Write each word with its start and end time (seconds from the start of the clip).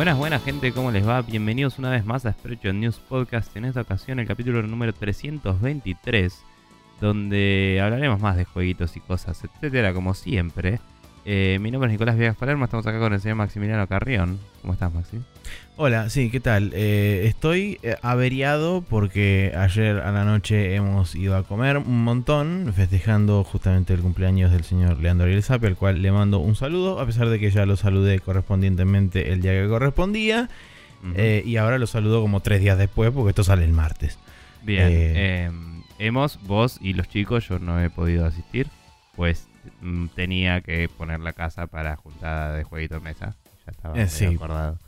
Buenas, 0.00 0.16
buenas 0.16 0.42
gente, 0.42 0.72
¿cómo 0.72 0.90
les 0.90 1.06
va? 1.06 1.20
Bienvenidos 1.20 1.78
una 1.78 1.90
vez 1.90 2.06
más 2.06 2.24
a 2.24 2.32
Spreadshot 2.32 2.72
News 2.72 2.98
Podcast. 3.00 3.54
En 3.54 3.66
esta 3.66 3.82
ocasión 3.82 4.18
el 4.18 4.26
capítulo 4.26 4.62
número 4.62 4.94
323, 4.94 6.42
donde 7.02 7.78
hablaremos 7.84 8.18
más 8.18 8.38
de 8.38 8.46
jueguitos 8.46 8.96
y 8.96 9.00
cosas, 9.00 9.44
etcétera, 9.44 9.92
como 9.92 10.14
siempre. 10.14 10.80
Eh, 11.24 11.58
mi 11.60 11.70
nombre 11.70 11.88
es 11.88 11.92
Nicolás 11.92 12.16
Viegas 12.16 12.36
Palermo, 12.36 12.64
estamos 12.64 12.86
acá 12.86 12.98
con 12.98 13.12
el 13.12 13.20
señor 13.20 13.36
Maximiliano 13.36 13.86
Carrión. 13.86 14.38
¿Cómo 14.62 14.72
estás, 14.72 14.92
Maxi? 14.92 15.18
Hola, 15.76 16.08
sí, 16.10 16.30
¿qué 16.30 16.40
tal? 16.40 16.72
Eh, 16.74 17.22
estoy 17.26 17.78
eh, 17.82 17.96
averiado 18.02 18.82
porque 18.88 19.52
ayer 19.56 19.98
a 19.98 20.12
la 20.12 20.24
noche 20.24 20.74
hemos 20.74 21.14
ido 21.14 21.36
a 21.36 21.42
comer 21.42 21.78
un 21.78 22.04
montón, 22.04 22.72
festejando 22.74 23.44
justamente 23.44 23.92
el 23.94 24.00
cumpleaños 24.00 24.50
del 24.50 24.64
señor 24.64 24.98
Leandro 25.00 25.26
Ariel 25.26 25.42
al 25.48 25.76
cual 25.76 26.02
le 26.02 26.12
mando 26.12 26.38
un 26.38 26.54
saludo, 26.54 27.00
a 27.00 27.06
pesar 27.06 27.28
de 27.28 27.38
que 27.38 27.50
ya 27.50 27.66
lo 27.66 27.76
saludé 27.76 28.20
correspondientemente 28.20 29.32
el 29.32 29.42
día 29.42 29.52
que 29.52 29.68
correspondía. 29.68 30.48
Eh, 31.14 31.42
y 31.46 31.56
ahora 31.56 31.78
lo 31.78 31.86
saludo 31.86 32.20
como 32.20 32.40
tres 32.40 32.60
días 32.60 32.76
después 32.76 33.10
porque 33.10 33.30
esto 33.30 33.44
sale 33.44 33.64
el 33.64 33.72
martes. 33.72 34.18
Bien, 34.62 34.88
eh, 34.90 35.50
hemos, 35.98 36.38
vos 36.42 36.78
y 36.82 36.92
los 36.92 37.08
chicos, 37.08 37.48
yo 37.48 37.58
no 37.58 37.80
he 37.82 37.88
podido 37.88 38.26
asistir, 38.26 38.66
pues 39.16 39.48
tenía 40.14 40.60
que 40.60 40.88
poner 40.88 41.20
la 41.20 41.32
casa 41.32 41.66
para 41.66 41.96
juntada 41.96 42.54
de 42.54 42.64
jueguito 42.64 42.94
de 42.96 43.00
mesa. 43.00 43.36
Ya 43.66 43.70
estaba 43.72 44.00
Eh, 44.00 44.08
sí. 44.08 44.26
acordado. 44.26 44.78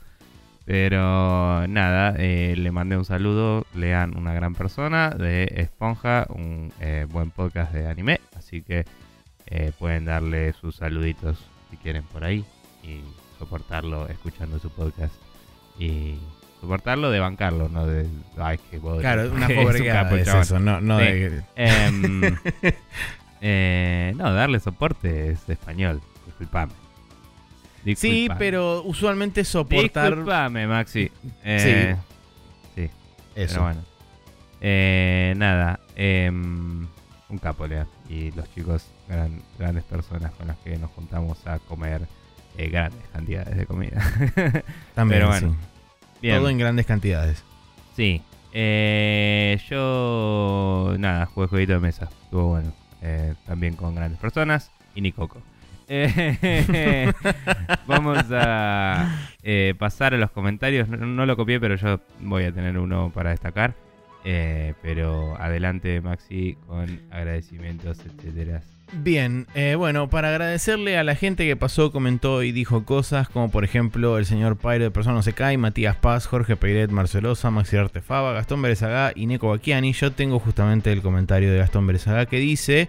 Pero 0.65 1.67
nada, 1.67 2.15
eh, 2.17 2.55
le 2.57 2.71
mandé 2.71 2.95
un 2.97 3.03
saludo, 3.03 3.65
lean 3.75 4.15
una 4.17 4.33
gran 4.33 4.55
persona 4.55 5.09
de 5.09 5.43
Esponja, 5.57 6.25
un 6.29 6.71
eh, 6.79 7.05
buen 7.09 7.31
podcast 7.31 7.73
de 7.73 7.87
anime, 7.89 8.21
así 8.37 8.61
que 8.61 8.85
eh, 9.47 9.73
pueden 9.77 10.05
darle 10.05 10.53
sus 10.53 10.77
saluditos 10.77 11.37
si 11.69 11.75
quieren 11.75 12.03
por 12.03 12.23
ahí 12.23 12.45
y 12.81 13.01
soportarlo 13.39 14.07
escuchando 14.07 14.57
su 14.57 14.69
podcast 14.69 15.13
y 15.77 16.15
soportarlo 16.61 17.11
de 17.11 17.19
bancarlo, 17.19 17.67
no 17.67 17.85
de 17.85 18.07
ay 18.37 18.57
que 18.71 18.77
bodrio. 18.79 19.01
Claro, 19.01 19.31
una 19.33 19.47
Es 19.49 19.75
el 19.75 19.85
es 19.85 20.25
chabón. 20.27 20.41
eso, 20.43 20.59
no, 20.59 20.79
no 20.79 20.97
Sí. 20.99 21.05
de- 21.05 21.43
eh, 23.45 24.13
no, 24.15 24.33
darle 24.33 24.59
soporte 24.61 25.31
es 25.31 25.47
español. 25.49 26.01
Disculpame. 26.25 26.71
Sí, 27.83 27.89
Disculpame. 28.09 28.39
pero 28.39 28.81
usualmente 28.83 29.43
soportar... 29.43 30.11
Disculpame, 30.11 30.65
Maxi. 30.67 31.11
Eh, 31.43 31.95
sí. 32.75 32.89
Eso. 33.35 33.53
Pero 33.55 33.61
bueno. 33.63 33.81
Eh, 34.61 35.33
nada. 35.35 35.81
em, 35.97 36.87
un 37.27 37.37
capo, 37.39 37.67
Lea. 37.67 37.85
Y 38.09 38.31
los 38.31 38.49
chicos, 38.55 38.85
gran- 39.09 39.41
grandes 39.59 39.83
personas 39.83 40.31
con 40.35 40.47
las 40.47 40.57
que 40.59 40.77
nos 40.77 40.89
juntamos 40.91 41.45
a 41.45 41.59
comer 41.59 42.07
eh, 42.57 42.69
grandes 42.69 43.01
cantidades 43.11 43.57
de 43.57 43.65
comida. 43.65 43.99
También, 44.95 45.19
pero 45.19 45.27
bueno, 45.27 45.49
sí. 45.51 45.55
Bien. 46.21 46.37
Todo 46.37 46.49
en 46.49 46.57
grandes 46.57 46.85
cantidades. 46.85 47.43
Sí. 47.97 48.21
Eh, 48.53 49.59
yo, 49.69 50.95
nada, 50.99 51.25
jugué 51.25 51.47
jueguito 51.47 51.73
de 51.73 51.79
mesa. 51.79 52.07
Estuvo 52.23 52.47
bueno. 52.49 52.71
Eh, 53.03 53.33
también 53.45 53.75
con 53.75 53.93
grandes 53.93 54.19
personas. 54.19 54.71
Y 54.95 55.01
ni 55.01 55.11
coco. 55.11 55.41
Eh, 55.87 57.11
vamos 57.87 58.19
a 58.31 59.19
eh, 59.43 59.75
pasar 59.77 60.13
a 60.13 60.17
los 60.17 60.31
comentarios. 60.31 60.87
No, 60.87 61.05
no 61.05 61.25
lo 61.25 61.35
copié, 61.35 61.59
pero 61.59 61.75
yo 61.75 61.99
voy 62.21 62.45
a 62.45 62.51
tener 62.51 62.77
uno 62.77 63.11
para 63.13 63.31
destacar. 63.31 63.75
Eh, 64.25 64.73
pero 64.81 65.35
adelante, 65.37 65.99
Maxi, 65.99 66.55
con 66.67 67.01
agradecimientos, 67.11 67.99
etcétera. 67.99 68.61
Bien, 68.95 69.47
eh, 69.55 69.73
bueno, 69.75 70.07
para 70.07 70.29
agradecerle 70.29 70.99
a 70.99 71.03
la 71.03 71.15
gente 71.15 71.47
que 71.47 71.55
pasó, 71.55 71.91
comentó 71.91 72.43
y 72.43 72.51
dijo 72.51 72.85
cosas, 72.85 73.27
como 73.27 73.49
por 73.49 73.63
ejemplo 73.63 74.19
el 74.19 74.27
señor 74.27 74.55
Pyro 74.55 74.83
de 74.83 74.91
Persona 74.91 75.15
No 75.15 75.23
Se 75.23 75.33
Cae, 75.33 75.57
Matías 75.57 75.95
Paz, 75.95 76.27
Jorge 76.27 76.55
Peiret, 76.55 76.91
Marcelosa, 76.91 77.49
Maxi 77.49 77.75
Artefaba, 77.75 78.33
Gastón 78.33 78.61
Berezagá 78.61 79.11
y 79.15 79.25
Neko 79.25 79.49
Baquiani. 79.49 79.93
Yo 79.93 80.11
tengo 80.11 80.37
justamente 80.37 80.91
el 80.91 81.01
comentario 81.01 81.51
de 81.51 81.57
Gastón 81.57 81.87
Berezagá 81.87 82.27
que 82.27 82.37
dice: 82.37 82.87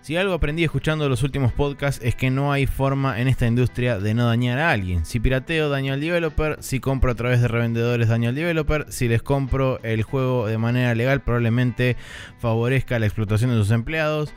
Si 0.00 0.16
algo 0.16 0.32
aprendí 0.32 0.64
escuchando 0.64 1.06
los 1.10 1.22
últimos 1.22 1.52
podcasts 1.52 2.02
es 2.02 2.14
que 2.14 2.30
no 2.30 2.50
hay 2.50 2.66
forma 2.66 3.20
en 3.20 3.28
esta 3.28 3.46
industria 3.46 3.98
de 3.98 4.14
no 4.14 4.26
dañar 4.26 4.58
a 4.58 4.70
alguien. 4.70 5.04
Si 5.04 5.20
pirateo, 5.20 5.68
daño 5.68 5.92
al 5.92 6.00
developer. 6.00 6.56
Si 6.60 6.80
compro 6.80 7.12
a 7.12 7.14
través 7.14 7.42
de 7.42 7.48
revendedores, 7.48 8.08
daño 8.08 8.30
al 8.30 8.34
developer. 8.34 8.86
Si 8.88 9.06
les 9.06 9.22
compro 9.22 9.80
el 9.82 10.02
juego 10.02 10.46
de 10.46 10.56
manera 10.56 10.94
legal, 10.94 11.20
probablemente 11.20 11.96
favorezca 12.38 12.98
la 12.98 13.06
explotación 13.06 13.50
de 13.50 13.58
sus 13.58 13.70
empleados 13.70 14.32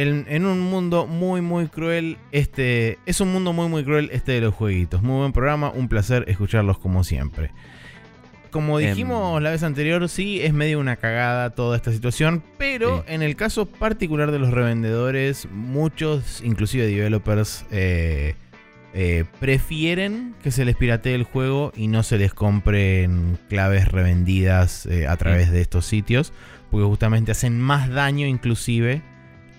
en, 0.00 0.26
en 0.28 0.46
un 0.46 0.60
mundo 0.60 1.06
muy 1.06 1.40
muy 1.40 1.66
cruel 1.68 2.16
este 2.32 2.98
es 3.06 3.20
un 3.20 3.32
mundo 3.32 3.52
muy 3.52 3.68
muy 3.68 3.84
cruel 3.84 4.10
este 4.12 4.32
de 4.32 4.40
los 4.40 4.54
jueguitos 4.54 5.02
muy 5.02 5.18
buen 5.18 5.32
programa 5.32 5.70
un 5.70 5.88
placer 5.88 6.24
escucharlos 6.28 6.78
como 6.78 7.02
siempre 7.04 7.50
como 8.50 8.78
Em. 8.80 8.88
dijimos 8.90 9.42
la 9.42 9.50
vez 9.50 9.62
anterior 9.62 10.08
sí 10.08 10.40
es 10.40 10.52
medio 10.54 10.78
una 10.78 10.96
cagada 10.96 11.50
toda 11.50 11.76
esta 11.76 11.92
situación 11.92 12.42
pero 12.58 13.04
Sí. 13.06 13.14
en 13.14 13.22
el 13.22 13.36
caso 13.36 13.66
particular 13.66 14.30
de 14.30 14.38
los 14.38 14.50
revendedores 14.52 15.48
muchos 15.52 16.42
inclusive 16.44 16.86
developers 16.86 17.66
eh, 17.70 18.34
eh, 18.94 19.24
prefieren 19.40 20.34
que 20.42 20.50
se 20.50 20.64
les 20.64 20.76
piratee 20.76 21.14
el 21.14 21.24
juego 21.24 21.72
y 21.76 21.88
no 21.88 22.02
se 22.02 22.16
les 22.18 22.32
compren 22.32 23.38
claves 23.48 23.88
revendidas 23.88 24.86
eh, 24.86 25.06
a 25.06 25.16
través 25.16 25.50
de 25.50 25.60
estos 25.60 25.84
sitios 25.84 26.32
porque 26.70 26.84
justamente 26.86 27.32
hacen 27.32 27.60
más 27.60 27.90
daño 27.90 28.26
inclusive 28.26 29.02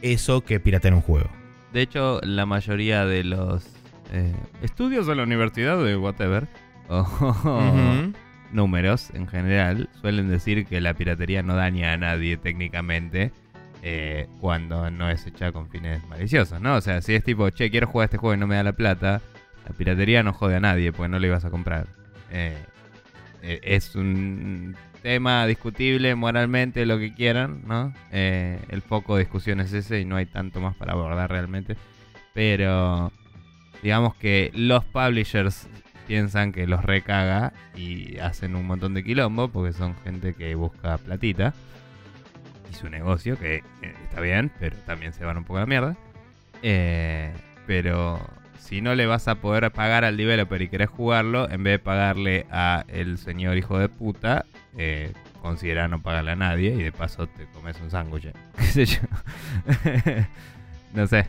eso 0.02 0.42
que 0.42 0.60
piratear 0.60 0.94
un 0.94 1.02
juego. 1.02 1.30
De 1.74 1.82
hecho, 1.82 2.20
la 2.24 2.46
mayoría 2.46 3.06
de 3.06 3.24
los 3.24 3.68
eh, 4.12 4.34
estudios 4.62 5.06
de 5.08 5.16
la 5.16 5.24
universidad 5.24 5.84
de 5.84 5.98
whatever, 5.98 6.48
o 6.90 7.06
números 8.52 9.12
en 9.14 9.28
general, 9.28 9.90
suelen 10.02 10.28
decir 10.30 10.66
que 10.66 10.82
la 10.82 10.94
piratería 10.94 11.44
no 11.44 11.56
daña 11.56 11.94
a 11.94 11.98
nadie 11.98 12.38
técnicamente 12.38 13.32
eh, 13.82 14.28
cuando 14.42 14.92
no 14.92 15.10
es 15.10 15.26
hecha 15.26 15.52
con 15.52 15.70
fines 15.70 16.06
maliciosos, 16.08 16.60
¿no? 16.60 16.76
O 16.76 16.82
sea, 16.82 17.02
si 17.02 17.14
es 17.14 17.24
tipo, 17.24 17.50
che, 17.50 17.70
quiero 17.70 17.88
jugar 17.88 18.06
este 18.06 18.18
juego 18.18 18.34
y 18.34 18.38
no 18.38 18.48
me 18.48 18.56
da 18.56 18.64
la 18.64 18.74
plata, 18.74 19.22
la 19.66 19.76
piratería 19.76 20.24
no 20.24 20.34
jode 20.34 20.56
a 20.56 20.60
nadie 20.60 20.92
porque 20.92 21.10
no 21.10 21.20
lo 21.20 21.28
ibas 21.28 21.46
a 21.46 21.50
comprar. 21.50 21.88
Eh, 22.32 22.58
eh, 23.42 23.60
es 23.64 23.96
un 23.96 24.76
tema 25.02 25.46
discutible 25.48 26.16
moralmente, 26.16 26.86
lo 26.86 27.00
que 27.00 27.14
quieran, 27.14 27.62
¿no? 27.66 27.94
Eh, 28.12 28.60
el 28.70 28.82
foco 28.82 29.16
de 29.16 29.24
discusión 29.24 29.60
es 29.60 29.74
ese 29.74 30.00
y 30.00 30.06
no 30.06 30.16
hay 30.16 30.26
tanto 30.26 30.62
más 30.62 30.76
para 30.76 30.94
abordar 30.94 31.30
realmente. 31.30 31.78
Pero 32.34 33.12
digamos 33.82 34.16
que 34.16 34.52
los 34.54 34.86
publishers 34.86 35.68
piensan 36.08 36.52
que 36.52 36.68
los 36.68 36.84
recaga 36.84 37.54
y 37.76 38.18
hacen 38.18 38.56
un 38.56 38.66
montón 38.66 38.94
de 38.94 39.04
quilombo 39.04 39.48
porque 39.50 39.74
son 39.74 39.96
gente 40.04 40.34
que 40.34 40.56
busca 40.56 40.98
platita 40.98 41.54
y 42.72 42.74
su 42.74 42.90
negocio, 42.90 43.38
que 43.38 43.58
eh, 43.58 43.64
está 44.04 44.22
bien, 44.22 44.52
pero 44.60 44.76
también 44.86 45.14
se 45.14 45.24
van 45.26 45.38
un 45.38 45.44
poco 45.44 45.58
a 45.58 45.62
la 45.62 45.66
mierda. 45.68 45.98
Eh, 46.62 47.32
pero 47.68 48.20
si 48.60 48.82
no 48.82 48.94
le 48.96 49.06
vas 49.08 49.28
a 49.28 49.36
poder 49.36 49.72
pagar 49.72 50.06
al 50.06 50.16
developer 50.18 50.62
y 50.62 50.70
querés 50.70 50.90
jugarlo, 50.90 51.50
en 51.50 51.64
vez 51.64 51.74
de 51.74 51.80
pagarle 51.80 52.46
a 52.52 52.86
el 52.88 53.18
señor 53.18 53.58
hijo 53.58 53.80
de 53.80 53.90
puta, 53.90 54.46
eh, 54.78 55.12
considera 55.42 55.88
no 55.88 56.02
pagarle 56.02 56.32
a 56.32 56.36
nadie 56.36 56.76
y 56.76 56.84
de 56.84 56.92
paso 56.92 57.26
te 57.28 57.46
comes 57.48 57.80
un 57.82 57.90
sándwich. 57.90 58.28
¿Qué 58.58 58.64
sé 58.64 58.86
yo? 58.86 59.00
no 60.94 61.08
sé. 61.08 61.28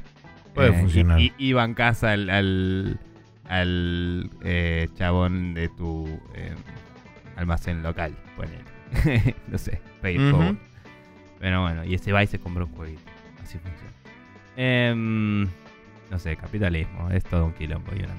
Puede 0.55 0.71
Eh, 0.71 0.81
funcionar. 0.81 1.21
Y, 1.21 1.33
y 1.39 1.53
bancás 1.53 2.03
al, 2.05 2.29
al, 2.29 2.99
al, 3.49 4.31
eh, 4.43 4.89
chabón 4.97 5.55
de 5.55 5.69
tu 5.69 6.07
eh, 6.35 6.55
almacén 7.37 7.83
local, 7.83 8.15
ponele. 8.37 8.65
no 9.49 9.57
sé, 9.59 9.81
pay. 10.03 10.19
Pero 11.39 11.63
bueno, 11.63 11.85
y 11.85 11.95
ese 11.95 12.13
va 12.13 12.23
y 12.23 12.27
se 12.27 12.39
compra 12.39 12.65
un 12.65 12.73
jueguito. 12.75 13.01
Así 13.43 13.59
funciona. 13.59 13.93
No 16.11 16.19
sé, 16.19 16.37
capitalismo. 16.37 17.11
Es 17.11 17.25
todo 17.25 17.47
un 17.47 17.53
quilombo 17.53 17.93
y 17.95 18.01
una. 18.01 18.15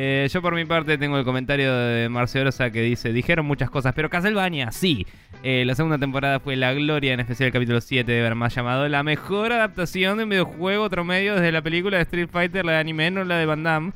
Eh, 0.00 0.28
yo 0.32 0.42
por 0.42 0.54
mi 0.54 0.64
parte 0.64 0.96
tengo 0.98 1.18
el 1.18 1.24
comentario 1.24 1.74
de 1.74 2.08
Marcelosa 2.08 2.70
que 2.70 2.82
dice, 2.82 3.12
dijeron 3.12 3.46
muchas 3.46 3.68
cosas, 3.70 3.94
pero 3.94 4.10
Castlevania, 4.10 4.70
sí. 4.70 5.06
Eh, 5.42 5.64
la 5.66 5.74
segunda 5.74 5.98
temporada 5.98 6.38
fue 6.38 6.54
la 6.56 6.72
gloria, 6.72 7.14
en 7.14 7.20
especial 7.20 7.48
el 7.48 7.52
capítulo 7.52 7.80
7 7.80 8.10
de 8.10 8.22
ver 8.22 8.34
más 8.34 8.54
llamado 8.54 8.88
la 8.88 9.02
mejor 9.02 9.52
adaptación 9.52 10.18
de 10.18 10.24
un 10.24 10.30
videojuego 10.30 10.84
otro 10.84 11.04
medio 11.04 11.34
desde 11.34 11.50
la 11.50 11.62
película 11.62 11.96
de 11.96 12.04
Street 12.04 12.28
Fighter, 12.30 12.64
la 12.64 12.72
de 12.72 12.78
anime, 12.78 13.10
no 13.10 13.24
la 13.24 13.38
de 13.38 13.46
Van 13.46 13.62
Damme. 13.62 13.92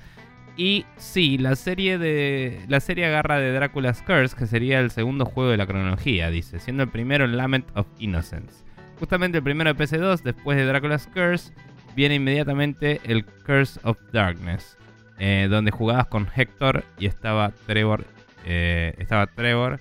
Y 0.56 0.84
sí, 0.96 1.38
la 1.38 1.56
serie 1.56 1.98
de 1.98 2.60
la 2.69 2.81
serie 2.81 3.06
agarra 3.06 3.38
de 3.38 3.52
Drácula's 3.52 4.02
Curse, 4.02 4.37
que 4.37 4.46
sería 4.46 4.81
el 4.81 4.90
segundo 4.90 5.25
juego 5.25 5.50
de 5.50 5.56
la 5.56 5.66
cronología, 5.66 6.31
dice, 6.31 6.58
siendo 6.58 6.82
el 6.82 6.88
primero 6.90 7.26
Lament 7.26 7.66
of 7.75 7.87
Innocence. 7.98 8.64
Justamente 8.98 9.38
el 9.38 9.44
primero 9.44 9.72
de 9.72 9.78
PC2, 9.78 10.22
después 10.22 10.58
de 10.58 10.64
Drácula's 10.64 11.08
Curse, 11.14 11.52
viene 11.94 12.17
inmediatamente 12.17 13.00
el 13.05 13.25
Curse 13.25 13.81
of 13.85 13.99
Darkness, 14.12 14.77
eh, 15.19 15.49
donde 15.50 15.71
jugabas 15.71 16.06
con 16.06 16.29
Hector 16.35 16.85
y 16.99 17.06
estaba 17.06 17.53
Trevor, 17.67 18.05
eh, 18.44 18.94
estaba 18.99 19.27
Trevor, 19.27 19.81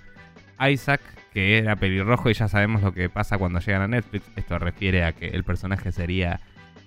Isaac, 0.59 1.01
que 1.33 1.57
era 1.57 1.75
pelirrojo 1.75 2.29
y 2.29 2.33
ya 2.33 2.47
sabemos 2.47 2.81
lo 2.81 2.93
que 2.93 3.09
pasa 3.09 3.37
cuando 3.37 3.59
llegan 3.59 3.81
a 3.81 3.87
Netflix. 3.87 4.29
Esto 4.35 4.59
refiere 4.59 5.03
a 5.03 5.13
que 5.13 5.27
el 5.27 5.43
personaje 5.43 5.91
sería 5.91 6.39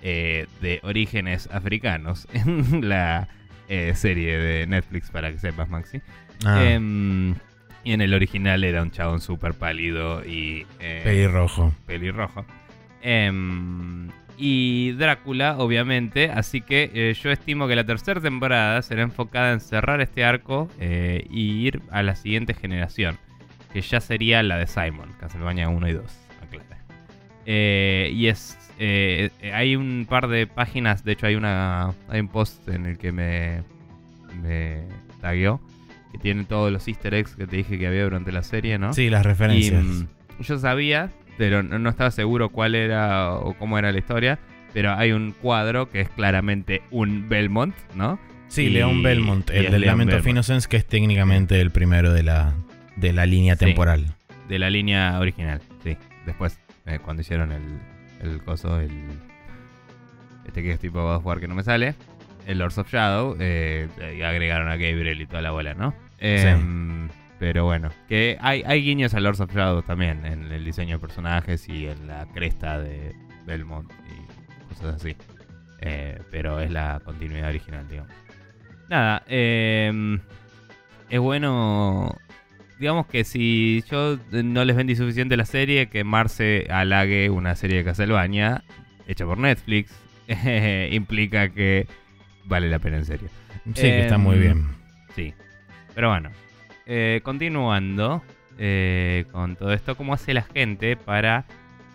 eh, 0.02 0.46
de 0.60 0.80
orígenes 0.82 1.48
africanos 1.50 2.28
en 2.34 2.88
la 2.88 3.28
serie 3.94 4.38
de 4.38 4.66
Netflix, 4.66 5.10
para 5.10 5.32
que 5.32 5.38
sepas, 5.38 5.68
Maxi. 5.70 6.00
Ah, 6.44 6.62
Em, 6.62 7.34
y 7.82 7.92
en 7.92 8.02
el 8.02 8.12
original 8.12 8.62
era 8.62 8.82
un 8.82 8.90
chabón 8.90 9.20
súper 9.20 9.54
pálido 9.54 10.24
y 10.24 10.66
pelirrojo. 10.78 11.72
pelirrojo. 11.86 12.44
Y 14.36 14.92
Drácula, 14.92 15.56
obviamente. 15.58 16.30
Así 16.30 16.60
que 16.60 16.90
eh, 16.92 17.14
yo 17.14 17.30
estimo 17.30 17.68
que 17.68 17.76
la 17.76 17.84
tercera 17.84 18.20
temporada 18.20 18.82
será 18.82 19.02
enfocada 19.02 19.52
en 19.52 19.60
cerrar 19.60 20.00
este 20.00 20.24
arco 20.24 20.68
eh, 20.80 21.26
y 21.30 21.66
ir 21.66 21.80
a 21.90 22.02
la 22.02 22.14
siguiente 22.16 22.54
generación. 22.54 23.16
Que 23.72 23.80
ya 23.80 24.00
sería 24.00 24.42
la 24.42 24.56
de 24.56 24.66
Simon, 24.66 25.10
Castlevania 25.20 25.68
1 25.68 25.88
y 25.88 25.92
2. 25.92 26.04
aclara. 26.42 26.78
Eh, 27.46 28.10
y 28.14 28.26
es. 28.26 28.58
hay 29.52 29.76
un 29.76 30.06
par 30.08 30.28
de 30.28 30.46
páginas, 30.46 31.04
de 31.04 31.12
hecho 31.12 31.26
hay 31.26 31.34
una. 31.36 31.92
Hay 32.08 32.20
un 32.20 32.28
post 32.28 32.68
en 32.68 32.86
el 32.86 32.98
que 32.98 33.12
me. 33.12 33.62
me 34.42 34.82
tagueó. 35.20 35.60
Que 36.12 36.18
tiene 36.18 36.44
todos 36.44 36.70
los 36.70 36.86
easter 36.86 37.12
eggs 37.14 37.34
que 37.34 37.46
te 37.46 37.56
dije 37.56 37.76
que 37.76 37.88
había 37.88 38.04
durante 38.04 38.30
la 38.30 38.44
serie, 38.44 38.78
¿no? 38.78 38.92
Sí, 38.92 39.10
las 39.10 39.24
Y 39.24 39.28
referencias. 39.28 39.82
mm, 39.84 40.06
yo 40.42 40.58
sabía, 40.58 41.10
pero 41.38 41.62
no, 41.62 41.88
estaba 41.90 42.10
seguro 42.10 42.48
cuál 42.50 42.74
era 42.74 43.32
o 43.34 43.54
cómo 43.54 43.78
era 43.78 43.90
la 43.92 43.98
historia. 43.98 44.38
Pero 44.72 44.92
hay 44.94 45.12
un 45.12 45.32
cuadro 45.32 45.88
que 45.90 46.00
es 46.00 46.08
claramente 46.08 46.82
un 46.90 47.28
Belmont, 47.28 47.74
¿no? 47.94 48.18
sí, 48.48 48.62
y- 48.64 48.70
León 48.70 49.02
Belmont, 49.02 49.48
el 49.50 49.70
del 49.70 49.82
Lament 49.86 50.12
of. 50.12 50.26
Innocence, 50.26 50.68
que 50.68 50.76
es 50.76 50.84
técnicamente 50.86 51.60
el 51.60 51.70
primero 51.70 52.12
de 52.12 52.22
la, 52.24 52.54
de 52.96 53.12
la 53.12 53.24
línea 53.26 53.54
Sí. 53.54 53.66
temporal. 53.66 54.14
De 54.48 54.58
la 54.58 54.70
línea 54.70 55.18
original, 55.20 55.60
sí. 55.82 55.96
Después, 56.26 56.58
eh, 56.86 56.98
cuando 57.02 57.22
hicieron 57.22 57.52
el, 57.52 57.62
el 58.22 58.42
coso, 58.42 58.78
el. 58.80 58.90
Este 60.46 60.62
que 60.62 60.72
es 60.72 60.78
tipo 60.80 61.02
God 61.02 61.16
of 61.16 61.26
War 61.26 61.40
que 61.40 61.48
no 61.48 61.54
me 61.54 61.62
sale. 61.62 61.94
El 62.46 62.58
Lords 62.58 62.76
of 62.78 62.90
Shadow. 62.92 63.36
eh, 63.40 63.88
agregaron 64.24 64.68
a 64.68 64.72
Gabriel 64.76 65.20
y 65.20 65.26
toda 65.26 65.40
la 65.42 65.50
bola, 65.52 65.74
¿no? 65.74 65.94
Em, 66.18 67.08
Pero 67.38 67.64
bueno, 67.64 67.90
que 68.08 68.38
hay, 68.40 68.62
hay 68.66 68.82
guiños 68.82 69.12
a 69.14 69.20
Lords 69.20 69.40
of 69.40 69.54
Shadow 69.54 69.82
también 69.82 70.24
en 70.24 70.50
el 70.52 70.64
diseño 70.64 70.96
de 70.96 71.00
personajes 71.00 71.68
y 71.68 71.86
en 71.88 72.06
la 72.06 72.26
cresta 72.32 72.78
de 72.80 73.14
Belmont 73.46 73.90
y 74.08 74.68
cosas 74.74 74.94
así. 74.96 75.16
Eh, 75.80 76.18
pero 76.30 76.60
es 76.60 76.70
la 76.70 77.00
continuidad 77.04 77.48
original, 77.48 77.86
digamos. 77.88 78.10
Nada, 78.88 79.22
em, 79.26 80.20
es 81.10 81.20
bueno. 81.20 82.16
Digamos 82.78 83.06
que 83.06 83.24
si 83.24 83.82
yo 83.90 84.18
no 84.30 84.64
les 84.64 84.76
vendí 84.76 84.96
suficiente 84.96 85.36
la 85.36 85.44
serie, 85.44 85.88
que 85.88 86.04
Marce 86.04 86.66
halague 86.70 87.30
una 87.30 87.54
serie 87.56 87.78
de 87.78 87.84
Castlevania 87.84 88.64
hecha 89.06 89.24
por 89.26 89.38
Netflix, 89.38 89.92
implica 90.90 91.50
que 91.50 91.86
vale 92.44 92.68
la 92.70 92.78
pena 92.78 92.98
en 92.98 93.04
serio. 93.04 93.28
Sí, 93.66 93.82
que 93.82 94.00
está 94.02 94.18
muy 94.18 94.36
Em, 94.36 94.40
bien. 94.40 94.66
Sí. 95.14 95.34
Pero 95.94 96.10
bueno, 96.10 96.30
eh, 96.86 97.20
continuando 97.22 98.22
eh, 98.58 99.26
con 99.32 99.56
todo 99.56 99.72
esto, 99.72 99.96
¿cómo 99.96 100.14
hace 100.14 100.34
la 100.34 100.42
gente 100.42 100.96
para 100.96 101.44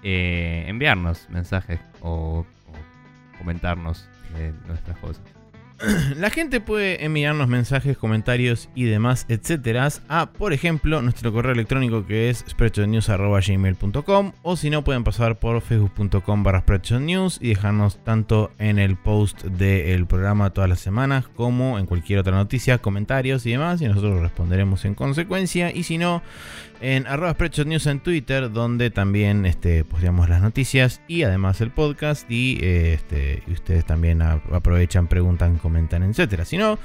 eh, 0.03 0.65
enviarnos 0.67 1.29
mensajes 1.29 1.79
o, 2.01 2.45
o 2.67 3.37
comentarnos 3.37 4.07
de 4.35 4.53
nuestras 4.67 4.97
cosas? 4.99 5.38
La 6.17 6.29
gente 6.29 6.59
puede 6.59 7.03
enviarnos 7.05 7.47
mensajes, 7.47 7.97
comentarios 7.97 8.69
y 8.75 8.83
demás, 8.85 9.25
etcétera, 9.29 9.89
a, 10.09 10.31
por 10.31 10.53
ejemplo, 10.53 11.01
nuestro 11.01 11.31
correo 11.31 11.53
electrónico 11.53 12.05
que 12.05 12.29
es 12.29 12.43
spreadshotnews.gmail.com 12.49 14.31
o 14.41 14.57
si 14.57 14.69
no, 14.69 14.83
pueden 14.83 15.03
pasar 15.03 15.39
por 15.39 15.61
facebook.com 15.61 16.43
barra 16.43 16.61
spreadshotnews 16.61 17.39
y 17.41 17.49
dejarnos 17.49 18.03
tanto 18.03 18.51
en 18.59 18.77
el 18.77 18.97
post 18.97 19.43
del 19.43 20.05
programa 20.05 20.49
todas 20.51 20.69
las 20.69 20.79
semanas 20.79 21.27
como 21.27 21.79
en 21.79 21.85
cualquier 21.85 22.19
otra 22.19 22.35
noticia, 22.35 22.79
comentarios 22.79 23.45
y 23.45 23.51
demás 23.51 23.81
y 23.81 23.87
nosotros 23.87 24.19
responderemos 24.19 24.83
en 24.85 24.95
consecuencia 24.95 25.71
y 25.73 25.83
si 25.83 25.97
no, 25.97 26.21
en 26.81 27.07
arroba 27.07 27.33
spreadshotnews 27.33 27.87
en 27.87 27.99
Twitter 27.99 28.51
donde 28.51 28.89
también 28.89 29.45
este, 29.45 29.83
posteamos 29.83 30.29
las 30.29 30.41
noticias 30.41 31.01
y 31.07 31.23
además 31.23 31.61
el 31.61 31.71
podcast 31.71 32.29
y, 32.31 32.57
eh, 32.61 32.93
este, 32.93 33.43
ustedes 33.51 33.85
también 33.85 34.21
aprovechan, 34.21 35.07
preguntan, 35.07 35.57
comentan, 35.57 36.03
etcétera. 36.03 36.45
Si 36.45 36.57
no, 36.57 36.79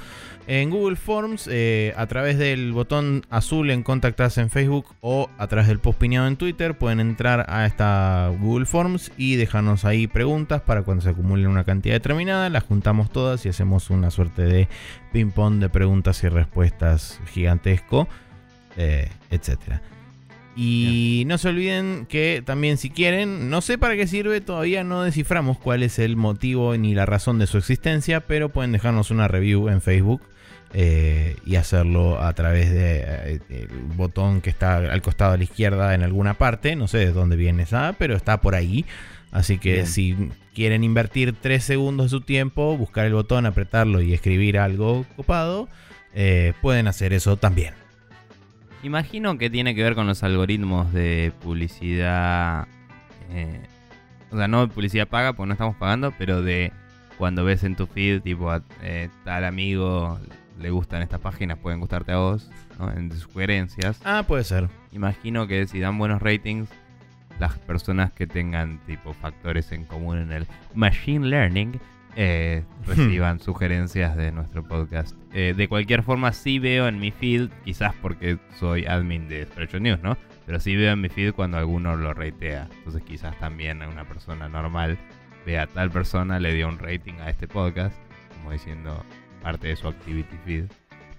en 0.47 0.69
Google 0.69 0.95
Forms, 0.95 1.49
eh, 1.51 1.93
a 1.97 2.05
través 2.05 2.37
del 2.37 2.71
botón 2.71 3.25
azul 3.29 3.71
en 3.71 3.81
contactarse 3.81 4.41
en 4.41 4.49
Facebook 4.49 4.85
o 5.01 5.29
a 5.37 5.47
través 5.47 5.67
del 5.67 5.79
post 5.79 5.97
piñado 5.97 6.27
en 6.27 6.37
Twitter, 6.37 6.77
pueden 6.77 6.99
entrar 6.99 7.45
a 7.49 7.65
esta 7.65 8.31
Google 8.39 8.65
Forms 8.65 9.11
y 9.17 9.37
dejarnos 9.37 9.85
ahí 9.85 10.07
preguntas 10.07 10.61
para 10.61 10.83
cuando 10.83 11.01
se 11.01 11.09
acumulen 11.09 11.47
una 11.47 11.63
cantidad 11.63 11.95
determinada, 11.95 12.49
las 12.49 12.63
juntamos 12.63 13.09
todas 13.09 13.45
y 13.45 13.49
hacemos 13.49 13.89
una 13.89 14.11
suerte 14.11 14.43
de 14.43 14.67
ping-pong 15.11 15.59
de 15.59 15.69
preguntas 15.69 16.23
y 16.23 16.27
respuestas 16.27 17.19
gigantesco, 17.33 18.07
eh, 18.77 19.09
etcétera. 19.31 19.81
Y 20.55 21.23
no 21.27 21.37
se 21.37 21.49
olviden 21.49 22.05
que 22.05 22.41
también 22.45 22.77
si 22.77 22.89
quieren, 22.89 23.49
no 23.49 23.59
sé 23.59 23.77
para 23.77 23.97
qué 23.97 24.07
sirve, 24.07 24.39
todavía 24.39 24.85
no 24.85 25.03
desciframos 25.03 25.57
cuál 25.57 25.83
es 25.83 25.99
el 25.99 26.15
motivo 26.15 26.77
ni 26.77 26.95
la 26.95 27.05
razón 27.05 27.39
de 27.39 27.47
su 27.47 27.57
existencia, 27.57 28.21
pero 28.21 28.49
pueden 28.49 28.71
dejarnos 28.71 29.11
una 29.11 29.27
review 29.27 29.67
en 29.67 29.81
Facebook 29.81 30.21
eh, 30.73 31.35
y 31.45 31.57
hacerlo 31.57 32.21
a 32.21 32.31
través 32.33 32.71
del 32.71 33.41
botón 33.97 34.39
que 34.39 34.49
está 34.49 34.77
al 34.77 35.01
costado 35.01 35.33
a 35.33 35.37
la 35.37 35.43
izquierda 35.43 35.93
en 35.93 36.03
alguna 36.03 36.35
parte, 36.35 36.77
no 36.77 36.87
sé 36.87 36.99
de 36.99 37.11
dónde 37.11 37.35
viene 37.35 37.63
esa, 37.63 37.93
pero 37.99 38.15
está 38.15 38.39
por 38.39 38.55
ahí. 38.55 38.85
Así 39.31 39.57
que 39.57 39.73
Bien. 39.73 39.87
si 39.87 40.15
quieren 40.53 40.85
invertir 40.85 41.35
3 41.39 41.61
segundos 41.61 42.05
de 42.05 42.09
su 42.09 42.21
tiempo, 42.21 42.77
buscar 42.77 43.05
el 43.05 43.13
botón, 43.13 43.45
apretarlo 43.45 44.01
y 44.01 44.13
escribir 44.13 44.57
algo 44.57 45.05
copado, 45.17 45.67
eh, 46.13 46.53
pueden 46.61 46.87
hacer 46.87 47.11
eso 47.11 47.35
también. 47.35 47.73
Imagino 48.85 49.39
que 49.39 49.49
tiene 49.49 49.73
que 49.73 49.81
ver 49.81 49.95
con 49.95 50.05
los 50.05 50.21
algoritmos 50.21 50.93
de 50.93 51.33
publicidad. 51.41 52.67
eh, 53.31 53.59
o 54.29 54.37
sea, 54.37 54.47
no 54.47 54.61
de 54.61 54.71
publicidad 54.71 55.07
paga, 55.07 55.33
porque 55.33 55.47
no 55.47 55.53
estamos 55.53 55.75
pagando, 55.75 56.13
pero 56.19 56.43
de 56.43 56.71
cuando 57.17 57.43
ves 57.43 57.63
en 57.63 57.75
tu 57.75 57.87
feed, 57.87 58.21
tipo, 58.21 58.51
a 58.51 58.61
eh, 58.83 59.09
tal 59.23 59.43
amigo 59.43 60.19
le 60.59 60.69
gustan 60.69 61.01
estas 61.01 61.19
páginas, 61.19 61.57
pueden 61.57 61.79
gustarte 61.79 62.11
a 62.11 62.17
vos, 62.17 62.51
¿no? 62.77 62.91
En 62.91 63.11
sugerencias. 63.11 63.99
Ah, 64.05 64.23
puede 64.27 64.43
ser. 64.43 64.69
Imagino 64.91 65.47
que 65.47 65.65
si 65.65 65.79
dan 65.79 65.97
buenos 65.97 66.21
ratings, 66.21 66.69
las 67.39 67.57
personas 67.57 68.11
que 68.11 68.27
tengan 68.27 68.77
tipo 68.85 69.13
factores 69.13 69.71
en 69.71 69.85
común 69.85 70.19
en 70.19 70.31
el 70.31 70.45
machine 70.75 71.25
learning 71.25 71.79
eh, 72.15 72.63
reciban 72.85 73.39
sugerencias 73.39 74.15
de 74.15 74.31
nuestro 74.31 74.63
podcast. 74.63 75.15
Eh, 75.33 75.53
de 75.55 75.67
cualquier 75.67 76.03
forma, 76.03 76.31
sí 76.31 76.59
veo 76.59 76.87
en 76.87 76.99
mi 76.99 77.11
feed, 77.11 77.49
quizás 77.63 77.93
porque 78.01 78.37
soy 78.57 78.85
admin 78.85 79.27
de 79.27 79.45
Spreadshot 79.45 79.81
News, 79.81 80.01
¿no? 80.01 80.17
Pero 80.45 80.59
sí 80.59 80.75
veo 80.75 80.93
en 80.93 81.01
mi 81.01 81.09
feed 81.09 81.33
cuando 81.33 81.57
alguno 81.57 81.95
lo 81.95 82.13
ratea. 82.13 82.69
Entonces 82.77 83.03
quizás 83.03 83.37
también 83.39 83.81
a 83.81 83.89
una 83.89 84.05
persona 84.05 84.47
normal 84.47 84.97
vea 85.45 85.67
tal 85.67 85.91
persona 85.91 86.39
le 86.39 86.53
dio 86.53 86.67
un 86.67 86.79
rating 86.79 87.15
a 87.21 87.29
este 87.29 87.47
podcast, 87.47 87.95
como 88.35 88.51
diciendo 88.51 89.03
parte 89.41 89.67
de 89.67 89.75
su 89.75 89.87
activity 89.87 90.37
feed. 90.45 90.65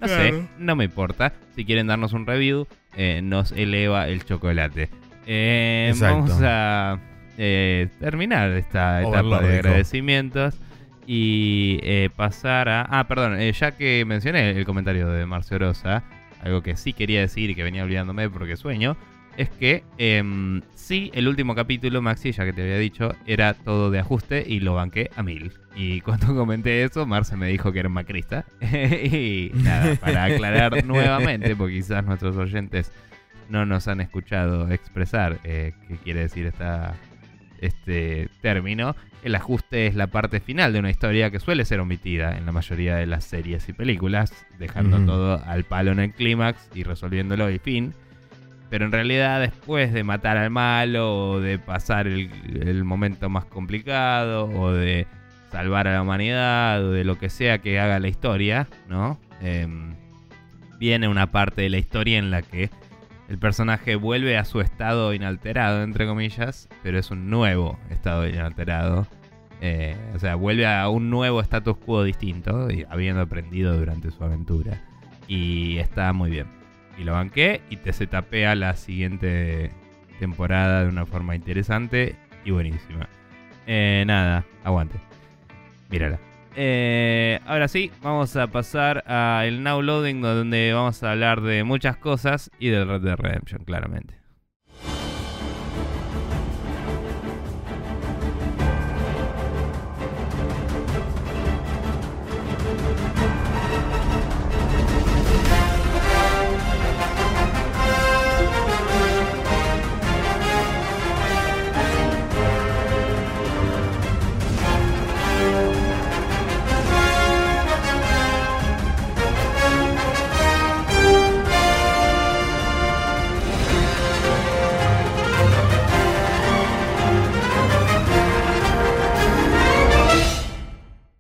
No 0.00 0.08
sé, 0.08 0.44
no 0.58 0.76
me 0.76 0.84
importa. 0.84 1.32
Si 1.54 1.64
quieren 1.64 1.86
darnos 1.86 2.12
un 2.12 2.26
review, 2.26 2.66
eh, 2.96 3.20
nos 3.22 3.52
eleva 3.52 4.08
el 4.08 4.24
chocolate. 4.24 4.90
Eh, 5.26 5.94
vamos 5.98 6.38
a 6.42 6.98
eh, 7.38 7.88
terminar 7.98 8.50
esta 8.52 9.02
etapa 9.02 9.40
de 9.40 9.58
agradecimientos 9.58 10.58
y 11.06 11.78
eh, 11.82 12.10
pasar 12.14 12.68
a... 12.68 12.82
Ah, 12.82 13.06
perdón, 13.06 13.40
eh, 13.40 13.52
ya 13.52 13.72
que 13.72 14.04
mencioné 14.04 14.50
el 14.50 14.64
comentario 14.64 15.08
de 15.08 15.26
Marcio 15.26 15.58
Rosa, 15.58 16.02
algo 16.42 16.62
que 16.62 16.76
sí 16.76 16.92
quería 16.92 17.20
decir 17.20 17.50
y 17.50 17.54
que 17.54 17.62
venía 17.62 17.84
olvidándome 17.84 18.28
porque 18.28 18.56
sueño, 18.56 18.96
es 19.36 19.50
que 19.50 19.84
em, 19.98 20.62
sí, 20.75 21.10
el 21.14 21.28
último 21.28 21.54
capítulo, 21.54 22.00
Maxi, 22.02 22.32
ya 22.32 22.44
que 22.44 22.52
te 22.52 22.62
había 22.62 22.78
dicho, 22.78 23.14
era 23.26 23.54
todo 23.54 23.90
de 23.90 23.98
ajuste 23.98 24.44
y 24.46 24.60
lo 24.60 24.75
banqué 24.75 25.10
a 25.16 25.22
mil. 25.22 25.52
Y 25.75 26.00
cuando 26.02 26.34
comenté 26.34 26.82
eso, 26.84 27.06
Marce 27.06 27.36
me 27.36 27.48
dijo 27.48 27.72
que 27.72 27.80
era 27.80 27.88
un 27.88 27.94
macrista. 27.94 28.46
y 28.60 29.50
nada, 29.54 29.94
para 29.96 30.25
aclarar 30.25 30.84
nuevamente, 30.86 31.54
porque 31.54 31.75
quizás 31.75 32.04
nuestros 32.04 32.36
oyentes 32.36 32.90
no 33.48 33.64
nos 33.64 33.86
han 33.88 34.00
escuchado 34.00 34.70
expresar 34.70 35.38
eh, 35.44 35.72
qué 35.86 35.96
quiere 35.98 36.20
decir 36.20 36.46
esta, 36.46 36.94
este 37.60 38.28
término, 38.40 38.96
el 39.22 39.34
ajuste 39.34 39.86
es 39.86 39.94
la 39.94 40.06
parte 40.08 40.40
final 40.40 40.72
de 40.72 40.78
una 40.78 40.90
historia 40.90 41.30
que 41.30 41.40
suele 41.40 41.64
ser 41.64 41.80
omitida 41.80 42.36
en 42.36 42.46
la 42.46 42.52
mayoría 42.52 42.96
de 42.96 43.06
las 43.06 43.25
series 43.25 43.68
y 43.68 43.72
películas, 43.72 44.32
dejando 44.58 44.98
todo 45.00 45.42
al 45.44 45.64
palo 45.64 45.92
en 45.92 46.00
el 46.00 46.12
clímax 46.12 46.70
y 46.75 46.84
resolviéndolo 46.84 47.50
y 47.50 47.58
fin. 47.58 47.94
Pero 48.70 48.84
en 48.84 48.92
realidad 48.92 49.40
después 49.40 49.92
de 49.92 50.02
matar 50.02 50.36
al 50.36 50.50
malo 50.50 51.30
o 51.30 51.40
de 51.40 51.58
pasar 51.58 52.06
el, 52.06 52.30
el 52.60 52.84
momento 52.84 53.28
más 53.28 53.44
complicado 53.44 54.46
o 54.46 54.72
de 54.72 55.06
salvar 55.50 55.88
a 55.88 55.94
la 55.94 56.02
humanidad 56.02 56.84
o 56.84 56.92
de 56.92 57.04
lo 57.04 57.18
que 57.18 57.30
sea 57.30 57.58
que 57.58 57.78
haga 57.80 57.98
la 57.98 58.08
historia, 58.08 58.68
¿no? 58.88 59.18
Em, 59.40 59.94
viene 60.78 61.08
una 61.08 61.30
parte 61.30 61.62
de 61.62 61.70
la 61.70 61.78
historia 61.78 62.18
en 62.18 62.30
la 62.30 62.42
que 62.42 62.70
el 63.28 63.38
personaje 63.38 63.97
vuelve 63.97 64.38
a 64.38 64.45
su 64.45 64.61
estado 64.61 65.12
inalterado, 65.12 65.83
entre 65.83 66.06
comillas, 66.06 66.68
pero 66.83 66.99
es 66.99 67.11
un 67.11 67.28
nuevo 67.30 67.78
estado 67.90 68.26
inalterado 68.28 69.06
Eh, 69.62 69.97
o 70.14 70.18
sea, 70.18 70.35
vuelve 70.35 70.66
a 70.66 70.88
un 70.90 71.09
nuevo 71.09 71.40
status 71.40 71.78
quo 71.78 72.04
distinto, 72.04 72.68
habiendo 72.90 73.23
aprendido 73.23 73.76
durante 73.76 74.11
su 74.11 74.23
aventura. 74.23 74.83
Y 75.28 75.78
está 75.78 76.12
muy 76.12 76.30
bien. 76.30 76.47
Y 76.99 77.04
lo 77.04 77.12
banqué 77.12 77.62
y 77.71 77.78
te 77.78 77.92
se 77.92 78.06
tapea 78.06 78.54
la 78.54 78.76
siguiente 78.76 79.71
temporada 80.18 80.83
de 80.83 80.88
una 80.88 81.06
forma 81.06 81.35
interesante 81.35 82.16
y 82.45 82.50
buenísima. 82.50 83.09
Eh, 83.66 84.04
nada, 84.06 84.45
aguante. 84.62 84.99
Mírala. 85.90 86.25
Eh, 86.58 87.38
ahora 87.46 87.68
sí, 87.68 87.92
vamos 88.02 88.34
a 88.34 88.46
pasar 88.46 89.04
al 89.10 89.62
Now 89.62 89.82
Loading, 89.82 90.22
donde 90.22 90.72
vamos 90.72 91.02
a 91.02 91.12
hablar 91.12 91.42
de 91.42 91.64
muchas 91.64 91.98
cosas 91.98 92.50
y 92.58 92.70
del 92.70 92.88
Red 92.88 93.02
Dead 93.02 93.16
Redemption, 93.16 93.64
claramente. 93.64 94.25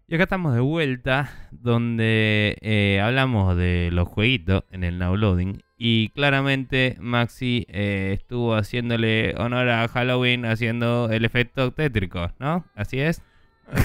Y 0.08 0.14
acá 0.14 0.24
estamos 0.24 0.54
de 0.54 0.60
vuelta, 0.60 1.48
donde 1.50 2.56
eh, 2.60 3.00
hablamos 3.02 3.56
de 3.56 3.88
los 3.90 4.06
jueguitos 4.06 4.62
en 4.70 4.84
el 4.84 4.98
Now 4.98 5.16
Loading. 5.16 5.64
Y 5.76 6.10
claramente 6.10 6.96
Maxi 7.00 7.66
eh, 7.68 8.12
estuvo 8.16 8.54
haciéndole 8.54 9.34
honor 9.36 9.68
a 9.68 9.88
Halloween 9.88 10.46
haciendo 10.46 11.10
el 11.10 11.24
efecto 11.24 11.72
tétrico, 11.72 12.30
¿no? 12.38 12.64
¿Así 12.76 13.00
es? 13.00 13.20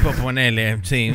Pues 0.03 0.15
ponele, 0.21 0.77
sí. 0.83 1.11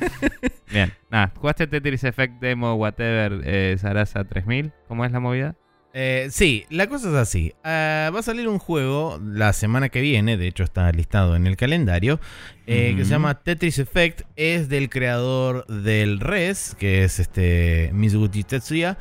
Bien, 0.72 0.90
nada, 1.10 1.32
¿jugaste 1.36 1.66
Tetris 1.66 2.04
Effect 2.04 2.40
Demo 2.40 2.76
Whatever 2.76 3.42
eh, 3.44 3.76
Sarasa 3.78 4.24
3000? 4.24 4.72
¿Cómo 4.88 5.04
es 5.04 5.12
la 5.12 5.20
movida? 5.20 5.54
Eh, 5.92 6.28
sí, 6.30 6.64
la 6.70 6.86
cosa 6.88 7.08
es 7.08 7.14
así. 7.16 7.52
Ah, 7.64 8.10
va 8.14 8.20
a 8.20 8.22
salir 8.22 8.46
un 8.48 8.58
juego 8.58 9.20
la 9.24 9.52
semana 9.52 9.88
que 9.88 10.00
viene, 10.00 10.36
de 10.36 10.46
hecho 10.46 10.62
está 10.62 10.90
listado 10.92 11.34
en 11.34 11.46
el 11.48 11.56
calendario, 11.56 12.20
eh, 12.66 12.94
que 12.96 13.04
se 13.04 13.10
llama 13.10 13.40
Tetris 13.42 13.78
Effect. 13.80 14.22
Es 14.36 14.68
del 14.68 14.88
creador 14.88 15.66
del 15.66 16.20
Res, 16.20 16.76
que 16.78 17.02
es 17.02 17.18
este 17.18 17.90
Mizuguchi 17.92 18.44
Tetsuya. 18.44 18.98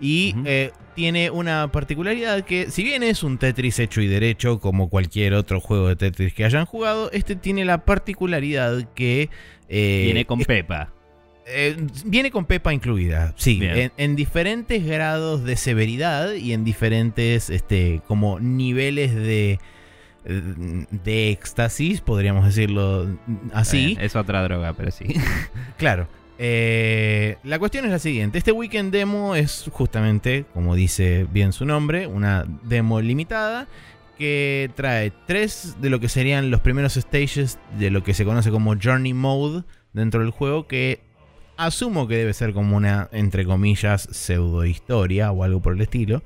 Y 0.00 0.36
eh, 0.44 0.70
tiene 0.94 1.28
una 1.32 1.72
particularidad 1.72 2.44
que, 2.44 2.70
si 2.70 2.84
bien 2.84 3.02
es 3.02 3.24
un 3.24 3.36
Tetris 3.38 3.80
hecho 3.80 4.00
y 4.00 4.06
derecho, 4.06 4.60
como 4.60 4.88
cualquier 4.88 5.34
otro 5.34 5.58
juego 5.58 5.88
de 5.88 5.96
Tetris 5.96 6.34
que 6.34 6.44
hayan 6.44 6.66
jugado, 6.66 7.10
este 7.10 7.34
tiene 7.34 7.64
la 7.64 7.84
particularidad 7.84 8.92
que... 8.94 9.28
Viene 9.68 10.24
con 10.24 10.40
es- 10.40 10.46
Pepa. 10.46 10.92
Eh, 11.48 11.76
viene 12.04 12.30
con 12.30 12.44
Pepa 12.44 12.72
incluida, 12.72 13.34
sí, 13.36 13.60
en, 13.62 13.92
en 13.96 14.16
diferentes 14.16 14.84
grados 14.84 15.44
de 15.44 15.56
severidad 15.56 16.34
y 16.34 16.52
en 16.52 16.64
diferentes 16.64 17.50
este, 17.50 18.02
como 18.06 18.40
niveles 18.40 19.14
de, 19.14 19.58
de 20.24 21.30
éxtasis, 21.30 22.00
podríamos 22.00 22.44
decirlo 22.44 23.06
así. 23.52 23.86
Bien, 23.86 24.00
Es 24.00 24.16
otra 24.16 24.42
droga, 24.42 24.74
pero 24.74 24.90
sí. 24.90 25.06
Claro. 25.76 26.08
Eh, 26.40 27.36
la 27.42 27.58
cuestión 27.58 27.84
es 27.84 27.90
la 27.90 27.98
siguiente. 27.98 28.38
Este 28.38 28.52
weekend 28.52 28.92
demo 28.92 29.34
es 29.34 29.68
justamente, 29.72 30.44
como 30.54 30.76
dice 30.76 31.26
bien 31.32 31.52
su 31.52 31.64
nombre, 31.64 32.06
una 32.06 32.44
demo 32.62 33.00
limitada 33.00 33.66
que 34.16 34.70
trae 34.74 35.12
tres 35.26 35.76
de 35.80 35.90
lo 35.90 36.00
que 36.00 36.08
serían 36.08 36.50
los 36.50 36.60
primeros 36.60 36.94
stages 36.94 37.58
de 37.78 37.90
lo 37.90 38.02
que 38.04 38.14
se 38.14 38.24
conoce 38.24 38.50
como 38.50 38.74
Journey 38.80 39.14
Mode 39.14 39.64
dentro 39.92 40.20
del 40.20 40.30
juego, 40.30 40.66
que 40.66 41.07
asumo 41.58 42.08
que 42.08 42.16
debe 42.16 42.32
ser 42.32 42.54
como 42.54 42.76
una, 42.76 43.08
entre 43.12 43.44
comillas, 43.44 44.08
pseudo 44.10 44.64
historia 44.64 45.30
o 45.32 45.44
algo 45.44 45.60
por 45.60 45.74
el 45.74 45.82
estilo. 45.82 46.22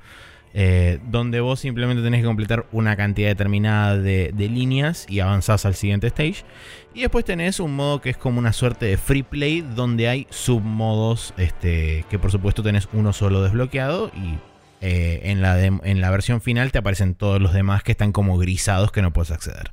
eh, 0.53 0.99
donde 1.09 1.39
vos 1.41 1.59
simplemente 1.59 2.03
tenés 2.03 2.21
que 2.21 2.27
completar 2.27 2.67
una 2.71 2.95
cantidad 2.95 3.27
determinada 3.29 3.97
de, 3.97 4.31
de 4.33 4.49
líneas 4.49 5.05
y 5.09 5.19
avanzás 5.19 5.65
al 5.65 5.73
siguiente 5.73 6.07
stage. 6.07 6.45
Y 6.93 7.01
después 7.01 7.25
tenés 7.25 7.59
un 7.59 7.75
modo 7.75 8.01
que 8.01 8.11
es 8.11 8.17
como 8.17 8.37
una 8.39 8.53
suerte 8.53 8.85
de 8.85 8.97
free 8.97 9.23
play 9.23 9.61
donde 9.61 10.07
hay 10.07 10.27
submodos 10.29 11.33
este, 11.37 12.05
que 12.09 12.19
por 12.19 12.31
supuesto 12.31 12.61
tenés 12.61 12.87
uno 12.93 13.13
solo 13.13 13.41
desbloqueado 13.41 14.11
y 14.15 14.37
eh, 14.81 15.21
en, 15.31 15.41
la 15.41 15.59
en 15.63 16.01
la 16.01 16.11
versión 16.11 16.39
final 16.41 16.71
te 16.71 16.77
aparecen 16.77 17.15
todos 17.15 17.41
los 17.41 17.53
demás 17.53 17.81
que 17.83 17.93
están 17.93 18.11
como 18.11 18.37
grisados 18.37 18.91
que 18.91 19.01
no 19.01 19.11
puedes 19.11 19.31
acceder. 19.31 19.71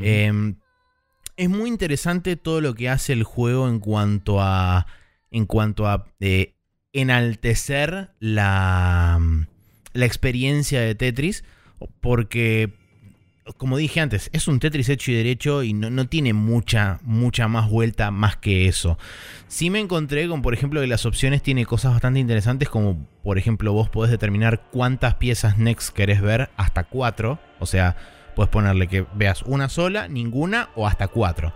Eh, 0.00 0.54
es 1.36 1.48
muy 1.48 1.68
interesante 1.68 2.36
todo 2.36 2.60
lo 2.60 2.74
que 2.74 2.88
hace 2.88 3.12
el 3.12 3.24
juego 3.24 3.68
en 3.68 3.80
cuanto 3.80 4.40
a. 4.40 4.86
En 5.30 5.46
cuanto 5.46 5.88
a 5.88 6.06
eh, 6.20 6.54
enaltecer 6.92 8.12
la, 8.20 9.20
la 9.92 10.06
experiencia 10.06 10.80
de 10.80 10.94
Tetris. 10.94 11.44
Porque, 12.00 12.72
como 13.58 13.76
dije 13.76 14.00
antes, 14.00 14.30
es 14.32 14.48
un 14.48 14.60
Tetris 14.60 14.88
hecho 14.88 15.10
y 15.10 15.14
derecho 15.14 15.62
y 15.62 15.74
no, 15.74 15.90
no 15.90 16.06
tiene 16.06 16.32
mucha, 16.32 17.00
mucha 17.02 17.48
más 17.48 17.68
vuelta 17.68 18.10
más 18.10 18.36
que 18.36 18.68
eso. 18.68 18.96
Sí 19.48 19.70
me 19.70 19.80
encontré 19.80 20.28
con, 20.28 20.40
por 20.40 20.54
ejemplo, 20.54 20.80
que 20.80 20.86
las 20.86 21.04
opciones 21.04 21.42
tiene 21.42 21.66
cosas 21.66 21.92
bastante 21.92 22.20
interesantes, 22.20 22.68
como 22.68 23.06
por 23.22 23.36
ejemplo 23.36 23.72
vos 23.72 23.90
podés 23.90 24.12
determinar 24.12 24.62
cuántas 24.70 25.16
piezas 25.16 25.58
Next 25.58 25.94
querés 25.94 26.22
ver, 26.22 26.48
hasta 26.56 26.84
cuatro. 26.84 27.38
O 27.58 27.66
sea, 27.66 27.96
puedes 28.34 28.50
ponerle 28.50 28.86
que 28.88 29.06
veas 29.14 29.42
una 29.42 29.68
sola, 29.68 30.08
ninguna 30.08 30.68
o 30.74 30.86
hasta 30.86 31.08
cuatro 31.08 31.52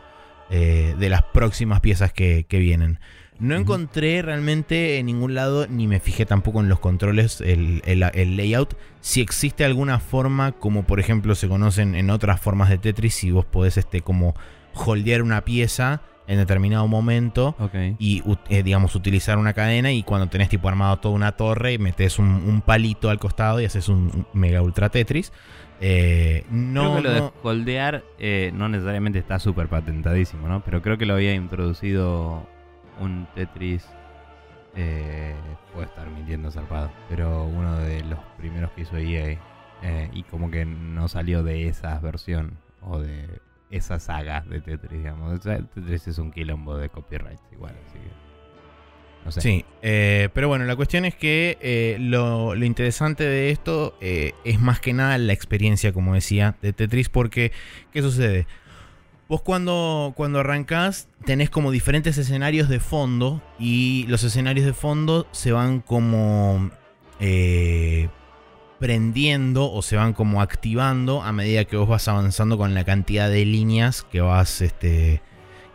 eh, 0.50 0.94
de 0.98 1.08
las 1.10 1.22
próximas 1.22 1.80
piezas 1.80 2.12
que, 2.12 2.46
que 2.48 2.58
vienen. 2.58 2.98
No 3.40 3.54
encontré 3.54 4.20
realmente 4.20 4.98
en 4.98 5.06
ningún 5.06 5.34
lado, 5.36 5.68
ni 5.68 5.86
me 5.86 6.00
fijé 6.00 6.26
tampoco 6.26 6.58
en 6.60 6.68
los 6.68 6.80
controles, 6.80 7.40
el, 7.40 7.82
el- 7.84 8.02
el 8.14 8.36
layout. 8.36 8.76
Si 9.00 9.20
existe 9.20 9.64
alguna 9.64 10.00
forma, 10.00 10.52
como 10.52 10.82
por 10.82 10.98
ejemplo 10.98 11.36
se 11.36 11.46
conocen 11.46 11.94
en 11.94 12.10
otras 12.10 12.40
formas 12.40 12.68
de 12.68 12.78
Tetris, 12.78 13.14
si 13.14 13.30
vos 13.30 13.44
podés 13.44 13.76
este, 13.76 14.00
como 14.00 14.34
holdear 14.74 15.22
una 15.22 15.44
pieza 15.44 16.02
en 16.26 16.38
determinado 16.38 16.86
momento 16.88 17.54
y 18.00 18.22
eh, 18.50 18.62
digamos 18.64 18.94
utilizar 18.96 19.38
una 19.38 19.54
cadena 19.54 19.92
y 19.92 20.02
cuando 20.02 20.26
tenés 20.28 20.48
tipo 20.48 20.68
armado 20.68 20.98
toda 20.98 21.14
una 21.14 21.32
torre 21.32 21.78
metes 21.78 22.18
un, 22.18 22.26
un 22.26 22.60
palito 22.60 23.08
al 23.08 23.18
costado 23.18 23.60
y 23.60 23.64
haces 23.64 23.88
un, 23.88 23.96
un 24.12 24.26
mega 24.34 24.60
ultra 24.62 24.88
Tetris. 24.88 25.32
Eh, 25.80 26.44
no, 26.50 26.82
creo 26.82 26.96
que 26.96 27.02
lo 27.02 27.14
de 27.14 27.32
holdear 27.42 28.04
eh, 28.18 28.50
no 28.54 28.68
necesariamente 28.68 29.18
está 29.18 29.38
súper 29.38 29.68
patentadísimo, 29.68 30.48
¿no? 30.48 30.62
Pero 30.64 30.82
creo 30.82 30.98
que 30.98 31.06
lo 31.06 31.14
había 31.14 31.34
introducido 31.34 32.46
un 33.00 33.26
Tetris. 33.34 33.88
Eh, 34.74 35.34
puedo 35.72 35.86
estar 35.86 36.08
mintiendo 36.10 36.50
zarpado. 36.50 36.90
Pero 37.08 37.44
uno 37.44 37.78
de 37.78 38.02
los 38.04 38.18
primeros 38.36 38.70
que 38.72 38.82
hizo 38.82 38.96
EA. 38.96 39.38
eh, 39.82 40.10
y 40.12 40.24
como 40.24 40.50
que 40.50 40.64
no 40.64 41.08
salió 41.08 41.42
de 41.42 41.68
esa 41.68 41.98
versión. 42.00 42.58
O 42.82 42.98
de 43.00 43.40
esa 43.70 43.98
saga 43.98 44.40
de 44.42 44.60
Tetris, 44.60 44.98
digamos. 44.98 45.38
O 45.38 45.42
sea, 45.42 45.58
Tetris 45.58 46.08
es 46.08 46.18
un 46.18 46.30
quilombo 46.32 46.76
de 46.76 46.88
copyright 46.88 47.40
igual, 47.52 47.74
así 47.86 47.98
que. 47.98 48.27
Sí, 49.30 49.64
eh, 49.82 50.28
pero 50.32 50.48
bueno, 50.48 50.64
la 50.64 50.76
cuestión 50.76 51.04
es 51.04 51.14
que 51.14 51.58
eh, 51.60 51.96
lo, 52.00 52.54
interesante 52.56 53.24
de 53.24 53.50
esto 53.50 53.96
eh, 54.00 54.32
es 54.44 54.60
más 54.60 54.80
que 54.80 54.92
nada 54.92 55.18
la 55.18 55.32
experiencia, 55.32 55.92
como 55.92 56.14
decía, 56.14 56.56
de 56.62 56.72
Tetris, 56.72 57.08
porque 57.08 57.52
¿qué 57.92 58.02
sucede? 58.02 58.46
Vos 59.28 59.42
cuando, 59.42 60.14
cuando 60.16 60.40
arrancás 60.40 61.08
tenés 61.24 61.50
como 61.50 61.70
diferentes 61.70 62.16
escenarios 62.16 62.68
de 62.68 62.80
fondo 62.80 63.42
y 63.58 64.06
los 64.08 64.24
escenarios 64.24 64.64
de 64.64 64.72
fondo 64.72 65.26
se 65.32 65.52
van 65.52 65.80
como 65.80 66.70
prendiendo 68.78 69.70
o 69.70 69.82
se 69.82 69.96
van 69.96 70.12
como 70.12 70.40
activando 70.40 71.22
a 71.22 71.32
medida 71.32 71.64
que 71.64 71.76
vos 71.76 71.88
vas 71.88 72.08
avanzando 72.08 72.56
con 72.56 72.74
la 72.74 72.84
cantidad 72.84 73.28
de 73.28 73.44
líneas 73.44 74.02
que 74.02 74.20
vas, 74.20 74.60
este, 74.60 75.20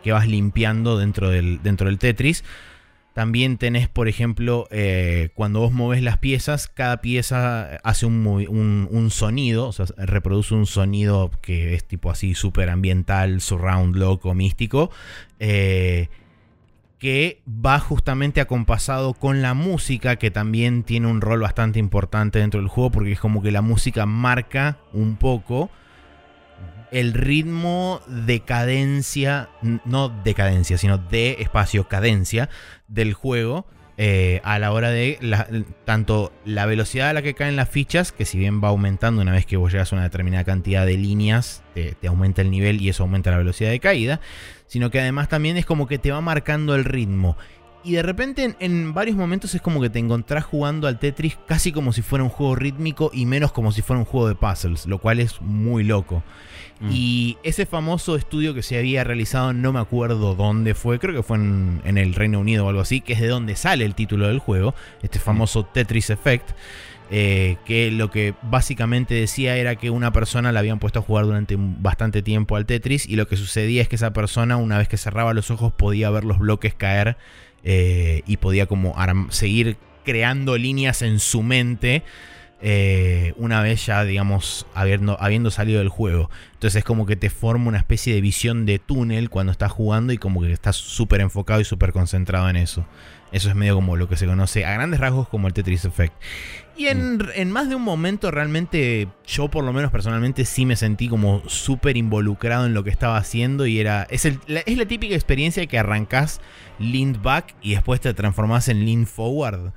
que 0.02 0.12
vas 0.12 0.26
limpiando 0.26 0.98
dentro 0.98 1.30
del, 1.30 1.62
dentro 1.62 1.88
del 1.88 1.98
Tetris. 1.98 2.44
También 3.14 3.58
tenés, 3.58 3.88
por 3.88 4.08
ejemplo, 4.08 4.66
eh, 4.72 5.30
cuando 5.34 5.60
vos 5.60 5.70
moves 5.72 6.02
las 6.02 6.18
piezas, 6.18 6.66
cada 6.66 7.00
pieza 7.00 7.76
hace 7.84 8.06
un, 8.06 8.26
un- 8.26 9.10
sonido, 9.12 9.68
o 9.68 9.72
sea, 9.72 9.86
reproduce 9.96 10.52
un 10.54 10.66
sonido 10.66 11.30
que 11.40 11.74
es 11.74 11.84
tipo 11.84 12.10
así 12.10 12.34
súper 12.34 12.68
ambiental, 12.70 13.40
surround, 13.40 13.94
loco, 13.94 14.34
místico, 14.34 14.90
eh, 15.38 16.08
que 16.98 17.40
va 17.48 17.78
justamente 17.78 18.40
acompasado 18.40 19.14
con 19.14 19.42
la 19.42 19.54
música, 19.54 20.16
que 20.16 20.32
también 20.32 20.82
tiene 20.82 21.06
un 21.06 21.20
rol 21.20 21.40
bastante 21.40 21.78
importante 21.78 22.40
dentro 22.40 22.58
del 22.60 22.68
juego, 22.68 22.90
porque 22.90 23.12
es 23.12 23.20
como 23.20 23.42
que 23.42 23.52
la 23.52 23.62
música 23.62 24.06
marca 24.06 24.78
un 24.92 25.16
poco 25.16 25.70
el 26.90 27.12
ritmo 27.12 28.00
de 28.06 28.40
cadencia, 28.40 29.48
no 29.84 30.08
decadencia, 30.08 30.78
sino 30.78 30.96
de 30.96 31.38
espacio 31.40 31.88
cadencia 31.88 32.48
del 32.88 33.14
juego 33.14 33.66
eh, 33.96 34.40
a 34.42 34.58
la 34.58 34.72
hora 34.72 34.90
de 34.90 35.18
la- 35.20 35.46
tanto 35.84 36.32
la 36.44 36.66
velocidad 36.66 37.10
a 37.10 37.12
la 37.12 37.22
que 37.22 37.34
caen 37.34 37.54
las 37.54 37.68
fichas, 37.68 38.10
que 38.10 38.24
si 38.24 38.38
bien 38.38 38.62
va 38.62 38.68
aumentando 38.68 39.22
una 39.22 39.30
vez 39.30 39.46
que 39.46 39.56
vos 39.56 39.70
llegas 39.70 39.92
a 39.92 39.96
una 39.96 40.02
determinada 40.02 40.42
cantidad 40.42 40.84
de 40.84 40.96
líneas, 40.96 41.62
te, 41.74 41.96
aumenta 42.08 42.42
el 42.42 42.50
nivel 42.50 42.80
y 42.80 42.88
eso 42.88 43.04
aumenta 43.04 43.30
la 43.30 43.38
velocidad 43.38 43.70
de 43.70 43.78
caída, 43.78 44.20
sino 44.66 44.90
que 44.90 45.00
además 45.00 45.28
también 45.28 45.56
es 45.56 45.64
como 45.64 45.86
que 45.86 45.98
te 45.98 46.10
va 46.10 46.20
marcando 46.20 46.74
el 46.74 46.84
ritmo. 46.84 47.36
Y 47.84 47.92
de 47.92 48.02
repente 48.02 48.42
en, 48.42 48.56
en 48.58 48.94
varios 48.94 49.16
momentos 49.16 49.54
es 49.54 49.62
como 49.62 49.80
que 49.80 49.90
te 49.90 50.00
encontrás 50.00 50.44
jugando 50.44 50.88
al 50.88 50.98
Tetris 50.98 51.38
casi 51.46 51.70
como 51.70 51.92
si 51.92 52.02
fuera 52.02 52.24
un 52.24 52.30
juego 52.30 52.56
rítmico 52.56 53.10
y 53.12 53.26
menos 53.26 53.52
como 53.52 53.70
si 53.70 53.82
fuera 53.82 54.00
un 54.00 54.06
juego 54.06 54.26
de 54.26 54.34
puzzles, 54.34 54.86
lo 54.86 54.98
cual 54.98 55.20
es 55.20 55.40
muy 55.40 55.84
loco. 55.84 56.24
Mm. 56.80 56.90
Y 56.92 57.38
ese 57.42 57.66
famoso 57.66 58.16
estudio 58.16 58.54
que 58.54 58.62
se 58.62 58.78
había 58.78 59.04
realizado, 59.04 59.52
no 59.52 59.72
me 59.72 59.80
acuerdo 59.80 60.34
dónde 60.34 60.74
fue, 60.74 60.98
creo 60.98 61.14
que 61.14 61.22
fue 61.22 61.36
en, 61.36 61.80
en 61.84 61.98
el 61.98 62.14
Reino 62.14 62.40
Unido 62.40 62.66
o 62.66 62.68
algo 62.68 62.80
así, 62.80 63.00
que 63.00 63.12
es 63.12 63.20
de 63.20 63.28
donde 63.28 63.56
sale 63.56 63.84
el 63.84 63.94
título 63.94 64.28
del 64.28 64.38
juego, 64.38 64.74
este 65.02 65.18
famoso 65.18 65.64
Tetris 65.64 66.10
Effect, 66.10 66.50
eh, 67.10 67.58
que 67.66 67.90
lo 67.90 68.10
que 68.10 68.34
básicamente 68.42 69.14
decía 69.14 69.56
era 69.56 69.76
que 69.76 69.90
una 69.90 70.10
persona 70.12 70.52
la 70.52 70.60
habían 70.60 70.78
puesto 70.78 71.00
a 71.00 71.02
jugar 71.02 71.26
durante 71.26 71.54
bastante 71.58 72.22
tiempo 72.22 72.56
al 72.56 72.64
Tetris 72.64 73.06
y 73.06 73.16
lo 73.16 73.28
que 73.28 73.36
sucedía 73.36 73.82
es 73.82 73.88
que 73.88 73.96
esa 73.96 74.14
persona 74.14 74.56
una 74.56 74.78
vez 74.78 74.88
que 74.88 74.96
cerraba 74.96 75.34
los 75.34 75.50
ojos 75.50 75.70
podía 75.72 76.08
ver 76.08 76.24
los 76.24 76.38
bloques 76.38 76.72
caer 76.74 77.18
eh, 77.62 78.22
y 78.26 78.38
podía 78.38 78.66
como 78.66 78.96
seguir 79.28 79.76
creando 80.04 80.56
líneas 80.56 81.02
en 81.02 81.18
su 81.18 81.42
mente 81.42 82.02
eh, 82.66 83.34
una 83.36 83.60
vez 83.60 83.84
ya, 83.84 84.04
digamos, 84.04 84.66
habiendo, 84.74 85.20
habiendo 85.20 85.50
salido 85.50 85.80
del 85.80 85.90
juego. 85.90 86.30
Entonces 86.54 86.78
es 86.78 86.84
como 86.84 87.04
que 87.04 87.14
te 87.14 87.28
forma 87.28 87.68
una 87.68 87.76
especie 87.76 88.14
de 88.14 88.22
visión 88.22 88.64
de 88.64 88.78
túnel 88.78 89.28
cuando 89.28 89.52
estás 89.52 89.70
jugando 89.70 90.14
y 90.14 90.16
como 90.18 90.40
que 90.40 90.50
estás 90.50 90.76
súper 90.76 91.20
enfocado 91.20 91.60
y 91.60 91.64
súper 91.64 91.92
concentrado 91.92 92.48
en 92.48 92.56
eso. 92.56 92.86
Eso 93.32 93.50
es 93.50 93.54
medio 93.54 93.74
como 93.74 93.96
lo 93.96 94.08
que 94.08 94.16
se 94.16 94.24
conoce 94.26 94.64
a 94.64 94.72
grandes 94.72 94.98
rasgos 94.98 95.28
como 95.28 95.46
el 95.46 95.52
Tetris 95.52 95.84
Effect. 95.84 96.14
Y 96.76 96.86
en, 96.86 97.18
en 97.34 97.50
más 97.50 97.68
de 97.68 97.74
un 97.74 97.82
momento 97.82 98.30
realmente 98.30 99.08
yo 99.26 99.48
por 99.48 99.62
lo 99.64 99.72
menos 99.74 99.90
personalmente 99.90 100.46
sí 100.46 100.64
me 100.64 100.76
sentí 100.76 101.08
como 101.08 101.42
súper 101.46 101.98
involucrado 101.98 102.64
en 102.64 102.72
lo 102.72 102.82
que 102.82 102.90
estaba 102.90 103.18
haciendo 103.18 103.66
y 103.66 103.78
era... 103.78 104.06
Es, 104.08 104.24
el- 104.24 104.40
la, 104.46 104.60
es 104.60 104.78
la 104.78 104.86
típica 104.86 105.14
experiencia 105.16 105.66
que 105.66 105.78
arrancás 105.78 106.40
lean 106.78 107.20
back 107.22 107.54
y 107.60 107.74
después 107.74 108.00
te 108.00 108.14
transformás 108.14 108.68
en 108.68 108.86
lean 108.86 109.06
forward. 109.06 109.72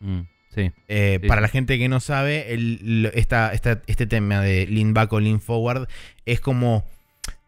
Mm, 0.00 0.22
sí. 0.62 0.72
Eh, 0.88 1.18
Sí, 1.22 1.28
para 1.28 1.40
sí. 1.40 1.42
la 1.42 1.48
gente 1.48 1.78
que 1.78 1.88
no 1.88 2.00
sabe, 2.00 2.52
el- 2.52 3.02
lo- 3.02 3.12
esta- 3.12 3.52
esta- 3.52 3.82
este 3.86 4.06
tema 4.06 4.40
de 4.40 4.66
lean 4.66 4.94
back 4.94 5.12
o 5.12 5.20
lean 5.20 5.40
forward 5.40 5.88
es 6.26 6.40
como 6.40 6.84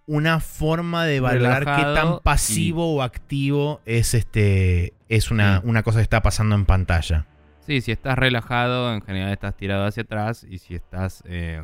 una 0.07 0.41
forma 0.41 1.05
de 1.07 1.21
valorar 1.21 1.65
qué 1.65 1.83
tan 1.95 2.19
pasivo 2.21 2.95
o 2.97 3.03
activo 3.03 3.81
es 3.87 4.15
este 4.15 4.95
es 5.09 5.31
una, 5.31 5.61
una 5.65 5.83
cosa 5.83 5.99
que 5.99 6.03
está 6.05 6.21
pasando 6.23 6.55
en 6.57 6.65
pantalla. 6.67 7.27
Sí, 7.67 7.81
si 7.81 7.93
estás 7.93 8.19
relajado, 8.19 8.93
en 8.95 9.03
general 9.03 9.31
estás 9.33 9.57
tirado 9.57 9.85
hacia 9.85 10.03
atrás. 10.03 10.45
Y 10.49 10.59
si 10.59 10.75
estás, 10.75 11.23
eh, 11.27 11.63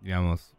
digamos, 0.00 0.56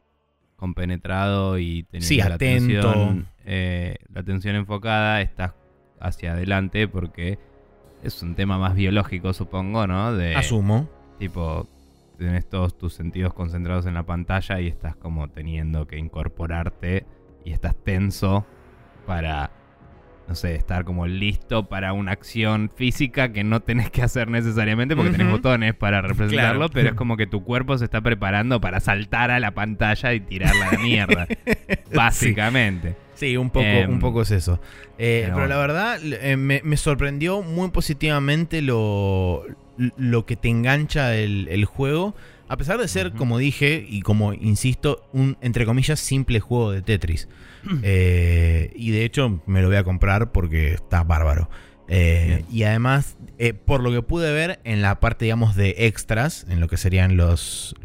compenetrado 0.56 1.58
y 1.60 1.84
teniendo 1.84 2.08
Sí, 2.08 2.18
la, 2.18 2.36
atención, 2.36 3.28
eh, 3.46 3.98
la 4.14 4.22
atención 4.22 4.56
enfocada, 4.56 5.22
estás 5.22 5.52
hacia 6.00 6.34
adelante 6.34 6.88
porque 6.88 7.38
es 8.06 8.22
un 8.22 8.36
tema 8.36 8.58
más 8.58 8.76
biológico, 8.76 9.34
supongo, 9.34 9.88
¿no? 9.88 10.14
De, 10.14 10.36
Asumo. 10.36 10.90
Tipo, 11.20 11.68
tenés 12.18 12.48
todos 12.48 12.78
tus 12.78 12.94
sentidos 12.94 13.34
concentrados 13.34 13.86
en 13.86 13.94
la 13.94 14.04
pantalla 14.04 14.60
y 14.62 14.68
estás 14.68 14.96
como 14.96 15.28
teniendo 15.30 15.88
que 15.88 15.98
incorporarte 15.98 17.06
y 17.44 17.52
estás 17.52 17.76
tenso 17.76 18.46
para, 19.06 19.52
no 20.28 20.36
sé, 20.36 20.56
estar 20.56 20.84
como 20.86 21.08
listo 21.08 21.68
para 21.68 21.94
una 21.94 22.12
acción 22.14 22.72
física 22.76 23.32
que 23.32 23.44
no 23.44 23.60
tenés 23.62 23.92
que 23.92 24.02
hacer 24.02 24.30
necesariamente 24.30 24.96
porque 24.96 25.12
tenés 25.12 25.28
Ujú. 25.28 25.38
botones 25.38 25.74
para 25.74 26.02
representarlo, 26.02 26.60
Claro. 26.60 26.72
pero 26.74 26.90
es 26.90 26.96
como 26.96 27.18
que 27.18 27.28
tu 27.28 27.44
cuerpo 27.44 27.78
se 27.78 27.86
está 27.86 28.02
preparando 28.02 28.60
para 28.62 28.80
saltar 28.80 29.30
a 29.32 29.40
la 29.40 29.52
pantalla 29.52 30.14
y 30.14 30.20
tirarla 30.22 30.70
a 30.70 30.72
la 30.74 30.80
mierda. 30.80 31.28
básicamente. 31.94 32.90
Sí, 32.92 32.96
un 33.38 33.50
poco, 33.50 33.66
Em, 33.66 33.90
un 33.90 34.00
poco 34.00 34.22
es 34.22 34.32
eso. 34.32 34.60
Eh, 34.98 35.30
pero 35.34 35.48
la 35.48 35.58
verdad, 35.58 36.00
eh, 36.04 36.38
me, 36.38 36.62
me 36.64 36.78
sorprendió 36.78 37.42
muy 37.42 37.72
positivamente 37.72 38.62
lo, 38.62 39.44
lo 39.98 40.26
que 40.26 40.36
te 40.36 40.50
engancha 40.50 41.16
el, 41.16 41.48
el 41.50 41.66
juego. 41.66 42.16
A 42.48 42.58
pesar 42.58 42.80
de 42.80 42.88
ser, 42.88 43.14
como 43.14 43.40
dije, 43.40 43.84
y 43.90 44.02
como 44.02 44.34
insisto, 44.34 45.08
un, 45.14 45.36
entre 45.42 45.66
comillas, 45.66 46.00
simple 46.00 46.40
juego 46.40 46.72
de 46.72 46.82
Tetris. 46.82 47.28
Eh, 47.82 48.72
y 48.76 48.92
de 48.92 49.06
hecho, 49.06 49.42
me 49.48 49.64
lo 49.64 49.70
voy 49.70 49.78
a 49.78 49.84
comprar 49.84 50.32
porque 50.32 50.74
está 50.74 51.04
bárbaro. 51.04 51.50
Eh, 51.88 52.44
y 52.52 52.62
además, 52.62 53.18
por 53.66 53.82
lo 53.82 53.92
que 53.92 54.04
pude 54.04 54.32
ver 54.32 54.60
en 54.66 54.84
la 54.84 55.00
parte, 55.00 55.26
digamos, 55.26 55.56
de 55.56 55.74
extras, 55.80 56.46
en 56.48 56.60
lo 56.60 56.68
que 56.68 56.78
serían 56.78 57.18
los. 57.18 57.76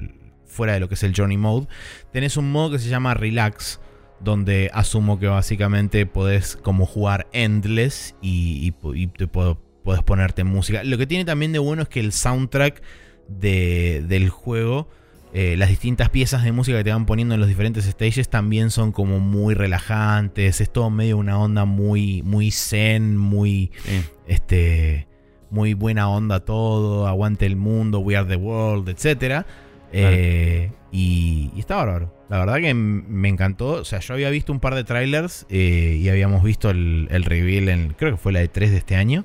fuera 0.45 0.75
de 0.75 0.81
lo 0.81 0.89
que 0.89 0.97
es 0.97 1.03
el 1.03 1.15
Journey 1.17 1.39
Mode, 1.39 1.67
tenés 2.13 2.37
un 2.37 2.53
modo 2.53 2.73
que 2.73 2.79
se 2.79 2.91
llama 2.91 3.15
Relax, 3.15 3.81
donde 4.23 4.71
asumo 4.75 5.19
que 5.19 5.27
básicamente 5.29 6.05
podés 6.07 6.57
como 6.57 6.87
jugar 6.87 7.27
endless 7.33 8.15
y, 8.21 8.75
y 8.95 9.07
te 9.07 9.27
puedo, 9.27 9.59
podés 9.83 10.03
ponerte 10.03 10.45
música. 10.45 10.85
Lo 10.85 10.99
que 10.99 11.07
tiene 11.07 11.25
también 11.25 11.53
de 11.53 11.59
bueno 11.59 11.83
es 11.83 11.89
que 11.89 12.01
el 12.01 12.13
soundtrack 12.13 12.83
de- 13.29 14.05
del 14.07 14.29
juego, 14.29 14.89
eh, 15.33 15.55
las 15.57 15.69
distintas 15.69 16.11
piezas 16.11 16.43
de 16.45 16.53
música 16.53 16.77
que 16.79 16.85
te 16.85 16.93
van 16.93 17.07
poniendo 17.07 17.35
en 17.35 17.41
los 17.41 17.49
diferentes 17.49 17.85
stages 17.85 18.29
también 18.29 18.71
son 18.71 18.91
como 18.93 19.21
muy 19.21 19.55
relajantes. 19.55 20.61
Es 20.61 20.71
todo 20.73 20.91
medio 20.91 21.17
una 21.17 21.39
onda 21.39 21.65
muy, 21.65 22.23
muy 22.23 22.51
zen, 22.51 23.17
muy 23.17 23.71
Sí. 23.85 24.03
este 24.27 25.07
muy 25.51 25.75
buena 25.75 26.09
onda 26.09 26.41
todo, 26.45 27.09
aguante 27.09 27.45
el 27.47 27.57
mundo, 27.57 27.99
we 28.01 28.17
are 28.17 28.29
the 28.29 28.37
world, 28.37 28.89
etcétera. 28.89 29.47
Eh, 29.93 30.71
y, 30.93 31.51
y 31.57 31.61
está 31.61 31.77
bárbaro. 31.77 32.15
La 32.31 32.39
verdad 32.39 32.61
que 32.61 32.73
me 32.75 33.29
encantó. 33.29 33.73
O 33.73 33.85
sea, 33.85 33.99
yo 33.99 34.15
había 34.15 34.31
visto 34.31 34.53
un 34.53 34.61
par 34.61 34.77
de 34.77 34.85
trailers 34.85 35.47
eh, 35.51 35.99
y 36.01 36.09
habíamos 36.09 36.45
visto 36.45 36.71
el, 36.71 37.09
el 37.11 37.25
reveal 37.25 37.69
en, 37.69 37.93
creo 37.95 38.13
que 38.13 38.17
fue 38.19 38.33
la 38.33 38.39
de 38.39 38.47
3 38.47 38.71
de 38.71 38.77
este 38.77 38.95
año. 38.95 39.25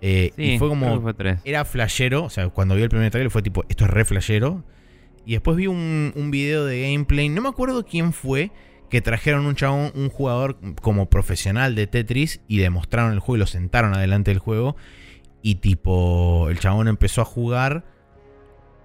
Eh, 0.00 0.32
Sí, 0.34 0.54
y 0.54 0.58
fue 0.58 0.68
como, 0.68 1.00
fue 1.00 1.14
era 1.44 1.64
flashero. 1.64 2.24
O 2.24 2.30
sea, 2.30 2.48
cuando 2.48 2.74
vi 2.74 2.82
el 2.82 2.88
primer 2.88 3.12
trailer 3.12 3.30
fue 3.30 3.42
tipo, 3.42 3.64
esto 3.68 3.84
es 3.84 3.90
re 3.90 4.04
flashero. 4.04 4.64
Y 5.24 5.34
después 5.34 5.56
vi 5.56 5.68
un, 5.68 6.12
un 6.16 6.32
video 6.32 6.64
de 6.64 6.82
gameplay. 6.82 7.28
No 7.28 7.42
me 7.42 7.48
acuerdo 7.48 7.86
quién 7.86 8.12
fue. 8.12 8.50
Que 8.90 9.00
trajeron 9.00 9.46
un 9.46 9.54
chabón, 9.54 9.92
un 9.94 10.10
jugador 10.10 10.58
como 10.82 11.08
profesional 11.08 11.76
de 11.76 11.86
Tetris. 11.86 12.40
Y 12.48 12.58
le 12.58 12.70
mostraron 12.70 13.12
el 13.12 13.20
juego 13.20 13.36
y 13.36 13.38
lo 13.38 13.46
sentaron 13.46 13.94
adelante 13.94 14.32
del 14.32 14.40
juego. 14.40 14.74
Y 15.42 15.56
tipo, 15.56 16.48
el 16.50 16.58
chabón 16.58 16.88
empezó 16.88 17.22
a 17.22 17.24
jugar. 17.24 17.84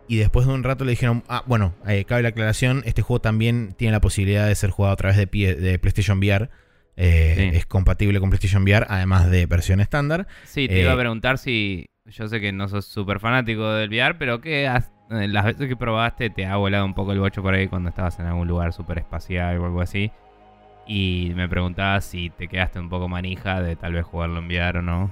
Y 0.10 0.18
después 0.18 0.48
de 0.48 0.54
un 0.54 0.64
rato 0.64 0.86
le 0.86 0.92
dijeron, 0.92 1.24
ah, 1.28 1.44
bueno, 1.48 1.74
eh, 1.88 2.06
cabe 2.06 2.22
la 2.24 2.30
aclaración, 2.30 2.82
este 2.86 3.02
juego 3.02 3.20
también 3.20 3.74
tiene 3.78 3.92
la 3.92 4.00
posibilidad 4.02 4.48
de 4.48 4.56
ser 4.56 4.70
jugado 4.70 4.94
a 4.94 4.98
través 4.98 5.18
de, 5.18 5.30
pie- 5.30 5.56
de 5.56 5.80
PlayStation 5.80 6.18
VR. 6.20 6.50
Eh, 6.96 7.34
Sí. 7.52 7.58
Es 7.58 7.66
compatible 7.66 8.20
con 8.20 8.30
PlayStation 8.30 8.64
VR, 8.64 8.86
además 8.90 9.30
de 9.30 9.46
versión 9.46 9.80
estándar. 9.82 10.28
Sí, 10.46 10.68
te 10.68 10.80
iba 10.82 10.92
Eh, 10.92 10.94
a 10.94 10.98
preguntar 10.98 11.38
si. 11.38 11.86
Yo 12.06 12.28
sé 12.30 12.40
que 12.40 12.54
no 12.54 12.70
sos 12.70 12.86
súper 12.86 13.20
fanático 13.20 13.70
del 13.74 13.90
VR, 13.90 14.16
pero 14.18 14.40
que 14.40 14.66
eh, 14.66 15.28
las 15.28 15.44
veces 15.46 15.68
que 15.68 15.76
probaste 15.76 16.30
te 16.30 16.46
ha 16.46 16.56
volado 16.56 16.86
un 16.86 16.94
poco 16.94 17.12
el 17.12 17.20
bocho 17.20 17.44
por 17.44 17.54
ahí 17.54 17.68
cuando 17.68 17.90
estabas 17.90 18.18
en 18.20 18.28
algún 18.28 18.48
lugar 18.48 18.72
súper 18.72 18.98
espacial 19.00 19.58
o 19.60 19.66
algo 19.66 19.82
así. 19.82 20.10
Y 20.88 21.34
me 21.36 21.50
preguntaba 21.50 22.00
si 22.00 22.30
te 22.30 22.48
quedaste 22.48 22.80
un 22.80 22.88
poco 22.90 23.10
manija 23.10 23.62
de 23.62 23.76
tal 23.76 23.92
vez 23.94 24.06
jugarlo 24.06 24.40
en 24.40 24.46
VR 24.48 24.80
o 24.80 24.82
no. 24.82 25.12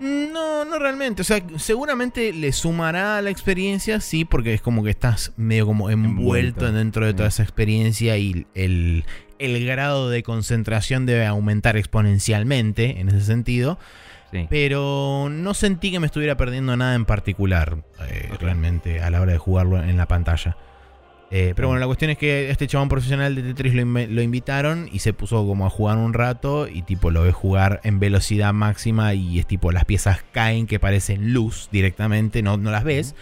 No, 0.00 0.64
no 0.64 0.78
realmente. 0.78 1.22
O 1.22 1.24
sea, 1.24 1.42
seguramente 1.56 2.32
le 2.32 2.52
sumará 2.52 3.18
a 3.18 3.22
la 3.22 3.30
experiencia, 3.30 4.00
sí, 4.00 4.24
porque 4.24 4.54
es 4.54 4.60
como 4.60 4.82
que 4.82 4.90
estás 4.90 5.32
medio 5.36 5.66
como 5.66 5.90
envuelto, 5.90 6.20
Envuelto, 6.66 6.72
dentro 6.72 7.06
de 7.06 7.12
sí. 7.12 7.16
toda 7.16 7.28
esa 7.28 7.42
experiencia 7.42 8.18
y 8.18 8.46
el, 8.54 9.04
el 9.38 9.66
grado 9.66 10.10
de 10.10 10.22
concentración 10.22 11.06
debe 11.06 11.26
aumentar 11.26 11.76
exponencialmente 11.76 13.00
en 13.00 13.08
ese 13.08 13.22
sentido. 13.22 13.78
Sí. 14.32 14.46
Pero 14.50 15.28
no 15.30 15.54
sentí 15.54 15.92
que 15.92 16.00
me 16.00 16.06
estuviera 16.06 16.36
perdiendo 16.36 16.76
nada 16.76 16.96
en 16.96 17.04
particular, 17.04 17.84
eh, 18.08 18.30
realmente, 18.40 19.00
a 19.00 19.10
la 19.10 19.20
hora 19.20 19.32
de 19.32 19.38
jugarlo 19.38 19.80
en 19.80 19.96
la 19.96 20.06
pantalla. 20.06 20.56
Eh, 21.30 21.52
pero 21.56 21.68
bueno, 21.68 21.80
la 21.80 21.86
cuestión 21.86 22.10
es 22.10 22.18
que 22.18 22.50
este 22.50 22.66
chabón 22.66 22.88
profesional 22.88 23.34
de 23.34 23.42
Tetris 23.42 23.74
lo, 23.74 23.84
lo 23.84 24.22
invitaron 24.22 24.88
y 24.92 25.00
se 25.00 25.12
puso 25.12 25.46
como 25.46 25.66
a 25.66 25.70
jugar 25.70 25.98
un 25.98 26.12
rato 26.12 26.68
y 26.68 26.82
tipo 26.82 27.10
lo 27.10 27.22
ves 27.22 27.34
jugar 27.34 27.80
en 27.82 27.98
velocidad 27.98 28.52
máxima 28.52 29.14
y 29.14 29.38
es 29.38 29.46
tipo 29.46 29.72
las 29.72 29.84
piezas 29.84 30.24
caen 30.32 30.66
que 30.66 30.78
parecen 30.78 31.32
luz 31.32 31.68
directamente, 31.72 32.42
no, 32.42 32.56
no 32.56 32.70
las 32.70 32.84
ves. 32.84 33.14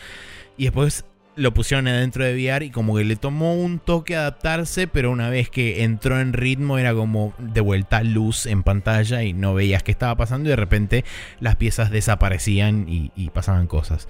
Y 0.57 0.65
después 0.65 1.05
lo 1.35 1.55
pusieron 1.55 1.89
adentro 1.89 2.25
de 2.25 2.35
VR 2.35 2.67
y 2.67 2.71
como 2.71 2.95
que 2.97 3.05
le 3.05 3.17
tomó 3.17 3.55
un 3.55 3.79
toque 3.79 4.17
adaptarse, 4.17 4.87
pero 4.87 5.11
una 5.11 5.31
vez 5.31 5.49
que 5.49 5.83
entró 5.83 6.21
en 6.21 6.35
ritmo 6.35 6.77
era 6.79 6.93
como 6.93 7.33
de 7.39 7.61
vuelta 7.63 8.03
luz 8.03 8.45
en 8.45 8.63
pantalla 8.63 9.23
y 9.23 9.33
no 9.33 9.55
veías 9.55 9.83
qué 9.83 9.91
estaba 9.93 10.15
pasando 10.17 10.49
y 10.49 10.51
de 10.51 10.57
repente 10.57 11.05
las 11.41 11.57
piezas 11.57 11.91
desaparecían 11.91 12.87
y, 12.89 13.13
y 13.17 13.31
pasaban 13.31 13.67
cosas. 13.67 14.09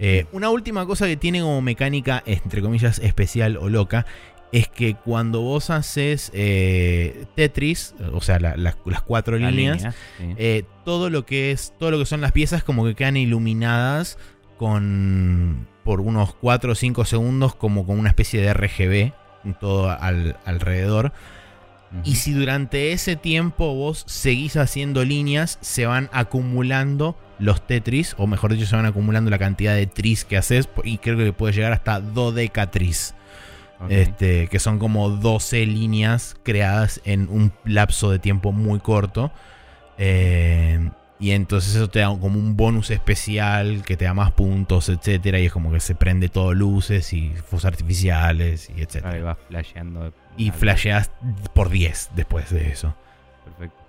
Eh, 0.00 0.26
una 0.32 0.50
última 0.50 0.84
cosa 0.84 1.06
que 1.06 1.16
tiene 1.16 1.40
como 1.42 1.62
mecánica, 1.62 2.22
entre 2.26 2.60
comillas, 2.60 2.98
especial 2.98 3.56
o 3.56 3.68
loca, 3.68 4.04
es 4.50 4.66
que 4.68 4.94
cuando 4.94 5.42
vos 5.42 5.70
haces 5.70 6.30
eh, 6.34 7.24
Tetris, 7.36 7.94
o 8.12 8.20
sea, 8.20 8.38
la- 8.40 8.56
las- 8.56 8.76
las 8.84 9.02
cuatro 9.02 9.38
La 9.38 9.50
líneas, 9.52 9.76
línea, 9.78 9.92
sí. 10.18 10.34
eh, 10.38 10.64
todo 10.84 11.08
lo 11.10 11.24
que 11.24 11.50
es, 11.52 11.72
todo 11.78 11.92
lo 11.92 11.98
que 12.00 12.06
son 12.06 12.20
las 12.20 12.32
piezas 12.32 12.64
como 12.64 12.84
que 12.84 12.94
quedan 12.96 13.16
iluminadas 13.16 14.18
con 14.56 15.66
por 15.84 16.00
unos 16.00 16.34
4 16.34 16.72
o 16.72 16.74
5 16.74 17.04
segundos 17.04 17.54
como 17.54 17.86
con 17.86 17.98
una 17.98 18.08
especie 18.08 18.40
de 18.40 18.52
RGB 18.54 19.12
en 19.44 19.54
todo 19.60 19.90
al- 19.90 20.36
alrededor. 20.44 21.12
Y 22.02 22.16
si 22.16 22.32
durante 22.32 22.90
ese 22.92 23.14
tiempo 23.14 23.72
vos 23.74 24.02
seguís 24.08 24.56
haciendo 24.56 25.04
líneas, 25.04 25.58
se 25.60 25.86
van 25.86 26.10
acumulando 26.12 27.16
los 27.38 27.64
Tetris, 27.64 28.16
o 28.18 28.26
mejor 28.26 28.52
dicho, 28.52 28.66
se 28.66 28.74
van 28.74 28.86
acumulando 28.86 29.30
la 29.30 29.38
cantidad 29.38 29.76
de 29.76 29.86
tris 29.86 30.24
que 30.24 30.36
haces, 30.36 30.68
y 30.82 30.98
creo 30.98 31.16
que 31.16 31.32
puede 31.32 31.52
llegar 31.52 31.72
hasta 31.72 32.00
dodecatris, 32.00 33.14
Ok. 33.80 33.90
este, 33.90 34.48
que 34.48 34.58
son 34.58 34.80
como 34.80 35.08
12 35.10 35.66
líneas 35.66 36.34
creadas 36.42 37.00
en 37.04 37.28
un 37.30 37.52
lapso 37.64 38.10
de 38.10 38.18
tiempo 38.18 38.50
muy 38.50 38.80
corto. 38.80 39.30
Eh, 39.96 40.90
y 41.24 41.32
entonces 41.32 41.74
eso 41.74 41.88
te 41.88 42.00
da 42.00 42.08
como 42.08 42.38
un 42.38 42.54
bonus 42.54 42.90
especial 42.90 43.82
que 43.86 43.96
te 43.96 44.04
da 44.04 44.12
más 44.12 44.30
puntos, 44.32 44.90
etcétera, 44.90 45.40
y 45.40 45.46
es 45.46 45.52
como 45.52 45.72
que 45.72 45.80
se 45.80 45.94
prende 45.94 46.28
todo 46.28 46.52
luces 46.52 47.14
y 47.14 47.30
fuegos 47.30 47.64
artificiales 47.64 48.68
y 48.68 48.82
etcétera. 48.82 49.14
Ahí 49.14 49.22
vas 49.22 49.38
flasheando. 49.48 50.12
Y 50.36 50.50
flasheas 50.50 51.10
por 51.54 51.70
10 51.70 52.10
después 52.14 52.50
de 52.50 52.68
eso. 52.68 52.94
Perfecto. 53.42 53.82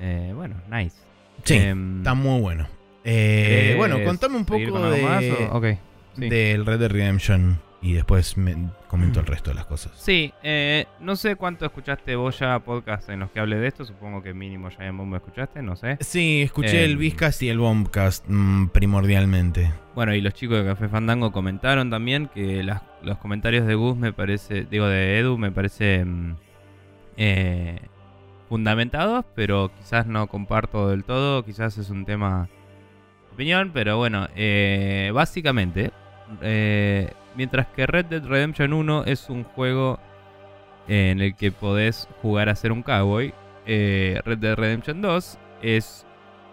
Eh, 0.00 0.32
bueno, 0.34 0.54
nice. 0.70 0.96
Sí, 1.44 1.56
Em, 1.56 1.98
está 1.98 2.14
muy 2.14 2.40
bueno. 2.40 2.66
Eh, 3.04 3.44
¿querés 3.46 3.76
bueno, 3.76 4.02
contame 4.02 4.38
un 4.38 4.46
poco 4.46 4.90
de, 4.90 5.02
más 5.02 5.22
sí. 5.22 6.26
del 6.26 6.64
Red 6.64 6.78
Dead 6.78 6.90
Redemption 6.90 7.60
y 7.80 7.92
después 7.92 8.36
me 8.36 8.56
comento 8.88 9.20
el 9.20 9.26
resto 9.26 9.50
de 9.50 9.54
las 9.56 9.66
cosas. 9.66 9.92
Sí, 9.96 10.32
eh, 10.42 10.86
no 11.00 11.14
sé 11.16 11.36
cuánto 11.36 11.64
escuchaste 11.66 12.16
vos 12.16 12.38
ya 12.38 12.58
podcast 12.58 13.08
en 13.10 13.20
los 13.20 13.30
que 13.30 13.40
hablé 13.40 13.56
de 13.56 13.68
esto. 13.68 13.84
Supongo 13.84 14.22
que 14.22 14.34
mínimo 14.34 14.68
ya 14.70 14.84
en 14.86 14.96
Bomba 14.96 15.18
escuchaste, 15.18 15.62
no 15.62 15.76
sé. 15.76 15.96
Sí, 16.00 16.42
escuché 16.42 16.84
el 16.84 16.92
Em, 16.92 16.98
Vizcast 16.98 17.42
y 17.42 17.48
el 17.50 17.58
Bombcast 17.58 18.24
mm, 18.28 18.68
primordialmente. 18.68 19.70
Bueno, 19.94 20.14
y 20.14 20.20
los 20.20 20.34
chicos 20.34 20.58
de 20.58 20.64
Café 20.64 20.88
Fandango 20.88 21.30
comentaron 21.32 21.90
también 21.90 22.28
que 22.34 22.62
las- 22.62 22.82
los 23.02 23.18
comentarios 23.18 23.66
de 23.66 23.74
Gus 23.76 23.96
me 23.96 24.12
parece, 24.12 24.64
digo 24.64 24.86
de 24.86 25.18
Edu, 25.18 25.38
me 25.38 25.50
parece 25.52 26.04
mm, 26.04 26.34
eh, 27.16 27.78
fundamentados, 28.48 29.24
pero 29.34 29.70
quizás 29.78 30.06
no 30.06 30.26
comparto 30.26 30.88
del 30.88 31.04
todo, 31.04 31.44
quizás 31.44 31.76
es 31.78 31.90
un 31.90 32.04
tema 32.04 32.48
de 33.28 33.34
opinión, 33.34 33.70
pero 33.74 33.96
bueno, 33.98 34.26
eh, 34.36 35.10
básicamente, 35.12 35.90
eh, 36.42 37.10
mientras 37.38 37.68
que 37.68 37.86
Red 37.86 38.06
Dead 38.06 38.24
Redemption 38.24 38.72
1 38.72 39.04
es 39.04 39.30
un 39.30 39.44
juego 39.44 40.00
eh, 40.88 41.10
en 41.12 41.20
el 41.20 41.36
que 41.36 41.52
podés 41.52 42.08
jugar 42.20 42.48
a 42.48 42.56
ser 42.56 42.72
un 42.72 42.82
cowboy, 42.82 43.32
eh, 43.64 44.20
Red 44.24 44.38
Dead 44.38 44.56
Redemption 44.56 45.00
2 45.00 45.38
es 45.62 46.04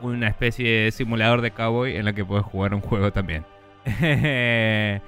una 0.01 0.27
especie 0.27 0.83
de 0.83 0.91
simulador 0.91 1.41
de 1.41 1.49
cowboy 1.49 1.95
en 1.95 2.05
la 2.05 2.13
que 2.13 2.23
puedes 2.23 2.45
jugar 2.45 2.75
un 2.75 2.81
juego 2.81 3.11
también. 3.11 3.43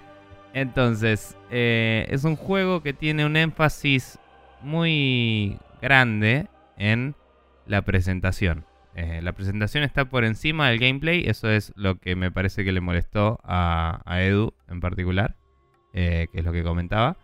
Entonces, 0.53 1.37
eh, 1.51 2.07
es 2.09 2.23
un 2.23 2.37
juego 2.37 2.81
que 2.81 2.93
tiene 2.93 3.23
un 3.27 3.37
énfasis 3.37 4.17
muy 4.63 5.59
grande 5.79 6.47
en 6.75 7.13
la 7.67 7.83
presentación. 7.83 8.65
La 9.21 9.31
presentación 9.33 9.83
está 9.83 10.05
por 10.05 10.25
encima 10.25 10.69
del 10.69 10.79
gameplay, 10.79 11.23
eso 11.27 11.51
es 11.51 11.71
lo 11.75 11.99
que 11.99 12.15
me 12.15 12.31
parece 12.31 12.65
que 12.65 12.71
le 12.71 12.81
molestó 12.81 13.39
a, 13.43 14.01
a 14.05 14.23
Edu 14.23 14.55
en 14.67 14.79
particular, 14.79 15.36
eh, 15.99 16.27
que 16.31 16.37
es 16.37 16.45
lo 16.45 16.51
que 16.51 16.61
comentaba. 16.61 17.17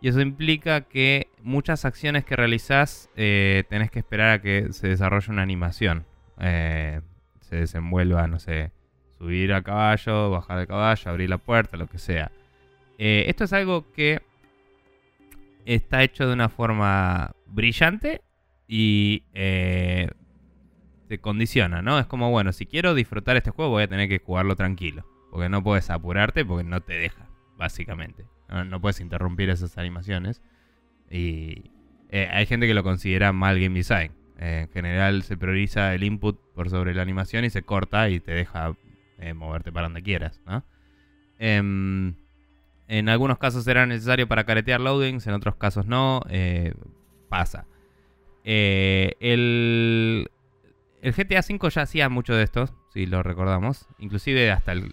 Y 0.00 0.08
eso 0.08 0.20
implica 0.20 0.80
que 0.80 1.28
muchas 1.40 1.84
acciones 1.84 2.24
que 2.24 2.34
realizás 2.34 3.10
eh, 3.14 3.62
tenés 3.68 3.92
que 3.92 4.00
esperar 4.00 4.30
a 4.30 4.42
que 4.42 4.72
se 4.72 4.88
desarrolle 4.88 5.30
una 5.30 5.42
animación. 5.42 6.04
Eh, 6.40 7.00
se 7.42 7.54
desenvuelva, 7.54 8.26
no 8.26 8.40
sé, 8.40 8.72
subir 9.18 9.52
a 9.52 9.62
caballo, 9.62 10.30
bajar 10.30 10.58
de 10.58 10.66
caballo, 10.66 11.08
abrir 11.08 11.30
la 11.30 11.38
puerta, 11.38 11.76
lo 11.76 11.86
que 11.86 11.98
sea. 11.98 12.32
Esto 12.98 13.44
es 13.44 13.52
algo 13.52 13.92
que 13.92 14.20
está 15.64 16.02
hecho 16.02 16.26
de 16.26 16.32
una 16.32 16.48
forma 16.48 17.36
brillante 17.46 18.22
y 18.66 19.22
te 21.06 21.18
condiciona, 21.20 21.82
¿no? 21.82 22.00
Es 22.00 22.06
como, 22.06 22.32
bueno, 22.32 22.50
si 22.52 22.66
quiero 22.66 22.94
disfrutar 22.94 23.36
este 23.36 23.52
juego 23.52 23.70
voy 23.70 23.84
a 23.84 23.88
tener 23.88 24.08
que 24.08 24.18
jugarlo 24.18 24.56
tranquilo. 24.56 25.06
Porque 25.30 25.48
no 25.48 25.62
puedes 25.62 25.88
apurarte 25.90 26.44
porque 26.44 26.64
no 26.64 26.80
te 26.80 26.94
deja, 26.94 27.27
básicamente. 27.58 28.24
No, 28.48 28.80
puedes 28.80 29.00
interrumpir 29.00 29.50
esas 29.50 29.76
animaciones. 29.76 30.40
Y 31.10 31.70
eh, 32.08 32.28
hay 32.32 32.46
gente 32.46 32.66
que 32.66 32.74
lo 32.74 32.82
considera 32.82 33.32
mal 33.32 33.60
game 33.60 33.76
design. 33.76 34.12
En 34.38 34.68
general 34.70 35.24
se 35.24 35.36
prioriza 35.36 35.94
el 35.94 36.04
input 36.04 36.40
por 36.54 36.70
sobre 36.70 36.94
la 36.94 37.02
animación 37.02 37.44
y 37.44 37.50
se 37.50 37.62
corta 37.62 38.08
y 38.08 38.20
te 38.20 38.32
deja 38.32 38.76
eh, 39.18 39.34
moverte 39.34 39.72
para 39.72 39.88
donde 39.88 40.02
quieras, 40.02 40.40
¿no? 40.46 40.64
Em, 41.40 42.14
en 42.86 43.08
algunos 43.08 43.38
casos 43.38 43.66
era 43.66 43.84
necesario 43.84 44.28
para 44.28 44.44
caretear 44.44 44.80
loadings, 44.80 45.26
en 45.26 45.34
otros 45.34 45.56
casos 45.56 45.86
no. 45.86 46.22
eh, 46.30 46.72
pasa. 47.28 47.66
El, 48.44 50.30
el 51.02 51.12
GTA 51.12 51.40
V 51.40 51.70
ya 51.70 51.82
hacía 51.82 52.08
mucho 52.08 52.34
de 52.34 52.44
esto, 52.44 52.66
si 52.94 53.06
lo 53.06 53.22
recordamos. 53.22 53.86
Inclusive 53.98 54.50
hasta 54.50 54.72
el... 54.72 54.92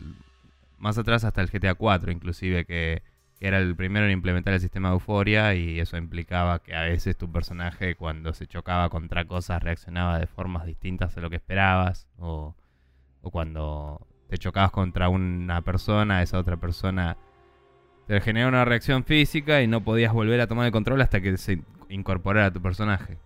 Más 0.86 1.00
atrás 1.00 1.24
hasta 1.24 1.42
el 1.42 1.50
GTA 1.50 1.74
4, 1.74 2.12
inclusive 2.12 2.64
que, 2.64 3.02
era 3.40 3.58
el 3.58 3.76
primero 3.76 4.06
en 4.06 4.12
implementar 4.12 4.54
el 4.54 4.60
sistema 4.60 4.90
de 4.90 4.94
euforia 4.94 5.56
y 5.56 5.80
eso 5.80 5.98
implicaba 5.98 6.60
que 6.60 6.76
a 6.76 6.84
veces 6.84 7.18
tu 7.18 7.32
personaje 7.32 7.96
cuando 7.96 8.34
se 8.34 8.46
chocaba 8.46 8.90
contra 8.90 9.26
cosas 9.26 9.64
reaccionaba 9.64 10.20
de 10.20 10.28
formas 10.28 10.68
distintas 10.68 11.18
a 11.18 11.22
lo 11.22 11.32
que 11.32 11.38
esperabas 11.38 12.08
o, 12.20 12.56
o 13.24 13.32
cuando 13.32 14.06
te 14.30 14.38
chocabas 14.38 14.70
contra 14.70 15.10
una 15.10 15.64
persona, 15.64 16.22
esa 16.22 16.38
otra 16.38 16.58
persona 16.58 17.18
te 18.06 18.22
genera 18.22 18.48
una 18.48 18.64
reacción 18.64 19.06
física 19.06 19.64
y 19.64 19.68
no 19.68 19.84
podías 19.84 20.14
volver 20.14 20.40
a 20.40 20.46
tomar 20.46 20.68
el 20.68 20.72
control 20.72 21.02
hasta 21.02 21.20
que 21.20 21.36
se 21.38 21.64
incorporara 21.90 22.54
tu 22.54 22.62
personaje. 22.62 23.18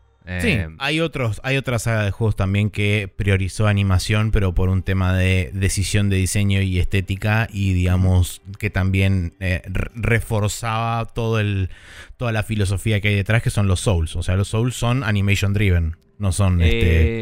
Sí, 0.41 0.49
Eh, 0.49 0.67
hay 0.77 0.99
otros, 0.99 1.41
hay 1.43 1.57
otra 1.57 1.79
saga 1.79 2.03
de 2.03 2.11
juegos 2.11 2.35
también 2.35 2.69
que 2.69 3.11
priorizó 3.15 3.65
animación, 3.67 4.29
pero 4.31 4.53
por 4.53 4.69
un 4.69 4.83
tema 4.83 5.13
de 5.15 5.49
decisión 5.53 6.09
de 6.09 6.17
diseño 6.17 6.61
y 6.61 6.77
estética, 6.77 7.47
y 7.51 7.73
digamos 7.73 8.41
que 8.59 8.69
también 8.69 9.33
eh, 9.39 9.63
re- 9.65 9.89
reforzaba 9.95 11.05
todo 11.05 11.39
el, 11.39 11.69
toda 12.17 12.31
la 12.31 12.43
filosofía 12.43 13.01
que 13.01 13.07
hay 13.07 13.15
detrás, 13.15 13.41
que 13.41 13.49
son 13.49 13.67
los 13.67 13.79
Souls. 13.79 14.15
O 14.15 14.21
sea, 14.21 14.35
los 14.35 14.49
Souls 14.49 14.75
son 14.75 15.03
animation 15.03 15.53
driven, 15.53 15.95
no 16.19 16.31
son 16.31 16.61
Eh. 16.61 16.67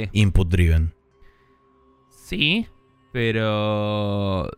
este, 0.04 0.10
input 0.12 0.50
driven. 0.50 0.94
Sí, 2.10 2.68
pero 3.14 4.50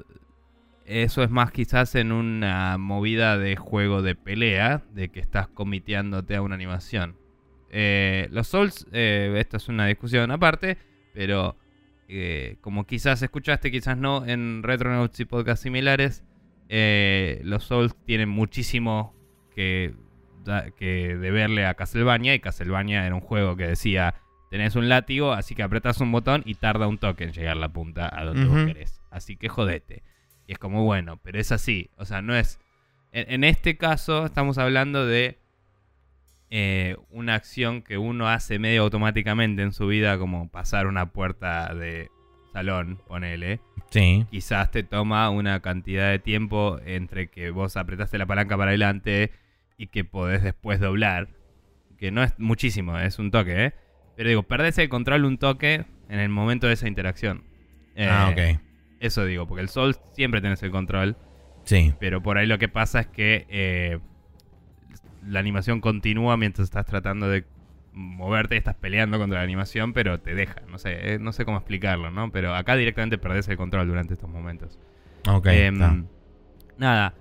eso 0.85 1.21
es 1.23 1.29
más 1.29 1.51
quizás 1.51 1.93
en 1.93 2.11
una 2.11 2.79
movida 2.79 3.37
de 3.37 3.55
juego 3.57 4.01
de 4.01 4.15
pelea, 4.15 4.81
de 4.91 5.09
que 5.09 5.19
estás 5.19 5.47
comiteándote 5.49 6.35
a 6.35 6.41
una 6.41 6.55
animación. 6.55 7.15
Eh, 7.71 8.27
los 8.31 8.47
Souls, 8.47 8.87
eh, 8.91 9.33
esto 9.37 9.57
es 9.57 9.67
una 9.67 9.85
discusión 9.85 10.31
aparte, 10.31 10.77
pero 11.13 11.55
eh, 12.07 12.57
como 12.61 12.85
quizás 12.85 13.21
escuchaste, 13.21 13.71
quizás 13.71 13.97
no, 13.97 14.25
en 14.25 14.63
Retronauts 14.63 15.19
y 15.19 15.25
podcasts 15.25 15.63
similares, 15.63 16.23
los 16.69 17.63
Souls 17.63 17.95
tienen 18.05 18.29
muchísimo 18.29 19.15
que, 19.55 19.93
que 20.77 21.17
deberle 21.17 21.65
a 21.65 21.73
Castlevania, 21.73 22.33
y 22.35 22.39
Castlevania 22.39 23.05
era 23.05 23.15
un 23.15 23.21
juego 23.21 23.55
que 23.55 23.67
decía, 23.67 24.15
tenés 24.49 24.75
un 24.75 24.89
látigo, 24.89 25.31
así 25.33 25.55
que 25.55 25.63
apretas 25.63 26.01
un 26.01 26.11
botón 26.11 26.43
y 26.45 26.55
tarda 26.55 26.87
un 26.87 26.97
toque 26.97 27.23
en 27.23 27.33
llegar 27.33 27.57
la 27.57 27.69
punta 27.69 28.09
a 28.11 28.25
donde 28.25 28.45
vos 28.45 28.57
Ujú. 28.57 28.67
querés. 28.67 29.01
Así 29.11 29.35
que 29.35 29.49
jodete. 29.49 30.03
Y 30.47 30.53
es 30.53 30.59
como, 30.59 30.83
bueno, 30.83 31.19
pero 31.23 31.39
es 31.39 31.51
así. 31.51 31.89
O 31.97 32.05
sea, 32.05 32.21
no 32.21 32.35
es... 32.35 32.59
En, 33.11 33.31
en 33.31 33.43
este 33.43 33.77
caso 33.77 34.25
estamos 34.25 34.57
hablando 34.57 35.05
de 35.05 35.38
eh, 36.51 36.97
una 37.11 37.35
acción 37.35 37.81
que 37.81 37.97
uno 37.97 38.27
hace 38.27 38.59
medio 38.59 38.83
automáticamente 38.83 39.61
en 39.61 39.71
su 39.71 39.87
vida, 39.87 40.17
como 40.17 40.49
pasar 40.49 40.87
una 40.87 41.11
puerta 41.11 41.73
de 41.75 42.09
salón, 42.53 42.99
ponele. 43.07 43.59
Sí. 43.91 44.25
Quizás 44.29 44.71
te 44.71 44.83
toma 44.83 45.29
una 45.29 45.61
cantidad 45.61 46.09
de 46.09 46.19
tiempo 46.19 46.79
entre 46.85 47.29
que 47.29 47.51
vos 47.51 47.77
apretaste 47.77 48.17
la 48.17 48.25
palanca 48.25 48.57
para 48.57 48.71
adelante 48.71 49.31
y 49.77 49.87
que 49.87 50.03
podés 50.03 50.43
después 50.43 50.79
doblar. 50.79 51.29
Que 51.97 52.11
no 52.11 52.23
es 52.23 52.37
muchísimo, 52.39 52.97
es 52.97 53.19
un 53.19 53.29
toque, 53.29 53.65
¿eh? 53.65 53.73
Pero 54.15 54.29
digo, 54.29 54.43
perdés 54.43 54.77
el 54.77 54.89
control 54.89 55.25
un 55.25 55.37
toque 55.37 55.85
en 56.09 56.19
el 56.19 56.29
momento 56.29 56.67
de 56.67 56.73
esa 56.73 56.87
interacción. 56.87 57.43
Eh, 57.95 58.07
ah, 58.09 58.29
ok. 58.31 58.59
Eso 58.99 59.25
digo, 59.25 59.47
porque 59.47 59.61
el 59.61 59.69
Sol 59.69 59.95
siempre 60.13 60.41
tenés 60.41 60.61
el 60.63 60.71
control. 60.71 61.17
Sí. 61.63 61.93
Pero 61.99 62.21
por 62.21 62.37
ahí 62.37 62.47
lo 62.47 62.57
que 62.57 62.67
pasa 62.67 63.01
es 63.01 63.07
que 63.07 63.45
eh, 63.49 63.99
la 65.25 65.39
animación 65.39 65.81
continúa 65.81 66.37
mientras 66.37 66.65
estás 66.65 66.85
tratando 66.85 67.27
de 67.29 67.45
moverte, 67.91 68.57
estás 68.57 68.75
peleando 68.75 69.17
contra 69.17 69.39
la 69.39 69.43
animación, 69.43 69.93
pero 69.93 70.19
te 70.19 70.35
deja. 70.35 70.61
No 70.69 70.77
sé, 70.77 71.13
eh, 71.13 71.19
no 71.19 71.31
sé 71.31 71.45
cómo 71.45 71.57
explicarlo, 71.57 72.11
¿no? 72.11 72.31
Pero 72.31 72.55
acá 72.55 72.75
directamente 72.75 73.17
perdés 73.17 73.47
el 73.47 73.57
control 73.57 73.87
durante 73.87 74.13
estos 74.13 74.29
momentos. 74.29 74.79
Ok. 75.27 75.47
Em, 75.47 76.07
nada. 76.77 77.13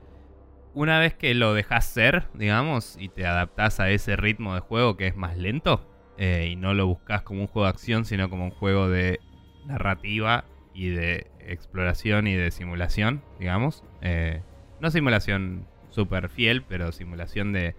una 0.74 1.00
vez 1.00 1.14
que 1.14 1.34
lo 1.34 1.54
dejas 1.54 1.86
ser, 1.86 2.28
digamos, 2.34 2.96
y 3.00 3.08
te 3.08 3.26
adaptas 3.26 3.80
a 3.80 3.90
ese 3.90 4.16
ritmo 4.16 4.54
de 4.54 4.60
juego 4.60 4.96
que 4.96 5.08
es 5.08 5.16
más 5.16 5.36
lento, 5.36 5.88
eh, 6.18 6.48
y 6.50 6.56
no 6.56 6.74
lo 6.74 6.86
buscas 6.86 7.22
como 7.22 7.40
un 7.40 7.46
juego 7.46 7.66
de 7.66 7.70
acción, 7.70 8.04
sino 8.04 8.30
como 8.30 8.44
un 8.44 8.50
juego 8.50 8.88
de 8.88 9.20
narrativa 9.66 10.44
y 10.74 10.90
de 10.90 11.30
exploración 11.40 12.26
y 12.26 12.34
de 12.34 12.50
simulación, 12.50 13.22
digamos. 13.40 13.82
Eh, 14.02 14.42
no 14.80 14.90
simulación 14.90 15.66
súper 15.90 16.28
fiel, 16.28 16.62
pero 16.62 16.92
simulación 16.92 17.52
de 17.52 17.74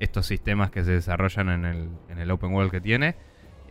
estos 0.00 0.26
sistemas 0.26 0.70
que 0.70 0.84
se 0.84 0.92
desarrollan 0.92 1.48
en 1.50 1.64
el, 1.64 1.88
en 2.08 2.18
el 2.18 2.30
open 2.30 2.52
world 2.52 2.70
que 2.70 2.80
tiene. 2.80 3.16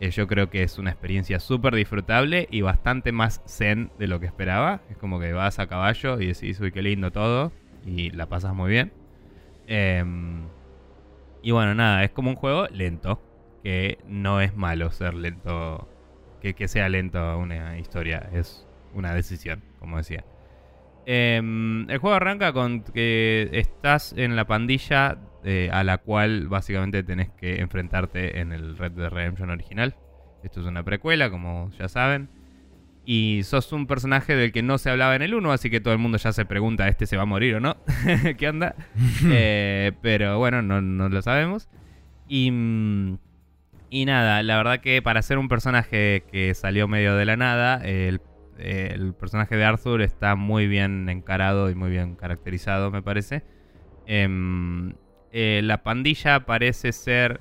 Eh, 0.00 0.10
yo 0.10 0.28
creo 0.28 0.48
que 0.48 0.62
es 0.62 0.78
una 0.78 0.90
experiencia 0.90 1.40
súper 1.40 1.74
disfrutable 1.74 2.46
y 2.50 2.60
bastante 2.60 3.10
más 3.10 3.42
zen 3.46 3.90
de 3.98 4.06
lo 4.06 4.20
que 4.20 4.26
esperaba. 4.26 4.80
Es 4.90 4.96
como 4.96 5.18
que 5.18 5.32
vas 5.32 5.58
a 5.58 5.66
caballo 5.66 6.20
y 6.20 6.26
decís, 6.26 6.60
uy, 6.60 6.70
qué 6.70 6.82
lindo 6.82 7.10
todo. 7.10 7.52
Y 7.84 8.10
la 8.10 8.26
pasas 8.26 8.54
muy 8.54 8.70
bien. 8.70 8.92
Em, 9.66 10.46
y 11.42 11.50
bueno, 11.50 11.74
nada, 11.74 12.04
es 12.04 12.10
como 12.10 12.30
un 12.30 12.36
juego 12.36 12.66
lento. 12.68 13.20
Que 13.62 13.98
no 14.06 14.40
es 14.40 14.54
malo 14.54 14.90
ser 14.92 15.14
lento. 15.14 15.88
Que, 16.40 16.54
que 16.54 16.68
sea 16.68 16.88
lento 16.88 17.38
una 17.38 17.78
historia. 17.78 18.28
Es 18.32 18.66
una 18.94 19.14
decisión, 19.14 19.62
como 19.80 19.96
decía. 19.96 20.24
Em, 21.06 21.88
el 21.90 21.98
juego 21.98 22.16
arranca 22.16 22.52
con 22.52 22.82
que 22.82 23.48
estás 23.52 24.12
en 24.16 24.36
la 24.36 24.46
pandilla 24.46 25.18
eh, 25.50 25.70
a 25.72 25.82
la 25.82 25.96
cual 25.96 26.46
básicamente 26.46 27.02
tenés 27.02 27.30
que 27.30 27.62
enfrentarte 27.62 28.38
en 28.38 28.52
el 28.52 28.76
Red 28.76 28.92
Dead 28.92 29.08
Redemption 29.08 29.48
original. 29.48 29.94
Esto 30.42 30.60
es 30.60 30.66
una 30.66 30.82
precuela, 30.82 31.30
como 31.30 31.70
ya 31.78 31.88
saben. 31.88 32.28
Y 33.06 33.40
sos 33.44 33.72
un 33.72 33.86
personaje 33.86 34.36
del 34.36 34.52
que 34.52 34.62
no 34.62 34.76
se 34.76 34.90
hablaba 34.90 35.16
en 35.16 35.22
el 35.22 35.32
1, 35.32 35.50
así 35.50 35.70
que 35.70 35.80
todo 35.80 35.94
el 35.94 36.00
mundo 36.00 36.18
ya 36.18 36.34
se 36.34 36.44
pregunta, 36.44 36.86
¿este 36.86 37.06
se 37.06 37.16
va 37.16 37.22
a 37.22 37.24
morir 37.24 37.54
o 37.54 37.60
no? 37.60 37.78
¿Qué 38.36 38.46
onda? 38.46 38.74
Eh, 39.24 39.92
pero 40.02 40.36
bueno, 40.36 40.60
no, 40.60 41.08
lo 41.08 41.22
sabemos. 41.22 41.70
Y, 42.28 42.48
y 43.88 44.04
nada, 44.04 44.42
la 44.42 44.58
verdad 44.58 44.80
que 44.80 45.00
para 45.00 45.22
ser 45.22 45.38
un 45.38 45.48
personaje 45.48 46.24
que 46.30 46.52
salió 46.52 46.88
medio 46.88 47.16
de 47.16 47.24
la 47.24 47.38
nada, 47.38 47.76
el, 47.86 48.20
el 48.58 49.14
personaje 49.14 49.56
de 49.56 49.64
Arthur 49.64 50.02
está 50.02 50.34
muy 50.34 50.66
bien 50.68 51.08
encarado 51.08 51.70
y 51.70 51.74
muy 51.74 51.88
bien 51.88 52.16
caracterizado, 52.16 52.90
me 52.90 53.00
parece. 53.00 53.44
Em, 54.04 54.92
eh, 55.32 55.60
la 55.62 55.82
pandilla 55.82 56.40
parece 56.40 56.92
ser 56.92 57.40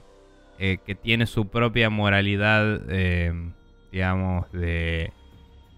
eh, 0.59 0.77
que 0.85 0.95
tiene 0.95 1.25
su 1.25 1.47
propia 1.47 1.89
moralidad, 1.89 2.81
eh, 2.89 3.51
digamos, 3.91 4.51
de 4.51 5.11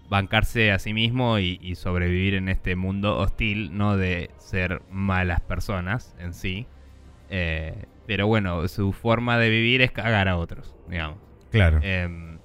bancarse 0.08 0.72
a 0.72 0.78
sí 0.78 0.92
mismo 0.92 1.38
y, 1.38 1.74
sobrevivir 1.76 2.34
en 2.34 2.48
este 2.48 2.74
mundo 2.74 3.16
hostil, 3.18 3.76
no 3.76 3.96
de 3.96 4.30
ser 4.38 4.82
malas 4.90 5.40
personas 5.40 6.16
en 6.18 6.34
sí. 6.34 6.66
pero 8.06 8.26
bueno, 8.26 8.66
su 8.66 8.92
forma 8.92 9.38
de 9.38 9.50
vivir 9.50 9.82
es 9.82 9.92
cagar 9.92 10.26
a 10.26 10.36
otros, 10.36 10.74
digamos. 10.88 11.18
Claro. 11.52 11.78
Em, 11.82 12.38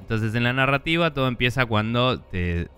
entonces 0.00 0.34
en 0.34 0.42
la 0.42 0.52
narrativa 0.52 1.14
todo 1.14 1.28
empieza 1.28 1.66
cuando 1.66 2.20
te 2.20 2.68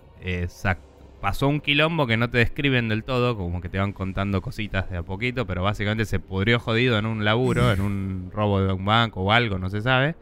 pasó 1.21 1.47
un 1.47 1.61
quilombo 1.61 2.07
que 2.07 2.17
no 2.17 2.29
te 2.29 2.39
describen 2.39 2.89
del 2.89 3.03
todo, 3.03 3.37
como 3.37 3.61
que 3.61 3.69
te 3.69 3.77
van 3.77 3.93
contando 3.93 4.41
cositas 4.41 4.89
de 4.89 4.97
a 4.97 5.03
poquito, 5.03 5.45
pero 5.45 5.63
básicamente 5.63 6.05
se 6.05 6.19
pudrió 6.19 6.59
jodido 6.59 6.97
en 6.97 7.05
un 7.05 7.23
laburo, 7.23 7.71
en 7.71 7.81
un 7.81 8.31
robo 8.33 8.61
de 8.61 8.73
un 8.73 8.83
banco 8.83 9.21
o 9.21 9.31
algo, 9.31 9.59
no 9.59 9.69
se 9.69 9.81
sabe. 9.81 10.15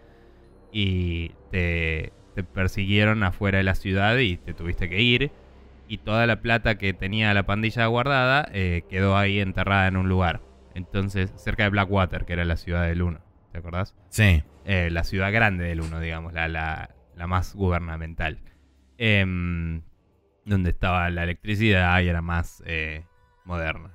Y 0.72 1.32
te, 1.52 2.12
persiguieron 2.54 3.24
afuera 3.24 3.58
de 3.58 3.64
la 3.64 3.76
ciudad 3.76 4.18
y 4.18 4.38
te 4.38 4.54
tuviste 4.54 4.90
que 4.90 5.02
ir. 5.02 5.32
Y 5.88 5.98
toda 6.00 6.28
la 6.28 6.42
plata 6.42 6.78
que 6.78 6.94
tenía 6.94 7.34
la 7.34 7.44
pandilla 7.44 7.88
guardada 7.88 8.48
eh, 8.54 8.84
quedó 8.90 9.18
ahí 9.18 9.40
enterrada 9.40 9.88
en 9.88 9.98
un 9.98 10.08
lugar. 10.08 10.42
Entonces, 10.76 11.32
cerca 11.36 11.64
de 11.64 11.70
Blackwater, 11.70 12.26
que 12.26 12.34
era 12.34 12.46
la 12.46 12.58
ciudad 12.58 12.86
del 12.86 13.02
1. 13.02 13.20
¿Te 13.52 13.58
acordás? 13.58 13.96
Sí. 14.10 14.44
Eh, 14.66 14.90
la 14.92 15.04
ciudad 15.04 15.32
grande 15.32 15.64
del 15.64 15.82
1, 15.82 16.00
digamos, 16.00 16.34
la, 16.34 16.48
la, 16.48 16.92
la 17.16 17.26
más 17.26 17.56
gubernamental. 17.56 18.40
Eh, 19.00 19.82
donde 20.50 20.72
estaba 20.72 21.10
la 21.10 21.24
electricidad 21.24 22.02
y 22.02 22.08
era 22.08 22.22
más 22.22 22.64
eh, 22.66 23.06
moderna. 23.46 23.92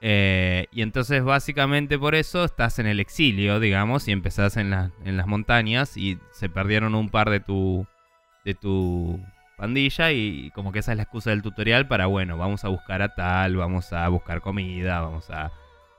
Eh, 0.00 0.66
y 0.72 0.80
entonces 0.80 1.22
básicamente 1.22 1.98
por 1.98 2.14
eso 2.14 2.44
estás 2.44 2.78
en 2.78 2.86
el 2.86 3.00
exilio, 3.00 3.60
digamos, 3.60 4.08
y 4.08 4.12
empezás 4.12 4.56
en, 4.56 4.72
en 4.72 5.16
las 5.16 5.26
montañas 5.26 5.96
y 5.96 6.18
se 6.30 6.48
perdieron 6.48 6.94
un 6.94 7.10
par 7.10 7.28
de 7.28 7.40
tu, 7.40 7.86
de 8.44 8.54
tu 8.54 9.20
pandilla 9.58 10.10
y 10.12 10.50
como 10.54 10.72
que 10.72 10.78
esa 10.78 10.92
es 10.92 10.96
la 10.96 11.02
excusa 11.02 11.30
del 11.30 11.42
tutorial 11.42 11.86
para, 11.86 12.06
bueno, 12.06 12.38
vamos 12.38 12.64
a 12.64 12.68
buscar 12.68 13.02
a 13.02 13.14
tal, 13.14 13.56
vamos 13.56 13.92
a 13.92 14.08
buscar 14.08 14.40
comida, 14.40 15.00
vamos 15.00 15.28
a 15.28 15.52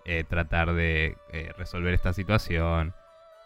eh, 0.06 0.24
tratar 0.28 0.74
de 0.74 1.16
resolver 1.58 1.94
esta 1.94 2.12
situación, 2.14 2.96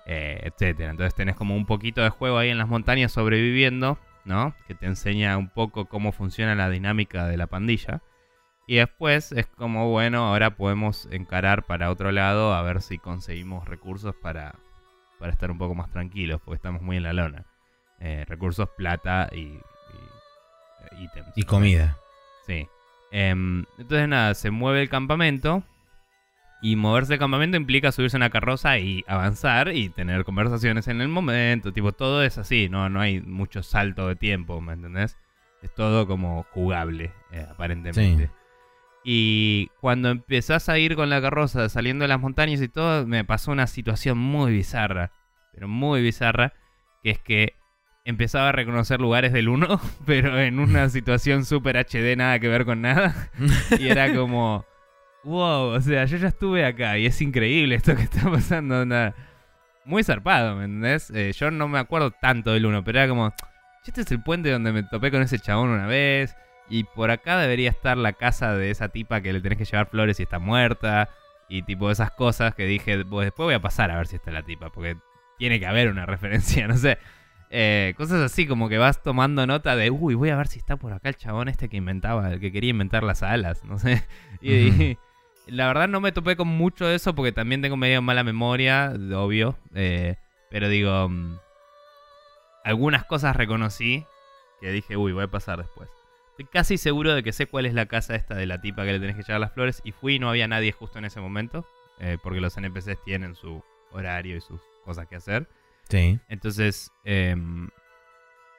etc. 0.05 0.79
Entonces 0.81 1.15
tenés 1.15 1.35
como 1.35 1.55
un 1.57 1.65
poquito 1.65 2.01
de 2.01 2.09
juego 2.09 2.37
ahí 2.37 2.49
en 2.49 2.59
las 2.59 2.69
montañas 2.69 3.11
sobreviviendo 3.11 3.97
¿no? 4.25 4.55
Que 4.67 4.75
te 4.75 4.85
enseña 4.85 5.37
un 5.37 5.49
poco 5.49 5.85
cómo 5.85 6.11
funciona 6.11 6.55
la 6.55 6.69
dinámica 6.69 7.27
de 7.27 7.37
la 7.37 7.47
pandilla. 7.47 8.01
Y 8.67 8.77
después 8.77 9.31
es 9.31 9.45
como, 9.45 9.91
bueno, 9.91 10.25
ahora 10.25 10.55
podemos 10.55 11.07
encarar 11.11 11.63
para 11.63 11.91
otro 11.91 12.11
lado 12.11 12.53
a 12.53 12.61
ver 12.63 12.81
si 12.81 12.97
conseguimos 12.97 13.67
recursos 13.67 14.15
para, 14.15 14.55
para 15.19 15.31
estar 15.31 15.51
un 15.51 15.59
poco 15.59 15.75
más 15.75 15.91
tranquilos, 15.91 16.41
porque 16.43 16.55
estamos 16.55 16.81
muy 16.81 16.97
en 16.97 17.03
la 17.03 17.13
lona. 17.13 17.45
Eh, 17.99 18.25
recursos, 18.27 18.67
plata 18.75 19.29
y, 19.31 19.59
y 20.97 21.03
ítems. 21.03 21.31
Y 21.35 21.43
comida. 21.43 21.97
Sí. 22.47 22.67
Em, 23.11 23.65
entonces 23.77 24.07
nada, 24.09 24.33
se 24.33 24.49
mueve 24.49 24.81
el 24.81 24.89
campamento 24.89 25.63
y 26.61 26.75
moverse 26.75 27.13
de 27.13 27.19
campamento 27.19 27.57
implica 27.57 27.91
subirse 27.91 28.17
a 28.17 28.19
una 28.19 28.29
carroza 28.29 28.77
y 28.79 29.03
avanzar 29.07 29.73
y 29.73 29.89
tener 29.89 30.23
conversaciones 30.23 30.87
en 30.87 31.01
el 31.01 31.07
momento. 31.07 31.73
Tipo, 31.73 31.91
todo 31.91 32.23
es 32.23 32.37
así, 32.37 32.69
no, 32.69 32.89
no 32.89 33.01
hay 33.01 33.21
mucho 33.21 33.61
salto 33.61 34.07
de 34.07 34.15
tiempo, 34.15 34.61
¿me 34.61 34.73
entendés? 34.73 35.17
Es 35.61 35.73
todo 35.73 36.07
como 36.07 36.43
jugable, 36.51 37.11
eh, 37.31 37.45
aparentemente. 37.49 38.31
Y 39.07 39.69
cuando 39.81 40.09
empezás 40.09 40.67
a 40.67 40.79
ir 40.79 40.95
con 40.95 41.11
la 41.11 41.21
carroza 41.21 41.69
saliendo 41.69 42.03
de 42.03 42.09
las 42.09 42.19
montañas 42.19 42.59
y 42.59 42.67
todo, 42.67 43.05
me 43.05 43.23
pasó 43.23 43.51
una 43.51 43.67
situación 43.67 44.17
muy 44.17 44.51
bizarra. 44.51 45.11
Pero 45.53 45.67
muy 45.67 46.01
bizarra. 46.01 46.53
Que 47.03 47.11
es 47.11 47.19
que 47.19 47.53
empezaba 48.03 48.49
a 48.49 48.51
reconocer 48.51 48.99
lugares 48.99 49.31
del 49.31 49.49
1, 49.49 49.79
pero 50.07 50.39
en 50.39 50.57
una 50.57 50.89
situación 50.89 51.45
súper 51.45 51.77
HD, 51.77 52.17
nada 52.17 52.39
que 52.39 52.47
ver 52.47 52.65
con 52.65 52.81
nada. 52.81 53.29
y 53.79 53.89
era 53.89 54.11
como 54.15 54.65
wow, 55.25 55.73
o 55.73 55.81
sea, 55.81 56.05
yo 56.05 56.17
ya 56.17 56.29
estuve 56.29 56.65
acá 56.65 56.97
y 56.97 57.05
es 57.05 57.21
increíble 57.21 57.75
esto 57.75 57.95
que 57.95 58.03
está 58.03 58.29
pasando. 58.31 58.85
Muy 59.83 60.03
zarpado, 60.03 60.55
¿me 60.55 60.65
entendés? 60.65 61.11
Eh, 61.11 61.31
yo 61.33 61.51
no 61.51 61.67
me 61.67 61.79
acuerdo 61.79 62.11
tanto 62.11 62.53
del 62.53 62.65
uno, 62.65 62.83
pero 62.83 62.99
era 62.99 63.07
como, 63.07 63.33
este 63.85 64.01
es 64.01 64.11
el 64.11 64.21
puente 64.23 64.49
donde 64.49 64.71
me 64.71 64.83
topé 64.83 65.11
con 65.11 65.21
ese 65.21 65.39
chabón 65.39 65.69
una 65.69 65.87
vez. 65.87 66.35
Y 66.69 66.83
por 66.83 67.11
acá 67.11 67.37
debería 67.37 67.69
estar 67.69 67.97
la 67.97 68.13
casa 68.13 68.55
de 68.55 68.71
esa 68.71 68.89
tipa 68.89 69.21
que 69.21 69.31
le 69.33 69.41
tenés 69.41 69.59
que 69.59 69.65
llevar 69.65 69.87
flores 69.87 70.19
y 70.19 70.23
está 70.23 70.39
muerta. 70.39 71.09
Y 71.47 71.61
tipo 71.61 71.91
esas 71.91 72.11
cosas 72.11 72.55
que 72.55 72.65
dije, 72.65 73.05
pues 73.05 73.27
después 73.27 73.45
voy 73.45 73.53
a 73.53 73.61
pasar 73.61 73.91
a 73.91 73.97
ver 73.97 74.07
si 74.07 74.15
está 74.15 74.31
la 74.31 74.41
tipa, 74.41 74.71
porque 74.71 74.97
tiene 75.37 75.59
que 75.59 75.67
haber 75.67 75.89
una 75.89 76.05
referencia, 76.07 76.67
no 76.67 76.77
sé. 76.77 76.97
Eh, 77.51 77.93
cosas 77.95 78.21
así 78.21 78.47
como 78.47 78.67
que 78.69 78.79
vas 78.79 79.03
tomando 79.03 79.45
nota 79.45 79.75
de, 79.75 79.91
uy, 79.91 80.15
voy 80.15 80.29
a 80.29 80.35
ver 80.35 80.47
si 80.47 80.57
está 80.57 80.77
por 80.77 80.91
acá 80.93 81.09
el 81.09 81.15
chabón 81.15 81.47
este 81.47 81.69
que 81.69 81.77
inventaba, 81.77 82.33
el 82.33 82.39
que 82.39 82.51
quería 82.51 82.71
inventar 82.71 83.03
las 83.03 83.21
alas, 83.21 83.63
no 83.63 83.77
sé. 83.77 84.03
Y, 84.41 84.97
la 85.47 85.67
verdad 85.67 85.87
no 85.87 86.01
me 86.01 86.11
topé 86.11 86.35
con 86.35 86.47
mucho 86.47 86.85
de 86.85 86.95
eso 86.95 87.13
porque 87.15 87.31
también 87.31 87.61
tengo 87.61 87.77
medio 87.77 88.01
mala 88.01 88.23
memoria, 88.23 88.93
obvio. 89.15 89.57
Eh, 89.73 90.15
pero 90.49 90.69
digo, 90.69 91.09
mm, 91.09 91.37
algunas 92.63 93.05
cosas 93.05 93.35
reconocí 93.35 94.05
que 94.61 94.71
dije, 94.71 94.97
uy, 94.97 95.11
voy 95.11 95.25
a 95.25 95.31
pasar 95.31 95.59
después. 95.59 95.89
Estoy 96.31 96.45
casi 96.45 96.77
seguro 96.77 97.13
de 97.13 97.23
que 97.23 97.31
sé 97.31 97.45
cuál 97.45 97.65
es 97.65 97.73
la 97.73 97.85
casa 97.85 98.15
esta 98.15 98.35
de 98.35 98.45
la 98.45 98.59
tipa 98.59 98.83
que 98.83 98.91
le 98.91 98.99
tenés 98.99 99.15
que 99.15 99.23
llevar 99.23 99.39
las 99.39 99.53
flores. 99.53 99.81
Y 99.85 99.91
fui 99.91 100.15
y 100.15 100.19
no 100.19 100.29
había 100.29 100.47
nadie 100.47 100.71
justo 100.71 100.99
en 100.99 101.05
ese 101.05 101.21
momento. 101.21 101.65
Eh, 101.99 102.17
porque 102.21 102.41
los 102.41 102.57
NPCs 102.57 103.01
tienen 103.05 103.35
su 103.35 103.63
horario 103.91 104.35
y 104.35 104.41
sus 104.41 104.59
cosas 104.83 105.07
que 105.07 105.15
hacer. 105.15 105.47
Sí. 105.87 106.19
Entonces, 106.27 106.91
em, 107.05 107.69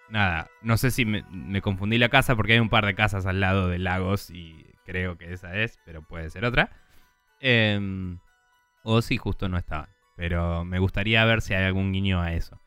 nada, 0.09 0.49
no 0.63 0.79
sé 0.79 0.91
si 0.91 1.05
me, 1.05 1.25
me, 1.31 1.61
confundí 1.61 1.99
la 1.99 2.09
casa 2.09 2.35
porque 2.35 2.55
hay 2.55 2.61
un 2.61 2.71
par 2.71 2.87
de 2.87 2.95
casas 2.95 3.27
al 3.27 3.41
lado 3.41 3.69
de 3.69 3.79
lagos 3.79 4.31
y 4.31 4.76
creo 4.87 5.19
que 5.19 5.33
esa 5.33 5.55
es, 5.57 5.79
pero 5.85 6.03
puede 6.03 6.31
ser 6.31 6.45
otra. 6.45 6.71
Em, 7.41 8.19
o 8.83 9.03
si 9.03 9.19
justo 9.19 9.49
no 9.49 9.59
estaba. 9.59 9.89
Pero 10.17 10.65
me 10.65 10.79
gustaría 10.79 11.25
ver 11.25 11.43
si 11.43 11.53
hay 11.53 11.65
algún 11.65 11.93
guiño 11.93 12.23
a 12.23 12.33
eso. 12.33 12.59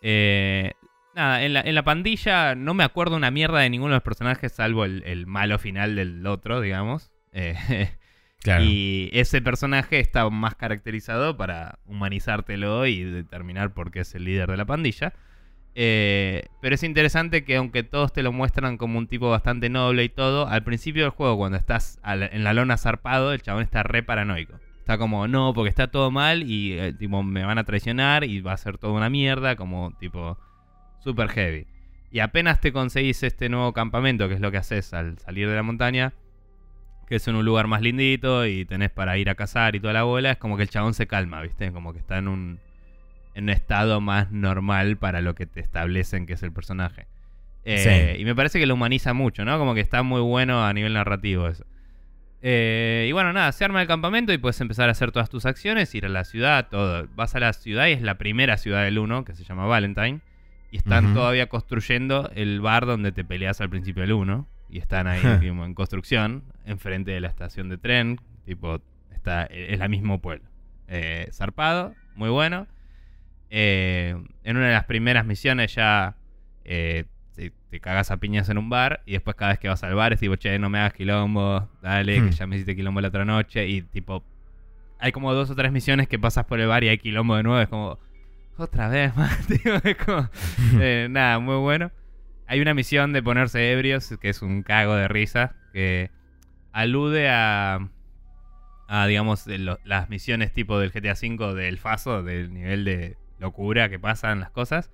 Eh, 0.00 0.72
nada, 1.14 1.42
en 1.42 1.74
la, 1.74 1.82
pandilla 1.82 2.54
no 2.54 2.72
me 2.72 2.84
acuerdo 2.84 3.16
una 3.16 3.30
mierda 3.30 3.60
de 3.60 3.68
ninguno 3.68 3.92
de 3.92 3.96
los 3.96 4.02
personajes, 4.02 4.52
salvo 4.52 4.84
el, 4.84 5.26
malo 5.26 5.58
final 5.58 5.96
del 5.96 6.26
otro, 6.26 6.60
digamos. 6.60 7.10
Eh, 7.32 7.56
y 8.60 9.10
ese 9.12 9.42
personaje 9.42 10.00
está 10.00 10.28
más 10.30 10.54
caracterizado 10.54 11.36
para 11.36 11.78
humanizártelo 11.84 12.86
y 12.86 13.02
determinar 13.04 13.74
por 13.74 13.90
qué 13.90 14.00
es 14.00 14.14
el 14.14 14.24
líder 14.24 14.50
de 14.50 14.56
la 14.56 14.64
pandilla. 14.64 15.12
Eh, 15.78 16.46
pero 16.62 16.74
es 16.74 16.82
interesante 16.82 17.44
que 17.44 17.56
aunque 17.56 17.82
todos 17.82 18.10
te 18.10 18.22
lo 18.22 18.32
muestran 18.32 18.78
como 18.78 18.98
un 18.98 19.08
tipo 19.08 19.28
bastante 19.28 19.68
noble 19.68 20.04
y 20.04 20.08
todo, 20.08 20.48
al 20.48 20.64
principio 20.64 21.02
del 21.02 21.10
juego, 21.10 21.36
cuando 21.36 21.58
estás 21.58 22.00
en 22.02 22.44
la 22.44 22.54
lona 22.54 22.78
zarpado, 22.78 23.34
el 23.34 23.42
chabón 23.42 23.62
está 23.62 23.82
re 23.82 24.02
paranoico. 24.02 24.54
Está 24.78 24.96
como, 24.96 25.28
no, 25.28 25.52
porque 25.52 25.68
está 25.68 25.88
todo 25.88 26.10
mal 26.10 26.50
y 26.50 26.72
eh, 26.78 26.94
tipo, 26.94 27.22
me 27.22 27.44
van 27.44 27.58
a 27.58 27.64
traicionar 27.64 28.24
y 28.24 28.40
va 28.40 28.54
a 28.54 28.56
ser 28.56 28.78
toda 28.78 28.94
una 28.94 29.10
mierda, 29.10 29.56
como 29.56 29.92
tipo, 29.98 30.38
super 30.98 31.28
heavy. 31.28 31.66
Y 32.10 32.20
apenas 32.20 32.58
te 32.62 32.72
conseguís 32.72 33.22
este 33.22 33.50
nuevo 33.50 33.74
campamento, 33.74 34.28
que 34.28 34.34
es 34.34 34.40
lo 34.40 34.50
que 34.50 34.56
haces 34.56 34.94
al 34.94 35.18
salir 35.18 35.46
de 35.46 35.56
la 35.56 35.62
montaña, 35.62 36.14
que 37.06 37.16
es 37.16 37.28
en 37.28 37.36
un 37.36 37.44
lugar 37.44 37.66
más 37.66 37.82
lindito 37.82 38.46
y 38.46 38.64
tenés 38.64 38.90
para 38.90 39.18
ir 39.18 39.28
a 39.28 39.34
cazar 39.34 39.76
y 39.76 39.80
toda 39.80 39.92
la 39.92 40.04
bola, 40.04 40.30
es 40.30 40.38
como 40.38 40.56
que 40.56 40.62
el 40.62 40.70
chabón 40.70 40.94
se 40.94 41.06
calma, 41.06 41.42
¿viste? 41.42 41.70
Como 41.70 41.92
que 41.92 41.98
está 41.98 42.16
en 42.16 42.28
un, 42.28 42.60
en 43.36 43.44
un 43.44 43.50
estado 43.50 44.00
más 44.00 44.32
normal 44.32 44.96
para 44.96 45.20
lo 45.20 45.34
que 45.34 45.44
te 45.44 45.60
establecen 45.60 46.26
que 46.26 46.32
es 46.32 46.42
el 46.42 46.52
personaje. 46.52 47.06
Eh, 47.64 48.16
y 48.18 48.24
me 48.24 48.34
parece 48.34 48.58
que 48.58 48.66
lo 48.66 48.74
humaniza 48.74 49.12
mucho, 49.12 49.44
¿no? 49.44 49.58
Como 49.58 49.74
que 49.74 49.80
está 49.80 50.02
muy 50.02 50.22
bueno 50.22 50.64
a 50.64 50.72
nivel 50.72 50.94
narrativo 50.94 51.46
eso. 51.46 51.66
Eh, 52.40 53.06
y 53.08 53.12
bueno, 53.12 53.34
nada, 53.34 53.52
se 53.52 53.64
arma 53.64 53.82
el 53.82 53.88
campamento 53.88 54.32
y 54.32 54.38
puedes 54.38 54.58
empezar 54.62 54.88
a 54.88 54.92
hacer 54.92 55.12
todas 55.12 55.28
tus 55.28 55.44
acciones, 55.44 55.94
ir 55.94 56.06
a 56.06 56.08
la 56.08 56.24
ciudad, 56.24 56.68
todo. 56.70 57.08
Vas 57.14 57.34
a 57.34 57.40
la 57.40 57.52
ciudad 57.52 57.88
y 57.88 57.92
es 57.92 58.00
la 58.00 58.16
primera 58.16 58.56
ciudad 58.56 58.84
del 58.84 58.98
1, 58.98 59.24
que 59.26 59.34
se 59.34 59.44
llama 59.44 59.66
Valentine. 59.66 60.20
Y 60.70 60.78
están 60.78 61.12
todavía 61.12 61.48
construyendo 61.48 62.30
el 62.34 62.60
bar 62.60 62.86
donde 62.86 63.12
te 63.12 63.24
peleas 63.24 63.60
al 63.60 63.68
principio 63.68 64.00
del 64.02 64.12
1. 64.12 64.48
Y 64.70 64.78
están 64.78 65.08
ahí 65.08 65.20
en 65.42 65.74
construcción, 65.74 66.44
enfrente 66.64 67.10
de 67.10 67.20
la 67.20 67.28
estación 67.28 67.68
de 67.68 67.76
tren. 67.76 68.18
Tipo, 68.46 68.80
está, 69.12 69.44
es 69.44 69.78
la 69.78 69.88
mismo 69.88 70.22
pueblo. 70.22 70.48
Eh, 70.88 71.28
zarpado, 71.32 71.94
muy 72.14 72.30
bueno. 72.30 72.66
Eh, 73.50 74.16
en 74.42 74.56
una 74.56 74.66
de 74.66 74.72
las 74.72 74.84
primeras 74.84 75.24
misiones 75.24 75.74
ya 75.74 76.16
eh, 76.64 77.04
te, 77.34 77.52
cagas 77.80 78.10
a 78.10 78.16
piñas 78.16 78.48
en 78.48 78.58
un 78.58 78.70
bar 78.70 79.02
y 79.04 79.12
después 79.12 79.36
cada 79.36 79.52
vez 79.52 79.58
que 79.58 79.68
vas 79.68 79.82
al 79.82 79.94
bar 79.94 80.12
es 80.12 80.20
tipo, 80.20 80.36
che, 80.36 80.58
no 80.58 80.70
me 80.70 80.78
hagas 80.78 80.94
quilombo, 80.94 81.68
dale, 81.82 82.14
que 82.14 82.20
hmm. 82.22 82.30
ya 82.30 82.46
me 82.46 82.56
hiciste 82.56 82.74
quilombo 82.74 83.00
la 83.00 83.08
otra 83.08 83.24
noche 83.24 83.68
y 83.68 83.82
tipo, 83.82 84.24
hay 84.98 85.12
como 85.12 85.34
dos 85.34 85.50
o 85.50 85.54
tres 85.54 85.70
misiones 85.72 86.08
que 86.08 86.18
pasas 86.18 86.46
por 86.46 86.58
el 86.58 86.68
bar 86.68 86.82
y 86.84 86.88
hay 86.88 86.98
quilombo 86.98 87.36
de 87.36 87.42
nuevo, 87.42 87.60
es 87.60 87.68
como, 87.68 87.98
otra 88.56 88.88
vez 88.88 89.14
más, 89.16 89.38
es 89.84 89.96
como, 89.96 90.28
eh, 90.80 91.08
nada, 91.10 91.38
muy 91.38 91.56
bueno. 91.56 91.92
Hay 92.46 92.60
una 92.60 92.74
misión 92.74 93.12
de 93.12 93.22
ponerse 93.22 93.72
ebrios 93.72 94.16
que 94.20 94.30
es 94.30 94.40
un 94.40 94.62
cago 94.62 94.94
de 94.94 95.08
risa 95.08 95.56
que 95.72 96.10
alude 96.72 97.28
a 97.28 97.90
a 98.88 99.06
digamos 99.06 99.46
las 99.84 100.08
misiones 100.08 100.52
tipo 100.52 100.78
del 100.78 100.92
GTA 100.92 101.14
V 101.14 101.54
del 101.54 101.78
Faso 101.78 102.22
del 102.22 102.54
nivel 102.54 102.84
de 102.84 103.16
locura 103.38 103.88
que 103.88 103.98
pasan 103.98 104.40
las 104.40 104.50
cosas, 104.50 104.90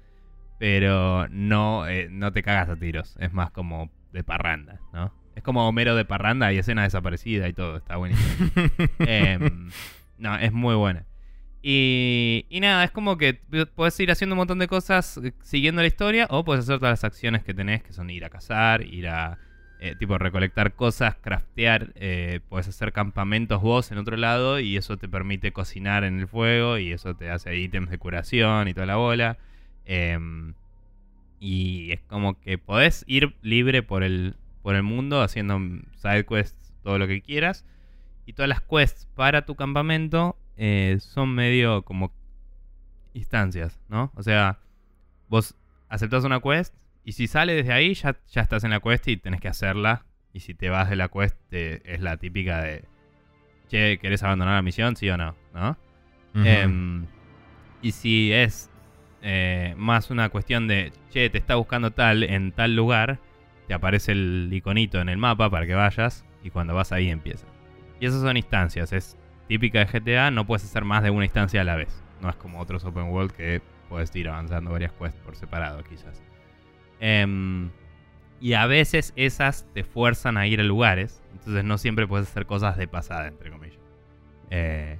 pero 0.58 1.28
no, 1.28 1.86
eh, 1.88 2.08
no 2.10 2.32
te 2.32 2.42
cagas 2.42 2.68
a 2.68 2.76
tiros, 2.76 3.16
es 3.18 3.32
más 3.32 3.50
como 3.50 3.90
de 4.12 4.22
parranda, 4.24 4.80
¿no? 4.92 5.12
Es 5.34 5.42
como 5.42 5.66
Homero 5.66 5.96
de 5.96 6.04
parranda 6.04 6.52
y 6.52 6.58
escena 6.58 6.82
desaparecida 6.82 7.48
y 7.48 7.52
todo, 7.52 7.78
está 7.78 7.96
buenísimo. 7.96 8.50
Em, 8.98 9.70
no, 10.18 10.36
es 10.36 10.52
muy 10.52 10.74
buena. 10.74 11.06
Y, 11.62 12.44
y, 12.50 12.60
nada, 12.60 12.84
es 12.84 12.90
como 12.90 13.16
que 13.16 13.34
puedes 13.74 13.98
ir 14.00 14.10
haciendo 14.10 14.34
un 14.34 14.38
montón 14.38 14.58
de 14.58 14.66
cosas 14.66 15.18
eh, 15.18 15.32
siguiendo 15.42 15.80
la 15.80 15.86
historia 15.86 16.26
o 16.28 16.44
puedes 16.44 16.64
hacer 16.64 16.78
todas 16.78 16.92
las 16.92 17.04
acciones 17.04 17.44
que 17.44 17.54
tenés, 17.54 17.82
que 17.82 17.92
son 17.92 18.10
ir 18.10 18.24
a 18.24 18.30
cazar, 18.30 18.82
ir 18.82 19.08
a 19.08 19.38
eh, 19.84 19.96
tipo 19.96 20.16
recolectar 20.16 20.74
cosas, 20.74 21.16
craftear, 21.16 21.92
eh, 21.96 22.38
puedes 22.48 22.68
hacer 22.68 22.92
campamentos 22.92 23.60
vos 23.60 23.90
en 23.90 23.98
otro 23.98 24.16
lado 24.16 24.60
y 24.60 24.76
eso 24.76 24.96
te 24.96 25.08
permite 25.08 25.52
cocinar 25.52 26.04
en 26.04 26.20
el 26.20 26.28
fuego 26.28 26.78
y 26.78 26.92
eso 26.92 27.16
te 27.16 27.30
hace 27.30 27.58
ítems 27.58 27.90
de 27.90 27.98
curación 27.98 28.68
y 28.68 28.74
toda 28.74 28.86
la 28.86 28.94
bola. 28.94 29.38
Em, 29.84 30.54
y 31.40 31.90
es 31.90 32.00
como 32.02 32.38
que 32.38 32.58
podés 32.58 33.02
ir 33.08 33.34
libre 33.42 33.82
por 33.82 34.04
el, 34.04 34.36
por 34.62 34.76
el 34.76 34.84
mundo 34.84 35.20
haciendo 35.20 35.58
side 35.96 36.26
quests, 36.26 36.72
todo 36.84 37.00
lo 37.00 37.08
que 37.08 37.20
quieras. 37.20 37.66
Y 38.24 38.34
todas 38.34 38.48
las 38.48 38.60
quests 38.60 39.08
para 39.16 39.46
tu 39.46 39.56
campamento 39.56 40.36
eh, 40.58 40.98
son 41.00 41.34
medio 41.34 41.82
como 41.82 42.12
instancias, 43.14 43.80
¿no? 43.88 44.12
O 44.14 44.22
sea, 44.22 44.60
vos 45.28 45.56
aceptas 45.88 46.22
una 46.22 46.38
quest 46.38 46.72
y 47.04 47.12
si 47.12 47.26
sale 47.26 47.54
desde 47.54 47.72
ahí, 47.72 47.94
ya, 47.94 48.16
ya 48.28 48.42
estás 48.42 48.64
en 48.64 48.70
la 48.70 48.80
quest 48.80 49.08
y 49.08 49.16
tenés 49.16 49.40
que 49.40 49.48
hacerla. 49.48 50.04
Y 50.32 50.40
si 50.40 50.54
te 50.54 50.70
vas 50.70 50.88
de 50.88 50.96
la 50.96 51.08
quest, 51.08 51.36
es 51.50 52.00
la 52.00 52.16
típica 52.16 52.62
de. 52.62 52.84
Che, 53.68 53.98
¿querés 53.98 54.22
abandonar 54.22 54.54
la 54.54 54.62
misión? 54.62 54.96
¿Sí 54.96 55.08
o 55.10 55.16
no? 55.16 55.34
¿No? 55.52 55.76
Em, 56.34 57.06
y 57.82 57.92
si 57.92 58.32
es 58.32 58.70
eh, 59.20 59.74
más 59.76 60.10
una 60.10 60.28
cuestión 60.28 60.68
de. 60.68 60.92
Che, 61.10 61.28
te 61.28 61.38
está 61.38 61.56
buscando 61.56 61.90
tal 61.90 62.22
en 62.22 62.52
tal 62.52 62.76
lugar. 62.76 63.18
Te 63.66 63.74
aparece 63.74 64.12
el 64.12 64.48
iconito 64.52 65.00
en 65.00 65.08
el 65.08 65.18
mapa 65.18 65.50
para 65.50 65.66
que 65.66 65.74
vayas. 65.74 66.24
Y 66.42 66.50
cuando 66.50 66.74
vas 66.74 66.92
ahí 66.92 67.10
empieza. 67.10 67.46
Y 68.00 68.06
esas 68.06 68.22
son 68.22 68.36
instancias. 68.36 68.92
Es 68.92 69.18
típica 69.48 69.84
de 69.84 70.00
GTA. 70.00 70.30
No 70.30 70.46
puedes 70.46 70.64
hacer 70.64 70.84
más 70.84 71.02
de 71.02 71.10
una 71.10 71.24
instancia 71.24 71.60
a 71.60 71.64
la 71.64 71.76
vez. 71.76 72.02
No 72.20 72.30
es 72.30 72.36
como 72.36 72.60
otros 72.60 72.84
open 72.84 73.10
world 73.10 73.32
que 73.32 73.60
puedes 73.88 74.14
ir 74.16 74.28
avanzando 74.28 74.70
varias 74.70 74.92
quests 74.92 75.20
por 75.20 75.36
separado, 75.36 75.82
quizás. 75.84 76.22
Em, 77.04 77.70
y 78.40 78.52
a 78.54 78.66
veces 78.66 79.12
esas 79.16 79.66
te 79.74 79.82
fuerzan 79.82 80.36
a 80.36 80.46
ir 80.46 80.60
a 80.60 80.62
lugares. 80.62 81.20
Entonces 81.32 81.64
no 81.64 81.76
siempre 81.76 82.06
puedes 82.06 82.28
hacer 82.28 82.46
cosas 82.46 82.76
de 82.76 82.86
pasada, 82.86 83.26
entre 83.26 83.50
comillas. 83.50 83.80
Eh, 84.50 84.98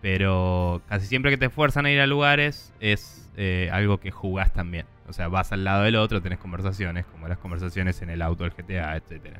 pero 0.00 0.82
casi 0.88 1.06
siempre 1.06 1.32
que 1.32 1.36
te 1.36 1.50
fuerzan 1.50 1.84
a 1.86 1.90
ir 1.90 2.00
a 2.00 2.06
lugares 2.06 2.72
es 2.78 3.28
eh, 3.36 3.68
algo 3.72 3.98
que 3.98 4.12
jugás 4.12 4.52
también. 4.52 4.86
O 5.08 5.12
sea, 5.12 5.26
vas 5.26 5.50
al 5.50 5.64
lado 5.64 5.82
del 5.82 5.96
otro, 5.96 6.22
tenés 6.22 6.38
conversaciones, 6.38 7.06
como 7.06 7.26
las 7.26 7.38
conversaciones 7.38 8.00
en 8.02 8.10
el 8.10 8.22
auto 8.22 8.44
del 8.44 8.52
GTA, 8.52 8.96
etc. 8.96 9.38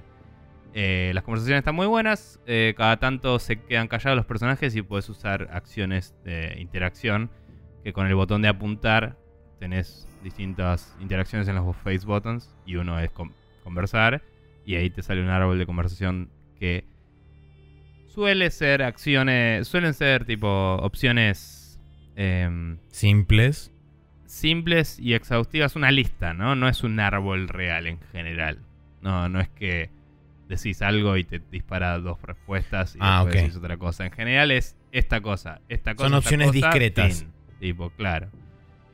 Eh, 0.74 1.12
las 1.14 1.22
conversaciones 1.22 1.60
están 1.60 1.76
muy 1.76 1.86
buenas. 1.86 2.40
cada 2.76 2.96
tanto 2.96 3.38
se 3.38 3.60
quedan 3.60 3.86
callados 3.86 4.16
los 4.16 4.26
personajes 4.26 4.74
y 4.74 4.82
puedes 4.82 5.08
usar 5.08 5.48
acciones 5.52 6.16
de 6.24 6.56
interacción. 6.58 7.30
Que 7.84 7.92
con 7.92 8.06
el 8.06 8.14
botón 8.14 8.42
de 8.42 8.48
apuntar 8.48 9.16
tenés 9.62 10.08
distintas 10.24 10.92
interacciones 11.00 11.46
en 11.46 11.54
los 11.54 11.76
face 11.76 12.04
buttons 12.04 12.52
y 12.66 12.74
uno 12.74 12.98
es 12.98 13.12
conversar 13.62 14.20
y 14.66 14.74
ahí 14.74 14.90
te 14.90 15.02
sale 15.02 15.22
un 15.22 15.28
árbol 15.28 15.56
de 15.56 15.66
conversación 15.66 16.30
que 16.58 16.84
suele 18.08 18.50
ser 18.50 18.82
acciones, 18.82 19.68
suelen 19.68 19.94
ser 19.94 20.24
tipo 20.24 20.48
opciones 20.48 21.78
em, 22.16 22.78
simples. 22.88 23.72
Simples 24.26 24.98
y 24.98 25.14
exhaustivas, 25.14 25.76
una 25.76 25.92
lista, 25.92 26.34
¿no? 26.34 26.56
No 26.56 26.68
es 26.68 26.82
un 26.82 26.98
árbol 26.98 27.46
real 27.46 27.86
en 27.86 28.00
general. 28.10 28.58
No, 29.00 29.28
no 29.28 29.40
es 29.40 29.48
que 29.50 29.90
decís 30.48 30.82
algo 30.82 31.16
y 31.16 31.22
te 31.22 31.40
dispara 31.52 32.00
dos 32.00 32.20
respuestas 32.22 32.96
y 32.96 32.98
ah, 33.00 33.22
después 33.24 33.44
decís 33.44 33.56
otra 33.58 33.76
cosa. 33.76 34.06
En 34.06 34.10
general 34.10 34.50
es 34.50 34.76
esta 34.90 35.20
cosa, 35.20 35.60
esta 35.68 35.94
cosa. 35.94 36.08
Son 36.08 36.18
opciones 36.18 36.50
discretas. 36.50 37.26
tipo, 37.60 37.90
claro. 37.90 38.28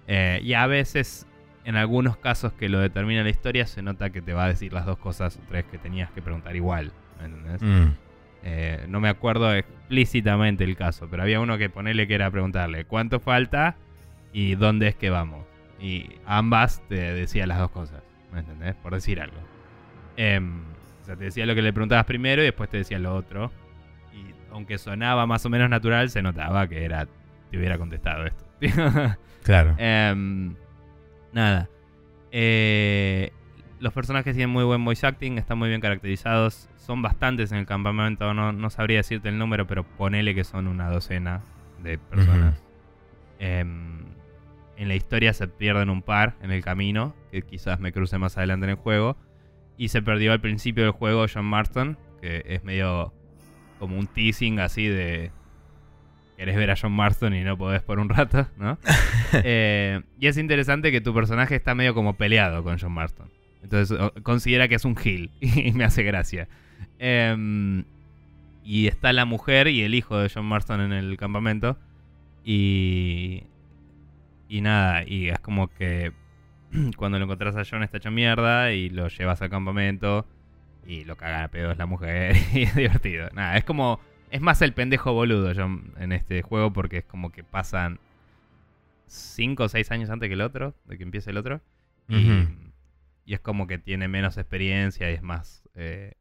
Eh, 0.09 0.41
y 0.43 0.55
a 0.55 0.67
veces, 0.67 1.27
en 1.65 1.77
algunos 1.77 2.17
casos 2.17 2.53
que 2.55 2.69
lo 2.69 2.81
determina 2.81 3.23
la 3.23 3.29
historia, 3.29 3.67
se 3.67 3.83
nota 3.83 4.11
que 4.11 4.23
te 4.23 4.33
va 4.33 4.47
a 4.47 4.49
decir 4.49 4.73
las 4.73 4.87
dos 4.87 4.99
cosas 4.99 5.37
o 5.37 5.41
tres 5.49 5.67
que 5.71 5.79
tenías 5.79 6.11
que 6.11 6.23
preguntar 6.23 6.57
igual. 6.57 6.93
entendés? 7.23 7.63
Mm. 7.63 7.95
Eh, 8.43 8.87
no 8.89 9.01
me 9.01 9.11
acuerdo 9.11 9.53
explícitamente 9.55 10.65
el 10.65 10.77
caso, 10.77 11.09
pero 11.11 11.23
había 11.23 11.41
uno 11.41 11.59
que 11.59 11.69
ponerle 11.69 12.09
que 12.09 12.15
era 12.15 12.31
preguntarle 12.31 12.85
cuánto 12.87 13.21
falta 13.21 13.77
y 14.33 14.55
dónde 14.55 14.89
es 14.89 14.97
que 14.97 15.11
vamos. 15.11 15.45
Y 15.79 16.09
ambas 16.25 16.83
te 16.89 16.97
decía 16.97 17.47
las 17.47 17.59
dos 17.59 17.71
cosas, 17.71 18.03
¿me 18.33 18.41
entendés? 18.41 18.75
Por 18.77 18.95
decir 18.95 19.21
algo. 19.21 19.37
Em, 20.17 20.63
o 21.03 21.05
sea, 21.05 21.17
te 21.17 21.25
decía 21.25 21.45
lo 21.45 21.55
que 21.55 21.63
le 21.63 21.73
preguntabas 21.73 22.07
primero 22.07 22.41
y 22.43 22.47
después 22.47 22.71
te 22.71 22.79
decía 22.79 22.99
lo 22.99 23.15
otro. 23.15 23.53
Y 24.15 24.35
aunque 24.53 24.79
sonaba 24.79 25.27
más 25.27 25.45
o 25.45 25.51
menos 25.51 25.69
natural, 25.69 26.09
se 26.09 26.23
notaba 26.23 26.67
que 26.67 26.85
era 26.85 27.07
te 27.51 27.59
hubiera 27.59 27.79
contestado 27.79 28.27
esto. 28.27 28.45
Claro. 29.49 29.75
Em, 29.79 30.57
nada. 31.33 31.71
Eh, 32.33 33.33
los 33.81 33.95
personajes 33.95 34.37
tienen 34.37 34.51
muy 34.51 34.63
buen 34.63 34.85
voice 34.85 35.07
acting, 35.07 35.39
están 35.39 35.57
muy 35.57 35.71
bien 35.71 35.81
caracterizados. 35.81 36.69
Son 36.77 37.01
bastantes 37.01 37.51
en 37.51 37.57
el 37.57 37.65
campamento, 37.65 38.35
no, 38.35 38.69
sabría 38.69 38.99
decirte 38.99 39.31
el 39.31 39.39
número, 39.39 39.67
pero 39.67 39.85
ponele 39.85 40.35
que 40.35 40.45
son 40.45 40.69
una 40.69 40.91
docena 40.91 41.41
de 41.83 41.97
personas. 41.97 42.63
Em, 43.39 44.01
en 44.77 44.89
la 44.89 44.95
historia 44.95 45.33
se 45.33 45.49
pierden 45.49 45.89
un 45.89 46.03
par 46.03 46.35
en 46.43 46.51
el 46.51 46.63
camino, 46.63 47.15
que 47.33 47.41
quizás 47.41 47.81
me 47.81 47.91
cruce 47.91 48.19
más 48.19 48.37
adelante 48.37 48.65
en 48.67 48.71
el 48.71 48.77
juego. 48.77 49.17
Y 49.79 49.89
se 49.89 50.03
perdió 50.03 50.33
al 50.33 50.43
principio 50.43 50.85
del 50.85 50.93
juego 50.93 51.25
John 51.33 51.47
Marston, 51.47 51.97
que 52.21 52.43
es 52.45 52.65
medio 52.65 53.15
como 53.79 53.99
un 53.99 54.09
teasing 54.09 54.61
así 54.61 54.89
de 54.89 55.33
querés 56.39 56.57
ver 56.57 56.71
a 56.71 56.77
John 56.81 56.93
Marston 56.93 57.35
y 57.35 57.43
no 57.43 57.59
podés 57.59 57.83
por 57.83 57.99
un 57.99 58.09
rato, 58.09 58.47
¿no? 58.57 58.79
Eh, 59.45 60.01
y 60.19 60.27
es 60.27 60.39
interesante 60.39 60.91
que 60.91 61.03
tu 61.03 61.13
personaje 61.13 61.55
está 61.55 61.75
medio 61.75 61.93
como 61.93 62.15
peleado 62.15 62.63
con 62.63 62.79
John 62.79 62.93
Marston. 62.93 63.29
Entonces 63.63 63.99
considera 64.23 64.69
que 64.69 64.77
es 64.77 64.87
un 64.87 64.97
Gil 64.97 65.31
y 65.41 65.73
me 65.73 65.85
hace 65.85 66.03
gracia. 66.03 66.49
Em, 66.99 67.85
y 68.65 68.87
está 68.87 69.13
la 69.13 69.27
mujer 69.27 69.69
y 69.69 69.83
el 69.83 69.95
hijo 69.95 70.17
de 70.17 70.31
John 70.31 70.47
Marston 70.47 70.81
en 70.81 70.93
el 70.93 71.19
campamento. 71.19 71.77
Y. 72.45 73.43
Y 74.49 74.63
nada, 74.63 75.05
y 75.07 75.29
es 75.29 75.39
como 75.41 75.69
que 75.69 76.13
cuando 76.97 77.19
lo 77.19 77.25
encontrás 77.27 77.57
a 77.57 77.65
John 77.69 77.83
está 77.83 77.99
hecho 77.99 78.11
mierda 78.11 78.73
y 78.73 78.89
lo 78.89 79.09
llevas 79.09 79.43
al 79.43 79.51
campamento 79.51 80.25
y 80.87 81.05
lo 81.05 81.17
cagan 81.17 81.43
a 81.43 81.49
pedos 81.49 81.77
la 81.77 81.85
mujer 81.85 82.35
y 82.55 82.63
es 82.63 82.75
divertido. 82.75 83.29
Nada, 83.35 83.59
es 83.59 83.65
como... 83.65 84.01
Es 84.31 84.41
más 84.41 84.61
el 84.63 84.75
pendejo 84.75 85.13
boludo 85.13 85.53
John 85.55 85.95
en 85.99 86.13
este 86.13 86.43
juego 86.43 86.73
porque 86.73 86.99
es 86.99 87.05
como 87.05 87.33
que 87.33 87.45
pasan 87.45 87.99
5 89.07 89.65
o 89.65 89.69
6 89.69 89.91
años 89.91 90.11
antes 90.11 90.29
que 90.29 90.35
el 90.35 90.43
otro, 90.43 90.75
de 90.85 90.99
que 90.99 91.03
empiece 91.03 91.31
el 91.31 91.39
otro. 91.39 91.61
Y, 92.09 92.47
y 93.27 93.35
es 93.35 93.41
como 93.41 93.67
que 93.67 93.79
tiene 93.79 94.09
menos 94.09 94.39
experiencia 94.39 95.11
y 95.11 95.15
es 95.15 95.23
más 95.23 95.69
eh, 95.75 96.15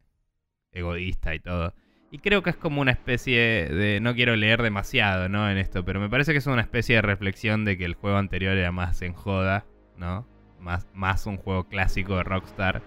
egoísta 0.71 1.33
y 1.35 1.39
todo. 1.39 1.73
Y 2.11 2.19
creo 2.19 2.41
que 2.41 2.49
es 2.49 2.55
como 2.55 2.81
una 2.81 2.91
especie 2.91 3.67
de... 3.69 3.99
No 4.01 4.15
quiero 4.15 4.35
leer 4.35 4.61
demasiado, 4.61 5.27
¿no? 5.27 5.49
En 5.49 5.57
esto, 5.57 5.83
pero 5.83 5.99
me 5.99 6.09
parece 6.09 6.31
que 6.31 6.37
es 6.37 6.47
una 6.47 6.61
especie 6.61 6.95
de 6.95 7.01
reflexión 7.01 7.65
de 7.65 7.77
que 7.77 7.85
el 7.85 7.95
juego 7.95 8.17
anterior 8.17 8.57
era 8.57 8.71
más 8.71 9.01
en 9.01 9.13
joda, 9.13 9.65
¿no? 9.97 10.25
Más, 10.59 10.87
más 10.93 11.25
un 11.25 11.37
juego 11.37 11.67
clásico 11.67 12.15
de 12.17 12.23
Rockstar, 12.23 12.81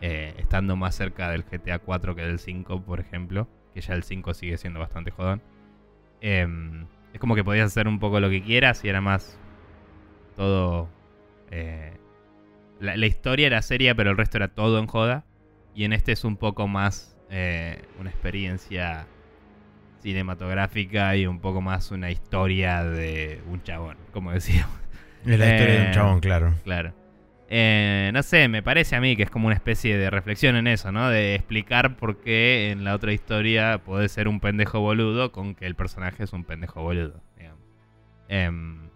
eh, 0.00 0.34
estando 0.38 0.76
más 0.76 0.94
cerca 0.94 1.30
del 1.30 1.42
GTA 1.42 1.80
4 1.80 2.14
que 2.14 2.22
del 2.22 2.38
5, 2.38 2.84
por 2.84 3.00
ejemplo, 3.00 3.48
que 3.74 3.80
ya 3.80 3.94
el 3.94 4.02
5 4.02 4.34
sigue 4.34 4.56
siendo 4.58 4.80
bastante 4.80 5.10
jodón. 5.10 5.42
Em, 6.20 6.86
es 7.12 7.20
como 7.20 7.34
que 7.34 7.44
podías 7.44 7.66
hacer 7.66 7.88
un 7.88 7.98
poco 7.98 8.20
lo 8.20 8.28
que 8.30 8.42
quieras 8.42 8.84
y 8.84 8.88
era 8.88 9.00
más 9.00 9.38
todo... 10.36 10.88
eh, 11.50 11.96
la, 12.78 12.96
la 12.96 13.06
historia 13.06 13.46
era 13.46 13.60
seria, 13.62 13.94
pero 13.94 14.10
el 14.10 14.16
resto 14.16 14.38
era 14.38 14.48
todo 14.48 14.78
en 14.78 14.86
joda. 14.86 15.24
Y 15.74 15.84
en 15.84 15.92
este 15.92 16.12
es 16.12 16.24
un 16.24 16.36
poco 16.36 16.66
más 16.68 17.16
eh, 17.30 17.82
una 17.98 18.10
experiencia 18.10 19.06
cinematográfica 20.02 21.14
y 21.16 21.26
un 21.26 21.40
poco 21.40 21.60
más 21.60 21.90
una 21.90 22.10
historia 22.10 22.82
de 22.84 23.42
un 23.50 23.62
chabón, 23.62 23.96
como 24.12 24.32
decíamos. 24.32 24.74
Es 25.26 25.38
la 25.38 25.46
historia 25.46 25.74
de 25.74 25.80
un 25.82 25.86
Eh, 25.88 25.92
chabón, 25.92 26.20
claro. 26.20 26.54
Claro. 26.64 26.94
Eh, 27.52 28.12
no 28.14 28.22
sé, 28.22 28.46
me 28.46 28.62
parece 28.62 28.94
a 28.94 29.00
mí 29.00 29.16
que 29.16 29.24
es 29.24 29.30
como 29.30 29.48
una 29.48 29.56
especie 29.56 29.98
de 29.98 30.08
reflexión 30.08 30.54
en 30.54 30.68
eso, 30.68 30.92
¿no? 30.92 31.08
De 31.10 31.34
explicar 31.34 31.96
por 31.96 32.20
qué 32.20 32.70
en 32.70 32.84
la 32.84 32.94
otra 32.94 33.12
historia 33.12 33.78
puede 33.78 34.08
ser 34.08 34.28
un 34.28 34.38
pendejo 34.38 34.78
boludo 34.78 35.32
con 35.32 35.56
que 35.56 35.66
el 35.66 35.74
personaje 35.74 36.22
es 36.22 36.32
un 36.32 36.44
pendejo 36.44 36.80
boludo, 36.80 37.20
digamos. 37.36 37.60
Em, 38.28 38.88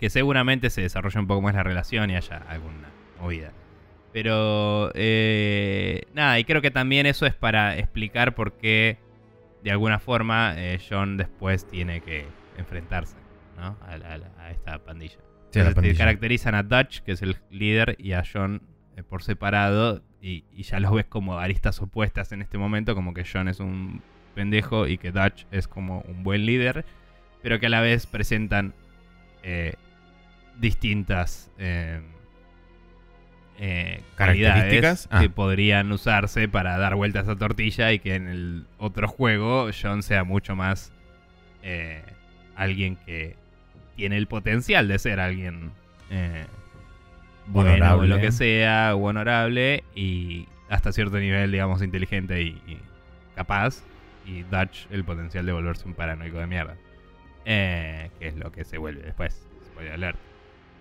que 0.00 0.10
seguramente 0.10 0.70
se 0.70 0.80
desarrolle 0.82 1.20
un 1.20 1.28
poco 1.28 1.40
más 1.40 1.54
la 1.54 1.62
relación 1.62 2.10
y 2.10 2.16
haya 2.16 2.38
alguna 2.48 2.88
movida. 3.20 3.52
Pero, 4.12 4.90
eh, 4.94 6.02
nada, 6.14 6.40
y 6.40 6.44
creo 6.44 6.60
que 6.60 6.72
también 6.72 7.06
eso 7.06 7.26
es 7.26 7.34
para 7.34 7.78
explicar 7.78 8.34
por 8.34 8.54
qué, 8.54 8.98
de 9.62 9.70
alguna 9.70 10.00
forma, 10.00 10.54
eh, 10.56 10.80
John 10.88 11.16
después 11.16 11.64
tiene 11.68 12.00
que 12.00 12.26
enfrentarse, 12.56 13.16
¿no? 13.56 13.76
A 13.86 14.50
esta 14.50 14.78
pandilla. 14.78 15.27
Sí, 15.50 15.60
te 15.80 15.94
caracterizan 15.94 16.54
a 16.54 16.62
Dutch, 16.62 17.00
que 17.00 17.12
es 17.12 17.22
el 17.22 17.36
líder, 17.50 17.96
y 17.98 18.12
a 18.12 18.22
John 18.30 18.62
eh, 18.96 19.02
por 19.02 19.22
separado, 19.22 20.02
y, 20.20 20.44
y 20.52 20.64
ya 20.64 20.80
los 20.80 20.92
ves 20.92 21.06
como 21.06 21.38
aristas 21.38 21.80
opuestas 21.80 22.32
en 22.32 22.42
este 22.42 22.58
momento, 22.58 22.94
como 22.94 23.14
que 23.14 23.24
John 23.30 23.48
es 23.48 23.60
un 23.60 24.02
pendejo 24.34 24.86
y 24.86 24.98
que 24.98 25.10
Dutch 25.10 25.46
es 25.50 25.66
como 25.68 26.00
un 26.02 26.22
buen 26.22 26.46
líder, 26.46 26.84
pero 27.42 27.58
que 27.60 27.66
a 27.66 27.70
la 27.70 27.80
vez 27.80 28.06
presentan 28.06 28.74
eh, 29.42 29.74
distintas 30.58 31.50
eh, 31.58 32.00
eh, 33.58 34.02
Características. 34.16 34.66
cualidades 34.70 35.08
Ah. 35.10 35.20
que 35.20 35.30
podrían 35.30 35.90
usarse 35.92 36.48
para 36.48 36.78
dar 36.78 36.94
vueltas 36.94 37.28
a 37.28 37.36
tortilla 37.36 37.92
y 37.92 37.98
que 37.98 38.14
en 38.14 38.28
el 38.28 38.66
otro 38.78 39.08
juego 39.08 39.68
John 39.80 40.02
sea 40.02 40.24
mucho 40.24 40.54
más 40.56 40.92
alguien 42.56 42.96
que 42.96 43.36
tiene 43.98 44.16
el 44.16 44.26
potencial 44.28 44.88
de 44.88 44.98
ser 44.98 45.20
alguien 45.20 45.72
eh, 46.10 46.46
bueno, 47.48 47.72
Honorable. 47.72 48.02
o 48.12 48.16
lo 48.16 48.20
que 48.20 48.30
sea, 48.32 48.94
o 48.94 49.04
honorable 49.08 49.82
y 49.94 50.46
hasta 50.70 50.92
cierto 50.92 51.18
nivel, 51.18 51.50
digamos, 51.52 51.82
inteligente 51.82 52.40
y, 52.42 52.48
y 52.66 52.78
capaz. 53.34 53.82
Y 54.26 54.42
Dutch 54.44 54.86
el 54.90 55.04
potencial 55.04 55.44
de 55.46 55.52
volverse 55.52 55.86
un 55.88 55.94
paranoico 55.94 56.38
de 56.38 56.46
mierda. 56.46 56.76
Eh, 57.44 58.10
que 58.18 58.28
es 58.28 58.36
lo 58.36 58.52
que 58.52 58.64
se 58.64 58.78
vuelve 58.78 59.02
después. 59.02 59.42
Spoiler 59.66 59.94
alert. 59.94 60.18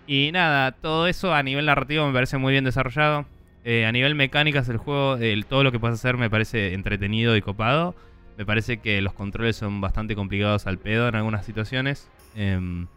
Y 0.06 0.32
nada, 0.34 0.72
todo 0.74 1.08
eso 1.08 1.34
a 1.34 1.42
nivel 1.44 1.66
narrativo 1.66 2.06
me 2.06 2.14
parece 2.14 2.38
muy 2.38 2.52
bien 2.52 2.66
desarrollado. 2.66 3.26
Eh, 3.64 3.86
a 3.86 3.92
nivel 3.92 4.16
mecánicas 4.16 4.68
el 4.70 4.78
juego, 4.78 5.18
el- 5.18 5.46
todo 5.46 5.64
lo 5.64 5.72
que 5.72 5.80
puedes 5.80 5.96
hacer 6.00 6.18
me 6.18 6.30
parece 6.30 6.74
entretenido 6.74 7.36
y 7.36 7.42
copado. 7.42 7.96
Me 8.38 8.46
parece 8.46 8.78
que 8.78 9.02
los 9.02 9.14
controles 9.14 9.56
son 9.56 9.82
bastante 9.82 10.16
complicados 10.16 10.68
al 10.68 10.78
pedo 10.78 11.08
en 11.08 11.16
algunas 11.16 11.46
situaciones. 11.46 12.10
Em, 12.36 12.88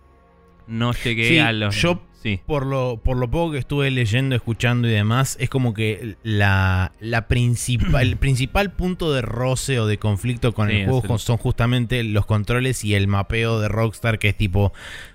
no 0.71 0.93
llegué 0.95 1.29
Sí, 1.29 1.39
a 1.39 1.53
los... 1.53 1.75
yo- 1.77 2.03
Sí, 2.23 2.39
Por 2.47 2.67
lo, 2.67 3.01
por 3.03 3.17
lo 3.17 3.31
poco 3.31 3.53
que 3.53 3.59
estuve 3.59 3.91
leyendo, 3.91 4.37
escuchando 4.37 4.87
y 4.87 4.91
demás, 4.91 5.39
es 5.41 5.49
como 5.49 5.73
que 5.73 6.17
la, 6.23 6.93
la 7.01 7.29
principal, 7.29 8.07
el 8.07 8.17
principal 8.19 8.73
punto 8.73 9.11
de 9.15 9.23
roce 9.23 9.81
o 9.81 9.87
de 9.87 9.97
conflicto 9.97 10.53
con 10.53 10.69
Sí, 10.69 10.75
el 10.77 10.91
juego 10.91 11.17
son 11.17 11.39
justamente 11.39 12.05
los 12.05 12.27
controles 12.27 12.85
y 12.85 12.95
el 12.95 13.09
mapeo 13.09 13.59
de 13.59 13.69
Rockstar, 13.69 14.19
que 14.19 14.29
es 14.29 14.37
tipo, 14.37 14.75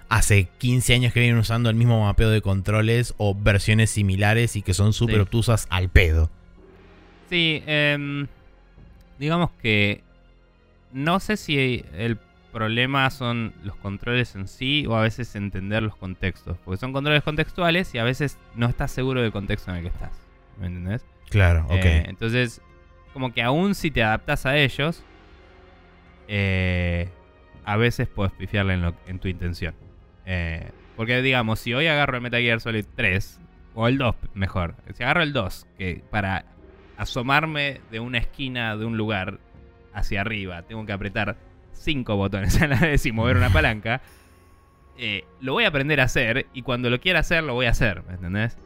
hace 0.09 0.47
15 0.57 0.95
años 0.95 1.13
que 1.13 1.19
vienen 1.19 1.37
usando 1.37 1.69
el 1.69 1.75
mismo 1.75 2.03
mapeo 2.05 2.31
de 2.31 2.41
controles 2.41 3.13
o 3.17 3.35
versiones 3.35 3.91
similares 3.91 4.55
y 4.55 4.63
que 4.63 4.73
son 4.73 4.91
súper 4.91 5.19
obtusas 5.21 5.67
al 5.69 5.89
pedo. 5.89 6.31
Sí, 7.29 7.61
em, 7.67 8.25
digamos 9.19 9.51
que 9.61 10.01
no 10.91 11.19
sé 11.19 11.37
si 11.37 11.85
el 11.95 12.17
problema 12.55 13.09
son 13.09 13.53
los 13.63 13.75
controles 13.75 14.33
en 14.35 14.47
sí 14.47 14.85
o 14.87 14.95
a 14.95 15.01
veces 15.01 15.35
entender 15.35 15.83
los 15.83 15.95
contextos. 15.95 16.57
Porque 16.63 16.77
son 16.79 16.93
controles 16.93 17.21
contextuales 17.23 17.93
y 17.93 17.97
a 17.99 18.03
veces 18.03 18.39
no 18.55 18.67
estás 18.67 18.91
seguro 18.91 19.21
del 19.21 19.31
contexto 19.31 19.69
en 19.71 19.77
el 19.77 19.81
que 19.83 19.89
estás. 19.89 20.11
¿Me 20.59 20.67
entendés? 20.67 21.05
Claro, 21.29 21.65
ok. 21.65 21.71
Eh, 21.85 22.05
entonces, 22.07 22.61
como 23.13 23.33
que 23.33 23.43
aún 23.43 23.75
si 23.75 23.91
te 23.91 24.01
adaptas 24.03 24.45
a 24.45 24.57
ellos, 24.57 25.03
eh, 26.27 27.09
a 27.65 27.77
veces 27.77 28.07
puedes 28.07 28.33
pifiarle 28.33 28.73
en, 28.75 28.81
lo- 28.81 28.95
en 29.07 29.19
tu 29.19 29.27
intención. 29.27 29.75
Eh, 30.25 30.69
porque 30.95 31.21
digamos, 31.21 31.59
si 31.59 31.73
hoy 31.73 31.87
agarro 31.87 32.15
el 32.15 32.21
Metal 32.23 32.41
Gear 32.41 32.61
Solid 32.61 32.85
3, 32.95 33.39
o 33.73 33.87
el 33.87 33.97
2 33.97 34.15
mejor, 34.33 34.75
si 34.93 35.03
agarro 35.03 35.21
el 35.23 35.33
2, 35.33 35.67
que 35.77 36.01
para 36.09 36.45
asomarme 36.97 37.81
de 37.91 37.99
una 37.99 38.17
esquina 38.19 38.77
de 38.77 38.85
un 38.85 38.95
lugar 38.97 39.39
hacia 39.93 40.21
arriba 40.21 40.61
tengo 40.63 40.85
que 40.85 40.93
apretar 40.93 41.35
5 41.75 42.15
botones 42.15 42.61
a 42.61 42.67
la 42.67 42.79
vez 42.79 43.05
y 43.05 43.11
mover 43.11 43.37
una 43.37 43.49
palanca, 43.49 44.01
eh, 44.97 45.25
lo 45.41 45.53
voy 45.53 45.65
a 45.65 45.67
aprender 45.69 45.99
a 45.99 46.05
hacer 46.05 46.47
y 46.53 46.61
cuando 46.61 46.89
lo 46.89 46.99
quiera 46.99 47.19
hacer 47.19 47.43
lo 47.43 47.53
voy 47.53 47.65
a 47.65 47.71
hacer, 47.71 48.03
¿me 48.07 48.13
entendés? 48.15 48.57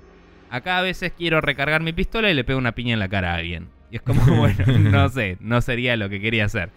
Acá 0.51 0.77
a 0.79 0.81
veces 0.81 1.11
quiero 1.15 1.41
recargar 1.41 1.81
mi 1.81 1.93
pistola 1.93 2.29
y 2.29 2.33
le 2.33 2.43
pego 2.43 2.59
una 2.59 2.73
piña 2.73 2.93
en 2.93 2.99
la 2.99 3.09
cara 3.09 3.31
a 3.33 3.35
alguien. 3.35 3.69
Y 3.91 3.97
es 3.97 4.01
como, 4.01 4.21
bueno, 4.37 4.65
no 4.79 5.09
sé, 5.09 5.37
no 5.39 5.61
sería 5.61 5.95
lo 5.97 6.09
que 6.09 6.19
quería 6.21 6.45
hacer. 6.45 6.69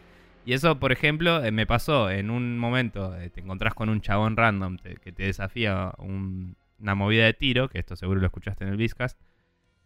Y 0.44 0.54
eso, 0.54 0.78
por 0.80 0.90
ejemplo, 0.92 1.42
eh, 1.44 1.52
me 1.52 1.66
pasó 1.66 2.10
en 2.10 2.28
un 2.30 2.58
momento, 2.58 3.16
eh, 3.16 3.30
te 3.30 3.40
encontrás 3.40 3.74
con 3.74 3.88
un 3.88 4.00
chabón 4.00 4.36
random 4.36 4.76
que 4.78 5.12
te 5.12 5.22
desafía 5.24 5.92
un- 5.98 6.56
una 6.80 6.94
movida 6.96 7.24
de 7.24 7.32
tiro, 7.32 7.68
que 7.68 7.78
esto 7.78 7.94
seguro 7.94 8.20
lo 8.20 8.26
escuchaste 8.26 8.64
en 8.64 8.70
el 8.70 8.76
Vizcast. 8.76 9.18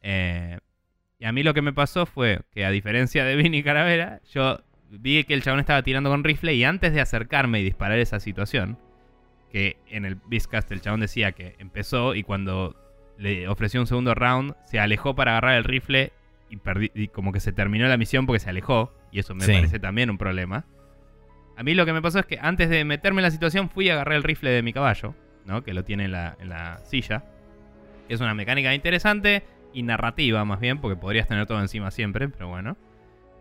Eh, 0.01 0.59
y 1.19 1.25
a 1.27 1.33
mí 1.33 1.43
lo 1.43 1.53
que 1.55 1.63
me 1.63 1.73
pasó 1.73 2.07
fue 2.07 2.41
que 2.53 2.65
a 2.65 2.71
diferencia 2.71 3.25
de 3.25 3.37
Vini 3.37 3.63
Caravera, 3.63 4.21
yo 4.33 4.61
vi 4.91 5.25
que 5.25 5.35
el 5.35 5.43
chabón 5.43 5.61
estaba 5.61 5.83
tirando 5.83 6.11
con 6.11 6.25
rifle 6.25 6.55
y 6.55 6.65
antes 6.65 6.93
de 6.93 7.01
acercarme 7.01 7.61
y 7.61 7.65
disparar 7.65 7.99
esa 7.99 8.21
situación, 8.21 8.79
que 9.51 9.77
en 9.89 10.05
el 10.05 10.17
Vizcast 10.27 10.71
el 10.73 10.81
chabón 10.81 11.01
decía 11.01 11.33
que 11.33 11.55
empezó 11.59 12.15
y 12.15 12.23
cuando 12.23 12.77
le 13.19 13.49
ofreció 13.49 13.81
un 13.81 13.87
segundo 13.87 14.15
round, 14.15 14.55
se 14.65 14.79
alejó 14.79 15.15
para 15.15 15.33
agarrar 15.33 15.57
el 15.57 15.65
rifle 15.65 16.13
y, 16.51 16.57
perdí- 16.59 16.91
y 16.95 17.09
como 17.09 17.33
que 17.33 17.41
se 17.41 17.53
terminó 17.53 17.87
la 17.89 17.97
misión 17.97 18.27
porque 18.27 18.41
se 18.41 18.51
alejó. 18.51 18.93
Y 19.11 19.19
eso 19.21 19.35
me 19.35 19.45
Sí. 19.45 19.53
parece 19.53 19.79
también 19.79 20.11
un 20.11 20.19
problema. 20.19 20.65
A 21.57 21.63
mí 21.63 21.75
lo 21.75 21.87
que 21.87 21.93
me 21.95 22.03
pasó 22.03 22.19
es 22.19 22.27
que 22.27 22.39
antes 22.41 22.69
de 22.69 22.85
meterme 22.85 23.21
en 23.21 23.25
la 23.25 23.31
situación 23.31 23.71
fui 23.71 23.87
y 23.87 23.91
agarré 23.91 24.17
el 24.17 24.23
rifle 24.23 24.51
de 24.51 24.63
mi 24.63 24.73
caballo, 24.75 25.15
¿no? 25.47 25.65
Que 25.65 25.73
lo 25.73 25.85
tiene 25.85 26.05
en 26.05 26.13
la, 26.13 26.37
en 26.39 26.51
la 26.51 26.79
silla. 26.85 27.25
Es 28.11 28.21
una 28.21 28.35
mecánica 28.35 28.75
interesante 28.75 29.43
y 29.73 29.83
narrativa 29.83 30.45
más 30.45 30.61
bien, 30.61 30.79
porque 30.81 30.97
podrías 31.01 31.27
tener 31.27 31.47
todo 31.47 31.61
encima 31.61 31.91
siempre, 31.91 32.29
pero 32.29 32.49
bueno. 32.49 32.77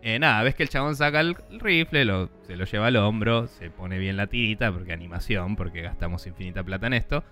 Eh, 0.08 0.20
nada, 0.20 0.40
ves 0.44 0.54
que 0.54 0.62
el 0.62 0.68
chabón 0.68 0.94
saca 0.94 1.18
el, 1.18 1.34
rifle, 1.58 2.04
lo- 2.04 2.30
se 2.46 2.54
lo 2.56 2.64
lleva 2.64 2.86
al 2.86 2.94
hombro, 2.96 3.48
se 3.48 3.70
pone 3.70 3.98
bien 3.98 4.16
la 4.16 4.28
tirita, 4.28 4.70
porque 4.70 4.92
animación, 4.92 5.56
porque 5.56 5.82
gastamos 5.82 6.24
infinita 6.28 6.62
plata 6.62 6.86
en 6.86 6.92
esto. 6.92 7.24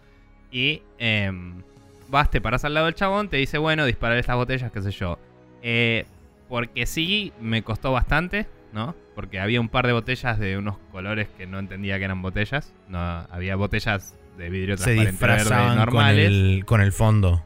Y 0.51 0.83
em, 0.99 1.63
vas, 2.09 2.33
te 2.33 2.41
paras 2.41 2.65
al 2.65 2.75
lado 2.75 2.87
del 2.87 2.97
chabón, 2.97 3.29
te 3.29 3.37
dice, 3.37 3.59
bueno, 3.59 3.87
disparar 3.87 4.19
estas 4.19 4.35
botellas, 4.35 4.73
qué 4.73 4.83
sé 4.83 4.91
yo. 4.91 5.21
Eh, 5.63 6.05
porque 6.49 6.85
sí, 6.87 7.33
me 7.41 7.63
costó 7.63 7.93
bastante, 7.93 8.47
¿no? 8.73 8.97
Porque 9.15 9.39
había 9.39 9.61
un 9.61 9.69
par 9.69 9.87
de 9.87 9.93
botellas 9.93 10.37
de 10.41 10.59
unos 10.59 10.77
colores 10.91 11.29
que 11.39 11.47
no 11.47 11.61
entendía 11.61 11.99
que 11.99 12.05
eran 12.07 12.23
botellas. 12.23 12.73
No, 12.89 12.99
había 12.99 13.55
botellas 13.55 14.17
de 14.37 14.51
vidrio 14.51 14.77
Se 14.77 14.97
transparente 14.97 15.25
verde 15.27 15.37
disfrazaban 15.39 15.69
con 15.77 15.85
normales. 15.87 16.27
el, 16.27 16.65
con 16.67 16.81
el 16.81 16.91
fondo. 16.93 17.45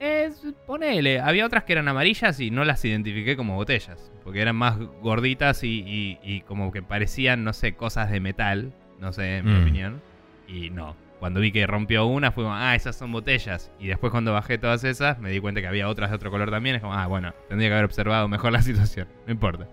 Es, 0.00 0.42
ponele, 0.66 1.18
había 1.20 1.44
otras 1.44 1.64
que 1.64 1.72
eran 1.72 1.88
amarillas 1.88 2.38
y 2.40 2.50
no 2.50 2.64
las 2.64 2.84
identifiqué 2.84 3.36
como 3.36 3.56
botellas. 3.56 4.12
Porque 4.24 4.40
eran 4.40 4.54
más 4.56 4.78
gorditas 5.02 5.64
y, 5.64 5.80
y- 5.86 6.18
y 6.22 6.40
como 6.42 6.70
que 6.70 6.82
parecían, 6.82 7.42
no 7.44 7.52
sé, 7.52 7.74
cosas 7.74 8.10
de 8.10 8.20
metal. 8.20 8.72
No 9.00 9.12
sé, 9.12 9.38
en 9.38 9.46
mi 9.46 9.52
Mm. 9.52 9.62
opinión. 9.62 10.02
Y 10.46 10.70
no, 10.70 10.94
cuando 11.18 11.40
vi 11.40 11.50
que 11.52 11.66
rompió 11.66 12.06
una, 12.06 12.30
fue 12.32 12.44
como, 12.44 12.54
ah, 12.54 12.74
esas 12.76 12.96
son 12.96 13.10
botellas. 13.12 13.70
Y 13.80 13.86
después 13.88 14.10
cuando 14.12 14.32
bajé 14.32 14.56
todas 14.58 14.84
esas, 14.84 15.18
me 15.18 15.30
di 15.30 15.40
cuenta 15.40 15.60
que 15.60 15.66
había 15.66 15.88
otras 15.88 16.10
de 16.10 16.16
otro 16.16 16.30
color 16.30 16.50
también. 16.50 16.76
Es 16.76 16.82
como, 16.82 16.94
ah, 16.94 17.06
bueno, 17.06 17.32
tendría 17.48 17.68
que 17.70 17.74
haber 17.74 17.84
observado 17.86 18.28
mejor 18.28 18.52
la 18.52 18.62
situación. 18.62 19.08
No 19.26 19.32
importa. 19.32 19.66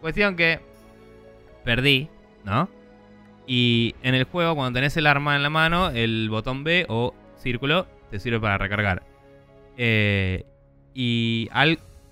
Cuestión 0.00 0.36
que 0.36 0.60
perdí, 1.64 2.08
¿no? 2.44 2.68
Y 3.46 3.94
en 4.02 4.14
el 4.14 4.24
juego, 4.24 4.54
cuando 4.54 4.76
tenés 4.78 4.96
el 4.96 5.06
arma 5.06 5.36
en 5.36 5.42
la 5.42 5.50
mano, 5.50 5.90
el 5.90 6.28
botón 6.30 6.64
B 6.64 6.86
o 6.88 7.14
círculo 7.38 7.86
te 8.10 8.18
sirve 8.20 8.40
para 8.40 8.58
recargar. 8.58 9.02
Eh, 9.76 10.44
y 10.94 11.48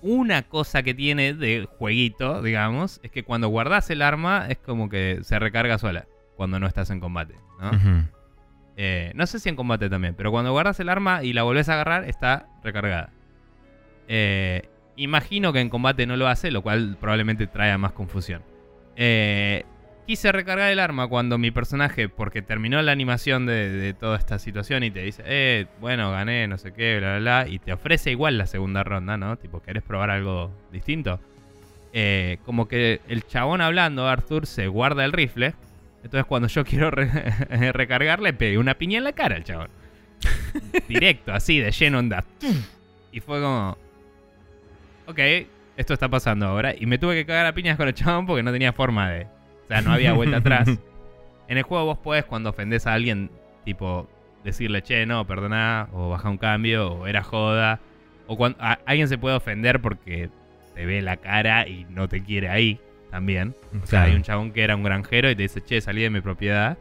una 0.01 0.43
cosa 0.43 0.83
que 0.83 0.93
tiene 0.93 1.33
de 1.33 1.67
jueguito, 1.77 2.41
digamos, 2.41 2.99
es 3.03 3.11
que 3.11 3.23
cuando 3.23 3.47
guardas 3.47 3.89
el 3.89 4.01
arma 4.01 4.45
es 4.47 4.57
como 4.57 4.89
que 4.89 5.19
se 5.23 5.39
recarga 5.39 5.77
sola 5.77 6.05
cuando 6.35 6.59
no 6.59 6.67
estás 6.67 6.89
en 6.91 6.99
combate, 6.99 7.35
¿no? 7.59 7.71
Eh, 8.77 9.11
no 9.15 9.25
sé 9.25 9.39
si 9.39 9.49
en 9.49 9.55
combate 9.55 9.89
también, 9.89 10.15
pero 10.15 10.31
cuando 10.31 10.51
guardas 10.51 10.79
el 10.79 10.89
arma 10.89 11.23
y 11.23 11.33
la 11.33 11.43
volvés 11.43 11.69
a 11.69 11.73
agarrar, 11.73 12.03
está 12.03 12.47
recargada. 12.63 13.09
Eh, 14.07 14.69
imagino 14.97 15.53
que 15.53 15.61
en 15.61 15.69
combate 15.69 16.05
no 16.05 16.17
lo 16.17 16.27
hace, 16.27 16.51
lo 16.51 16.61
cual 16.61 16.97
probablemente 16.99 17.47
trae 17.47 17.75
más 17.77 17.93
confusión. 17.93 18.43
Eh, 18.95 19.63
quise 20.05 20.31
recargar 20.31 20.71
el 20.71 20.79
arma 20.79 21.07
cuando 21.07 21.37
mi 21.37 21.51
personaje, 21.51 22.09
porque 22.09 22.41
terminó 22.41 22.81
la 22.81 22.91
animación 22.91 23.45
de, 23.45 23.95
toda 23.99 24.17
esta 24.17 24.39
situación 24.39 24.83
y 24.83 24.91
te 24.91 25.01
dice, 25.01 25.23
eh, 25.25 25.65
bueno, 25.79 26.11
gané, 26.11 26.47
no 26.47 26.57
sé 26.57 26.73
qué, 26.73 26.97
bla, 26.99 27.17
bla, 27.17 27.43
bla, 27.43 27.47
y 27.47 27.59
te 27.59 27.73
ofrece 27.73 28.11
igual 28.11 28.37
la 28.37 28.47
segunda 28.47 28.83
ronda, 28.83 29.17
¿no? 29.17 29.37
Tipo, 29.37 29.61
¿querés 29.61 29.83
probar 29.83 30.09
algo 30.09 30.51
distinto? 30.71 31.19
como 32.43 32.67
que 32.67 32.99
el 33.07 33.25
chabón 33.25 33.61
hablando, 33.61 34.05
Arthur, 34.05 34.47
se 34.47 34.67
guarda 34.67 35.05
el 35.05 35.13
rifle 35.13 35.53
entonces 36.05 36.27
cuando 36.27 36.47
yo 36.47 36.63
quiero 36.65 36.91
recargar, 36.91 38.21
le 38.21 38.31
pegué 38.31 38.59
una 38.59 38.75
piña 38.75 38.99
en 38.99 39.03
la 39.03 39.13
cara 39.13 39.35
al 39.35 39.43
chabón. 39.43 39.69
Directo, 40.87 41.33
así, 41.33 41.59
de 41.59 41.71
lleno 41.71 41.99
onda. 41.99 42.23
Y 43.11 43.19
fue 43.19 43.41
como... 43.41 43.75
Ok, 45.07 45.19
esto 45.75 45.93
está 45.93 46.07
pasando 46.07 46.45
ahora. 46.45 46.75
Y 46.77 46.85
me 46.85 46.99
tuve 46.99 47.15
que 47.15 47.25
cagar 47.25 47.47
a 47.47 47.53
piñas 47.53 47.75
con 47.75 47.87
el 47.87 47.95
chabón 47.95 48.27
porque 48.27 48.43
no 48.43 48.51
tenía 48.51 48.71
forma 48.71 49.09
de... 49.09 49.27
O 49.65 49.67
sea, 49.67 49.81
no 49.81 49.91
había 49.91 50.13
vuelta 50.13 50.37
atrás. 50.37 50.69
En 51.47 51.59
el 51.59 51.63
juego 51.63 51.85
vos 51.85 51.99
podés, 51.99 52.25
cuando 52.25 52.49
ofendés 52.49 52.87
a 52.87 52.93
alguien, 52.93 53.29
tipo, 53.65 54.09
decirle, 54.43 54.81
che, 54.81 55.05
no, 55.05 55.27
perdona, 55.27 55.89
o 55.93 56.09
baja 56.09 56.27
un 56.27 56.39
cambio, 56.39 56.91
o 56.91 57.07
era 57.07 57.21
joda. 57.21 57.79
O 58.27 58.35
cuando 58.35 58.57
alguien 58.85 59.07
se 59.07 59.19
puede 59.19 59.35
ofender 59.35 59.79
porque 59.79 60.31
te 60.73 60.85
ve 60.85 61.01
la 61.01 61.17
cara 61.17 61.67
y 61.67 61.85
no 61.89 62.09
te 62.09 62.23
quiere 62.23 62.49
ahí 62.49 62.79
también. 63.11 63.55
O 63.83 63.85
sea, 63.85 64.03
hay 64.03 64.15
un 64.15 64.23
chabón 64.23 64.51
que 64.51 64.63
era 64.63 64.75
un 64.75 64.83
granjero 64.83 65.29
y 65.29 65.35
te 65.35 65.43
dice, 65.43 65.61
che, 65.61 65.79
salí 65.81 66.01
de 66.01 66.09
mi 66.09 66.21
propiedad. 66.21 66.77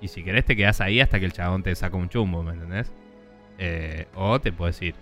Y 0.00 0.08
si 0.08 0.22
querés 0.22 0.44
te 0.44 0.56
quedás 0.56 0.80
ahí 0.80 1.00
hasta 1.00 1.18
que 1.18 1.24
el 1.24 1.32
chabón 1.32 1.62
te 1.62 1.74
saca 1.74 1.96
un 1.96 2.08
chumbo, 2.08 2.42
¿me 2.42 2.52
entendés? 2.52 2.92
Eh, 3.58 4.06
o 4.14 4.38
te 4.40 4.52
puedes 4.52 4.80
ir. 4.82 4.94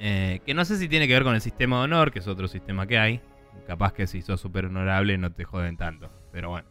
Eh, 0.00 0.40
que 0.44 0.54
no 0.54 0.64
sé 0.64 0.76
si 0.76 0.88
tiene 0.88 1.08
que 1.08 1.14
ver 1.14 1.24
con 1.24 1.34
el 1.34 1.40
sistema 1.40 1.78
de 1.78 1.84
honor, 1.84 2.12
que 2.12 2.18
es 2.18 2.28
otro 2.28 2.48
sistema 2.48 2.86
que 2.86 2.98
hay. 2.98 3.20
Capaz 3.66 3.92
que 3.92 4.06
si 4.06 4.22
sos 4.22 4.40
súper 4.40 4.66
honorable 4.66 5.18
no 5.18 5.32
te 5.32 5.44
joden 5.44 5.76
tanto. 5.76 6.10
Pero 6.32 6.50
bueno. 6.50 6.68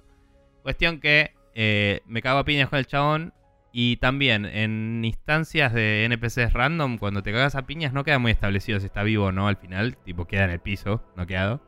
Cuestión 0.63 0.99
que 0.99 1.33
eh, 1.53 2.01
me 2.05 2.21
cago 2.21 2.39
a 2.39 2.45
piñas 2.45 2.69
con 2.69 2.79
el 2.79 2.87
chabón. 2.87 3.33
Y 3.71 3.97
también 3.97 4.45
en 4.45 5.03
instancias 5.05 5.71
de 5.73 6.05
NPCs 6.05 6.53
random, 6.53 6.97
cuando 6.97 7.21
te 7.21 7.31
cagas 7.31 7.53
a 7.53 7.67
piñas 7.67 7.93
no 7.93 8.03
queda 8.03 8.17
muy 8.17 8.31
establecido 8.31 8.79
si 8.79 8.87
está 8.87 9.03
vivo 9.03 9.25
o 9.25 9.31
no 9.31 9.47
al 9.47 9.57
final. 9.57 9.97
Tipo, 10.03 10.25
queda 10.25 10.45
en 10.45 10.51
el 10.51 10.59
piso, 10.59 11.03
no 11.15 11.27
quedado. 11.27 11.61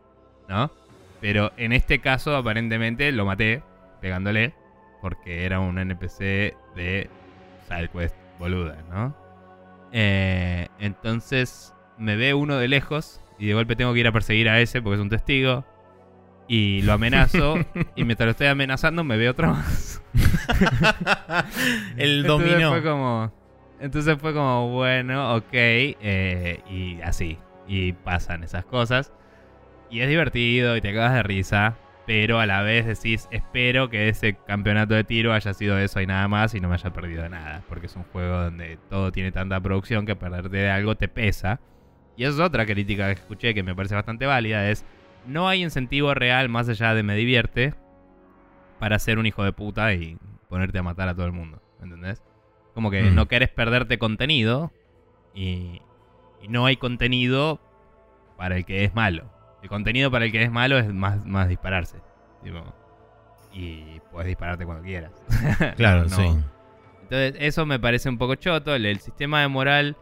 ¿No? 0.48 0.72
Pero 1.22 1.52
en 1.58 1.74
este 1.74 2.00
caso, 2.00 2.36
aparentemente, 2.36 3.12
lo 3.12 3.26
maté 3.26 3.62
pegándole. 4.02 4.54
Porque 5.02 5.46
era 5.46 5.60
un 5.60 5.78
NPC 5.78 6.56
de 6.76 7.10
SideQuest 7.68 8.16
boluda, 8.40 8.84
¿no? 8.90 9.16
Eh, 9.92 10.68
entonces 10.80 11.74
me 11.98 12.16
ve 12.16 12.34
uno 12.34 12.58
de 12.58 12.68
lejos 12.68 13.22
y 13.40 13.48
de 13.48 13.54
golpe 13.54 13.76
tengo 13.76 13.94
que 13.94 14.02
ir 14.02 14.08
a 14.08 14.12
perseguir 14.12 14.50
a 14.50 14.60
ese 14.60 14.82
porque 14.82 14.96
es 14.96 15.02
un 15.02 15.10
testigo. 15.10 15.66
Y 16.48 16.82
lo 16.82 16.94
amenazo. 16.94 17.58
y 17.96 18.04
mientras 18.04 18.26
lo 18.26 18.32
estoy 18.32 18.48
amenazando, 18.48 19.04
me 19.04 19.18
ve 19.18 19.30
otro 19.30 19.50
más. 19.50 20.02
El 21.98 22.24
dominó. 22.24 22.72
Fue 22.72 22.84
como, 22.84 23.32
entonces 23.80 24.18
fue 24.20 24.34
como, 24.34 24.70
bueno, 24.70 25.36
ok. 25.36 25.54
Eh, 25.54 26.60
y 26.70 27.00
así. 27.02 27.38
Y 27.68 27.94
pasan 27.94 28.44
esas 28.44 28.66
cosas. 28.66 29.14
Y 29.90 30.02
es 30.02 30.10
divertido 30.10 30.76
y 30.76 30.82
te 30.82 30.94
cagas 30.94 31.14
de 31.14 31.24
risa. 31.24 31.78
Pero 32.06 32.40
a 32.40 32.48
la 32.48 32.64
vez 32.64 32.88
decís, 32.88 33.28
espero 33.30 33.92
que 33.92 34.10
ese 34.10 34.36
campeonato 34.48 34.96
de 34.96 35.04
tiro 35.04 35.32
haya 35.32 35.54
sido 35.54 35.78
eso 35.78 36.02
y 36.02 36.08
nada 36.08 36.28
más 36.28 36.56
y 36.56 36.60
no 36.60 36.68
me 36.68 36.74
haya 36.74 36.92
perdido 36.92 37.30
nada. 37.30 37.62
Porque 37.70 37.86
es 37.86 37.96
un 37.96 38.04
juego 38.06 38.36
donde 38.36 38.80
todo 38.90 39.12
tiene 39.12 39.32
tanta 39.32 39.60
producción 39.62 40.08
que 40.08 40.16
perderte 40.16 40.58
de 40.58 40.72
algo 40.72 40.96
te 40.96 41.08
pesa. 41.08 41.60
Y 42.20 42.26
es 42.26 42.38
otra 42.38 42.66
crítica 42.66 43.06
que 43.06 43.14
escuché 43.14 43.54
que 43.54 43.64
me 43.64 43.74
parece 43.74 43.96
bastante 43.96 44.26
válida. 44.26 44.70
Es, 44.70 44.84
no 45.26 45.48
hay 45.48 45.64
incentivo 45.64 46.14
real 46.14 46.50
más 46.50 46.68
allá 46.68 46.94
de 46.94 47.02
me 47.02 47.16
divierte 47.16 47.74
para 48.78 49.00
ser 49.00 49.20
un 49.20 49.26
hijo 49.26 49.42
de 49.46 49.54
puta 49.54 49.94
y 49.94 50.18
ponerte 50.50 50.78
a 50.78 50.84
matar 50.84 51.08
a 51.08 51.16
todo 51.16 51.26
el 51.26 51.32
mundo. 51.32 51.62
¿Entendés? 51.82 52.22
Como 52.74 52.92
que 52.92 53.04
mm. 53.04 53.16
no 53.16 53.30
querés 53.30 53.48
perderte 53.48 53.98
contenido 53.98 54.74
y, 55.34 55.82
y 56.42 56.50
no 56.50 56.66
hay 56.66 56.76
contenido 56.76 57.62
para 58.36 58.58
el 58.58 58.66
que 58.66 58.84
es 58.84 58.94
malo. 58.94 59.32
El 59.64 59.70
contenido 59.70 60.12
para 60.12 60.26
el 60.26 60.34
que 60.34 60.44
es 60.44 60.52
malo 60.52 60.78
es 60.78 60.94
más, 60.94 61.26
más 61.26 61.48
dispararse. 61.48 62.00
y 63.54 64.02
puedes 64.12 64.28
dispararte 64.28 64.66
cuando 64.66 64.84
quieras. 64.84 65.14
Claro, 65.78 66.10
sí. 66.10 66.36
Entonces, 67.04 67.36
eso 67.40 67.66
me 67.66 67.80
parece 67.80 68.10
un 68.10 68.18
poco 68.18 68.36
choto. 68.36 68.76
El, 68.76 69.00
sistema 69.00 69.40
de 69.40 69.48
moral 69.48 69.96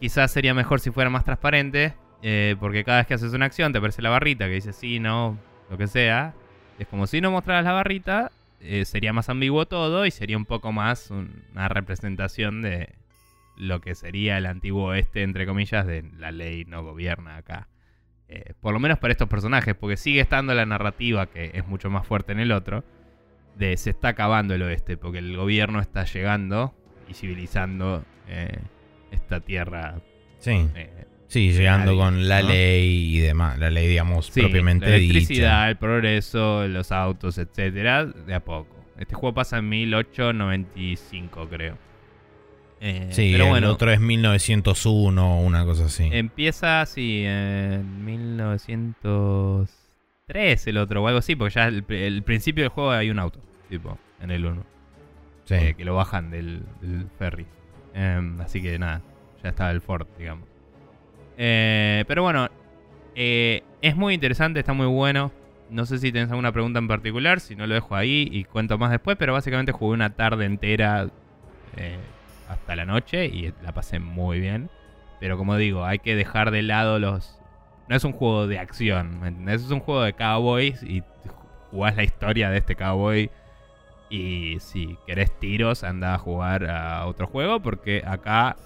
quizás 0.00 0.30
sería 0.30 0.54
mejor 0.54 0.80
si 0.80 0.90
fuera 0.90 1.10
más 1.10 1.24
transparente. 1.24 1.94
Eh, 2.20 2.56
porque 2.58 2.82
cada 2.82 2.98
vez 2.98 3.06
que 3.06 3.14
haces 3.14 3.32
una 3.32 3.46
acción 3.46 3.70
te 3.72 3.78
aparece 3.78 4.02
la 4.02 4.10
barrita 4.10 4.46
que 4.46 4.54
dice 4.54 4.72
sí, 4.72 4.98
no, 4.98 5.38
lo 5.70 5.78
que 5.78 5.86
sea. 5.86 6.34
Es 6.78 6.86
como 6.86 7.06
si 7.06 7.20
no 7.20 7.30
mostraras 7.30 7.64
la 7.64 7.72
barrita, 7.72 8.30
eh, 8.60 8.84
sería 8.84 9.12
más 9.12 9.28
ambiguo 9.28 9.66
todo 9.66 10.06
y 10.06 10.10
sería 10.10 10.36
un 10.36 10.46
poco 10.46 10.72
más 10.72 11.10
una 11.10 11.68
representación 11.68 12.62
de 12.62 12.94
lo 13.56 13.80
que 13.80 13.94
sería 13.94 14.38
el 14.38 14.46
antiguo 14.46 14.86
oeste, 14.86 15.22
entre 15.22 15.46
comillas, 15.46 15.86
de 15.86 16.04
la 16.18 16.30
ley 16.30 16.64
no 16.64 16.82
gobierna 16.84 17.36
acá. 17.36 17.68
Eh, 18.28 18.52
por 18.60 18.72
lo 18.72 18.80
menos 18.80 18.98
para 18.98 19.12
estos 19.12 19.28
personajes, 19.28 19.74
porque 19.74 19.96
sigue 19.96 20.20
estando 20.20 20.54
la 20.54 20.66
narrativa 20.66 21.26
que 21.26 21.52
es 21.54 21.66
mucho 21.66 21.90
más 21.90 22.06
fuerte 22.06 22.32
en 22.32 22.40
el 22.40 22.52
otro, 22.52 22.84
de 23.56 23.76
se 23.76 23.90
está 23.90 24.08
acabando 24.08 24.54
el 24.54 24.62
oeste, 24.62 24.96
porque 24.96 25.18
el 25.18 25.36
gobierno 25.36 25.80
está 25.80 26.04
llegando 26.04 26.74
y 27.08 27.14
civilizando 27.14 28.04
esta 29.10 29.40
tierra. 29.40 30.00
Sí. 30.38 30.68
Eh, 30.74 31.04
sí, 31.26 31.52
llegando 31.52 31.96
con 31.96 32.28
la 32.28 32.42
ley 32.42 33.16
y 33.16 33.20
demás, 33.20 33.58
la 33.58 33.70
ley, 33.70 33.88
digamos, 33.88 34.30
propiamente 34.30 34.88
la 34.88 34.96
electricidad, 34.96 35.70
el 35.70 35.76
progreso, 35.76 36.66
los 36.68 36.92
autos, 36.92 37.38
etcétera, 37.38 38.06
de 38.06 38.34
a 38.34 38.44
poco. 38.44 38.76
Este 38.98 39.14
juego 39.14 39.34
pasa 39.34 39.58
en 39.58 39.68
1895, 39.68 41.48
creo. 41.48 41.88
Eh, 42.80 43.08
sí, 43.10 43.30
pero 43.32 43.46
bueno, 43.46 43.68
el 43.68 43.72
otro 43.72 43.90
es 43.90 44.00
1901 44.00 45.40
una 45.40 45.64
cosa 45.64 45.86
así. 45.86 46.08
Empieza 46.12 46.80
así 46.80 47.24
en 47.24 48.04
1903 48.04 50.66
el 50.66 50.76
otro 50.78 51.02
o 51.02 51.08
algo 51.08 51.18
así, 51.18 51.34
porque 51.34 51.54
ya 51.54 51.66
el, 51.66 52.22
principio 52.22 52.62
del 52.64 52.70
juego 52.70 52.90
hay 52.90 53.10
un 53.10 53.18
auto, 53.18 53.40
tipo, 53.68 53.98
en 54.20 54.30
el 54.30 54.46
1. 54.46 54.64
Sí. 55.44 55.54
Eh, 55.54 55.74
que 55.76 55.84
lo 55.84 55.94
bajan 55.94 56.30
del, 56.30 56.62
ferry. 57.18 57.46
Em, 57.98 58.40
así 58.40 58.62
que 58.62 58.78
nada, 58.78 59.02
ya 59.42 59.48
está 59.48 59.70
el 59.72 59.80
Ford, 59.80 60.06
digamos. 60.16 60.46
Eh, 61.36 62.04
pero 62.06 62.22
bueno, 62.22 62.48
es 63.16 63.96
muy 63.96 64.14
interesante, 64.14 64.60
está 64.60 64.72
muy 64.72 64.86
bueno. 64.86 65.32
No 65.68 65.84
sé 65.84 65.98
si 65.98 66.12
tenés 66.12 66.30
alguna 66.30 66.52
pregunta 66.52 66.78
en 66.78 66.86
particular, 66.86 67.40
si 67.40 67.56
no 67.56 67.66
lo 67.66 67.74
dejo 67.74 67.96
ahí 67.96 68.28
y 68.30 68.44
cuento 68.44 68.78
más 68.78 68.92
después, 68.92 69.16
pero 69.18 69.32
básicamente 69.32 69.72
jugué 69.72 69.94
una 69.94 70.10
tarde 70.10 70.44
entera 70.44 71.08
hasta 72.48 72.76
la 72.76 72.86
noche 72.86 73.26
y 73.26 73.52
la 73.62 73.72
pasé 73.72 73.98
muy 73.98 74.38
bien. 74.38 74.70
Pero 75.18 75.36
como 75.36 75.56
digo, 75.56 75.84
hay 75.84 75.98
que 75.98 76.14
dejar 76.14 76.52
de 76.52 76.62
lado 76.62 77.00
los... 77.00 77.36
No 77.88 77.96
es 77.96 78.04
un 78.04 78.12
juego 78.12 78.46
de 78.46 78.60
acción, 78.60 79.20
¿me 79.20 79.28
entendés? 79.28 79.64
Es 79.64 79.70
un 79.70 79.80
juego 79.80 80.02
de 80.02 80.12
cowboys 80.12 80.82
y 80.84 81.02
jugás 81.72 81.96
la 81.96 82.04
historia 82.04 82.50
de 82.50 82.58
este 82.58 82.76
cowboy. 82.76 83.30
Y 84.10 84.56
si 84.60 84.96
querés 85.06 85.38
tiros, 85.38 85.84
anda 85.84 86.14
a 86.14 86.18
jugar 86.18 86.68
a 86.68 87.06
otro 87.06 87.26
juego 87.26 87.60
porque 87.60 88.02
acá 88.06 88.56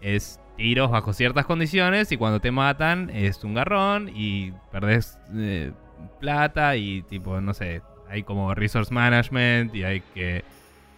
es 0.00 0.40
tiros 0.56 0.90
bajo 0.90 1.12
ciertas 1.12 1.46
condiciones 1.46 2.10
y 2.10 2.16
cuando 2.16 2.40
te 2.40 2.50
matan 2.50 3.10
es 3.10 3.44
un 3.44 3.54
garrón 3.54 4.10
y 4.14 4.52
perdés 4.72 5.18
eh, 5.34 5.72
plata 6.20 6.76
y 6.76 7.02
tipo, 7.02 7.40
no 7.40 7.54
sé, 7.54 7.82
hay 8.08 8.22
como 8.22 8.54
resource 8.54 8.92
management 8.92 9.74
y 9.74 9.84
hay 9.84 10.00
que 10.14 10.44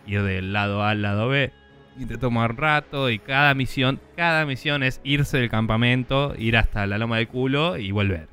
ir 0.07 0.23
del 0.23 0.53
lado 0.53 0.83
A 0.83 0.91
al 0.91 1.03
lado 1.03 1.29
B 1.29 1.53
y 2.01 2.07
te 2.07 2.17
toma 2.17 2.47
un 2.47 2.57
rato 2.57 3.11
y 3.11 3.19
cada 3.19 3.55
misión, 3.55 4.01
cada 4.17 4.47
misión 4.47 4.83
es 4.83 5.01
irse 5.05 5.39
del 5.39 5.51
campamento, 5.51 6.35
ir 6.39 6.57
hasta 6.57 6.87
la 6.87 6.97
loma 6.97 7.19
del 7.19 7.29
culo 7.29 7.77
y 7.77 7.91
volver. 7.91 8.29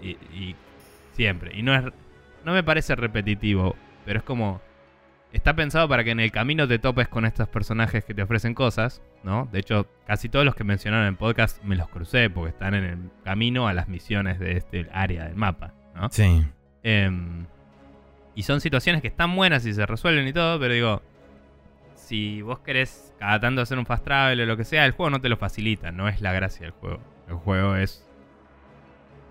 Y, 0.00 0.54
siempre. 1.12 1.56
Y 1.56 1.62
no 1.62 1.74
es 1.74 1.84
no 2.44 2.52
me 2.52 2.62
parece 2.62 2.94
repetitivo, 2.96 3.76
pero 4.04 4.20
es 4.20 4.24
como 4.24 4.60
está 5.32 5.54
pensado 5.54 5.88
para 5.88 6.04
que 6.04 6.10
en 6.10 6.20
el 6.20 6.32
camino 6.32 6.66
te 6.66 6.78
topes 6.78 7.08
con 7.08 7.24
estos 7.24 7.48
personajes 7.48 8.04
que 8.04 8.14
te 8.14 8.22
ofrecen 8.22 8.54
cosas, 8.54 9.02
¿no? 9.22 9.48
De 9.52 9.58
hecho, 9.60 9.86
casi 10.06 10.28
todos 10.28 10.44
los 10.44 10.54
que 10.54 10.64
mencionaron 10.64 11.06
en 11.06 11.12
el 11.12 11.16
podcast 11.16 11.62
me 11.62 11.76
los 11.76 11.88
crucé 11.88 12.30
porque 12.30 12.50
están 12.50 12.74
en 12.74 12.84
el 12.84 12.98
camino 13.24 13.68
a 13.68 13.74
las 13.74 13.88
misiones 13.88 14.38
de 14.38 14.56
este 14.56 14.88
área 14.92 15.24
del 15.24 15.36
mapa, 15.36 15.74
¿no? 15.94 16.08
Sí. 16.10 16.46
Em, 16.82 17.46
y 18.34 18.42
son 18.42 18.60
situaciones 18.60 19.02
que 19.02 19.08
están 19.08 19.34
buenas 19.34 19.66
y 19.66 19.74
se 19.74 19.84
resuelven 19.84 20.26
y 20.26 20.32
todo, 20.32 20.58
pero 20.58 20.72
digo, 20.72 21.02
si 21.94 22.40
vos 22.40 22.60
querés 22.60 23.12
cada 23.18 23.38
tanto 23.40 23.60
hacer 23.60 23.78
un 23.78 23.84
fast 23.84 24.04
travel 24.04 24.40
o 24.40 24.46
lo 24.46 24.56
que 24.56 24.64
sea, 24.64 24.86
el 24.86 24.92
juego 24.92 25.10
no 25.10 25.20
te 25.20 25.28
lo 25.28 25.36
facilita, 25.36 25.92
no 25.92 26.08
es 26.08 26.20
la 26.20 26.32
gracia 26.32 26.62
del 26.62 26.70
juego. 26.70 27.00
El 27.28 27.34
juego 27.34 27.76
es 27.76 28.07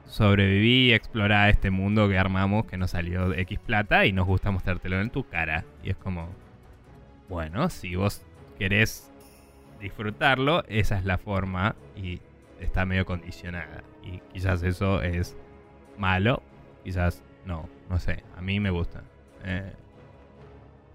sobrevivir 0.08 0.90
y 0.90 0.94
explorar 0.94 1.50
este 1.50 1.70
mundo 1.70 2.08
que 2.10 2.18
armamos 2.18 2.66
que 2.66 2.78
nos 2.78 2.92
salió 2.92 3.30
de 3.30 3.42
X 3.42 3.60
plata 3.60 4.06
y 4.06 4.14
nos 4.14 4.26
gusta 4.26 4.52
mostrártelo 4.52 5.00
en 5.02 5.10
tu 5.10 5.28
cara. 5.28 5.66
Y 5.84 5.90
es 5.90 5.98
como, 5.98 6.30
bueno, 7.30 7.70
si 7.70 7.96
vos 7.96 8.26
querés 8.58 9.12
disfrutarlo, 9.80 10.64
esa 10.68 10.98
es 10.98 11.06
la 11.06 11.18
forma 11.18 11.76
y 11.96 12.20
está 12.60 12.86
medio 12.86 13.06
condicionada. 13.06 13.84
Y 14.04 14.20
quizás 14.34 14.64
eso 14.64 15.02
es 15.02 15.36
malo, 15.98 16.42
quizás 16.84 17.24
no, 17.46 17.68
no 17.90 18.00
sé, 18.00 18.24
a 18.38 18.42
mí 18.42 18.60
me 18.60 18.70
gusta. 18.70 19.04
Eh, 19.44 19.72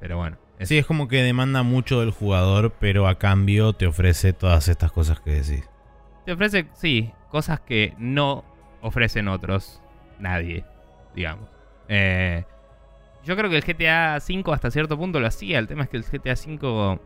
pero 0.00 0.16
bueno. 0.16 0.36
es- 0.58 0.68
Sí, 0.68 0.78
es 0.78 0.86
como 0.86 1.06
que 1.08 1.22
demanda 1.22 1.62
mucho 1.62 2.00
del 2.00 2.10
jugador, 2.10 2.72
pero 2.80 3.06
a 3.08 3.18
cambio 3.18 3.72
te 3.74 3.86
ofrece 3.86 4.32
todas 4.32 4.68
estas 4.68 4.90
cosas 4.92 5.20
que 5.20 5.30
decís. 5.30 5.68
Te 6.24 6.32
ofrece, 6.32 6.66
sí, 6.74 7.12
cosas 7.30 7.60
que 7.60 7.94
no 7.98 8.44
ofrecen 8.82 9.28
otros, 9.28 9.80
nadie, 10.18 10.64
digamos. 11.14 11.48
Eh, 11.88 12.44
yo 13.24 13.36
creo 13.36 13.48
que 13.48 13.56
el 13.56 13.62
GTA 13.62 14.18
V 14.18 14.52
hasta 14.52 14.70
cierto 14.70 14.98
punto 14.98 15.20
lo 15.20 15.26
hacía. 15.26 15.58
El 15.58 15.68
tema 15.68 15.84
es 15.84 15.88
que 15.88 15.96
el 15.96 16.04
GTA 16.04 16.34
V, 16.34 16.98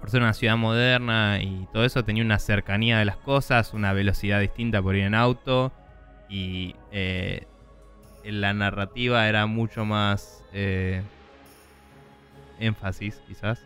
por 0.00 0.10
ser 0.10 0.22
una 0.22 0.32
ciudad 0.32 0.56
moderna 0.56 1.40
y 1.40 1.68
todo 1.72 1.84
eso, 1.84 2.04
tenía 2.04 2.24
una 2.24 2.38
cercanía 2.38 2.98
de 2.98 3.04
las 3.04 3.18
cosas, 3.18 3.74
una 3.74 3.92
velocidad 3.92 4.40
distinta 4.40 4.82
por 4.82 4.96
ir 4.96 5.04
en 5.04 5.14
auto. 5.14 5.72
Y 6.28 6.74
eh, 6.90 7.46
la 8.24 8.54
narrativa 8.54 9.28
era 9.28 9.46
mucho 9.46 9.84
más 9.84 10.44
eh, 10.52 11.02
énfasis, 12.58 13.22
quizás. 13.26 13.64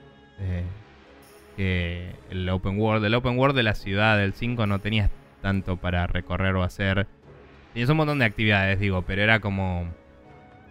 que 1.56 2.16
el 2.30 2.48
open 2.48 2.80
world. 2.80 3.04
El 3.04 3.14
open 3.14 3.38
world 3.38 3.54
de 3.54 3.62
la 3.62 3.74
ciudad 3.74 4.18
del 4.18 4.32
5 4.32 4.66
no 4.66 4.80
tenías 4.80 5.10
tanto 5.42 5.76
para 5.76 6.06
recorrer 6.06 6.54
o 6.56 6.62
hacer. 6.62 7.06
Tenías 7.74 7.90
un 7.90 7.98
montón 7.98 8.18
de 8.20 8.24
actividades, 8.24 8.80
digo, 8.80 9.02
pero 9.02 9.22
era 9.22 9.40
como 9.40 9.86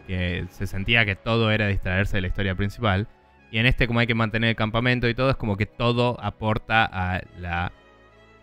que 0.08 0.46
se 0.50 0.68
sentía 0.68 1.06
que 1.06 1.16
todo 1.16 1.52
era 1.52 1.68
distraerse 1.68 2.18
de 2.18 2.22
la 2.22 2.28
historia 2.28 2.56
principal. 2.56 3.08
Y 3.52 3.60
en 3.60 3.66
este, 3.66 3.86
como 3.88 4.00
hay 4.00 4.08
que 4.08 4.16
mantener 4.16 4.52
el 4.52 4.56
campamento 4.56 5.08
y 5.10 5.14
todo, 5.14 5.30
es 5.30 5.36
como 5.36 5.58
que 5.58 5.66
todo 5.66 6.18
aporta 6.22 6.86
a 6.92 7.22
la 7.38 7.72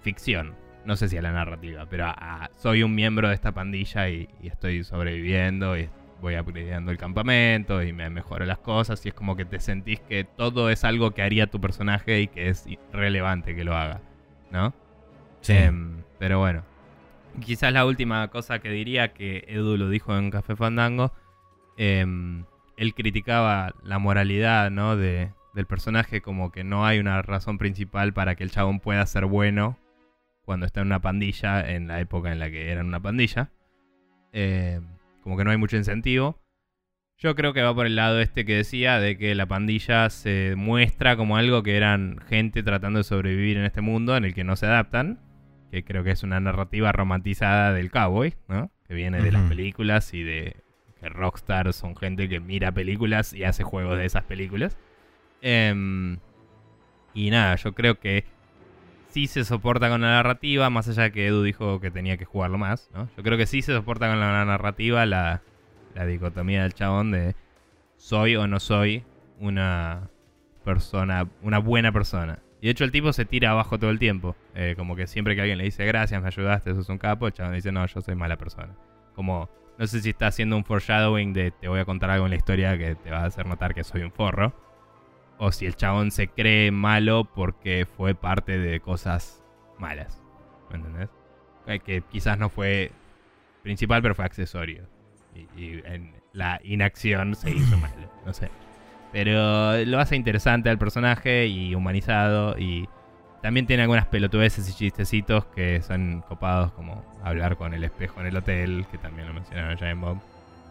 ficción. 0.02 0.54
No 0.84 0.96
sé 0.96 1.08
si 1.08 1.16
a 1.18 1.22
la 1.22 1.32
narrativa, 1.32 1.86
pero 1.88 2.06
a, 2.06 2.10
a- 2.12 2.50
soy 2.58 2.82
un 2.82 2.94
miembro 2.94 3.28
de 3.28 3.34
esta 3.34 3.52
pandilla 3.52 4.08
y, 4.08 4.28
y 4.42 4.48
estoy 4.48 4.84
sobreviviendo 4.84 5.76
y 5.78 5.88
voy 6.20 6.36
upgradeando 6.36 6.90
el 6.90 6.98
campamento 6.98 7.82
y 7.82 7.92
me 7.92 8.10
mejoro 8.10 8.44
las 8.44 8.58
cosas 8.58 9.04
y 9.06 9.08
es 9.08 9.14
como 9.14 9.36
que 9.36 9.44
te 9.44 9.60
sentís 9.60 10.00
que 10.00 10.24
todo 10.24 10.68
es 10.70 10.82
algo 10.84 11.12
que 11.12 11.22
haría 11.22 11.46
tu 11.46 11.60
personaje 11.60 12.20
y 12.22 12.26
que 12.28 12.48
es 12.48 12.66
relevante 12.92 13.54
que 13.54 13.62
lo 13.64 13.76
haga, 13.76 14.00
¿no? 14.50 14.74
Sí. 15.42 15.52
Em, 15.52 16.02
pero 16.18 16.38
bueno. 16.38 16.62
Quizás 17.44 17.72
la 17.72 17.86
última 17.86 18.28
cosa 18.28 18.58
que 18.58 18.70
diría, 18.70 19.12
que 19.12 19.44
Edu 19.48 19.76
lo 19.76 19.88
dijo 19.88 20.16
en 20.16 20.30
Café 20.30 20.56
Fandango, 20.56 21.12
em, 21.76 22.44
él 22.76 22.94
criticaba 22.94 23.74
la 23.82 23.98
moralidad 23.98 24.70
¿no? 24.70 24.96
de, 24.96 25.32
del 25.54 25.66
personaje 25.66 26.20
como 26.20 26.50
que 26.50 26.64
no 26.64 26.86
hay 26.86 26.98
una 26.98 27.22
razón 27.22 27.58
principal 27.58 28.12
para 28.12 28.34
que 28.34 28.44
el 28.44 28.50
chabón 28.50 28.80
pueda 28.80 29.04
ser 29.06 29.26
bueno 29.26 29.78
cuando 30.42 30.66
está 30.66 30.80
en 30.80 30.86
una 30.86 31.00
pandilla, 31.00 31.68
en 31.70 31.88
la 31.88 32.00
época 32.00 32.32
en 32.32 32.38
la 32.38 32.50
que 32.50 32.70
eran 32.70 32.86
una 32.86 33.00
pandilla. 33.00 33.50
Em, 34.32 34.86
como 35.22 35.36
que 35.36 35.44
no 35.44 35.50
hay 35.50 35.56
mucho 35.56 35.76
incentivo. 35.76 36.40
Yo 37.18 37.34
creo 37.34 37.52
que 37.52 37.62
va 37.62 37.74
por 37.74 37.86
el 37.86 37.96
lado 37.96 38.20
este 38.20 38.44
que 38.44 38.54
decía 38.54 39.00
de 39.00 39.18
que 39.18 39.34
la 39.34 39.46
pandilla 39.46 40.08
se 40.08 40.54
muestra 40.56 41.16
como 41.16 41.36
algo 41.36 41.62
que 41.62 41.76
eran 41.76 42.18
gente 42.28 42.62
tratando 42.62 42.98
de 42.98 43.04
sobrevivir 43.04 43.56
en 43.56 43.64
este 43.64 43.80
mundo 43.80 44.16
en 44.16 44.24
el 44.24 44.34
que 44.34 44.44
no 44.44 44.54
se 44.56 44.66
adaptan, 44.66 45.18
que 45.70 45.84
creo 45.84 46.04
que 46.04 46.10
es 46.10 46.22
una 46.22 46.40
narrativa 46.40 46.92
romantizada 46.92 47.72
del 47.72 47.90
cowboy, 47.90 48.34
¿no? 48.48 48.70
Que 48.86 48.94
viene 48.94 49.22
de 49.22 49.32
las 49.32 49.48
películas 49.48 50.14
y 50.14 50.22
de 50.22 50.56
que 51.00 51.08
Rockstar 51.08 51.72
son 51.72 51.96
gente 51.96 52.28
que 52.28 52.40
mira 52.40 52.72
películas 52.72 53.32
y 53.32 53.44
hace 53.44 53.62
juegos 53.62 53.98
de 53.98 54.06
esas 54.06 54.24
películas. 54.24 54.76
Em, 55.42 56.18
y 57.14 57.30
nada, 57.30 57.56
yo 57.56 57.74
creo 57.74 58.00
que 58.00 58.24
sí 59.10 59.26
se 59.26 59.44
soporta 59.44 59.88
con 59.88 60.00
la 60.00 60.08
narrativa, 60.08 60.70
más 60.70 60.88
allá 60.88 61.04
de 61.04 61.12
que 61.12 61.26
Edu 61.26 61.42
dijo 61.42 61.80
que 61.80 61.90
tenía 61.90 62.16
que 62.16 62.24
jugarlo 62.24 62.58
más, 62.58 62.90
¿no? 62.94 63.08
Yo 63.16 63.22
creo 63.22 63.38
que 63.38 63.46
sí 63.46 63.62
se 63.62 63.72
soporta 63.72 64.08
con 64.08 64.20
la 64.20 64.44
narrativa 64.44 65.06
la, 65.06 65.42
la 65.94 66.06
dicotomía 66.06 66.62
del 66.62 66.74
chabón 66.74 67.10
de 67.10 67.34
soy 67.96 68.36
o 68.36 68.46
no 68.46 68.60
soy 68.60 69.04
una 69.40 70.08
persona, 70.64 71.28
una 71.42 71.58
buena 71.58 71.92
persona. 71.92 72.38
Y 72.60 72.66
de 72.66 72.70
hecho 72.72 72.84
el 72.84 72.90
tipo 72.90 73.12
se 73.12 73.24
tira 73.24 73.50
abajo 73.50 73.78
todo 73.78 73.90
el 73.90 73.98
tiempo. 73.98 74.34
Eh, 74.54 74.74
como 74.76 74.96
que 74.96 75.06
siempre 75.06 75.34
que 75.34 75.40
alguien 75.42 75.58
le 75.58 75.64
dice 75.64 75.84
gracias, 75.86 76.20
me 76.20 76.26
ayudaste, 76.28 76.74
sos 76.74 76.88
un 76.88 76.98
capo, 76.98 77.26
el 77.26 77.32
chabón 77.32 77.54
dice 77.54 77.70
no, 77.72 77.86
yo 77.86 78.00
soy 78.00 78.14
mala 78.14 78.36
persona. 78.36 78.74
Como, 79.14 79.48
no 79.78 79.86
sé 79.86 80.00
si 80.00 80.10
está 80.10 80.26
haciendo 80.28 80.56
un 80.56 80.64
foreshadowing 80.64 81.32
de 81.32 81.50
te 81.52 81.68
voy 81.68 81.80
a 81.80 81.84
contar 81.84 82.10
algo 82.10 82.26
en 82.26 82.30
la 82.30 82.36
historia 82.36 82.76
que 82.76 82.94
te 82.96 83.10
va 83.10 83.18
a 83.20 83.26
hacer 83.26 83.46
notar 83.46 83.74
que 83.74 83.84
soy 83.84 84.02
un 84.02 84.10
forro. 84.12 84.52
O 85.38 85.52
si 85.52 85.66
el 85.66 85.76
chabón 85.76 86.10
se 86.10 86.26
cree 86.28 86.72
malo 86.72 87.24
porque 87.32 87.86
fue 87.96 88.14
parte 88.16 88.58
de 88.58 88.80
cosas 88.80 89.40
malas. 89.78 90.20
¿Me 90.70 90.76
entendés? 90.78 91.08
Eh, 91.68 91.78
Que 91.78 92.02
quizás 92.02 92.38
no 92.38 92.48
fue 92.48 92.90
principal, 93.62 94.02
pero 94.02 94.16
fue 94.16 94.24
accesorio. 94.24 94.82
Y, 95.34 95.60
y 95.60 95.82
en 95.84 96.12
la 96.32 96.60
inacción 96.64 97.36
se 97.36 97.50
hizo 97.52 97.78
malo. 97.78 98.10
No 98.26 98.32
sé. 98.32 98.50
Pero 99.12 99.84
lo 99.84 99.98
hace 99.98 100.16
interesante 100.16 100.68
al 100.68 100.78
personaje 100.78 101.46
y 101.46 101.74
humanizado. 101.74 102.58
Y 102.58 102.88
también 103.42 103.66
tiene 103.66 103.82
algunas 103.82 104.06
pelotudeces 104.06 104.68
y 104.68 104.74
chistecitos 104.74 105.46
que 105.46 105.80
son 105.82 106.22
copados, 106.28 106.72
como 106.72 107.04
hablar 107.22 107.56
con 107.56 107.74
el 107.74 107.84
espejo 107.84 108.20
en 108.20 108.26
el 108.26 108.36
hotel, 108.36 108.86
que 108.90 108.98
también 108.98 109.28
lo 109.28 109.34
mencionaron 109.34 109.76
ya 109.76 109.90
en 109.90 110.00
Bob. 110.00 110.18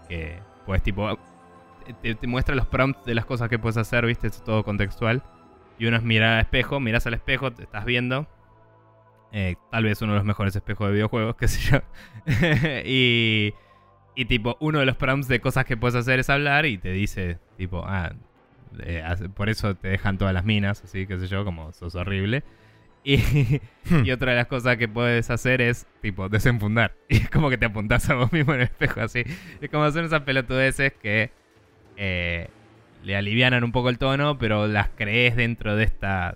Que 0.08 0.40
pues 0.66 0.84
tipo 0.84 1.18
te, 2.02 2.28
muestra 2.28 2.56
los 2.56 2.68
prompts 2.68 3.06
de 3.06 3.16
las 3.16 3.26
cosas 3.26 3.50
que 3.50 3.60
puedes 3.60 3.78
hacer, 3.78 4.06
viste, 4.06 4.28
es 4.28 4.44
todo 4.44 4.64
contextual. 4.64 5.24
Y 5.80 5.86
uno 5.86 5.98
es 5.98 6.04
mirar 6.04 6.34
al 6.34 6.42
espejo, 6.42 6.80
miras 6.80 7.06
al 7.08 7.14
espejo, 7.14 7.52
te 7.52 7.64
estás 7.64 7.86
viendo. 7.86 8.28
Eh, 9.32 9.56
tal 9.72 9.84
vez 9.84 10.02
uno 10.02 10.14
de 10.14 10.20
los 10.20 10.26
mejores 10.26 10.56
espejos 10.56 10.88
de 10.88 10.94
videojuegos, 10.94 11.36
qué 11.40 11.48
sé 11.48 11.72
yo. 11.72 11.80
y, 12.86 13.54
y 14.16 14.26
tipo, 14.26 14.58
uno 14.60 14.80
de 14.80 14.86
los 14.86 14.96
prompts 14.96 15.28
de 15.28 15.40
cosas 15.40 15.66
que 15.66 15.78
puedes 15.78 15.96
hacer 15.96 16.20
es 16.20 16.30
hablar 16.30 16.66
y 16.66 16.78
te 16.78 16.92
dice, 16.92 17.40
tipo, 17.58 17.84
ah, 17.86 18.14
eh, 18.84 19.04
por 19.36 19.50
eso 19.50 19.76
te 19.76 19.88
dejan 19.90 20.18
todas 20.18 20.34
las 20.34 20.46
minas, 20.46 20.84
así, 20.84 21.06
qué 21.08 21.18
sé 21.20 21.28
yo, 21.28 21.44
como 21.46 21.72
sos 21.74 21.96
horrible. 21.96 22.44
Y, 23.04 23.62
y 24.04 24.12
otra 24.12 24.32
de 24.32 24.38
las 24.38 24.48
cosas 24.48 24.76
que 24.78 24.88
puedes 24.90 25.30
hacer 25.30 25.62
es, 25.62 25.86
tipo, 26.02 26.28
desenfundar. 26.30 26.94
Y 27.10 27.18
es 27.18 27.30
como 27.30 27.50
que 27.50 27.58
te 27.58 27.66
apuntás 27.66 28.10
a 28.10 28.16
vos 28.16 28.34
mismo 28.34 28.54
en 28.54 28.62
el 28.62 28.66
espejo, 28.66 29.00
así. 29.02 29.24
Es 29.62 29.70
como 29.70 29.86
hacer 29.86 30.04
esas 30.04 30.22
pelotudeces 30.24 30.92
que 30.94 31.32
eh, 31.96 32.50
le 33.04 33.16
alivianan 33.16 33.64
un 33.64 33.72
poco 33.72 33.90
el 33.90 33.98
tono, 33.98 34.38
pero 34.38 34.68
las 34.68 34.90
crees 34.90 35.36
dentro 35.38 35.76
de 35.78 35.86
esta 35.86 36.36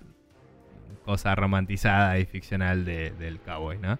cosa 1.04 1.34
romantizada 1.34 2.18
y 2.18 2.24
ficcional 2.26 2.84
de- 2.84 3.10
del 3.18 3.38
cowboy, 3.40 3.78
¿no? 3.78 3.98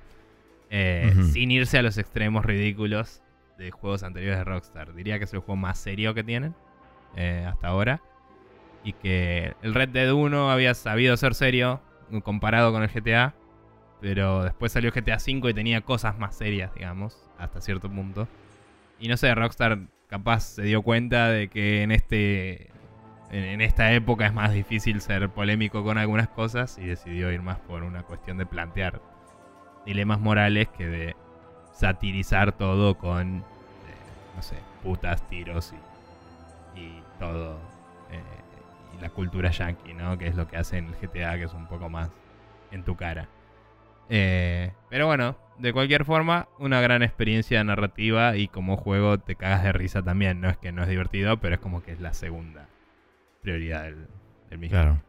Eh. 0.70 1.12
Sin 1.32 1.50
irse 1.50 1.76
a 1.78 1.82
los 1.82 1.98
extremos 1.98 2.44
ridículos 2.46 3.20
de 3.58 3.70
juegos 3.70 4.02
anteriores 4.02 4.38
de 4.38 4.44
Rockstar. 4.44 4.94
Diría 4.94 5.18
que 5.18 5.24
es 5.24 5.32
el 5.34 5.40
juego 5.40 5.56
más 5.56 5.78
serio 5.78 6.14
que 6.14 6.24
tienen 6.24 6.54
eh, 7.16 7.44
hasta 7.46 7.66
ahora. 7.68 8.00
Y 8.84 8.94
que 8.94 9.54
el 9.62 9.74
Red 9.74 9.90
Dead 9.90 10.12
1 10.12 10.50
había 10.50 10.74
sabido 10.74 11.16
ser 11.16 11.34
serio 11.34 11.80
comparado 12.24 12.72
con 12.72 12.82
el 12.82 12.88
GTA. 12.88 13.34
Pero 14.00 14.42
después 14.42 14.72
salió 14.72 14.90
GTA 14.90 15.16
V 15.16 15.50
y 15.50 15.54
tenía 15.54 15.80
cosas 15.82 16.18
más 16.18 16.36
serias, 16.36 16.74
digamos, 16.74 17.30
hasta 17.38 17.60
cierto 17.60 17.88
punto. 17.88 18.26
Y 18.98 19.08
no 19.08 19.16
sé, 19.16 19.32
Rockstar 19.34 19.78
capaz 20.08 20.40
se 20.40 20.62
dio 20.62 20.82
cuenta 20.82 21.28
de 21.28 21.48
que 21.48 21.82
en 21.82 21.92
este 21.92 22.72
en, 23.32 23.62
esta 23.62 23.92
época 23.92 24.26
es 24.26 24.34
más 24.34 24.52
difícil 24.52 25.00
ser 25.00 25.30
polémico 25.30 25.82
con 25.82 25.98
algunas 25.98 26.28
cosas 26.28 26.78
y 26.78 26.84
decidió 26.84 27.32
ir 27.32 27.40
más 27.40 27.58
por 27.60 27.82
una 27.82 28.02
cuestión 28.02 28.36
de 28.36 28.46
plantear 28.46 29.00
dilemas 29.86 30.20
morales 30.20 30.68
que 30.76 30.86
de 30.86 31.16
satirizar 31.72 32.52
todo 32.52 32.98
con, 32.98 33.38
eh, 33.38 33.42
no 34.36 34.42
sé, 34.42 34.56
putas, 34.82 35.26
tiros 35.28 35.72
y, 36.76 36.80
y 36.80 37.02
todo. 37.18 37.58
eh, 38.10 38.41
la 39.02 39.10
cultura 39.10 39.50
yankee, 39.50 39.94
¿no? 39.94 40.16
Que 40.16 40.28
es 40.28 40.36
lo 40.36 40.48
que 40.48 40.56
hace 40.56 40.78
en 40.78 40.86
el 40.86 40.94
GTA, 40.94 41.36
que 41.36 41.44
es 41.44 41.52
un 41.52 41.66
poco 41.66 41.88
más 41.88 42.10
en 42.70 42.84
tu 42.84 42.96
cara. 42.96 43.28
Eh, 44.08 44.72
pero 44.88 45.06
bueno, 45.06 45.36
de 45.58 45.72
cualquier 45.72 46.04
forma, 46.04 46.48
una 46.58 46.80
gran 46.80 47.02
experiencia 47.02 47.62
narrativa 47.64 48.36
y 48.36 48.48
como 48.48 48.76
juego 48.76 49.18
te 49.18 49.36
cagas 49.36 49.62
de 49.62 49.72
risa 49.72 50.02
también. 50.02 50.40
No 50.40 50.48
es 50.48 50.56
que 50.56 50.72
no 50.72 50.82
es 50.82 50.88
divertido, 50.88 51.38
pero 51.40 51.56
es 51.56 51.60
como 51.60 51.82
que 51.82 51.92
es 51.92 52.00
la 52.00 52.14
segunda 52.14 52.68
prioridad 53.42 53.84
del, 53.84 54.06
del 54.48 54.58
mismo. 54.58 54.76
Claro. 54.76 55.02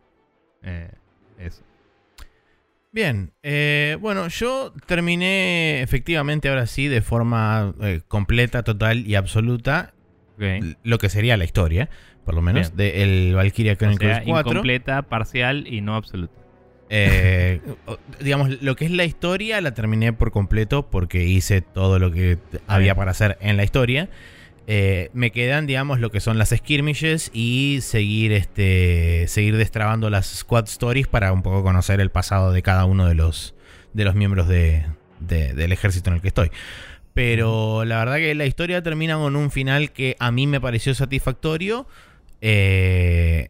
Eh, 0.64 0.92
eso. 1.38 1.64
Bien, 2.92 3.32
eh, 3.42 3.98
bueno, 4.00 4.28
yo 4.28 4.72
terminé 4.86 5.82
efectivamente 5.82 6.50
ahora 6.50 6.68
sí 6.68 6.88
de 6.88 7.02
forma 7.02 7.74
eh, 7.82 8.02
completa, 8.08 8.62
total 8.62 9.08
y 9.08 9.16
absoluta 9.16 9.94
Lo 10.84 10.98
que 10.98 11.10
sería 11.10 11.38
la 11.38 11.44
historia, 11.46 11.90
por 12.26 12.34
lo 12.34 12.42
menos, 12.42 12.76
Bien. 12.76 12.78
de 12.94 13.04
el 13.04 13.36
Valkyria 13.36 13.74
O 13.74 13.76
Chronicles 13.76 14.16
sea, 14.18 14.24
4. 14.26 14.52
incompleta, 14.52 15.02
parcial 15.04 15.66
y 15.68 15.82
no 15.82 15.96
absoluta. 15.96 16.34
Eh, 16.90 17.62
o- 17.86 17.98
digamos, 18.20 18.62
lo 18.62 18.76
que 18.76 18.86
es 18.86 18.92
la 18.92 19.06
historia 19.06 19.62
la 19.62 19.74
terminé 19.74 20.14
por 20.14 20.32
completo 20.32 20.90
porque 20.90 21.24
hice 21.26 21.62
todo 21.62 22.00
lo 22.00 22.12
que 22.12 22.38
había 22.68 22.96
para 22.96 23.12
hacer 23.12 23.38
en 23.42 23.58
la 23.58 23.64
historia. 23.64 24.10
Eh, 24.66 25.10
me 25.14 25.32
quedan, 25.32 25.68
digamos, 25.68 26.00
lo 26.00 26.10
que 26.10 26.22
son 26.22 26.38
las 26.38 26.50
skirmishes 26.52 27.32
y 27.34 27.80
seguir, 27.82 28.32
este, 28.32 29.26
seguir 29.28 29.58
destrabando 29.58 30.10
las 30.10 30.26
squad 30.28 30.66
stories 30.68 31.08
para 31.08 31.34
un 31.34 31.42
poco 31.42 31.64
conocer 31.64 32.00
el 32.00 32.12
pasado 32.12 32.54
de 32.54 32.62
cada 32.62 32.86
uno 32.86 33.06
de 33.06 33.14
los, 33.16 33.56
de 33.94 34.06
los 34.06 34.16
miembros 34.16 34.48
de- 34.48 34.86
de- 35.20 35.54
del 35.54 35.72
ejército 35.74 36.10
en 36.10 36.16
el 36.18 36.22
que 36.22 36.30
estoy. 36.30 36.50
Pero 37.14 37.86
la 37.86 38.00
verdad 38.00 38.18
que 38.18 38.34
la 38.36 38.46
historia 38.46 38.82
termina 38.82 39.16
con 39.16 39.36
un 39.36 39.52
final 39.52 39.92
que 39.92 40.16
a 40.20 40.32
mí 40.32 40.48
me 40.48 40.60
pareció 40.60 40.96
satisfactorio. 40.96 41.88
Eh, 42.42 43.50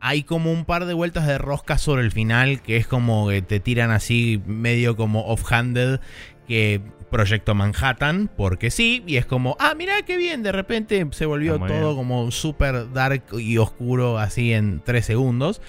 hay 0.00 0.22
como 0.24 0.50
un 0.50 0.64
par 0.64 0.86
de 0.86 0.94
vueltas 0.94 1.26
de 1.26 1.38
rosca 1.38 1.78
sobre 1.78 2.02
el 2.02 2.10
final 2.10 2.60
que 2.62 2.76
es 2.76 2.86
como 2.88 3.28
que 3.28 3.40
te 3.42 3.60
tiran 3.60 3.90
así 3.92 4.42
medio 4.46 4.96
como 4.96 5.26
off-handed 5.26 6.00
que 6.48 6.80
Proyecto 7.10 7.54
Manhattan, 7.54 8.30
porque 8.36 8.70
sí, 8.70 9.04
y 9.06 9.16
es 9.18 9.26
como, 9.26 9.54
ah, 9.60 9.74
mira 9.76 10.00
qué 10.02 10.16
bien, 10.16 10.42
de 10.42 10.50
repente 10.50 11.06
se 11.12 11.26
volvió 11.26 11.56
Ah, 11.62 11.66
todo 11.68 11.80
bien. 11.88 11.94
como 11.96 12.30
súper 12.30 12.90
dark 12.92 13.24
y 13.38 13.58
oscuro 13.58 14.18
así 14.18 14.54
en 14.54 14.80
tres 14.82 15.04
segundos. 15.04 15.60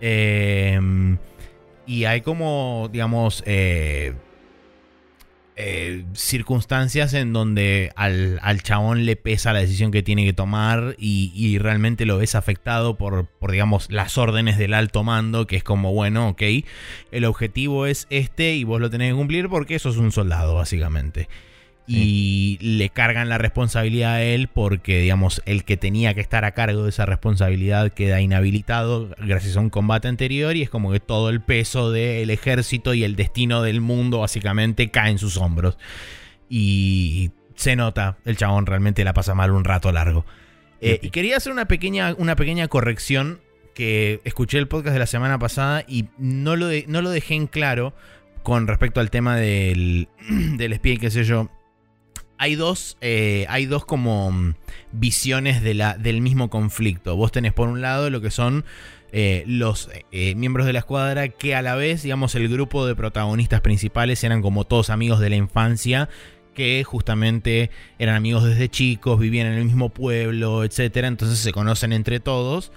Eh, 0.00 0.78
y 1.86 2.04
hay 2.04 2.20
como, 2.20 2.88
digamos, 2.92 3.42
eh, 3.46 4.14
eh, 5.58 6.04
circunstancias 6.12 7.14
en 7.14 7.32
donde 7.32 7.90
al, 7.96 8.38
al 8.42 8.62
chabón 8.62 9.06
le 9.06 9.16
pesa 9.16 9.54
la 9.54 9.60
decisión 9.60 9.90
que 9.90 10.02
tiene 10.02 10.26
que 10.26 10.34
tomar 10.34 10.96
y, 10.98 11.32
y 11.34 11.58
realmente 11.58 12.04
lo 12.04 12.18
ves 12.18 12.34
afectado 12.34 12.96
por, 12.96 13.26
por, 13.26 13.52
digamos, 13.52 13.90
las 13.90 14.18
órdenes 14.18 14.58
del 14.58 14.74
alto 14.74 15.02
mando, 15.02 15.46
que 15.46 15.56
es 15.56 15.64
como, 15.64 15.94
bueno, 15.94 16.28
ok, 16.28 16.42
el 17.10 17.24
objetivo 17.24 17.86
es 17.86 18.06
este 18.10 18.54
y 18.54 18.64
vos 18.64 18.82
lo 18.82 18.90
tenés 18.90 19.12
que 19.12 19.16
cumplir 19.16 19.48
porque 19.48 19.76
eso 19.76 19.88
es 19.88 19.96
un 19.96 20.12
soldado, 20.12 20.54
básicamente. 20.54 21.28
Y 21.88 22.58
le 22.60 22.88
cargan 22.88 23.28
la 23.28 23.38
responsabilidad 23.38 24.14
a 24.14 24.22
él 24.22 24.48
porque, 24.48 24.98
digamos, 25.00 25.40
el 25.46 25.62
que 25.64 25.76
tenía 25.76 26.14
que 26.14 26.20
estar 26.20 26.44
a 26.44 26.50
cargo 26.52 26.82
de 26.82 26.88
esa 26.88 27.06
responsabilidad 27.06 27.92
queda 27.92 28.20
inhabilitado 28.20 29.10
gracias 29.18 29.56
a 29.56 29.60
un 29.60 29.70
combate 29.70 30.08
anterior 30.08 30.56
y 30.56 30.62
es 30.62 30.68
como 30.70 30.90
que 30.90 30.98
todo 30.98 31.30
el 31.30 31.40
peso 31.40 31.92
del 31.92 32.30
ejército 32.30 32.92
y 32.92 33.04
el 33.04 33.14
destino 33.14 33.62
del 33.62 33.80
mundo 33.80 34.18
básicamente 34.20 34.90
cae 34.90 35.12
en 35.12 35.18
sus 35.18 35.36
hombros. 35.36 35.78
Y 36.48 37.30
se 37.54 37.76
nota, 37.76 38.18
el 38.24 38.36
chabón 38.36 38.66
realmente 38.66 39.04
la 39.04 39.12
pasa 39.14 39.34
mal 39.34 39.50
un 39.50 39.64
rato 39.64 39.92
largo. 39.92 40.24
Eh, 40.80 40.98
y 41.02 41.10
quería 41.10 41.36
hacer 41.36 41.52
una 41.52 41.66
pequeña, 41.66 42.14
una 42.18 42.36
pequeña 42.36 42.68
corrección 42.68 43.40
que 43.74 44.20
escuché 44.24 44.58
el 44.58 44.68
podcast 44.68 44.94
de 44.94 44.98
la 45.00 45.06
semana 45.06 45.38
pasada 45.38 45.84
y 45.86 46.06
no 46.18 46.56
lo, 46.56 46.66
de- 46.66 46.84
no 46.88 47.02
lo 47.02 47.10
dejé 47.10 47.34
en 47.34 47.46
claro 47.46 47.94
con 48.42 48.66
respecto 48.66 49.00
al 49.00 49.10
tema 49.10 49.36
del, 49.36 50.08
del 50.56 50.72
espía 50.72 50.94
y 50.94 50.98
qué 50.98 51.10
sé 51.10 51.24
yo. 51.24 51.48
Hay 52.38 52.54
dos, 52.54 52.96
eh, 53.00 53.46
hay 53.48 53.66
dos 53.66 53.84
como 53.84 54.30
mm, 54.30 54.54
visiones 54.92 55.62
de 55.62 55.74
la, 55.74 55.96
del 55.96 56.20
mismo 56.20 56.50
conflicto. 56.50 57.16
Vos 57.16 57.32
tenés 57.32 57.52
por 57.52 57.68
un 57.68 57.80
lado 57.80 58.10
lo 58.10 58.20
que 58.20 58.30
son 58.30 58.64
eh, 59.12 59.44
los 59.46 59.88
eh, 60.12 60.34
miembros 60.34 60.66
de 60.66 60.72
la 60.72 60.80
escuadra 60.80 61.28
que 61.28 61.54
a 61.54 61.62
la 61.62 61.74
vez, 61.74 62.02
digamos, 62.02 62.34
el 62.34 62.48
grupo 62.48 62.86
de 62.86 62.94
protagonistas 62.94 63.60
principales 63.60 64.22
eran 64.24 64.42
como 64.42 64.64
todos 64.64 64.90
amigos 64.90 65.20
de 65.20 65.30
la 65.30 65.36
infancia 65.36 66.08
que 66.54 66.82
justamente 66.84 67.70
eran 67.98 68.16
amigos 68.16 68.44
desde 68.44 68.68
chicos, 68.68 69.20
vivían 69.20 69.46
en 69.46 69.54
el 69.54 69.64
mismo 69.64 69.90
pueblo, 69.90 70.64
etcétera, 70.64 71.06
entonces 71.06 71.38
se 71.38 71.52
conocen 71.52 71.92
entre 71.92 72.18
todos. 72.18 72.72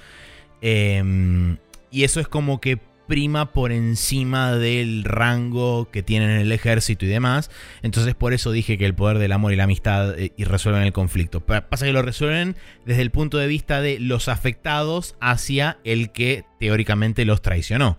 Eh, 0.62 1.58
y 1.92 2.04
eso 2.04 2.20
es 2.20 2.28
como 2.28 2.62
que 2.62 2.78
prima 3.10 3.52
por 3.52 3.74
encima 3.74 4.54
del 4.56 5.04
rango 5.04 5.90
que 5.92 6.02
tienen 6.04 6.30
en 6.30 6.38
el 6.40 6.52
ejército 6.54 7.04
y 7.06 7.10
demás. 7.10 7.52
Entonces 7.82 8.16
por 8.16 8.32
eso 8.34 8.54
dije 8.54 8.78
que 8.78 8.86
el 8.86 8.96
poder 8.96 9.18
del 9.18 9.34
amor 9.34 9.52
y 9.52 9.58
la 9.58 9.66
amistad 9.66 10.18
eh, 10.18 10.32
y 10.38 10.46
resuelven 10.46 10.84
el 10.84 10.94
conflicto. 10.94 11.46
Pa- 11.46 11.68
Pasa 11.68 11.86
que 11.86 11.92
lo 11.92 12.02
resuelven 12.04 12.56
desde 12.86 13.02
el 13.02 13.12
punto 13.12 13.38
de 13.38 13.48
vista 13.48 13.82
de 13.82 14.00
los 14.00 14.30
afectados 14.30 15.16
hacia 15.20 15.80
el 15.84 16.14
que 16.14 16.46
teóricamente 16.62 17.26
los 17.26 17.42
traicionó. 17.42 17.98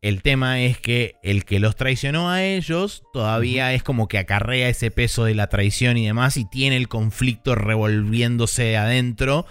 El 0.00 0.22
tema 0.22 0.60
es 0.60 0.78
que 0.78 1.16
el 1.24 1.44
que 1.44 1.58
los 1.58 1.74
traicionó 1.76 2.30
a 2.30 2.42
ellos 2.44 3.02
todavía 3.12 3.74
es 3.74 3.82
como 3.82 4.06
que 4.08 4.18
acarrea 4.18 4.68
ese 4.68 4.90
peso 4.92 5.24
de 5.24 5.34
la 5.34 5.48
traición 5.48 5.96
y 5.96 6.06
demás 6.06 6.36
y 6.36 6.44
tiene 6.48 6.76
el 6.76 6.88
conflicto 6.88 7.54
revolviéndose 7.54 8.76
adentro 8.76 9.46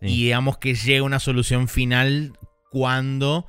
Sí. 0.00 0.06
y 0.08 0.24
digamos 0.24 0.56
que 0.58 0.74
llega 0.74 1.02
una 1.02 1.18
solución 1.20 1.68
final 1.68 2.32
cuando 2.70 3.46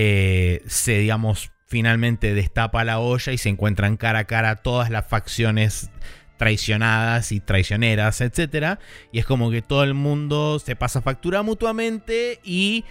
eh, 0.00 0.62
se, 0.68 0.96
digamos, 0.98 1.50
finalmente 1.66 2.32
destapa 2.32 2.84
la 2.84 3.00
olla 3.00 3.32
y 3.32 3.38
se 3.38 3.48
encuentran 3.48 3.96
cara 3.96 4.20
a 4.20 4.24
cara 4.26 4.54
todas 4.54 4.90
las 4.90 5.08
facciones 5.08 5.90
traicionadas 6.36 7.32
y 7.32 7.40
traicioneras, 7.40 8.20
etcétera. 8.20 8.78
Y 9.10 9.18
es 9.18 9.26
como 9.26 9.50
que 9.50 9.60
todo 9.60 9.82
el 9.82 9.94
mundo 9.94 10.60
se 10.60 10.76
pasa 10.76 11.02
factura 11.02 11.42
mutuamente 11.42 12.38
y 12.44 12.84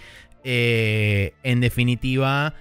eh, 0.44 1.32
en 1.44 1.60
definitiva 1.60 2.54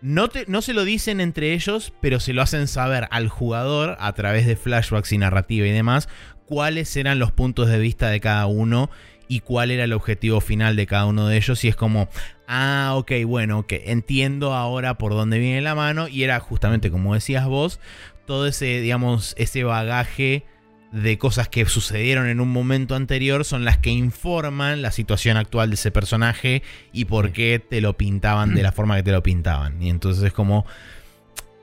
no, 0.00 0.30
no 0.46 0.62
se 0.62 0.72
lo 0.72 0.86
dicen 0.86 1.20
entre 1.20 1.52
ellos, 1.52 1.92
pero 2.00 2.18
se 2.18 2.32
lo 2.32 2.40
hacen 2.40 2.66
saber 2.66 3.08
al 3.10 3.28
jugador 3.28 3.98
a 4.00 4.14
través 4.14 4.46
de 4.46 4.56
flashbacks 4.56 5.12
y 5.12 5.18
narrativa 5.18 5.66
y 5.66 5.70
demás 5.70 6.08
cuáles 6.46 6.96
eran 6.96 7.18
los 7.18 7.30
puntos 7.30 7.68
de 7.68 7.78
vista 7.78 8.08
de 8.08 8.20
cada 8.20 8.46
uno 8.46 8.88
y 9.30 9.40
cuál 9.40 9.70
era 9.70 9.84
el 9.84 9.92
objetivo 9.92 10.40
final 10.40 10.74
de 10.74 10.88
cada 10.88 11.06
uno 11.06 11.28
de 11.28 11.36
ellos. 11.36 11.62
Y 11.62 11.68
es 11.68 11.76
como, 11.76 12.08
ah, 12.50 12.94
ok, 12.96 13.12
bueno, 13.26 13.66
que 13.66 13.84
entiendo 13.86 14.54
ahora 14.54 14.98
por 14.98 15.12
dónde 15.12 15.38
viene 15.38 15.60
la 15.60 15.76
mano. 15.76 16.08
Y 16.08 16.24
era 16.24 16.40
justamente 16.40 16.90
como 16.90 17.14
decías 17.14 17.46
vos, 17.46 17.80
todo 18.26 18.46
ese, 18.46 18.80
digamos, 18.80 19.34
ese 19.38 19.62
bagaje 19.64 20.44
de 20.90 21.18
cosas 21.18 21.48
que 21.48 21.64
sucedieron 21.66 22.26
en 22.26 22.40
un 22.40 22.48
momento 22.48 22.96
anterior 22.96 23.44
son 23.44 23.64
las 23.64 23.78
que 23.78 23.90
informan 23.90 24.82
la 24.82 24.90
situación 24.90 25.36
actual 25.36 25.70
de 25.70 25.74
ese 25.74 25.92
personaje 25.92 26.64
y 26.92 27.04
por 27.04 27.30
qué 27.30 27.64
te 27.64 27.80
lo 27.80 27.96
pintaban 27.96 28.56
de 28.56 28.64
la 28.64 28.72
forma 28.72 28.96
que 28.96 29.04
te 29.04 29.12
lo 29.12 29.22
pintaban. 29.22 29.80
Y 29.80 29.88
entonces 29.88 30.24
es 30.24 30.32
como 30.32 30.66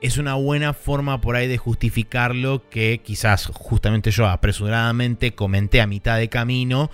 es 0.00 0.16
una 0.16 0.34
buena 0.34 0.72
forma 0.72 1.20
por 1.20 1.36
ahí 1.36 1.48
de 1.48 1.58
justificarlo 1.58 2.66
que 2.70 3.02
quizás 3.04 3.46
justamente 3.52 4.10
yo 4.10 4.26
apresuradamente 4.26 5.34
comenté 5.34 5.82
a 5.82 5.86
mitad 5.86 6.16
de 6.16 6.28
camino 6.28 6.90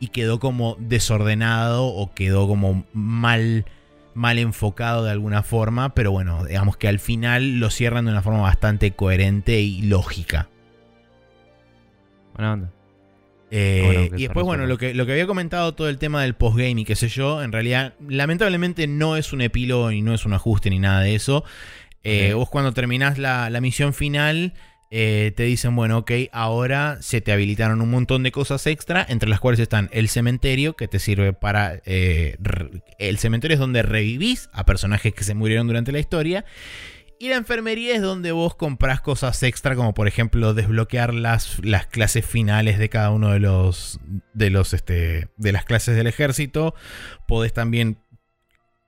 y 0.00 0.08
quedó 0.08 0.40
como 0.40 0.76
desordenado 0.78 1.86
o 1.86 2.12
quedó 2.14 2.46
como 2.46 2.84
mal 2.92 3.64
mal 4.14 4.38
enfocado 4.38 5.04
de 5.04 5.10
alguna 5.10 5.42
forma, 5.42 5.94
pero 5.94 6.12
bueno, 6.12 6.44
digamos 6.44 6.76
que 6.76 6.88
al 6.88 7.00
final 7.00 7.58
lo 7.58 7.68
cierran 7.70 8.04
de 8.04 8.12
una 8.12 8.22
forma 8.22 8.40
bastante 8.40 8.92
coherente 8.92 9.60
y 9.60 9.82
lógica. 9.82 10.48
Buena 12.34 12.52
onda. 12.52 12.70
Eh, 13.50 14.10
y 14.16 14.22
después, 14.22 14.44
bueno, 14.44 14.66
lo 14.66 14.78
que, 14.78 14.94
lo 14.94 15.06
que 15.06 15.12
había 15.12 15.26
comentado 15.26 15.74
todo 15.74 15.88
el 15.88 15.98
tema 15.98 16.22
del 16.22 16.34
postgame 16.34 16.80
y 16.80 16.84
qué 16.84 16.96
sé 16.96 17.08
yo, 17.08 17.42
en 17.42 17.52
realidad, 17.52 17.94
lamentablemente 18.08 18.86
no 18.86 19.16
es 19.16 19.32
un 19.32 19.42
epílogo 19.42 19.92
y 19.92 20.02
no 20.02 20.14
es 20.14 20.24
un 20.24 20.32
ajuste 20.32 20.70
ni 20.70 20.78
nada 20.78 21.00
de 21.00 21.14
eso. 21.14 21.44
Eh. 22.02 22.32
Vos 22.34 22.50
cuando 22.50 22.72
terminás 22.72 23.18
la, 23.18 23.50
la 23.50 23.60
misión 23.60 23.94
final, 23.94 24.54
eh, 24.96 25.32
te 25.34 25.42
dicen, 25.42 25.74
bueno, 25.74 25.98
ok, 25.98 26.12
ahora 26.30 26.98
se 27.00 27.20
te 27.20 27.32
habilitaron 27.32 27.80
un 27.80 27.90
montón 27.90 28.22
de 28.22 28.30
cosas 28.30 28.64
extra, 28.68 29.04
entre 29.08 29.28
las 29.28 29.40
cuales 29.40 29.58
están 29.58 29.90
el 29.92 30.08
cementerio, 30.08 30.76
que 30.76 30.86
te 30.86 31.00
sirve 31.00 31.32
para... 31.32 31.82
eh, 31.84 32.36
el 33.00 33.18
cementerio 33.18 33.56
es 33.56 33.58
donde 33.58 33.82
revivís 33.82 34.50
a 34.52 34.64
personajes 34.64 35.12
que 35.12 35.24
se 35.24 35.34
murieron 35.34 35.66
durante 35.66 35.90
la 35.90 35.98
historia. 35.98 36.44
Y 37.18 37.28
la 37.28 37.34
enfermería 37.34 37.96
es 37.96 38.02
donde 38.02 38.30
vos 38.30 38.54
comprás 38.54 39.00
cosas 39.00 39.42
extra, 39.42 39.74
como 39.74 39.94
por 39.94 40.06
ejemplo 40.06 40.54
desbloquear 40.54 41.12
las, 41.12 41.58
las 41.64 41.88
clases 41.88 42.24
finales 42.24 42.78
de 42.78 42.88
cada 42.88 43.10
uno 43.10 43.32
de 43.32 43.40
los. 43.40 43.98
de 44.32 44.50
los. 44.50 44.74
este. 44.74 45.28
de 45.36 45.52
las 45.52 45.64
clases 45.64 45.96
del 45.96 46.06
ejército. 46.06 46.74
Podés 47.26 47.52
también 47.52 47.98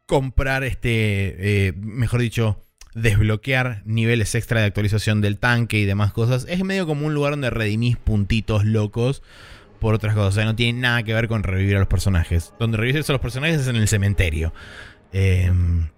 comprar 0.07 0.63
este. 0.63 1.67
eh, 1.67 1.73
mejor 1.77 2.21
dicho. 2.21 2.66
Desbloquear 2.97 3.83
niveles 3.85 4.35
extra 4.35 4.61
de 4.61 4.67
actualización 4.67 5.21
del 5.21 5.37
tanque 5.37 5.79
y 5.79 5.85
demás 5.85 6.15
cosas. 6.15 6.47
Es 6.49 6.65
medio 6.65 6.87
como 6.87 7.07
un 7.07 7.13
lugar 7.13 7.35
donde 7.35 7.51
redimís 7.51 7.99
puntitos 7.99 8.65
locos 8.65 9.23
por 9.81 9.95
otras 9.95 10.15
cosas. 10.15 10.29
O 10.29 10.33
sea, 10.33 10.47
no 10.47 10.57
tiene 10.57 10.81
nada 10.81 11.03
que 11.03 11.13
ver 11.13 11.29
con 11.29 11.43
revivir 11.43 11.77
a 11.77 11.81
los 11.81 11.89
personajes. 11.89 12.55
Donde 12.59 12.79
revives 12.79 13.09
a 13.11 13.13
los 13.13 13.21
personajes 13.21 13.61
es 13.61 13.69
en 13.69 13.77
el 13.77 13.87
cementerio. 13.87 14.55
Em, 15.13 15.91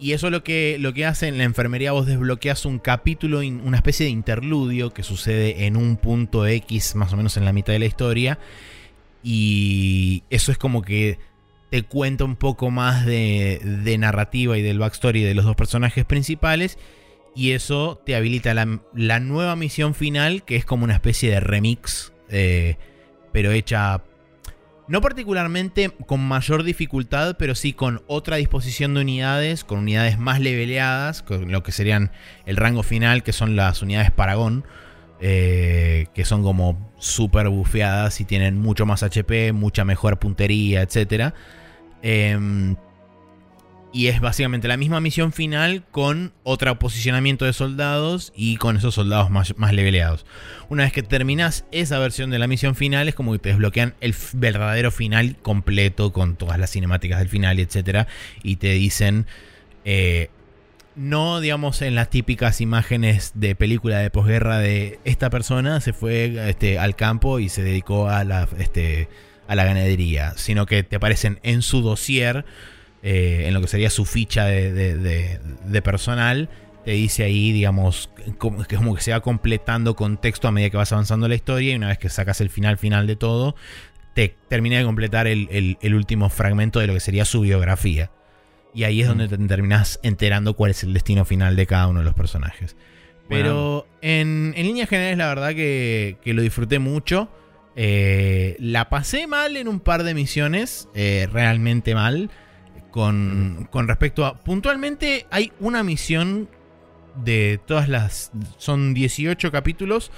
y 0.00 0.14
eso 0.14 0.30
lo 0.30 0.42
que, 0.42 0.78
lo 0.80 0.92
que 0.92 1.06
hace 1.06 1.28
en 1.28 1.38
la 1.38 1.44
enfermería, 1.44 1.92
vos 1.92 2.06
desbloqueas 2.06 2.64
un 2.64 2.80
capítulo, 2.80 3.38
una 3.38 3.76
especie 3.76 4.06
de 4.06 4.10
interludio 4.10 4.92
que 4.92 5.04
sucede 5.04 5.66
en 5.66 5.76
un 5.76 5.96
punto 5.96 6.44
X, 6.44 6.96
más 6.96 7.12
o 7.12 7.16
menos 7.16 7.36
en 7.36 7.44
la 7.44 7.52
mitad 7.52 7.72
de 7.72 7.78
la 7.78 7.86
historia. 7.86 8.40
Y 9.22 10.24
eso 10.30 10.50
es 10.50 10.58
como 10.58 10.82
que 10.82 11.18
te 11.70 11.82
cuenta 11.82 12.24
un 12.24 12.36
poco 12.36 12.70
más 12.70 13.04
de, 13.04 13.96
narrativa 13.98 14.56
y 14.56 14.62
del 14.62 14.78
backstory 14.78 15.22
de 15.22 15.34
los 15.34 15.44
dos 15.44 15.56
personajes 15.56 16.04
principales. 16.04 16.78
Y 17.34 17.52
eso 17.52 18.00
te 18.04 18.16
habilita 18.16 18.54
la, 18.54 19.20
nueva 19.20 19.54
misión 19.54 19.94
final, 19.94 20.42
que 20.44 20.56
es 20.56 20.64
como 20.64 20.84
una 20.84 20.94
especie 20.94 21.30
de 21.30 21.40
remix, 21.40 22.12
eh, 22.30 22.76
pero 23.32 23.52
hecha 23.52 24.02
no 24.88 25.02
particularmente 25.02 25.90
con 26.06 26.26
mayor 26.26 26.62
dificultad, 26.64 27.36
pero 27.38 27.54
sí 27.54 27.74
con 27.74 28.02
otra 28.06 28.36
disposición 28.36 28.94
de 28.94 29.02
unidades, 29.02 29.62
con 29.62 29.80
unidades 29.80 30.18
más 30.18 30.40
leveleadas, 30.40 31.22
con 31.22 31.52
lo 31.52 31.62
que 31.62 31.72
serían 31.72 32.10
el 32.46 32.56
rango 32.56 32.82
final, 32.82 33.22
que 33.22 33.34
son 33.34 33.54
las 33.54 33.82
unidades 33.82 34.10
Paragon, 34.10 34.64
eh, 35.20 36.06
que 36.14 36.24
son 36.24 36.42
como 36.42 36.90
super 36.98 37.48
bufeadas 37.50 38.20
y 38.20 38.24
tienen 38.24 38.58
mucho 38.58 38.86
más 38.86 39.02
HP, 39.02 39.52
mucha 39.52 39.84
mejor 39.84 40.18
puntería, 40.18 40.82
etc. 42.02 42.76
Y 43.90 44.08
es 44.08 44.20
básicamente 44.20 44.68
la 44.68 44.76
misma 44.76 45.00
misión 45.00 45.32
final 45.32 45.82
con 45.90 46.32
otro 46.42 46.78
posicionamiento 46.78 47.46
de 47.46 47.54
soldados 47.54 48.34
y 48.36 48.56
con 48.56 48.76
esos 48.76 48.94
soldados 48.94 49.30
más, 49.30 49.56
más 49.56 49.72
leveleados. 49.72 50.26
Una 50.68 50.82
vez 50.82 50.92
que 50.92 51.02
terminas 51.02 51.64
esa 51.72 51.98
versión 51.98 52.30
de 52.30 52.38
la 52.38 52.46
misión 52.46 52.74
final, 52.74 53.08
es 53.08 53.14
como 53.14 53.32
que 53.32 53.38
te 53.38 53.48
desbloquean 53.48 53.94
el 54.00 54.14
verdadero 54.34 54.90
final 54.90 55.36
completo 55.40 56.12
con 56.12 56.36
todas 56.36 56.58
las 56.58 56.70
cinemáticas 56.70 57.18
del 57.18 57.28
final, 57.28 57.58
etc. 57.58 58.06
Y 58.42 58.56
te 58.56 58.72
dicen. 58.72 59.26
Eh, 59.84 60.30
no, 60.94 61.40
digamos, 61.40 61.80
en 61.80 61.94
las 61.94 62.10
típicas 62.10 62.60
imágenes 62.60 63.30
de 63.36 63.54
película 63.54 63.98
de 63.98 64.10
posguerra 64.10 64.58
de 64.58 64.98
esta 65.04 65.30
persona 65.30 65.80
se 65.80 65.92
fue 65.92 66.50
este, 66.50 66.80
al 66.80 66.96
campo 66.96 67.38
y 67.38 67.48
se 67.48 67.62
dedicó 67.62 68.08
a 68.08 68.24
la, 68.24 68.48
este, 68.58 69.08
a 69.48 69.54
la 69.56 69.64
ganadería, 69.64 70.34
sino 70.36 70.66
que 70.66 70.84
te 70.84 70.96
aparecen 70.96 71.40
en 71.42 71.62
su 71.62 71.82
dossier 71.82 72.44
eh, 73.02 73.44
en 73.46 73.54
lo 73.54 73.60
que 73.60 73.68
sería 73.68 73.90
su 73.90 74.04
ficha 74.04 74.44
de, 74.44 75.82
personal, 75.82 76.48
te 76.84 76.92
dice 76.92 77.24
ahí, 77.24 77.52
digamos, 77.52 78.10
como, 78.38 78.64
que 78.64 78.76
como 78.76 78.94
que 78.94 79.02
se 79.02 79.12
va 79.12 79.20
completando 79.20 79.94
contexto 79.94 80.48
a 80.48 80.52
medida 80.52 80.70
que 80.70 80.76
vas 80.76 80.92
avanzando 80.92 81.28
la 81.28 81.34
historia 81.34 81.72
y 81.72 81.76
una 81.76 81.88
vez 81.88 81.98
que 81.98 82.08
sacas 82.08 82.40
el 82.40 82.50
final 82.50 82.76
final 82.76 83.06
de 83.06 83.16
todo, 83.16 83.54
te 84.14 84.34
termina 84.48 84.78
de 84.78 84.84
completar 84.84 85.28
el, 85.28 85.76
último 85.94 86.28
fragmento 86.28 86.80
de 86.80 86.88
lo 86.88 86.94
que 86.94 87.00
sería 87.00 87.24
su 87.24 87.42
biografía. 87.42 88.10
Y 88.74 88.84
ahí 88.84 89.00
es 89.00 89.08
donde 89.08 89.26
mm. 89.26 89.30
te 89.30 89.38
terminas 89.38 90.00
enterando 90.02 90.54
cuál 90.54 90.72
es 90.72 90.82
el 90.82 90.92
destino 90.92 91.24
final 91.24 91.56
de 91.56 91.66
cada 91.66 91.86
uno 91.86 92.00
de 92.00 92.04
los 92.04 92.14
personajes. 92.14 92.76
Pero 93.28 93.86
en, 94.00 94.54
en 94.56 94.66
líneas 94.66 94.88
generales, 94.88 95.18
la 95.18 95.28
verdad 95.28 95.50
que, 95.50 96.16
lo 96.24 96.42
disfruté 96.42 96.78
mucho. 96.78 97.28
Eh, 97.76 98.56
la 98.58 98.88
pasé 98.88 99.26
mal 99.26 99.56
en 99.56 99.68
un 99.68 99.80
par 99.80 100.02
de 100.02 100.14
misiones, 100.14 100.88
eh, 100.94 101.28
realmente 101.30 101.94
mal 101.94 102.30
con, 102.90 103.68
respecto 103.86 104.24
a... 104.24 104.38
Puntualmente 104.38 105.26
hay 105.30 105.52
una 105.60 105.82
misión 105.82 106.48
de 107.14 107.60
todas 107.64 107.88
las... 107.88 108.32
Son 108.56 108.94
18 108.94 109.52
capítulos. 109.52 110.10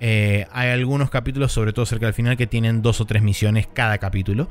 Eh, 0.00 0.46
hay 0.52 0.70
algunos 0.70 1.10
capítulos, 1.10 1.52
sobre 1.52 1.72
todo 1.72 1.86
cerca 1.86 2.06
del 2.06 2.14
final, 2.14 2.36
que 2.36 2.46
tienen 2.46 2.82
dos 2.82 3.00
o 3.00 3.06
tres 3.06 3.22
misiones 3.22 3.66
cada 3.66 3.98
capítulo. 3.98 4.48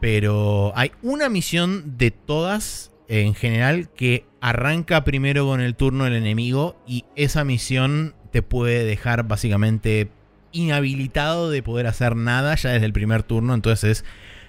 Pero 0.00 0.72
hay 0.76 0.92
una 1.02 1.28
misión 1.28 1.98
de 1.98 2.10
todas 2.10 2.92
en 3.08 3.34
general 3.34 3.88
que 3.90 4.26
arranca 4.40 5.04
primero 5.04 5.46
con 5.46 5.60
el 5.60 5.74
turno 5.74 6.04
del 6.04 6.14
enemigo 6.14 6.76
y 6.86 7.04
esa 7.14 7.44
misión 7.44 8.14
te 8.32 8.42
puede 8.42 8.84
dejar 8.84 9.22
básicamente 9.28 10.10
inhabilitado 10.56 11.50
de 11.50 11.62
poder 11.62 11.86
hacer 11.86 12.16
nada 12.16 12.54
ya 12.54 12.70
desde 12.70 12.86
el 12.86 12.92
primer 12.92 13.22
turno. 13.22 13.54
Entonces 13.54 14.02
es 14.02 14.04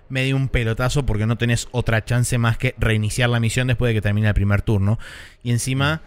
me 0.09 0.23
dio 0.23 0.35
un 0.35 0.47
pelotazo 0.47 1.05
porque 1.05 1.25
no 1.25 1.37
tenés 1.37 1.67
otra 1.71 2.03
chance 2.05 2.37
más 2.37 2.57
que 2.57 2.75
reiniciar 2.77 3.29
la 3.29 3.39
misión 3.39 3.67
después 3.67 3.89
de 3.89 3.95
que 3.95 4.01
termine 4.01 4.27
el 4.27 4.33
primer 4.33 4.61
turno. 4.61 4.99
Y 5.43 5.51
encima, 5.51 6.01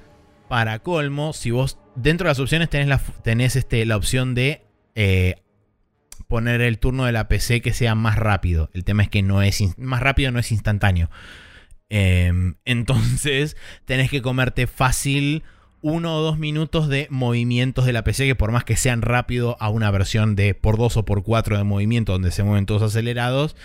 para 0.49 0.79
colmo, 0.81 1.33
si 1.33 1.51
vos 1.51 1.79
dentro 1.97 2.27
de 2.27 2.31
las 2.31 2.39
opciones 2.39 2.71
tenés 2.71 2.89
la, 2.89 2.99
tenés 3.23 3.57
este, 3.57 3.85
la 3.85 3.97
opción 3.97 4.35
de 4.35 4.63
eh, 4.95 5.37
poner 6.29 6.61
el 6.61 6.79
turno 6.79 7.05
de 7.05 7.13
la 7.13 7.29
PC 7.29 7.61
que 7.61 7.73
sea 7.73 7.95
más 7.95 8.17
rápido. 8.17 8.71
El 8.73 8.85
tema 8.85 9.03
es 9.03 9.09
que 9.09 9.23
no 9.23 9.43
es 9.43 9.63
más 9.79 10.01
rápido, 10.01 10.33
no 10.33 10.39
es 10.39 10.53
instantáneo. 10.53 11.11
Em, 11.89 12.55
entonces 12.65 13.57
tenés 13.85 14.11
que 14.11 14.23
comerte 14.23 14.67
fácil 14.67 15.43
uno 15.83 16.17
o 16.17 16.23
dos 16.23 16.39
minutos 16.39 16.89
de 16.89 17.07
movimientos 17.11 17.87
de 17.87 17.93
la 17.93 18.05
PC 18.05 18.27
que 18.27 18.35
por 18.35 18.53
más 18.53 18.65
que 18.65 18.77
sean 18.77 19.03
rápido 19.03 19.57
a 19.61 19.69
una 19.69 19.91
versión 19.91 20.37
de 20.37 20.55
por 20.55 20.77
dos 20.77 20.97
o 20.97 21.05
por 21.05 21.23
cuatro 21.23 21.57
de 21.57 21.65
movimiento 21.65 22.13
donde 22.13 22.31
se 22.31 22.43
mueven 22.43 22.67
todos 22.67 22.83
acelerados, 22.83 23.57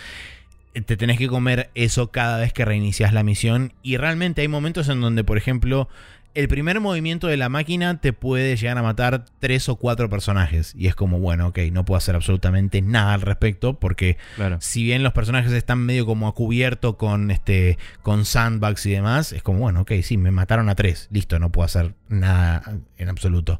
eh, 0.74 0.80
te 0.80 0.96
tenés 0.96 1.18
que 1.18 1.28
comer 1.28 1.70
eso 1.74 2.10
cada 2.10 2.38
vez 2.38 2.52
que 2.52 2.64
reinicias 2.64 3.12
la 3.12 3.22
misión. 3.22 3.72
Y 3.82 3.96
realmente 3.96 4.42
hay 4.42 4.48
momentos 4.48 4.88
en 4.88 5.00
donde 5.00 5.24
por 5.24 5.38
ejemplo 5.38 5.88
el 6.36 6.48
primer 6.48 6.80
movimiento 6.80 7.28
de 7.28 7.38
la 7.38 7.48
máquina 7.48 7.98
te 7.98 8.12
puede 8.12 8.56
llegar 8.56 8.76
a 8.76 8.82
matar 8.82 9.24
tres 9.38 9.70
o 9.70 9.76
cuatro 9.76 10.10
personajes. 10.10 10.74
Y 10.76 10.86
es 10.86 10.94
como, 10.94 11.18
bueno, 11.18 11.48
ok, 11.48 11.60
no 11.72 11.86
puedo 11.86 11.96
hacer 11.96 12.14
absolutamente 12.14 12.82
nada 12.82 13.14
al 13.14 13.22
respecto. 13.22 13.80
Porque 13.80 14.18
si 14.60 14.84
bien 14.84 15.02
los 15.02 15.14
personajes 15.14 15.50
están 15.52 15.78
medio 15.78 16.04
como 16.04 16.28
a 16.28 16.34
cubierto 16.34 16.98
con 16.98 17.30
este. 17.30 17.78
con 18.02 18.26
sandbags 18.26 18.84
y 18.84 18.90
demás, 18.90 19.32
es 19.32 19.42
como, 19.42 19.60
bueno, 19.60 19.80
ok, 19.80 19.92
sí, 20.02 20.18
me 20.18 20.30
mataron 20.30 20.68
a 20.68 20.74
tres. 20.74 21.08
Listo, 21.10 21.38
no 21.38 21.50
puedo 21.50 21.64
hacer 21.64 21.94
nada 22.10 22.62
en 22.98 23.08
absoluto. 23.08 23.58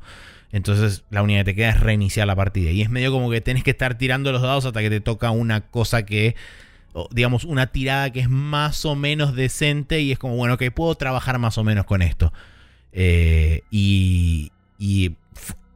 Entonces 0.52 1.04
la 1.08 1.22
única 1.22 1.40
que 1.40 1.44
te 1.44 1.54
queda 1.54 1.70
es 1.70 1.80
reiniciar 1.80 2.26
la 2.26 2.36
partida. 2.36 2.72
Y 2.72 2.82
es 2.82 2.90
medio 2.90 3.10
como 3.10 3.30
que 3.30 3.40
tenés 3.40 3.64
que 3.64 3.70
estar 3.70 3.96
tirando 3.96 4.32
los 4.32 4.42
dados 4.42 4.66
hasta 4.66 4.82
que 4.82 4.90
te 4.90 5.00
toca 5.00 5.30
una 5.30 5.62
cosa 5.62 6.04
que 6.04 6.36
digamos, 7.10 7.44
una 7.44 7.66
tirada 7.66 8.10
que 8.10 8.20
es 8.20 8.28
más 8.30 8.84
o 8.86 8.96
menos 8.96 9.34
decente 9.34 10.00
y 10.00 10.12
es 10.12 10.18
como, 10.18 10.36
bueno, 10.36 10.56
que 10.56 10.70
puedo 10.70 10.94
trabajar 10.94 11.38
más 11.38 11.58
o 11.58 11.64
menos 11.64 11.84
con 11.84 12.00
esto. 12.00 12.32
Eh, 12.98 13.60
y, 13.70 14.50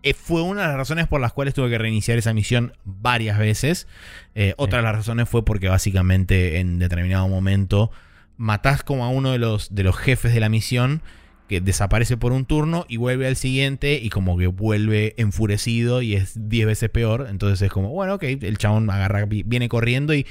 eh, 0.02 0.14
fue 0.14 0.40
una 0.40 0.62
de 0.62 0.68
las 0.68 0.76
razones 0.78 1.06
por 1.06 1.20
las 1.20 1.34
cuales 1.34 1.52
tuve 1.52 1.68
que 1.68 1.76
reiniciar 1.76 2.16
esa 2.16 2.32
misión 2.32 2.72
varias 2.84 3.38
veces. 3.38 3.86
Eh, 4.34 4.54
otra 4.56 4.78
de 4.78 4.84
las 4.84 4.96
razones 4.96 5.28
fue 5.28 5.44
porque 5.44 5.68
básicamente 5.68 6.58
en 6.58 6.78
determinado 6.78 7.28
momento 7.28 7.90
matás 8.38 8.82
como 8.82 9.04
a 9.04 9.10
uno 9.10 9.32
de 9.32 9.38
los, 9.38 9.74
de 9.74 9.82
los 9.82 9.96
jefes 9.98 10.32
de 10.32 10.40
la 10.40 10.48
misión 10.48 11.02
que 11.46 11.60
desaparece 11.60 12.16
por 12.16 12.32
un 12.32 12.46
turno 12.46 12.86
y 12.88 12.96
vuelve 12.96 13.26
al 13.26 13.36
siguiente 13.36 14.00
y 14.02 14.08
como 14.08 14.38
que 14.38 14.46
vuelve 14.46 15.14
enfurecido 15.18 16.00
y 16.00 16.14
es 16.14 16.48
10 16.48 16.66
veces 16.66 16.88
peor. 16.88 17.26
Entonces 17.28 17.60
es 17.60 17.70
como, 17.70 17.90
bueno, 17.90 18.14
ok, 18.14 18.22
el 18.22 18.56
chabón 18.56 18.88
agarra, 18.88 19.26
viene 19.26 19.68
corriendo 19.68 20.14
y 20.14 20.26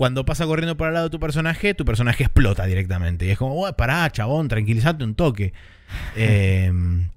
cuando 0.00 0.24
pasa 0.24 0.46
corriendo 0.46 0.78
por 0.78 0.86
al 0.86 0.94
lado 0.94 1.06
de 1.08 1.10
tu 1.10 1.20
personaje, 1.20 1.74
tu 1.74 1.84
personaje 1.84 2.24
explota 2.24 2.64
directamente. 2.64 3.26
Y 3.26 3.30
es 3.32 3.36
como, 3.36 3.70
pará, 3.74 4.10
chabón, 4.10 4.48
tranquilízate 4.48 5.04
un 5.04 5.14
toque. 5.14 5.52
Em, 6.16 7.10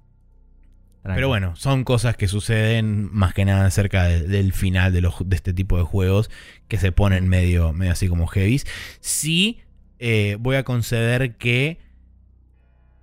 pero 1.02 1.30
bueno, 1.30 1.56
son 1.56 1.86
cosas 1.86 2.18
que 2.18 2.28
suceden 2.28 3.08
más 3.14 3.34
que 3.34 3.46
nada 3.46 3.72
cerca 3.72 4.04
del 4.04 4.52
final 4.52 4.92
de, 4.92 5.00
los, 5.00 5.16
de 5.24 5.34
este 5.34 5.54
tipo 5.54 5.78
de 5.78 5.84
juegos 5.84 6.30
que 6.68 6.78
se 6.78 6.92
ponen 6.92 7.30
medio, 7.30 7.72
medio 7.72 7.94
así 7.94 8.10
como 8.10 8.28
heavies. 8.28 8.66
Sí, 9.00 9.62
eh, 10.00 10.36
voy 10.42 10.58
a 10.58 10.64
conceder 10.64 11.38
que 11.38 11.80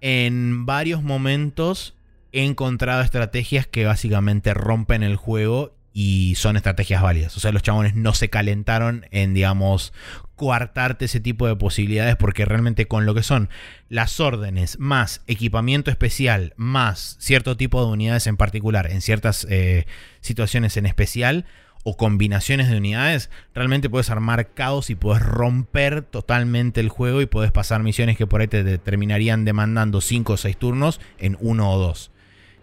en 0.03 0.67
varios 0.67 1.03
momentos 1.03 1.97
he 2.33 2.45
encontrado 2.45 3.01
estrategias 3.01 3.67
que 3.67 3.87
básicamente 3.87 4.53
rompen 4.53 5.03
el 5.03 5.17
juego 5.17 5.75
y 5.93 6.35
son 6.37 6.57
estrategias 6.57 7.03
válidas. 7.03 7.37
O 7.37 7.41
sea, 7.41 7.53
los 7.53 7.63
chabones 7.63 7.95
no 7.95 8.15
se 8.15 8.31
calentaron 8.31 9.07
en, 9.11 9.35
digamos, 9.35 9.93
coartarte 10.37 11.05
ese 11.05 11.21
tipo 11.21 11.47
de 11.47 11.57
posibilidades 11.57 12.17
porque 12.17 12.45
realmente 12.45 12.87
con 12.87 13.05
lo 13.05 13.15
que 13.15 13.23
son 13.23 13.51
las 13.89 14.21
órdenes 14.21 14.79
más 14.79 15.23
equipamiento 15.27 15.91
especial 15.91 16.55
más 16.57 17.17
cierto 17.21 17.59
tipo 17.59 17.85
de 17.85 17.93
unidades 17.93 18.27
en 18.27 18.39
particular 18.39 18.91
en 18.91 19.03
ciertas 19.03 19.47
eh, 19.51 19.85
situaciones 20.23 20.79
en 20.79 20.87
especial 20.87 21.45
o 21.83 21.97
combinaciones 21.97 22.69
de 22.69 22.77
unidades, 22.77 23.31
realmente 23.55 23.89
puedes 23.89 24.11
armar 24.11 24.53
caos 24.53 24.91
y 24.91 24.95
puedes 24.95 25.23
romper 25.23 26.03
totalmente 26.03 26.81
el 26.81 26.89
juego 26.89 27.23
y 27.23 27.27
puedes 27.27 27.53
pasar 27.53 27.83
misiones 27.83 28.17
que 28.17 28.27
por 28.27 28.41
ahí 28.41 28.49
te 28.49 28.79
terminarían 28.79 29.45
demandando 29.45 30.01
5 30.01 30.35
o 30.35 30.37
6 30.37 30.57
turnos 30.59 31.01
en 31.19 31.37
uno 31.41 31.71
o 31.73 31.79
dos. 31.79 32.11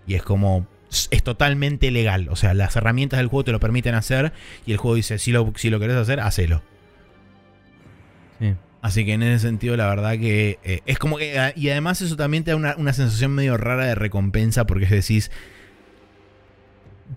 Y 0.05 0.13
es 0.13 0.23
como, 0.23 0.67
es 0.89 1.23
totalmente 1.23 1.91
legal. 1.91 2.27
O 2.29 2.35
sea, 2.35 2.53
las 2.53 2.75
herramientas 2.75 3.17
del 3.19 3.27
juego 3.27 3.43
te 3.43 3.51
lo 3.51 3.59
permiten 3.59 3.95
hacer 3.95 4.33
y 4.65 4.71
el 4.71 4.77
juego 4.77 4.95
dice, 4.95 5.19
si 5.19 5.31
lo, 5.31 5.53
si 5.55 5.69
lo 5.69 5.79
querés 5.79 5.97
hacer, 5.97 6.19
hacelo. 6.19 6.61
Así 8.81 9.05
que 9.05 9.13
en 9.13 9.23
ese 9.23 9.45
sentido, 9.45 9.75
la 9.75 9.89
verdad 9.89 10.13
que 10.13 10.59
eh, 10.63 10.81
es 10.85 10.99
como 10.99 11.17
que. 11.17 11.37
Ah, 11.37 11.51
y 11.55 11.69
además, 11.69 12.01
eso 12.01 12.15
también 12.15 12.43
te 12.43 12.51
da 12.51 12.75
una, 12.77 12.93
sensación 12.93 13.33
medio 13.33 13.57
rara 13.57 13.85
de 13.85 13.95
recompensa, 13.95 14.65
porque 14.65 14.85
es 14.85 14.91
decir, 14.91 15.23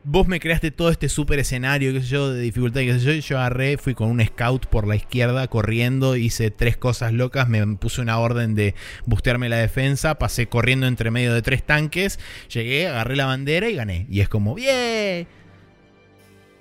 vos 0.02 0.26
me 0.26 0.40
creaste 0.40 0.70
todo 0.70 0.88
este 0.90 1.08
super 1.08 1.38
escenario, 1.38 1.92
qué 1.92 2.00
sé 2.00 2.06
yo, 2.08 2.32
de 2.32 2.40
dificultad, 2.40 2.80
qué 2.80 2.98
sé 2.98 3.00
yo, 3.00 3.12
yo 3.12 3.38
agarré, 3.38 3.76
fui 3.76 3.94
con 3.94 4.08
un 4.10 4.24
scout 4.24 4.66
por 4.66 4.86
la 4.86 4.96
izquierda 4.96 5.46
corriendo, 5.48 6.16
hice 6.16 6.50
tres 6.50 6.76
cosas 6.76 7.12
locas, 7.12 7.48
me 7.48 7.64
puse 7.76 8.00
una 8.00 8.18
orden 8.18 8.54
de 8.54 8.74
bustearme 9.06 9.48
la 9.48 9.56
defensa, 9.56 10.18
pasé 10.18 10.46
corriendo 10.46 10.86
entre 10.86 11.10
medio 11.10 11.34
de 11.34 11.42
tres 11.42 11.62
tanques, 11.62 12.18
llegué, 12.52 12.88
agarré 12.88 13.16
la 13.16 13.26
bandera 13.26 13.68
y 13.68 13.74
gané. 13.74 14.06
Y 14.08 14.20
es 14.20 14.28
como, 14.28 14.54
¡bien! 14.54 15.26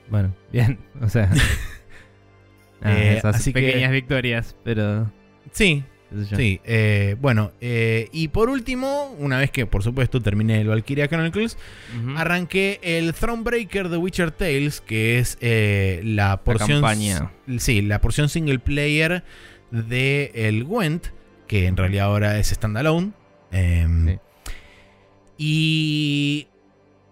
Bueno, 0.09 0.35
bien. 0.51 0.79
O 1.01 1.07
sea. 1.09 1.27
nada, 2.81 2.99
Eh, 2.99 3.17
esas 3.17 3.35
así 3.35 3.53
que- 3.53 3.61
pequeñas 3.61 3.91
victorias, 3.91 4.55
pero. 4.63 5.11
Sí. 5.51 5.83
Sí. 6.35 6.59
eh, 6.63 7.15
bueno, 7.19 7.51
eh, 7.61 8.07
y 8.11 8.29
por 8.29 8.49
último, 8.49 9.15
una 9.19 9.37
vez 9.37 9.51
que 9.51 9.65
por 9.65 9.83
supuesto 9.83 10.21
terminé 10.21 10.61
el 10.61 10.67
Valkyria 10.67 11.07
Chronicles, 11.07 11.57
arranqué 12.15 12.79
el 12.81 13.13
Thronebreaker 13.13 13.89
de 13.89 13.97
Witcher 13.97 14.31
Tales, 14.31 14.81
que 14.81 15.19
es 15.19 15.37
eh, 15.41 16.01
la 16.03 16.37
porción. 16.41 16.81
campaña. 16.81 17.31
Sí, 17.57 17.81
la 17.81 18.01
porción 18.01 18.29
single 18.29 18.59
player 18.59 19.23
de 19.71 20.31
el 20.33 20.63
Gwent, 20.63 21.07
que 21.47 21.67
en 21.67 21.77
realidad 21.77 22.05
ahora 22.05 22.37
es 22.39 22.47
standalone. 22.49 23.11
Em, 23.51 24.07
Sí. 24.07 24.19
Y 25.41 26.47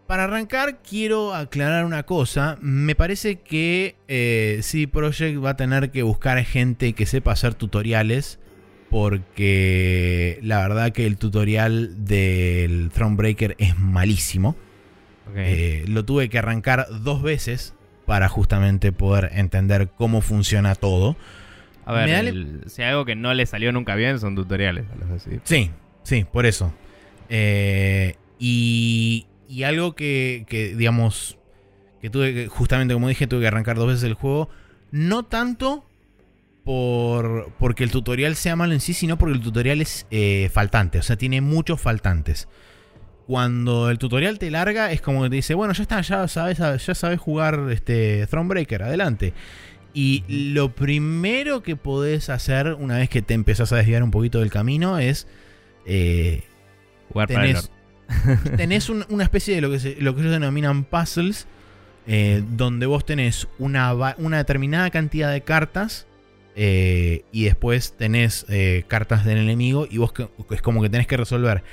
para 0.05 0.25
arrancar, 0.25 0.79
quiero 0.81 1.33
aclarar 1.33 1.85
una 1.85 2.03
cosa. 2.03 2.57
Me 2.61 2.93
parece 2.95 3.37
que 3.37 3.95
eh, 4.07 4.59
CD 4.63 4.87
Projekt 4.87 5.43
va 5.43 5.51
a 5.51 5.55
tener 5.57 5.91
que 5.91 6.03
buscar 6.03 6.43
gente 6.43 6.93
que 6.93 7.05
sepa 7.05 7.31
hacer 7.31 7.53
tutoriales. 7.53 8.39
Porque 8.89 10.39
la 10.41 10.59
verdad 10.59 10.91
que 10.91 11.05
el 11.05 11.17
tutorial 11.17 12.05
del 12.05 12.89
Thronebreaker 12.93 13.55
es 13.59 13.77
malísimo. 13.77 14.55
Eh, 15.35 15.83
lo 15.87 16.05
tuve 16.05 16.29
que 16.29 16.39
arrancar 16.39 16.87
dos 17.03 17.21
veces 17.21 17.73
para 18.05 18.29
justamente 18.29 18.91
poder 18.91 19.29
entender 19.33 19.89
cómo 19.97 20.21
funciona 20.21 20.75
todo. 20.75 21.15
a 21.85 21.93
ver, 21.93 22.09
el- 22.27 22.63
si 22.67 22.81
hay 22.81 22.89
algo 22.89 23.05
que 23.05 23.15
no 23.15 23.33
le 23.33 23.45
salió 23.45 23.71
nunca 23.71 23.95
bien 23.95 24.19
son 24.19 24.35
tutoriales. 24.35 24.85
a 24.91 24.95
los 24.95 25.09
así. 25.21 25.39
Sí, 25.43 25.71
sí, 26.03 26.25
por 26.29 26.45
eso. 26.45 26.73
Eh, 27.29 28.15
y, 28.39 29.25
y 29.47 29.63
algo 29.63 29.95
que, 29.95 30.45
que, 30.49 30.75
digamos, 30.75 31.37
que 32.01 32.09
tuve 32.09 32.33
que, 32.33 32.47
justamente 32.47 32.93
como 32.93 33.07
dije, 33.09 33.25
tuve 33.27 33.41
que 33.41 33.47
arrancar 33.47 33.77
dos 33.77 33.87
veces 33.87 34.03
el 34.03 34.13
juego. 34.15 34.49
No 34.91 35.23
tanto 35.23 35.85
por, 36.67 37.53
porque 37.59 37.85
el 37.85 37.91
tutorial 37.91 38.35
sea 38.35 38.57
malo 38.57 38.73
en 38.73 38.81
sí, 38.81 38.93
sino 38.93 39.17
porque 39.17 39.35
el 39.35 39.41
tutorial 39.41 39.79
es 39.79 40.05
eh, 40.11 40.49
faltante. 40.53 40.99
O 40.99 41.01
sea, 41.01 41.15
tiene 41.15 41.39
muchos 41.39 41.79
faltantes. 41.79 42.49
Cuando 43.25 43.89
el 43.89 43.97
tutorial 43.97 44.37
te 44.37 44.51
larga, 44.51 44.91
es 44.91 44.99
como 45.01 45.23
que 45.23 45.29
te 45.29 45.37
dice, 45.37 45.53
bueno, 45.53 45.73
ya 45.73 45.81
está, 45.83 46.01
ya 46.01 46.27
sabes, 46.27 46.57
ya 46.57 46.93
sabes 46.95 47.19
jugar 47.21 47.67
este 47.71 48.27
Thronebreaker, 48.27 48.83
adelante. 48.83 49.33
Y 49.93 50.25
lo 50.27 50.75
primero 50.75 51.63
que 51.63 51.77
podés 51.77 52.29
hacer 52.29 52.73
una 52.77 52.97
vez 52.97 53.09
que 53.09 53.21
te 53.21 53.33
empezás 53.33 53.71
a 53.71 53.77
desviar 53.77 54.03
un 54.03 54.11
poquito 54.11 54.39
del 54.41 54.51
camino 54.51 54.99
es 54.99 55.25
eh, 55.85 56.43
Jugar 57.13 57.29
tenés, 57.29 57.71
tenés 58.57 58.89
un- 58.89 59.05
una 59.07 59.23
especie 59.23 59.55
de 59.55 59.61
lo 59.61 59.71
que, 59.71 59.79
se- 59.79 59.95
lo 60.01 60.13
que 60.15 60.21
ellos 60.21 60.33
denominan 60.33 60.83
puzzles, 60.83 61.47
eh, 62.07 62.43
donde 62.57 62.85
vos 62.87 63.05
tenés 63.05 63.47
una, 63.57 63.93
una 64.17 64.37
determinada 64.37 64.89
cantidad 64.89 65.31
de 65.31 65.41
cartas 65.41 66.07
eh, 66.59 67.23
y 67.31 67.43
después 67.43 67.93
tenés 67.95 68.43
eh, 68.49 68.83
cartas 68.87 69.23
del 69.25 69.37
enemigo 69.37 69.87
y 69.87 69.99
vos 69.99 70.11
es 70.49 70.61
como 70.63 70.81
que 70.81 70.89
tenés 70.89 71.05
que 71.05 71.15
resolver 71.15 71.63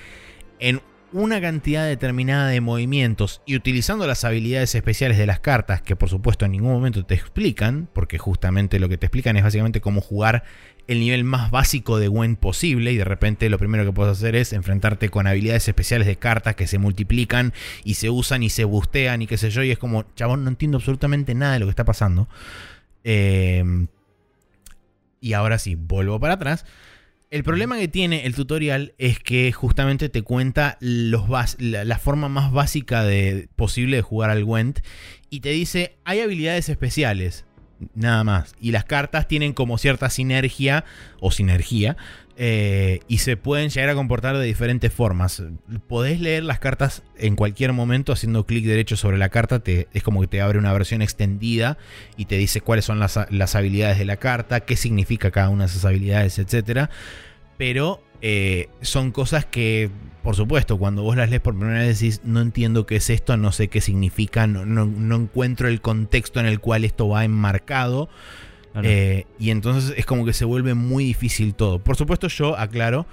en 0.59 0.83
una 1.11 1.41
cantidad 1.41 1.87
determinada 1.87 2.49
de 2.49 2.61
movimientos 2.61 3.41
y 3.47 3.57
utilizando 3.57 4.07
las 4.07 4.25
habilidades 4.25 4.75
especiales 4.75 5.17
de 5.17 5.25
las 5.25 5.41
cartas 5.41 5.81
que 5.81 5.97
por 5.97 6.11
supuesto 6.11 6.45
en 6.45 6.51
ningún 6.51 6.73
momento 6.73 7.07
te 7.07 7.15
explican, 7.15 7.89
porque 7.95 8.19
justamente 8.19 8.79
lo 8.79 8.91
que 8.91 8.99
te 8.99 9.07
explican 9.07 9.39
es 9.39 9.43
básicamente 9.43 9.81
cómo 9.81 10.03
jugar 10.03 10.45
el 10.87 11.01
nivel 11.01 11.25
más 11.25 11.51
básico 11.51 11.99
de 11.99 12.09
Gwen 12.09 12.37
posible 12.37 12.93
y 12.93 12.99
de 12.99 13.05
repente 13.05 13.49
lo 13.49 13.59
primero 13.59 13.87
que 13.87 13.93
puedes 13.93 14.13
hacer 14.19 14.37
es 14.37 14.53
enfrentarte 14.53 15.09
con 15.09 15.27
habilidades 15.27 15.67
especiales 15.67 16.07
de 16.07 16.17
cartas 16.17 16.57
que 16.57 16.67
se 16.67 16.77
multiplican 16.77 17.55
y 17.85 17.95
se 17.95 18.11
usan 18.11 18.43
y 18.43 18.51
se 18.51 18.65
bustean 18.65 19.23
y 19.23 19.27
qué 19.27 19.39
sé 19.39 19.49
yo 19.49 19.63
y 19.63 19.71
es 19.71 19.79
como, 19.79 20.05
chabón, 20.15 20.45
no 20.45 20.51
entiendo 20.51 20.77
absolutamente 20.77 21.35
nada 21.35 21.55
de 21.55 21.61
lo 21.61 21.67
que 21.67 21.71
está 21.71 21.87
pasando. 21.87 22.29
Eh, 23.03 23.65
y 25.25 25.33
ahora 25.33 25.59
sí, 25.59 25.75
vuelvo 25.75 26.21
para 26.21 26.35
atrás. 26.35 26.67
El 27.31 27.45
problema 27.45 27.79
que 27.79 27.89
tiene 27.89 28.27
el 28.27 28.35
tutorial 28.35 28.93
es 28.99 29.19
que 29.19 29.51
justamente 29.53 30.11
te 30.11 30.21
cuenta 30.21 30.77
los 30.81 31.25
la 31.59 31.99
forma 31.99 32.29
más 32.29 32.53
básica 32.53 33.03
de, 33.05 33.49
posible 33.57 33.97
de 33.97 34.03
jugar 34.03 34.29
al 34.29 34.45
Gwent 34.45 34.81
y 35.31 35.41
te 35.41 35.49
dice, 35.49 35.97
hay 36.05 36.21
habilidades 36.21 36.69
especiales, 36.69 37.47
nada 37.95 38.23
más. 38.23 38.55
Y 38.61 38.73
las 38.73 38.85
cartas 38.85 39.27
tienen 39.27 39.55
como 39.55 39.79
cierta 39.79 40.11
sinergia 40.11 40.85
o 41.21 41.31
sinergia 41.31 41.97
eh, 42.37 43.01
y 43.09 43.19
se 43.19 43.37
pueden 43.37 43.71
llegar 43.71 43.91
a 43.91 43.95
comportar 43.95 44.37
de 44.37 44.45
diferentes 44.45 44.93
formas. 44.93 45.43
Podés 45.89 46.21
leer 46.21 46.43
las 46.43 46.59
cartas 46.59 47.03
en 47.17 47.37
cualquier 47.37 47.73
momento 47.73 48.13
haciendo 48.13 48.45
clic 48.47 48.65
derecho 48.65 48.97
sobre 48.97 49.19
la 49.19 49.29
carta, 49.29 49.61
te- 49.61 49.89
es 49.93 50.03
como 50.03 50.21
que 50.21 50.27
te 50.27 50.41
abre 50.41 50.59
una 50.59 50.73
versión 50.73 51.01
extendida 51.03 51.79
y 52.17 52.25
te 52.25 52.37
dice 52.37 52.61
cuáles 52.61 52.85
son 52.85 52.99
las, 52.99 53.19
las 53.31 53.55
habilidades 53.55 53.99
de 53.99 54.05
la 54.05 54.17
carta, 54.17 54.61
qué 54.61 54.77
significa 54.77 55.31
cada 55.31 55.49
una 55.49 55.65
de 55.65 55.71
esas 55.71 55.85
habilidades, 55.85 56.39
etcétera 56.39 56.91
pero 57.57 58.03
eh, 58.21 58.69
son 58.81 59.13
cosas 59.13 59.45
que, 59.45 59.89
por 60.25 60.35
supuesto, 60.35 60.77
cuando 60.77 61.03
vos 61.05 61.17
las 61.17 61.31
lees 61.31 61.41
por 61.41 61.57
primera 61.57 61.81
vez 61.81 62.01
decís, 62.01 62.21
no 62.25 62.41
entiendo 62.41 62.85
qué 62.85 62.97
es 62.97 63.11
esto, 63.11 63.37
no 63.37 63.53
sé 63.53 63.69
qué 63.69 63.81
significa, 63.81 64.49
no, 64.49 64.67
no- 64.67 64.87
no 64.87 65.15
encuentro 65.17 65.69
el 65.69 65.81
contexto 65.81 66.41
en 66.41 66.47
el 66.47 66.59
cual 66.59 66.85
esto 66.85 67.09
va 67.09 67.25
enmarcado. 67.25 68.09
Claro. 68.75 68.89
eh, 68.89 69.27
y 69.39 69.51
entonces 69.51 69.95
es 69.97 70.05
como 70.05 70.25
que 70.27 70.33
se 70.33 70.45
vuelve 70.45 70.75
muy 70.75 71.05
difícil 71.05 71.55
todo. 71.55 71.79
Por 71.79 71.97
supuesto, 71.97 72.27
yo, 72.27 72.59
aclaro, 72.59 73.07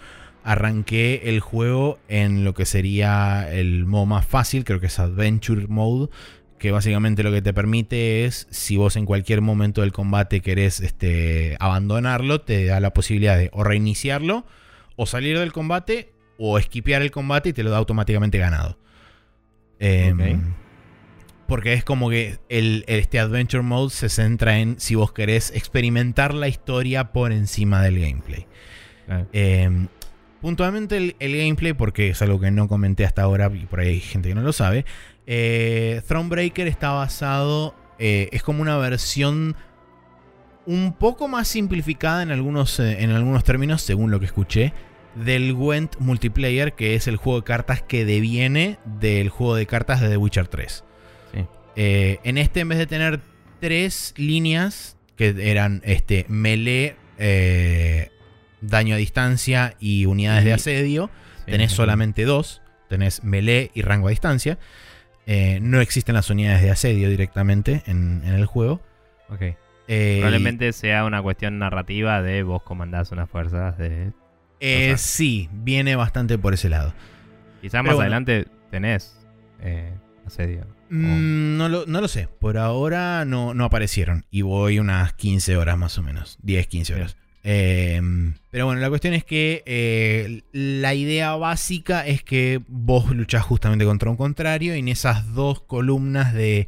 arranqué 0.44 1.22
el 1.26 1.40
juego 1.40 2.00
en 2.08 2.44
lo 2.44 2.56
que 2.56 2.66
sería 2.66 3.48
el 3.52 3.86
modo 3.86 4.08
más 4.08 4.26
fácil, 4.26 4.64
creo 4.64 4.80
que 4.80 4.88
es 4.88 5.00
Adventure 5.00 5.68
Mode. 5.68 6.10
Que 6.58 6.72
básicamente 6.72 7.24
lo 7.24 7.32
que 7.32 7.42
te 7.42 7.54
permite 7.54 8.26
es, 8.26 8.48
si 8.52 8.78
vos 8.78 8.96
en 8.96 9.06
cualquier 9.06 9.42
momento 9.42 9.82
del 9.82 9.92
combate 9.92 10.42
querés 10.42 10.80
este, 10.80 11.58
abandonarlo, 11.60 12.42
te 12.42 12.66
da 12.66 12.80
la 12.80 12.94
posibilidad 12.94 13.38
de 13.38 13.50
o 13.54 13.64
reiniciarlo, 13.64 14.46
o 14.96 15.06
salir 15.08 15.40
del 15.40 15.54
combate, 15.54 16.12
o 16.38 16.60
esquipear 16.60 17.02
el 17.04 17.12
combate 17.12 17.50
y 17.50 17.54
te 17.54 17.64
lo 17.64 17.72
da 17.72 17.78
automáticamente 17.78 18.38
ganado. 18.38 18.78
Em. 19.80 20.54
Porque 21.52 21.74
es 21.74 21.84
como 21.84 22.10
que 22.10 22.40
el, 22.48 22.86
este 22.88 23.20
Adventure 23.20 23.62
Mode 23.62 23.90
se 23.90 24.08
centra 24.08 24.60
en 24.60 24.80
si 24.80 24.96
vos 24.96 25.12
querés 25.12 25.52
experimentar 25.54 26.34
la 26.34 26.48
historia 26.48 27.12
por 27.12 27.34
encima 27.34 27.82
del 27.82 28.00
gameplay. 28.00 28.48
Claro. 29.06 29.28
Eh, 29.34 29.88
puntualmente 30.40 30.96
el, 30.96 31.18
el 31.20 31.38
gameplay, 31.38 31.74
porque 31.74 32.12
es 32.12 32.22
algo 32.22 32.40
que 32.40 32.52
no 32.52 32.70
comenté 32.70 33.04
hasta 33.04 33.24
ahora 33.24 33.52
y 33.54 33.66
por 33.66 33.82
ahí 33.82 33.90
hay 33.90 34.00
gente 34.00 34.30
que 34.30 34.36
no 34.36 34.44
lo 34.44 34.54
sabe. 34.54 34.86
Eh, 35.28 36.02
Thronebreaker 36.08 36.70
está 36.70 36.92
basado, 36.92 37.76
eh, 38.00 38.30
es 38.32 38.44
como 38.44 38.62
una 38.62 38.78
versión 38.78 39.58
un 40.66 40.94
poco 40.94 41.28
más 41.28 41.50
simplificada 41.50 42.24
en 42.24 42.32
algunos, 42.32 42.80
eh, 42.80 43.04
en 43.04 43.12
algunos 43.12 43.44
términos, 43.44 43.82
según 43.82 44.10
lo 44.10 44.22
que 44.22 44.28
escuché, 44.28 44.72
del 45.16 45.54
Gwent 45.54 45.98
Multiplayer, 46.00 46.76
que 46.76 46.96
es 46.96 47.10
el 47.10 47.18
juego 47.18 47.42
de 47.42 47.44
cartas 47.44 47.82
que 47.82 48.06
deviene 48.06 48.80
del 48.86 49.28
juego 49.28 49.56
de 49.56 49.66
cartas 49.66 50.00
de 50.00 50.08
The 50.08 50.16
Witcher 50.16 50.48
3. 50.48 50.86
Eh, 51.76 52.20
en 52.24 52.38
este, 52.38 52.62
en 52.62 52.70
vez 52.70 52.78
de 52.78 52.88
tener 52.88 53.20
tres 53.60 54.14
líneas 54.18 54.98
que 55.16 55.36
eran 55.40 55.82
este, 55.86 56.26
melee, 56.28 56.96
eh, 57.18 58.10
daño 58.62 58.96
a 58.96 58.98
distancia 58.98 59.76
y 59.80 60.06
unidades 60.06 60.44
Y- 60.44 60.48
de 60.48 60.54
asedio, 60.54 61.10
Sí, 61.46 61.52
tenés 61.52 61.72
sí. 61.72 61.78
solamente 61.78 62.26
dos. 62.26 62.62
Tenés 62.90 63.24
melee 63.24 63.72
y 63.74 63.84
rango 63.84 64.08
a 64.08 64.10
distancia. 64.10 64.60
Eh, 65.26 65.60
no 65.62 65.80
existen 65.80 66.16
las 66.16 66.30
unidades 66.30 66.62
de 66.62 66.72
asedio 66.72 67.10
directamente 67.10 67.84
en, 67.86 68.22
en 68.26 68.34
el 68.34 68.46
juego. 68.46 68.82
Ok. 69.30 69.42
Probablemente 69.88 70.72
sea 70.74 71.04
una 71.06 71.22
cuestión 71.22 71.60
narrativa 71.60 72.22
de 72.22 72.44
vos 72.44 72.64
comandás 72.64 73.12
unas 73.12 73.30
fuerzas 73.30 73.78
de. 73.78 74.08
o 74.10 74.14
sea- 74.60 74.98
sí, 74.98 75.50
viene 75.52 75.96
bastante 75.96 76.38
por 76.38 76.54
ese 76.54 76.70
lado. 76.70 76.94
Quizás 77.62 77.84
más 77.84 77.94
bueno. 77.96 78.02
adelante 78.02 78.48
tenés 78.72 79.18
asedio. 80.26 80.66
Mm, 80.92 81.58
no, 81.58 81.70
lo, 81.70 81.86
no 81.86 82.02
lo 82.02 82.08
sé. 82.08 82.28
Por 82.28 82.58
ahora 82.58 83.24
no, 83.26 83.54
no 83.54 83.64
aparecieron. 83.64 84.26
Y 84.30 84.42
voy 84.42 84.78
unas 84.78 85.14
15 85.14 85.58
horas 85.58 85.78
más 85.78 85.98
o 85.98 86.04
menos. 86.04 86.38
10, 86.44 86.68
15 86.68 86.96
horas. 86.96 87.16
Eh, 87.44 88.00
pero 88.52 88.68
bueno, 88.68 88.82
la 88.82 88.90
cuestión 88.90 89.16
es 89.16 89.24
que 89.24 89.64
eh, 89.66 90.44
la 90.52 90.94
idea 90.94 91.36
básica 91.36 92.06
es 92.06 92.22
que 92.22 92.62
vos 92.68 93.10
luchás 93.16 93.44
justamente 93.44 93.84
contra 93.84 94.12
un 94.12 94.18
contrario 94.18 94.76
y 94.76 94.80
en 94.80 94.90
esas 94.90 95.34
dos 95.34 95.62
columnas 95.62 96.34
de, 96.34 96.68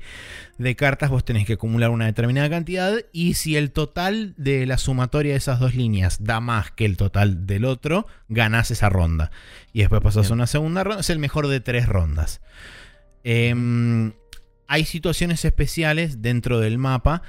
de 0.58 0.76
cartas 0.76 1.12
vos 1.12 1.24
tenés 1.24 1.46
que 1.46 1.54
acumular 1.54 1.92
una 1.92 2.06
determinada 2.06 2.50
cantidad 2.50 2.96
y 3.12 3.36
si 3.36 3.56
el 3.56 3.72
total 3.72 4.34
de 4.38 4.66
la 4.66 4.80
sumatoria 4.80 5.34
de 5.34 5.38
esas 5.38 5.60
dos 5.60 5.76
líneas 5.76 6.24
da 6.24 6.40
más 6.40 6.72
que 6.72 6.86
el 6.86 6.98
total 6.98 7.46
del 7.46 7.66
otro, 7.66 8.08
ganás 8.28 8.72
esa 8.72 8.90
ronda. 8.90 9.30
Y 9.74 9.82
después 9.82 10.02
pasas 10.02 10.32
a 10.32 10.34
una 10.34 10.48
segunda 10.48 10.84
ronda, 10.84 11.02
es 11.02 11.10
el 11.12 11.20
mejor 11.20 11.48
de 11.48 11.60
tres 11.60 11.88
rondas. 11.88 12.42
Em, 13.24 14.14
hay 14.68 14.86
situaciones 14.86 15.46
especiales 15.46 16.22
dentro 16.22 16.60
del 16.60 16.78
mapa 16.78 17.22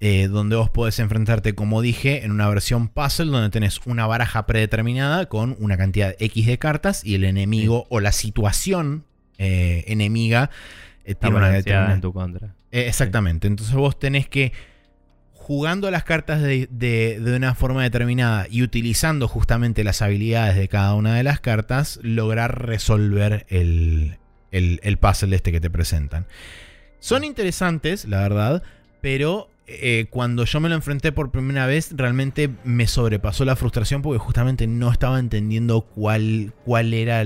eh, 0.00 0.28
donde 0.28 0.56
vos 0.56 0.70
podés 0.70 0.98
enfrentarte, 0.98 1.54
como 1.54 1.82
dije, 1.82 2.24
en 2.24 2.30
una 2.30 2.48
versión 2.48 2.88
puzzle 2.88 3.26
donde 3.30 3.50
tenés 3.50 3.80
una 3.84 4.06
baraja 4.06 4.46
predeterminada 4.46 5.26
con 5.26 5.56
una 5.60 5.76
cantidad 5.76 6.14
X 6.18 6.46
de 6.46 6.58
cartas 6.58 7.04
y 7.04 7.14
el 7.16 7.24
enemigo 7.24 7.86
o 7.90 8.00
la 8.00 8.12
situación 8.12 9.04
eh, 9.38 9.84
enemiga 9.88 10.50
Está 11.04 11.26
tiene 11.26 11.36
una 11.36 11.46
balanceada 11.48 11.80
determina- 11.88 11.94
en 11.94 12.00
tu 12.00 12.12
contra. 12.14 12.54
Eh, 12.72 12.86
exactamente. 12.88 13.46
Entonces 13.46 13.74
vos 13.74 13.98
tenés 13.98 14.26
que, 14.28 14.52
jugando 15.32 15.90
las 15.90 16.04
cartas 16.04 16.40
de, 16.40 16.68
de- 16.70 17.18
de 17.20 17.36
una 17.36 17.54
forma 17.54 17.82
determinada 17.82 18.46
y 18.50 18.62
utilizando 18.62 19.28
justamente 19.28 19.84
las 19.84 20.00
habilidades 20.02 20.56
de 20.56 20.68
cada 20.68 20.94
una 20.94 21.14
de 21.14 21.24
las 21.24 21.40
cartas, 21.40 21.98
lograr 22.02 22.66
resolver 22.66 23.44
el, 23.50 24.16
el, 24.52 24.80
el 24.82 24.96
puzzle 24.98 25.34
este 25.34 25.52
que 25.52 25.60
te 25.60 25.70
presentan. 25.70 26.26
Son 26.98 27.24
interesantes, 27.24 28.04
la 28.04 28.20
verdad, 28.20 28.62
pero 29.00 29.48
eh, 29.66 30.06
cuando 30.10 30.44
yo 30.44 30.58
me 30.58 30.68
lo 30.68 30.74
enfrenté 30.74 31.12
por 31.12 31.30
primera 31.30 31.64
vez, 31.66 31.92
realmente 31.96 32.50
me 32.64 32.88
sobrepasó 32.88 33.44
la 33.44 33.54
frustración 33.54 34.02
porque 34.02 34.18
justamente 34.18 34.66
no 34.66 34.90
estaba 34.90 35.20
entendiendo 35.20 35.82
cuál, 35.82 36.52
cuál 36.64 36.92
era 36.92 37.22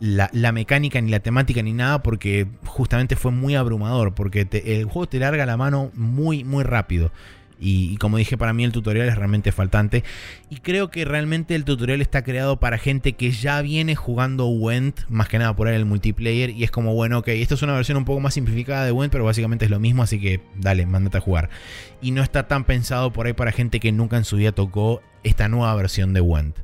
la, 0.00 0.30
la 0.32 0.52
mecánica, 0.52 0.98
ni 1.00 1.10
la 1.10 1.20
temática, 1.20 1.62
ni 1.62 1.74
nada, 1.74 2.02
porque 2.02 2.46
justamente 2.64 3.16
fue 3.16 3.32
muy 3.32 3.54
abrumador, 3.54 4.14
porque 4.14 4.48
el 4.50 4.86
juego 4.86 5.06
te 5.06 5.18
larga 5.18 5.44
la 5.44 5.58
mano 5.58 5.90
muy, 5.94 6.42
muy 6.42 6.64
rápido. 6.64 7.12
Y, 7.60 7.92
y 7.92 7.96
como 7.96 8.18
dije, 8.18 8.36
para 8.36 8.52
mí 8.52 8.64
el 8.64 8.72
tutorial 8.72 9.08
es 9.08 9.16
realmente 9.16 9.52
faltante. 9.52 10.04
Y 10.50 10.56
creo 10.56 10.90
que 10.90 11.04
realmente 11.04 11.54
el 11.54 11.64
tutorial 11.64 12.00
está 12.00 12.22
creado 12.22 12.60
para 12.60 12.78
gente 12.78 13.14
que 13.14 13.30
ya 13.30 13.60
viene 13.62 13.96
jugando 13.96 14.48
Went, 14.48 15.00
más 15.08 15.28
que 15.28 15.38
nada 15.38 15.54
por 15.54 15.68
ahí 15.68 15.76
el 15.76 15.84
multiplayer. 15.84 16.50
Y 16.50 16.64
es 16.64 16.70
como, 16.70 16.94
bueno, 16.94 17.18
ok, 17.18 17.28
esto 17.28 17.54
es 17.54 17.62
una 17.62 17.74
versión 17.74 17.98
un 17.98 18.04
poco 18.04 18.20
más 18.20 18.34
simplificada 18.34 18.84
de 18.84 18.92
Went, 18.92 19.12
pero 19.12 19.24
básicamente 19.24 19.64
es 19.64 19.70
lo 19.70 19.80
mismo, 19.80 20.02
así 20.02 20.20
que 20.20 20.40
dale, 20.56 20.86
mándate 20.86 21.18
a 21.18 21.20
jugar. 21.20 21.50
Y 22.00 22.12
no 22.12 22.22
está 22.22 22.48
tan 22.48 22.64
pensado 22.64 23.12
por 23.12 23.26
ahí 23.26 23.32
para 23.32 23.52
gente 23.52 23.80
que 23.80 23.92
nunca 23.92 24.16
en 24.16 24.24
su 24.24 24.36
vida 24.36 24.52
tocó 24.52 25.02
esta 25.24 25.48
nueva 25.48 25.74
versión 25.74 26.12
de 26.12 26.20
Went. 26.20 26.58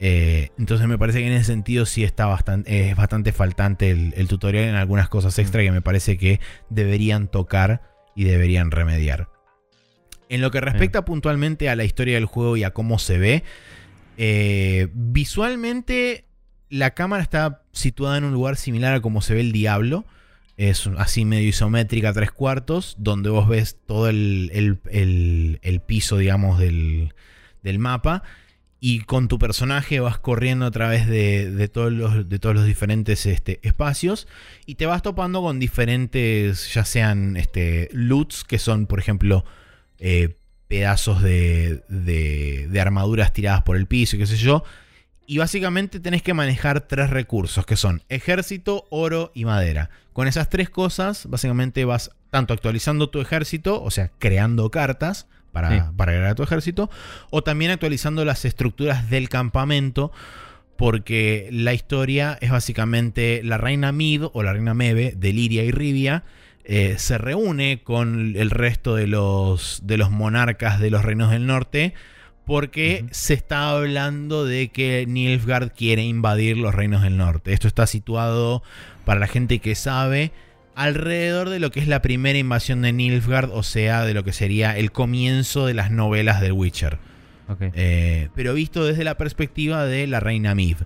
Eh, 0.00 0.50
entonces 0.58 0.86
me 0.86 0.98
parece 0.98 1.20
que 1.20 1.28
en 1.28 1.32
ese 1.32 1.44
sentido 1.44 1.86
sí 1.86 2.04
está 2.04 2.26
bastante, 2.26 2.90
es 2.90 2.96
bastante 2.96 3.32
faltante 3.32 3.90
el, 3.90 4.12
el 4.16 4.28
tutorial 4.28 4.64
en 4.64 4.74
algunas 4.74 5.08
cosas 5.08 5.38
extra 5.38 5.62
que 5.62 5.70
me 5.70 5.80
parece 5.80 6.18
que 6.18 6.40
deberían 6.68 7.28
tocar 7.28 7.80
y 8.14 8.24
deberían 8.24 8.70
remediar. 8.70 9.33
En 10.28 10.40
lo 10.40 10.50
que 10.50 10.60
respecta 10.60 11.04
puntualmente 11.04 11.68
a 11.68 11.76
la 11.76 11.84
historia 11.84 12.14
del 12.14 12.24
juego 12.26 12.56
y 12.56 12.64
a 12.64 12.70
cómo 12.72 12.98
se 12.98 13.18
ve, 13.18 13.44
eh, 14.16 14.88
visualmente 14.94 16.24
la 16.70 16.92
cámara 16.92 17.22
está 17.22 17.62
situada 17.72 18.16
en 18.18 18.24
un 18.24 18.32
lugar 18.32 18.56
similar 18.56 18.94
a 18.94 19.00
como 19.00 19.20
se 19.20 19.34
ve 19.34 19.40
el 19.40 19.52
Diablo. 19.52 20.04
Es 20.56 20.86
así 20.98 21.24
medio 21.24 21.48
isométrica, 21.48 22.12
tres 22.12 22.30
cuartos, 22.30 22.94
donde 22.98 23.28
vos 23.30 23.48
ves 23.48 23.76
todo 23.86 24.08
el, 24.08 24.50
el- 24.54 24.78
el- 24.90 25.58
el 25.62 25.80
piso, 25.80 26.16
digamos, 26.16 26.58
del, 26.58 27.12
del 27.62 27.78
mapa. 27.78 28.22
Y 28.80 29.00
con 29.00 29.28
tu 29.28 29.38
personaje 29.38 29.98
vas 30.00 30.18
corriendo 30.18 30.66
a 30.66 30.70
través 30.70 31.06
de, 31.08 31.50
de 31.50 31.68
todos, 31.68 31.92
los, 31.92 32.28
de 32.28 32.38
todos 32.38 32.54
los 32.54 32.66
diferentes 32.66 33.24
este, 33.26 33.58
espacios. 33.62 34.28
Y 34.66 34.74
te 34.76 34.86
vas 34.86 35.02
topando 35.02 35.42
con 35.42 35.58
diferentes, 35.58 36.72
ya 36.72 36.84
sean 36.84 37.36
este, 37.36 37.88
loots, 37.92 38.44
que 38.44 38.58
son, 38.58 38.86
por 38.86 38.98
ejemplo, 39.00 39.44
eh, 39.98 40.34
pedazos 40.68 41.22
de, 41.22 41.82
de, 41.88 42.66
de 42.68 42.80
armaduras 42.80 43.32
tiradas 43.32 43.62
por 43.62 43.76
el 43.76 43.86
piso 43.86 44.16
y 44.16 44.18
qué 44.20 44.26
sé 44.26 44.36
yo. 44.36 44.64
Y 45.26 45.38
básicamente 45.38 46.00
tenés 46.00 46.22
que 46.22 46.34
manejar 46.34 46.82
tres 46.82 47.08
recursos, 47.10 47.64
que 47.64 47.76
son 47.76 48.02
ejército, 48.10 48.86
oro 48.90 49.32
y 49.34 49.44
madera. 49.46 49.88
Con 50.12 50.28
esas 50.28 50.50
tres 50.50 50.68
cosas, 50.68 51.26
básicamente 51.30 51.84
vas 51.86 52.10
tanto 52.30 52.52
actualizando 52.52 53.08
tu 53.08 53.20
ejército, 53.20 53.82
o 53.82 53.90
sea, 53.90 54.10
creando 54.18 54.70
cartas 54.70 55.26
para, 55.52 55.70
Sí. 55.70 55.82
para 55.96 56.12
agregar 56.12 56.32
a 56.32 56.34
tu 56.34 56.42
ejército, 56.42 56.90
o 57.30 57.42
también 57.42 57.70
actualizando 57.70 58.24
las 58.24 58.44
estructuras 58.44 59.08
del 59.08 59.28
campamento, 59.28 60.12
porque 60.76 61.48
la 61.52 61.72
historia 61.72 62.36
es 62.40 62.50
básicamente 62.50 63.40
la 63.44 63.56
reina 63.56 63.92
Mid 63.92 64.24
o 64.32 64.42
la 64.42 64.52
reina 64.52 64.74
Mebe 64.74 65.14
de 65.16 65.32
Liria 65.32 65.62
y 65.62 65.70
Rivia. 65.70 66.24
Eh, 66.64 66.94
se 66.98 67.18
reúne 67.18 67.82
con 67.82 68.34
el 68.36 68.50
resto 68.50 68.94
de 68.96 69.06
los, 69.06 69.80
de 69.84 69.98
los 69.98 70.10
monarcas 70.10 70.80
de 70.80 70.90
los 70.90 71.04
reinos 71.04 71.30
del 71.30 71.46
norte 71.46 71.94
porque 72.46 73.06
se 73.10 73.34
está 73.34 73.70
hablando 73.70 74.44
de 74.44 74.68
que 74.68 75.06
Nilfgaard 75.06 75.72
quiere 75.72 76.02
invadir 76.02 76.58
los 76.58 76.74
reinos 76.74 77.02
del 77.02 77.16
norte. 77.16 77.52
Esto 77.52 77.68
está 77.68 77.86
situado, 77.86 78.62
para 79.04 79.20
la 79.20 79.26
gente 79.26 79.60
que 79.60 79.74
sabe, 79.74 80.32
alrededor 80.74 81.48
de 81.48 81.58
lo 81.58 81.70
que 81.70 81.80
es 81.80 81.88
la 81.88 82.02
primera 82.02 82.38
invasión 82.38 82.82
de 82.82 82.92
Nilfgaard, 82.92 83.50
o 83.50 83.62
sea, 83.62 84.04
de 84.04 84.14
lo 84.14 84.24
que 84.24 84.32
sería 84.32 84.76
el 84.76 84.92
comienzo 84.92 85.66
de 85.66 85.74
las 85.74 85.90
novelas 85.90 86.40
del 86.40 86.52
Witcher. 86.52 86.98
Eh, 87.74 88.28
pero 88.34 88.54
visto 88.54 88.84
desde 88.84 89.04
la 89.04 89.16
perspectiva 89.16 89.84
de 89.84 90.06
la 90.06 90.20
reina 90.20 90.54
Mid. 90.54 90.78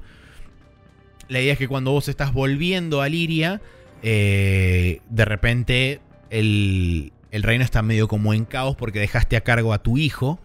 La 1.28 1.40
idea 1.40 1.52
es 1.52 1.58
que 1.58 1.68
cuando 1.68 1.92
vos 1.92 2.08
estás 2.08 2.32
volviendo 2.32 3.00
a 3.02 3.08
Liria, 3.08 3.60
eh, 4.02 5.00
de 5.08 5.24
repente 5.24 6.00
el, 6.30 7.12
el 7.30 7.42
reino 7.42 7.64
está 7.64 7.82
medio 7.82 8.08
como 8.08 8.34
en 8.34 8.44
caos 8.44 8.76
porque 8.76 9.00
dejaste 9.00 9.36
a 9.36 9.42
cargo 9.42 9.72
a 9.72 9.82
tu 9.82 9.98
hijo, 9.98 10.38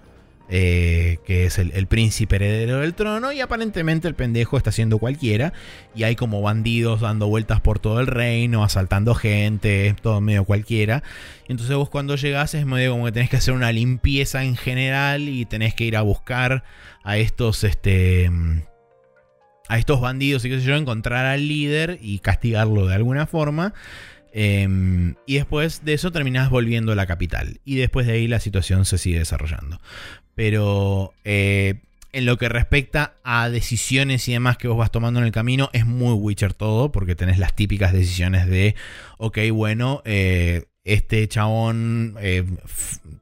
eh, 0.50 1.20
que 1.26 1.46
es 1.46 1.58
el, 1.58 1.72
el 1.72 1.88
príncipe 1.88 2.36
heredero 2.36 2.80
del 2.80 2.94
trono, 2.94 3.32
y 3.32 3.40
aparentemente 3.40 4.08
el 4.08 4.14
pendejo 4.14 4.58
está 4.58 4.72
siendo 4.72 5.00
cualquiera, 5.00 5.54
y 5.96 6.04
hay 6.04 6.16
como 6.16 6.42
bandidos 6.42 7.02
dando 7.02 7.28
vueltas 7.28 7.62
por 7.62 7.80
todo 7.80 8.02
el 8.02 8.08
reino, 8.08 8.64
asaltando 8.64 9.16
gente, 9.16 9.96
todo 10.02 10.20
medio 10.20 10.44
cualquiera. 10.44 11.02
Entonces 11.48 11.76
vos 11.76 11.90
cuando 11.90 12.16
llegás 12.18 12.54
es 12.56 12.66
medio 12.66 12.92
como 12.92 13.06
que 13.06 13.14
tenés 13.14 13.30
que 13.30 13.38
hacer 13.38 13.54
una 13.54 13.72
limpieza 13.72 14.44
en 14.44 14.58
general 14.58 15.30
y 15.30 15.46
tenés 15.46 15.74
que 15.76 15.86
ir 15.86 15.96
a 15.96 16.02
buscar 16.02 16.64
a 17.04 17.18
estos, 17.18 17.64
este, 17.64 18.30
mm, 18.30 18.62
a 19.68 19.78
estos 19.78 20.02
bandidos 20.02 20.44
y 20.46 20.50
qué 20.50 20.60
sé 20.60 20.66
yo, 20.66 20.76
encontrar 20.76 21.26
al 21.26 21.48
líder 21.48 22.00
y 22.02 22.20
castigarlo 22.20 22.88
de 22.88 22.96
alguna 22.96 23.28
forma. 23.28 23.74
Em, 24.34 25.16
y 25.28 25.36
después 25.36 25.86
de 25.86 25.94
eso 25.94 26.12
terminás 26.12 26.50
volviendo 26.50 26.92
a 26.92 26.96
la 26.96 27.06
capital. 27.06 27.60
Y 27.66 27.76
después 27.76 28.08
de 28.08 28.14
ahí 28.14 28.28
la 28.28 28.40
situación 28.40 28.86
se 28.86 28.98
sigue 28.98 29.20
desarrollando. 29.20 29.80
Pero 30.36 31.14
eh, 31.24 31.76
en 32.14 32.26
lo 32.26 32.38
que 32.38 32.50
respecta 32.50 33.16
a 33.24 33.50
decisiones 33.50 34.28
y 34.28 34.34
demás 34.34 34.58
que 34.58 34.68
vos 34.68 34.78
vas 34.78 34.92
tomando 34.92 35.20
en 35.20 35.26
el 35.26 35.32
camino, 35.32 35.70
es 35.74 35.86
muy 35.86 36.14
Witcher 36.14 36.54
todo, 36.54 36.92
porque 36.92 37.16
tenés 37.16 37.38
las 37.38 37.56
típicas 37.56 37.94
decisiones 37.94 38.48
de, 38.48 38.76
ok, 39.18 39.38
bueno, 39.52 40.02
eh, 40.06 40.66
este 40.86 41.26
chabón 41.30 42.16
eh, 42.20 42.44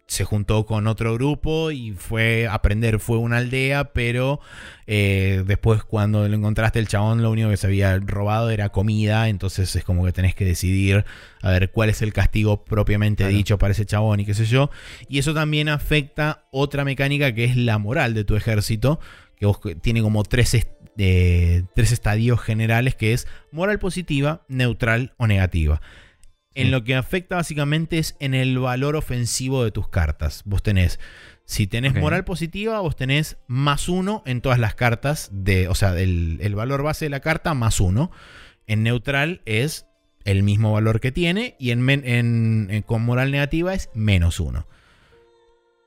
se 0.07 0.25
juntó 0.25 0.65
con 0.65 0.87
otro 0.87 1.13
grupo 1.13 1.69
y 1.71 1.91
fue 1.91 2.47
a 2.47 2.55
aprender, 2.55 2.99
fue 2.99 3.17
una 3.17 3.37
aldea, 3.37 3.93
pero 3.93 4.39
eh, 4.87 5.43
después 5.45 5.83
cuando 5.83 6.27
lo 6.27 6.35
encontraste 6.35 6.79
el 6.79 6.87
chabón 6.87 7.21
lo 7.21 7.29
único 7.29 7.49
que 7.49 7.57
se 7.57 7.67
había 7.67 7.99
robado 7.99 8.49
era 8.49 8.69
comida, 8.69 9.29
entonces 9.29 9.75
es 9.75 9.83
como 9.83 10.03
que 10.03 10.11
tenés 10.11 10.33
que 10.33 10.43
decidir 10.43 11.05
a 11.43 11.51
ver 11.51 11.71
cuál 11.71 11.89
es 11.89 12.01
el 12.01 12.13
castigo 12.13 12.63
propiamente 12.65 13.23
Claro. 13.23 13.37
dicho 13.37 13.57
para 13.59 13.73
ese 13.73 13.85
chabón 13.85 14.19
y 14.21 14.25
qué 14.25 14.33
sé 14.33 14.45
yo. 14.45 14.71
Y 15.07 15.19
eso 15.19 15.33
también 15.35 15.69
afecta 15.69 16.45
otra 16.51 16.83
mecánica 16.83 17.33
que 17.35 17.43
es 17.45 17.55
la 17.55 17.77
moral 17.77 18.13
de 18.15 18.23
tu 18.23 18.35
ejército, 18.35 18.99
que 19.37 19.45
vos- 19.45 19.59
tiene 19.81 20.01
como 20.01 20.23
tres, 20.23 20.55
est- 20.55 20.69
eh, 20.97 21.63
tres 21.75 21.91
estadios 21.91 22.41
generales, 22.41 22.95
que 22.95 23.13
es 23.13 23.27
moral 23.51 23.77
positiva, 23.79 24.43
neutral 24.47 25.13
o 25.17 25.27
negativa. 25.27 25.79
En 26.53 26.69
lo 26.71 26.83
que 26.83 26.95
afecta 26.95 27.35
básicamente 27.37 27.97
es 27.97 28.15
en 28.19 28.33
el 28.33 28.59
valor 28.59 28.95
ofensivo 28.97 29.63
de 29.63 29.71
tus 29.71 29.87
cartas. 29.87 30.41
Vos 30.45 30.61
tenés, 30.61 30.99
si 31.45 31.65
tenés 31.65 31.93
moral 32.01 32.25
positiva, 32.25 32.79
vos 32.81 32.95
tenés 32.97 33.37
más 33.47 33.87
uno 33.87 34.21
en 34.25 34.41
todas 34.41 34.59
las 34.59 34.75
cartas, 34.75 35.29
de, 35.31 35.67
o 35.69 35.75
sea, 35.75 35.97
el, 35.97 36.39
el 36.41 36.53
valor 36.55 36.83
base 36.83 37.05
de 37.05 37.09
la 37.09 37.21
carta 37.21 37.53
más 37.53 37.79
uno. 37.79 38.11
En 38.67 38.83
neutral 38.83 39.41
es 39.45 39.85
el 40.25 40.43
mismo 40.43 40.73
valor 40.73 40.99
que 40.99 41.11
tiene 41.11 41.55
y 41.57 41.71
en, 41.71 41.81
men- 41.81 42.03
en- 42.05 42.67
en- 42.69 42.81
con 42.83 43.01
moral 43.01 43.31
negativa 43.31 43.73
es 43.73 43.89
menos 43.93 44.39
uno. 44.41 44.67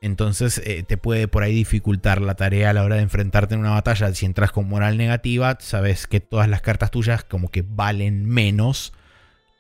Entonces 0.01 0.61
eh, 0.65 0.82
te 0.82 0.97
puede 0.99 1.28
por 1.28 1.43
ahí 1.43 1.55
dificultar 1.55 2.20
la 2.20 2.35
tarea 2.35 2.70
a 2.70 2.73
la 2.73 2.82
hora 2.85 2.97
de 2.97 3.03
enfrentarte 3.03 3.55
en 3.55 3.61
una 3.61 3.70
batalla. 3.70 4.12
Si 4.15 4.27
entras 4.27 4.51
con 4.51 4.69
moral 4.69 4.97
negativa, 4.99 5.57
sabes 5.61 6.07
que 6.07 6.20
todas 6.20 6.49
las 6.49 6.61
cartas 6.62 6.91
tuyas 6.91 7.24
como 7.24 7.51
que 7.51 7.62
valen 7.66 8.24
menos. 8.27 8.93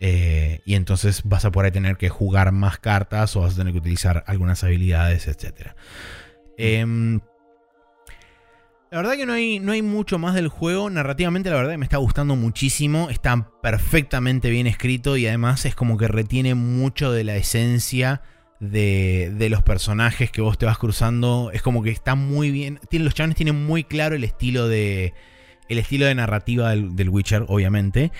Eh, 0.00 0.60
y 0.64 0.74
entonces 0.74 1.22
vas 1.24 1.44
a 1.44 1.52
ahí 1.56 1.70
tener 1.70 1.96
que 1.96 2.08
jugar 2.08 2.52
más 2.52 2.78
cartas 2.78 3.36
o 3.36 3.40
vas 3.40 3.54
a 3.54 3.56
tener 3.56 3.72
que 3.72 3.78
utilizar 3.78 4.24
algunas 4.26 4.64
habilidades, 4.64 5.28
etc. 5.28 5.70
Em, 6.58 7.20
la 8.90 8.98
verdad 8.98 9.16
que 9.16 9.26
no 9.26 9.32
hay, 9.32 9.58
no 9.58 9.72
hay 9.72 9.82
mucho 9.82 10.18
más 10.18 10.34
del 10.34 10.48
juego. 10.48 10.88
Narrativamente, 10.90 11.50
la 11.50 11.56
verdad 11.56 11.76
me 11.76 11.84
está 11.84 11.96
gustando 11.96 12.36
muchísimo. 12.36 13.10
Está 13.10 13.50
perfectamente 13.62 14.50
bien 14.50 14.66
escrito 14.66 15.16
y 15.16 15.26
además 15.26 15.64
es 15.64 15.74
como 15.74 15.98
que 15.98 16.08
retiene 16.08 16.54
mucho 16.54 17.10
de 17.10 17.24
la 17.24 17.36
esencia 17.36 18.22
de, 18.60 19.32
de 19.36 19.48
los 19.48 19.62
personajes 19.62 20.30
que 20.30 20.42
vos 20.42 20.58
te 20.58 20.66
vas 20.66 20.78
cruzando. 20.78 21.50
Es 21.52 21.62
como 21.62 21.82
que 21.82 21.90
está 21.90 22.14
muy 22.14 22.50
bien. 22.50 22.78
Los 22.90 23.14
chavales 23.14 23.36
tienen 23.36 23.64
muy 23.64 23.84
claro 23.84 24.14
el 24.16 24.24
estilo 24.24 24.68
de. 24.68 25.12
El 25.66 25.78
estilo 25.78 26.04
de 26.04 26.14
narrativa 26.14 26.70
del 26.76 27.08
Witcher, 27.08 27.46
obviamente. 27.48 28.12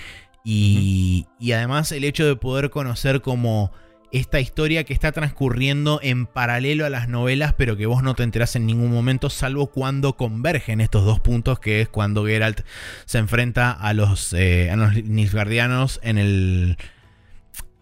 Y, 0.45 1.25
y 1.39 1.51
además 1.53 1.91
el 1.91 2.05
hecho 2.05 2.25
de 2.25 2.35
poder 2.37 2.69
conocer 2.69 3.21
como 3.21 3.71
esta 4.11 4.39
historia 4.39 4.85
que 4.85 4.93
está 4.93 5.11
transcurriendo 5.11 5.99
en 6.01 6.25
paralelo 6.25 6.85
a 6.85 6.89
las 6.89 7.09
novelas, 7.09 7.53
pero 7.57 7.75
que 7.75 7.85
vos 7.85 8.01
no 8.01 8.15
te 8.15 8.23
enterás 8.23 8.55
en 8.55 8.65
ningún 8.65 8.91
momento, 8.91 9.29
salvo 9.29 9.67
cuando 9.67 10.15
convergen 10.15 10.79
estos 10.79 11.03
dos 11.03 11.19
puntos, 11.19 11.59
que 11.59 11.81
es 11.81 11.89
cuando 11.89 12.25
Geralt 12.25 12.61
se 13.05 13.17
enfrenta 13.17 13.71
a 13.71 13.93
los, 13.93 14.31
eh, 14.33 14.71
a 14.71 14.77
los 14.77 14.93
en 14.95 16.17
el. 16.17 16.77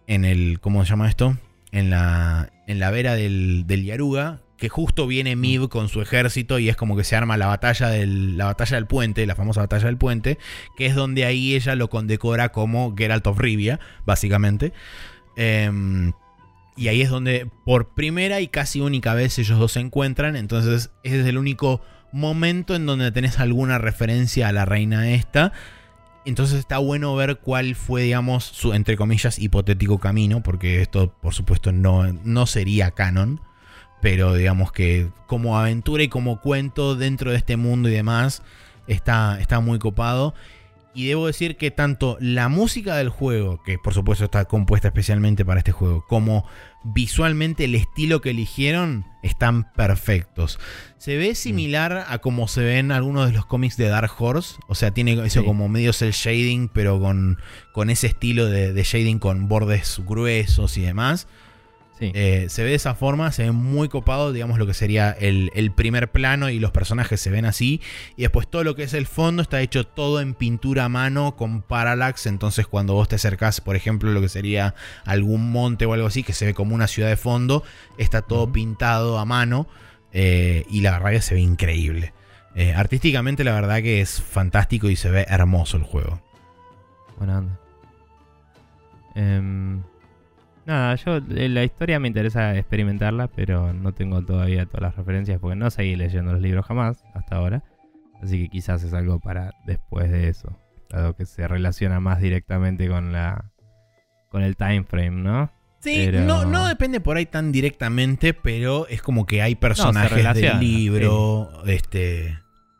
En 0.06 0.24
el. 0.24 0.58
¿Cómo 0.60 0.84
se 0.84 0.90
llama 0.90 1.08
esto? 1.08 1.38
En 1.70 1.90
la. 1.90 2.50
En 2.66 2.80
la 2.80 2.90
vera 2.90 3.14
del, 3.14 3.64
del 3.66 3.84
Yaruga, 3.84 4.40
que 4.56 4.68
justo 4.68 5.06
viene 5.06 5.36
Miv 5.36 5.68
con 5.68 5.88
su 5.88 6.00
ejército 6.00 6.58
y 6.58 6.68
es 6.68 6.76
como 6.76 6.96
que 6.96 7.04
se 7.04 7.16
arma 7.16 7.36
la 7.36 7.46
batalla 7.46 7.88
del, 7.88 8.38
la 8.38 8.46
batalla 8.46 8.76
del 8.76 8.86
puente, 8.86 9.26
la 9.26 9.34
famosa 9.34 9.60
batalla 9.60 9.86
del 9.86 9.98
puente, 9.98 10.38
que 10.76 10.86
es 10.86 10.94
donde 10.94 11.24
ahí 11.24 11.54
ella 11.54 11.74
lo 11.74 11.90
condecora 11.90 12.50
como 12.50 12.94
Geralt 12.96 13.26
of 13.26 13.38
Rivia, 13.38 13.80
básicamente. 14.06 14.72
Em, 15.36 16.12
y 16.76 16.88
ahí 16.88 17.02
es 17.02 17.10
donde 17.10 17.48
por 17.64 17.94
primera 17.94 18.40
y 18.40 18.48
casi 18.48 18.80
única 18.80 19.14
vez 19.14 19.38
ellos 19.38 19.58
dos 19.58 19.72
se 19.72 19.80
encuentran, 19.80 20.36
entonces 20.36 20.90
ese 21.02 21.20
es 21.20 21.26
el 21.26 21.38
único 21.38 21.80
momento 22.12 22.74
en 22.74 22.86
donde 22.86 23.10
tenés 23.10 23.40
alguna 23.40 23.78
referencia 23.78 24.48
a 24.48 24.52
la 24.52 24.64
reina 24.64 25.10
esta. 25.10 25.52
Entonces 26.24 26.58
está 26.60 26.78
bueno 26.78 27.14
ver 27.16 27.36
cuál 27.36 27.74
fue, 27.74 28.02
digamos, 28.02 28.44
su, 28.44 28.72
entre 28.72 28.96
comillas, 28.96 29.38
hipotético 29.38 29.98
camino, 29.98 30.42
porque 30.42 30.80
esto, 30.80 31.12
por 31.20 31.34
supuesto, 31.34 31.70
no, 31.70 32.10
no 32.24 32.46
sería 32.46 32.92
canon 32.92 33.40
pero 34.04 34.34
digamos 34.34 34.70
que 34.70 35.08
como 35.26 35.58
aventura 35.58 36.02
y 36.02 36.08
como 36.08 36.42
cuento 36.42 36.94
dentro 36.94 37.30
de 37.30 37.38
este 37.38 37.56
mundo 37.56 37.88
y 37.88 37.92
demás 37.92 38.42
está, 38.86 39.40
está 39.40 39.60
muy 39.60 39.78
copado. 39.78 40.34
Y 40.92 41.06
debo 41.06 41.26
decir 41.26 41.56
que 41.56 41.70
tanto 41.70 42.18
la 42.20 42.50
música 42.50 42.96
del 42.96 43.08
juego, 43.08 43.62
que 43.64 43.78
por 43.78 43.94
supuesto 43.94 44.26
está 44.26 44.44
compuesta 44.44 44.88
especialmente 44.88 45.42
para 45.46 45.60
este 45.60 45.72
juego, 45.72 46.04
como 46.06 46.46
visualmente 46.84 47.64
el 47.64 47.74
estilo 47.74 48.20
que 48.20 48.30
eligieron, 48.30 49.06
están 49.22 49.72
perfectos. 49.72 50.60
Se 50.98 51.16
ve 51.16 51.34
similar 51.34 52.04
a 52.06 52.18
como 52.18 52.46
se 52.46 52.62
ven 52.62 52.92
algunos 52.92 53.28
de 53.28 53.32
los 53.32 53.46
cómics 53.46 53.78
de 53.78 53.88
Dark 53.88 54.10
Horse. 54.18 54.56
O 54.68 54.74
sea, 54.74 54.90
tiene 54.90 55.24
eso 55.24 55.46
como 55.46 55.70
medio 55.70 55.94
cel 55.94 56.12
shading, 56.12 56.68
pero 56.68 57.00
con, 57.00 57.38
con 57.72 57.88
ese 57.88 58.08
estilo 58.08 58.44
de, 58.44 58.74
de 58.74 58.82
shading 58.82 59.18
con 59.18 59.48
bordes 59.48 59.98
gruesos 60.04 60.76
y 60.76 60.82
demás. 60.82 61.26
Eh, 62.00 62.46
se 62.48 62.64
ve 62.64 62.70
de 62.70 62.74
esa 62.74 62.94
forma, 62.94 63.30
se 63.30 63.44
ve 63.44 63.52
muy 63.52 63.88
copado, 63.88 64.32
digamos, 64.32 64.58
lo 64.58 64.66
que 64.66 64.74
sería 64.74 65.12
el, 65.12 65.72
primer 65.74 66.10
plano 66.10 66.50
y 66.50 66.58
los 66.58 66.70
personajes 66.72 67.20
se 67.20 67.30
ven 67.30 67.44
así. 67.44 67.80
Y 68.16 68.22
después 68.22 68.48
todo 68.48 68.64
lo 68.64 68.74
que 68.74 68.82
es 68.82 68.94
el 68.94 69.06
fondo 69.06 69.42
está 69.42 69.60
hecho 69.60 69.86
todo 69.86 70.20
en 70.20 70.34
pintura 70.34 70.84
a 70.86 70.88
mano 70.88 71.36
con 71.36 71.62
parallax. 71.62 72.26
Entonces, 72.26 72.66
cuando 72.66 72.94
vos 72.94 73.08
te 73.08 73.16
acercás, 73.16 73.60
por 73.60 73.76
ejemplo, 73.76 74.10
lo 74.10 74.20
que 74.20 74.28
sería 74.28 74.74
algún 75.04 75.50
monte 75.50 75.86
o 75.86 75.92
algo 75.92 76.06
así, 76.06 76.22
que 76.22 76.32
se 76.32 76.46
ve 76.46 76.54
como 76.54 76.74
una 76.74 76.88
ciudad 76.88 77.08
de 77.08 77.16
fondo, 77.16 77.62
está 77.96 78.22
todo 78.22 78.52
pintado 78.52 79.18
a 79.18 79.24
mano. 79.24 79.68
Eh, 80.12 80.64
y 80.70 80.80
la 80.80 80.92
verdad 80.92 81.10
que 81.10 81.22
se 81.22 81.34
ve 81.34 81.40
increíble. 81.40 82.12
Eh, 82.54 82.72
artísticamente, 82.72 83.42
la 83.42 83.52
verdad 83.52 83.82
que 83.82 84.00
es 84.00 84.22
fantástico 84.22 84.88
y 84.88 84.96
se 84.96 85.10
ve 85.10 85.26
hermoso 85.28 85.76
el 85.76 85.82
juego. 85.82 86.20
Buena 87.18 87.38
onda. 87.38 87.60
Em, 89.16 89.82
Nada, 90.66 90.94
yo 90.94 91.16
eh, 91.16 91.48
la 91.48 91.62
historia 91.62 92.00
me 92.00 92.08
interesa 92.08 92.56
experimentarla, 92.56 93.28
pero 93.28 93.72
no 93.72 93.92
tengo 93.92 94.22
todavía 94.22 94.64
todas 94.66 94.82
las 94.82 94.96
referencias 94.96 95.38
porque 95.38 95.56
no 95.56 95.70
seguí 95.70 95.94
leyendo 95.94 96.32
los 96.32 96.40
libros 96.40 96.64
jamás 96.66 97.04
hasta 97.14 97.36
ahora. 97.36 97.62
Así 98.22 98.44
que 98.44 98.48
quizás 98.48 98.82
es 98.82 98.94
algo 98.94 99.20
para 99.20 99.52
después 99.66 100.10
de 100.10 100.28
eso, 100.28 100.56
dado 100.88 101.14
que 101.14 101.26
se 101.26 101.46
relaciona 101.46 102.00
más 102.00 102.20
directamente 102.20 102.88
con 102.88 103.12
la 103.12 103.50
con 104.30 104.42
el 104.42 104.56
time 104.56 104.84
frame, 104.84 105.22
¿no? 105.22 105.50
Sí, 105.80 106.08
no, 106.10 106.46
no 106.46 106.66
depende 106.66 106.98
por 107.00 107.18
ahí 107.18 107.26
tan 107.26 107.52
directamente, 107.52 108.32
pero 108.32 108.86
es 108.88 109.02
como 109.02 109.26
que 109.26 109.42
hay 109.42 109.54
personajes 109.54 110.34
del 110.34 110.58
libro, 110.58 111.62
este 111.66 112.38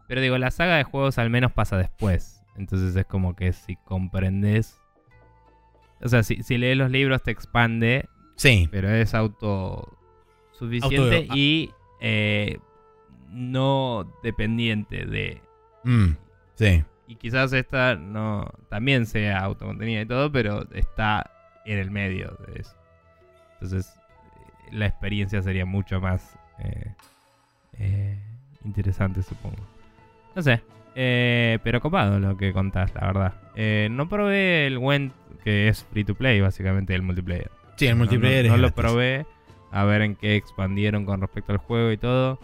Pero 0.09 0.23
digo, 0.23 0.39
la 0.39 0.51
saga 0.51 0.77
de 0.77 0.85
juegos 0.85 1.19
al 1.19 1.29
menos 1.29 1.53
pasa 1.53 1.77
después. 1.77 2.43
Entonces 2.57 2.97
es 2.97 3.05
como 3.05 3.37
que 3.37 3.53
si 3.53 3.77
comprendes 3.77 4.81
o 6.05 6.09
sea, 6.09 6.23
si, 6.23 6.59
lees 6.59 6.77
los 6.77 6.91
libros 6.91 7.23
te 7.23 7.31
expande. 7.31 8.11
Sí. 8.37 8.69
Pero 8.71 8.91
es 8.91 9.15
autosuficiente 9.15 11.27
y 11.35 11.71
eh, 12.01 12.59
no 13.31 14.13
dependiente 14.23 15.07
de. 15.07 15.41
Mm, 15.85 16.11
sí. 16.57 16.85
Y 17.07 17.15
quizás 17.17 17.55
esta 17.55 17.97
no 17.97 18.51
también 18.69 19.07
sea 19.07 19.41
autocontenida 19.41 20.03
y 20.03 20.07
todo, 20.07 20.31
pero 20.31 20.69
está 20.73 21.31
en 21.65 21.79
el 21.79 21.91
medio 21.91 22.37
de 22.47 22.61
eso. 22.61 22.77
Entonces, 23.55 23.97
eh, 23.97 24.01
la 24.73 24.85
experiencia 24.87 25.41
sería 25.43 25.65
mucho 25.65 26.01
más 26.01 26.39
eh, 27.79 28.19
interesante, 28.65 29.23
supongo. 29.23 29.65
No 30.37 30.43
sé. 30.43 30.61
pero 30.95 31.81
copado 31.81 32.19
lo 32.19 32.37
que 32.37 32.53
contás, 32.53 32.93
la 32.95 33.07
verdad. 33.07 33.33
no 33.91 34.07
probé 34.09 34.67
el 34.67 34.77
Went 34.77 35.15
que 35.45 35.69
es 35.69 35.85
free 35.85 36.05
to 36.05 36.15
play, 36.15 36.41
básicamente, 36.41 36.95
el 36.95 37.03
multiplayer. 37.03 37.51
Sí, 37.77 37.87
el 37.87 37.97
multiplayer 37.97 38.47
No, 38.47 38.57
lo 38.57 38.71
probé, 38.71 39.27
a 39.71 39.85
ver 39.85 40.03
en 40.03 40.17
qué 40.17 40.37
expandieron 40.37 41.05
con 41.05 41.21
respecto 41.21 41.53
al 41.53 41.59
juego 41.59 41.93
y 41.93 41.99
todo. 41.99 42.41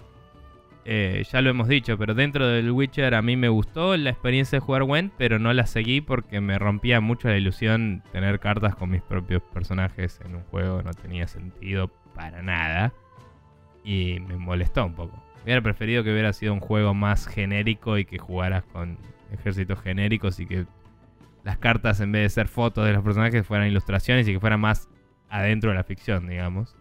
Eh, 0.85 1.25
ya 1.31 1.41
lo 1.41 1.51
hemos 1.51 1.69
dicho, 1.69 1.97
pero 1.99 2.15
dentro 2.15 2.47
del 2.47 2.71
Witcher 2.71 3.15
a 3.15 3.23
mí 3.23 3.37
me 3.37 3.49
gustó 3.49 3.97
la 3.97 4.11
experiencia 4.11 4.59
de 4.59 4.65
jugar 4.65 4.83
Went, 4.83 5.13
pero 5.17 5.39
no 5.39 5.53
la 5.53 5.67
seguí 5.67 6.01
porque 6.01 6.41
me 6.41 6.59
rompía 6.59 7.01
mucho 7.01 7.29
la 7.29 7.37
ilusión 7.37 8.03
tener 8.13 8.41
cartas 8.41 8.75
con 8.75 8.91
mis 8.91 9.03
propios 9.03 9.43
personajes 9.43 10.21
en 10.25 10.37
un 10.37 10.43
juego, 10.45 10.83
no 10.83 10.93
tenía 10.93 11.27
sentido 11.29 11.91
para 12.15 12.43
nada. 12.43 12.93
Y 13.85 14.19
me 14.27 14.37
molestó 14.37 14.85
un 14.85 14.95
poco. 14.95 15.23
Hubiera 15.45 15.63
preferido 15.63 16.03
que 16.03 16.13
hubiera 16.13 16.33
sido 16.33 16.53
un 16.53 16.61
juego 16.61 16.93
más 16.93 17.27
genérico 17.27 17.97
y 17.97 18.05
que 18.05 18.19
jugaras 18.19 18.65
con 18.65 18.99
ejércitos 19.33 19.81
genéricos 19.81 20.41
y 20.41 20.47
que 20.47 20.67
las 21.45 21.59
cartas 21.59 22.01
en 22.01 22.13
vez 22.13 22.23
de 22.23 22.29
ser 22.31 22.49
fotos 22.49 22.87
de 22.87 22.93
los 22.93 23.03
personajes 23.03 23.47
fueran 23.47 23.69
ilustraciones 23.69 24.29
y 24.29 24.33
que 24.33 24.41
fueran 24.41 24.61
más 24.61 24.89
adentro 25.29 25.71
de 25.71 25.77
la 25.77 25.85
ficción, 25.85 26.29
digamos. 26.29 26.77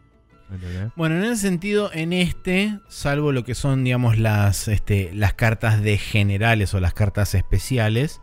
Bueno, 0.95 1.18
en 1.18 1.26
ese 1.26 1.38
sentido, 1.38 1.91
en 1.94 2.11
este, 2.11 2.80
salvo 2.88 3.31
lo 3.31 3.44
que 3.44 3.53
son, 3.53 3.84
digamos, 3.84 4.18
las, 4.18 4.68
este, 4.68 5.11
las 5.14 5.34
cartas 5.36 5.81
de 5.81 5.98
generales 5.98 6.73
o 6.73 6.80
las 6.80 6.94
cartas 6.94 7.36
especiales, 7.36 8.19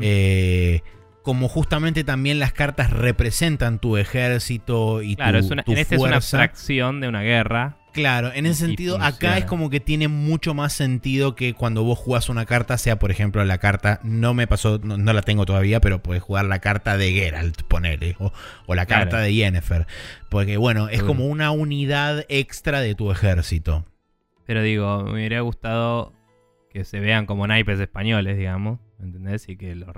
eh, 0.00 0.80
como 1.22 1.48
justamente 1.48 2.02
también 2.02 2.38
las 2.38 2.52
cartas 2.52 2.90
representan 2.90 3.78
tu 3.78 3.98
ejército 3.98 5.02
y 5.02 5.16
claro, 5.16 5.38
tu, 5.40 5.44
es 5.44 5.50
una, 5.50 5.64
en 5.66 5.78
este 5.78 5.96
es 5.96 6.00
una 6.00 6.16
abstracción 6.16 7.00
de 7.00 7.08
una 7.08 7.22
guerra 7.22 7.76
Claro, 7.92 8.30
en 8.32 8.46
ese 8.46 8.66
sentido, 8.66 9.00
acá 9.00 9.38
es 9.38 9.44
como 9.44 9.70
que 9.70 9.80
tiene 9.80 10.08
mucho 10.08 10.54
más 10.54 10.72
sentido 10.72 11.34
que 11.34 11.54
cuando 11.54 11.82
vos 11.82 11.98
jugás 11.98 12.28
una 12.28 12.46
carta, 12.46 12.78
sea 12.78 12.98
por 12.98 13.10
ejemplo 13.10 13.44
la 13.44 13.58
carta, 13.58 14.00
no 14.04 14.32
me 14.34 14.46
pasó, 14.46 14.78
no, 14.78 15.12
la 15.12 15.22
tengo 15.22 15.44
todavía, 15.44 15.80
pero 15.80 16.02
puedes 16.02 16.22
jugar 16.22 16.44
la 16.44 16.60
carta 16.60 16.96
de 16.96 17.12
Geralt, 17.12 17.62
ponele, 17.62 18.16
o, 18.18 18.32
o 18.66 18.74
la 18.74 18.86
carta 18.86 19.18
de 19.18 19.34
Yennefer. 19.34 19.86
Porque 20.28 20.56
bueno, 20.56 20.88
es 20.88 21.02
como 21.02 21.26
una 21.26 21.50
unidad 21.50 22.24
extra 22.28 22.80
de 22.80 22.94
tu 22.94 23.10
ejército. 23.10 23.84
Pero 24.46 24.62
digo, 24.62 25.04
me 25.04 25.12
hubiera 25.12 25.40
gustado 25.40 26.12
que 26.70 26.84
se 26.84 27.00
vean 27.00 27.26
como 27.26 27.46
naipes 27.46 27.80
españoles, 27.80 28.38
digamos, 28.38 28.78
¿entendés? 29.00 29.48
Y 29.48 29.56
que 29.56 29.74
los, 29.74 29.90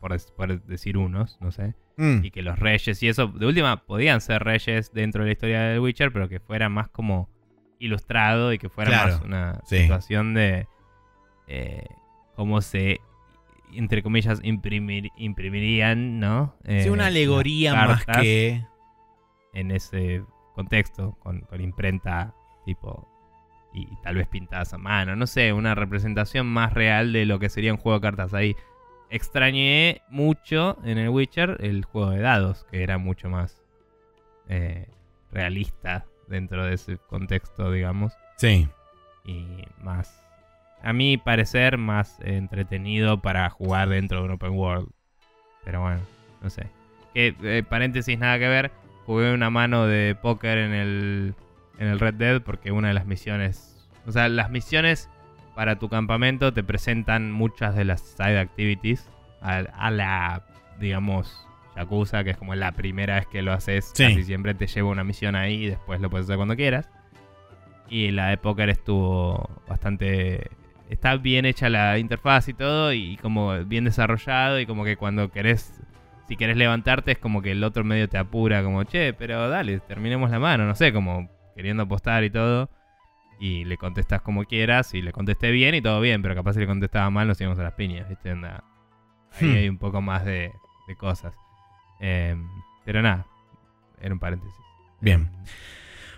por, 0.00 0.66
decir 0.66 0.96
unos, 0.96 1.38
no 1.40 1.50
sé. 1.50 1.74
Mm. 2.02 2.24
Y 2.24 2.32
que 2.32 2.42
los 2.42 2.58
reyes 2.58 3.00
y 3.00 3.08
eso, 3.08 3.28
de 3.28 3.46
última, 3.46 3.84
podían 3.84 4.20
ser 4.20 4.42
reyes 4.42 4.92
dentro 4.92 5.22
de 5.22 5.28
la 5.28 5.32
historia 5.34 5.62
de 5.62 5.78
Witcher, 5.78 6.12
pero 6.12 6.28
que 6.28 6.40
fueran 6.40 6.72
más 6.72 6.88
como 6.88 7.30
ilustrado 7.78 8.52
y 8.52 8.58
que 8.58 8.68
fuera 8.68 8.90
más 8.90 9.20
una 9.20 9.60
situación 9.64 10.34
de 10.34 10.66
eh, 11.46 11.84
cómo 12.34 12.60
se, 12.60 13.00
entre 13.72 14.02
comillas, 14.02 14.40
imprimir, 14.42 15.10
imprimirían, 15.16 16.18
¿no? 16.18 16.56
sí, 16.66 16.88
una 16.88 17.04
eh, 17.04 17.08
alegoría 17.08 17.74
más 17.74 18.04
que... 18.04 18.66
En 19.54 19.70
ese 19.70 20.24
contexto, 20.54 21.14
con, 21.20 21.46
imprenta 21.60 22.34
tipo 22.64 23.06
y, 23.74 23.86
tal 24.02 24.14
vez 24.14 24.26
pintadas 24.26 24.72
a 24.72 24.78
mano, 24.78 25.14
no 25.14 25.26
sé, 25.26 25.52
una 25.52 25.74
representación 25.74 26.46
más 26.46 26.72
real 26.72 27.12
de 27.12 27.26
lo 27.26 27.38
que 27.38 27.50
sería 27.50 27.70
un 27.70 27.78
juego 27.78 27.98
de 27.98 28.02
cartas 28.02 28.32
ahí. 28.32 28.56
Extrañé 29.12 30.00
mucho 30.08 30.78
en 30.84 30.96
el 30.96 31.10
Witcher 31.10 31.58
el 31.60 31.84
juego 31.84 32.12
de 32.12 32.20
dados, 32.20 32.64
que 32.70 32.82
era 32.82 32.96
mucho 32.96 33.28
más 33.28 33.62
eh, 34.48 34.88
realista 35.30 36.06
dentro 36.28 36.64
de 36.64 36.72
ese 36.72 36.96
contexto, 36.96 37.70
digamos. 37.70 38.14
Sí. 38.38 38.66
Y 39.26 39.66
más, 39.82 40.24
a 40.82 40.94
mi 40.94 41.18
parecer, 41.18 41.76
más 41.76 42.20
entretenido 42.20 43.20
para 43.20 43.50
jugar 43.50 43.90
dentro 43.90 44.20
de 44.20 44.24
un 44.24 44.30
open 44.30 44.52
world. 44.52 44.88
Pero 45.62 45.82
bueno, 45.82 46.00
no 46.40 46.48
sé. 46.48 46.70
Que, 47.12 47.36
eh, 47.42 47.62
paréntesis, 47.68 48.18
nada 48.18 48.38
que 48.38 48.48
ver. 48.48 48.70
Jugué 49.04 49.34
una 49.34 49.50
mano 49.50 49.86
de 49.86 50.14
póker 50.14 50.56
en 50.56 50.72
el, 50.72 51.34
en 51.78 51.88
el 51.88 52.00
Red 52.00 52.14
Dead 52.14 52.40
porque 52.40 52.72
una 52.72 52.88
de 52.88 52.94
las 52.94 53.04
misiones... 53.04 53.86
O 54.06 54.12
sea, 54.12 54.30
las 54.30 54.48
misiones 54.48 55.10
para 55.54 55.78
tu 55.78 55.88
campamento 55.88 56.52
te 56.52 56.62
presentan 56.62 57.30
muchas 57.32 57.74
de 57.74 57.84
las 57.84 58.00
side 58.00 58.38
activities 58.38 59.08
a, 59.40 59.58
a 59.58 59.90
la, 59.90 60.42
digamos, 60.80 61.46
Yakuza, 61.76 62.24
que 62.24 62.30
es 62.30 62.36
como 62.36 62.54
la 62.54 62.72
primera 62.72 63.16
vez 63.16 63.26
que 63.26 63.42
lo 63.42 63.52
haces, 63.52 63.90
Sí. 63.94 64.04
casi 64.04 64.24
siempre 64.24 64.54
te 64.54 64.66
lleva 64.66 64.88
una 64.90 65.04
misión 65.04 65.34
ahí 65.36 65.64
y 65.64 65.68
después 65.70 66.00
lo 66.00 66.10
puedes 66.10 66.26
hacer 66.26 66.36
cuando 66.36 66.56
quieras. 66.56 66.88
Y 67.88 68.10
la 68.10 68.28
de 68.28 68.36
póker 68.38 68.68
estuvo 68.70 69.50
bastante... 69.68 70.50
Está 70.88 71.16
bien 71.16 71.46
hecha 71.46 71.68
la 71.70 71.98
interfaz 71.98 72.48
y 72.48 72.54
todo, 72.54 72.92
y 72.92 73.16
como 73.18 73.52
bien 73.64 73.84
desarrollado, 73.84 74.60
y 74.60 74.66
como 74.66 74.84
que 74.84 74.96
cuando 74.98 75.30
querés, 75.30 75.80
si 76.28 76.36
querés 76.36 76.56
levantarte, 76.58 77.12
es 77.12 77.18
como 77.18 77.40
que 77.40 77.52
el 77.52 77.64
otro 77.64 77.82
medio 77.82 78.08
te 78.10 78.18
apura, 78.18 78.62
como, 78.62 78.84
che, 78.84 79.14
pero 79.14 79.48
dale, 79.48 79.80
terminemos 79.80 80.30
la 80.30 80.38
mano, 80.38 80.66
no 80.66 80.74
sé, 80.74 80.92
como 80.92 81.30
queriendo 81.56 81.84
apostar 81.84 82.24
y 82.24 82.30
todo. 82.30 82.68
Y 83.44 83.64
le 83.64 83.76
contestas 83.76 84.22
como 84.22 84.44
quieras, 84.44 84.94
y 84.94 85.02
le 85.02 85.10
contesté 85.10 85.50
bien 85.50 85.74
y 85.74 85.82
todo 85.82 86.00
bien, 86.00 86.22
pero 86.22 86.34
capaz 86.36 86.52
si 86.52 86.60
le 86.60 86.66
contestaba 86.68 87.10
mal 87.10 87.26
nos 87.26 87.40
íbamos 87.40 87.58
a 87.58 87.64
las 87.64 87.72
piñas, 87.74 88.08
¿viste? 88.08 88.30
Onda, 88.30 88.62
ahí 89.40 89.48
Hmm. 89.48 89.56
hay 89.56 89.68
un 89.68 89.78
poco 89.78 90.00
más 90.00 90.24
de, 90.24 90.52
de 90.86 90.96
cosas. 90.96 91.34
Em, 91.98 92.46
pero 92.84 93.02
nada, 93.02 93.26
era 94.00 94.14
un 94.14 94.20
paréntesis. 94.20 94.54
Bien. 95.00 95.22
Em, 95.22 95.44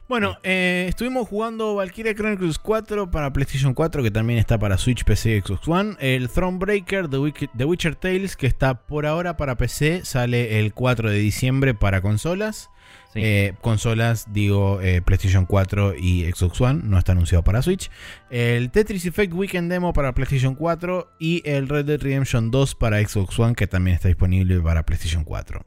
Bueno, 0.06 0.36
eh, 0.42 0.84
estuvimos 0.86 1.26
jugando 1.26 1.76
Valkyria 1.76 2.14
Chronicles 2.14 2.58
4 2.58 3.10
para 3.10 3.32
PlayStation 3.32 3.72
4, 3.72 4.02
que 4.02 4.10
también 4.10 4.38
está 4.38 4.58
para 4.58 4.76
Switch, 4.76 5.02
PC 5.02 5.36
y 5.36 5.40
Xbox 5.40 5.66
One. 5.66 5.96
El 5.98 6.28
Thronebreaker, 6.28 7.08
The, 7.08 7.48
The 7.56 7.64
Witcher 7.64 7.96
Tales, 7.96 8.36
que 8.36 8.46
está 8.46 8.86
por 8.86 9.06
ahora 9.06 9.38
para 9.38 9.56
PC, 9.56 10.04
sale 10.04 10.60
el 10.60 10.74
4 10.74 11.08
de 11.10 11.16
diciembre 11.18 11.72
para 11.72 12.02
consolas. 12.02 12.68
Sí. 13.14 13.20
Eh, 13.22 13.54
consolas, 13.62 14.26
digo, 14.32 14.80
eh, 14.82 15.00
PlayStation 15.00 15.46
4 15.46 15.94
y 15.96 16.30
Xbox 16.30 16.60
One, 16.60 16.82
no 16.84 16.98
está 16.98 17.12
anunciado 17.12 17.42
para 17.42 17.62
Switch. 17.62 17.90
El 18.28 18.70
Tetris 18.70 19.06
Effect 19.06 19.32
Weekend 19.32 19.70
Demo 19.70 19.92
para 19.92 20.14
PlayStation 20.14 20.54
4 20.54 21.16
y 21.18 21.42
el 21.48 21.68
Red 21.68 21.86
Dead 21.86 22.00
Redemption 22.00 22.50
2 22.50 22.74
para 22.74 23.02
Xbox 23.02 23.38
One, 23.38 23.54
que 23.54 23.66
también 23.66 23.94
está 23.94 24.08
disponible 24.08 24.60
para 24.60 24.84
PlayStation 24.84 25.24
4. 25.24 25.64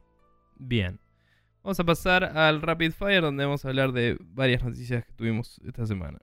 Bien. 0.58 1.00
Vamos 1.62 1.80
a 1.80 1.84
pasar 1.84 2.24
al 2.24 2.62
Rapid 2.62 2.92
Fire, 2.92 3.20
donde 3.20 3.44
vamos 3.44 3.64
a 3.64 3.68
hablar 3.68 3.92
de 3.92 4.16
varias 4.20 4.62
noticias 4.62 5.04
que 5.04 5.12
tuvimos 5.12 5.60
esta 5.66 5.86
semana. 5.86 6.18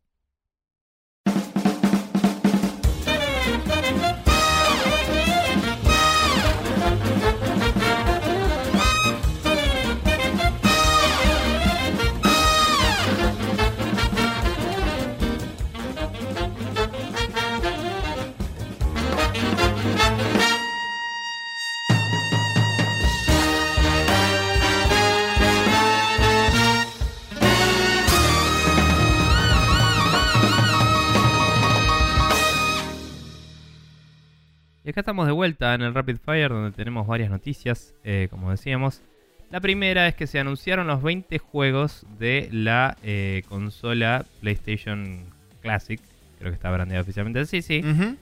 Y 34.85 34.91
acá 34.91 34.99
estamos 34.99 35.25
de 35.25 35.31
vuelta 35.31 35.73
en 35.73 35.81
el 35.81 35.95
Rapid 35.95 36.17
Fire, 36.23 36.49
donde 36.49 36.71
tenemos 36.71 37.07
varias 37.07 37.31
noticias, 37.31 37.95
eh, 38.03 38.27
como 38.29 38.51
decíamos. 38.51 39.01
La 39.49 39.59
primera 39.59 40.07
es 40.07 40.13
que 40.13 40.27
se 40.27 40.39
anunciaron 40.39 40.85
los 40.85 41.01
20 41.01 41.39
juegos 41.39 42.05
de 42.19 42.49
la 42.51 42.95
eh, 43.01 43.41
consola 43.49 44.25
PlayStation 44.41 45.25
Classic. 45.63 45.99
Creo 46.37 46.51
que 46.51 46.55
está 46.55 46.69
brandeada 46.69 47.01
oficialmente 47.01 47.39
así, 47.39 47.63
sí. 47.63 47.81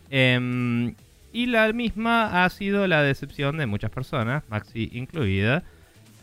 Em, 0.10 0.96
y 1.34 1.48
la 1.48 1.74
misma 1.74 2.46
ha 2.46 2.50
sido 2.50 2.88
la 2.88 3.04
decepción 3.04 3.58
de 3.58 3.66
muchas 3.66 3.92
personas, 3.92 4.44
Maxi 4.48 4.90
incluida. 4.94 5.64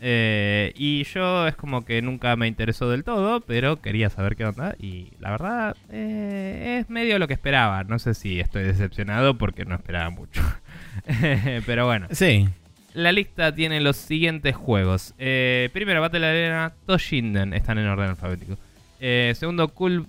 Eh, 0.03 0.73
y 0.75 1.03
yo 1.03 1.47
es 1.47 1.55
como 1.55 1.85
que 1.85 2.01
nunca 2.01 2.35
me 2.35 2.47
interesó 2.47 2.89
del 2.89 3.03
todo, 3.03 3.41
pero 3.41 3.81
quería 3.81 4.09
saber 4.09 4.35
qué 4.35 4.45
onda. 4.45 4.75
Y 4.79 5.09
la 5.19 5.29
verdad 5.31 5.77
eh, 5.91 6.79
es 6.81 6.89
medio 6.89 7.19
lo 7.19 7.27
que 7.27 7.33
esperaba. 7.35 7.83
No 7.83 7.99
sé 7.99 8.13
si 8.15 8.39
estoy 8.39 8.63
decepcionado 8.63 9.37
porque 9.37 9.63
no 9.63 9.75
esperaba 9.75 10.09
mucho. 10.09 10.41
pero 11.65 11.85
bueno, 11.85 12.07
Sí. 12.11 12.47
la 12.93 13.11
lista 13.11 13.53
tiene 13.53 13.79
los 13.79 13.95
siguientes 13.97 14.55
juegos. 14.55 15.13
Eh, 15.19 15.69
primero, 15.73 16.01
Battle 16.01 16.25
Arena 16.25 16.73
Toshinden. 16.87 17.53
Están 17.53 17.77
en 17.77 17.87
orden 17.87 18.09
alfabético. 18.09 18.57
Segundo, 18.99 19.67
cool, 19.69 20.07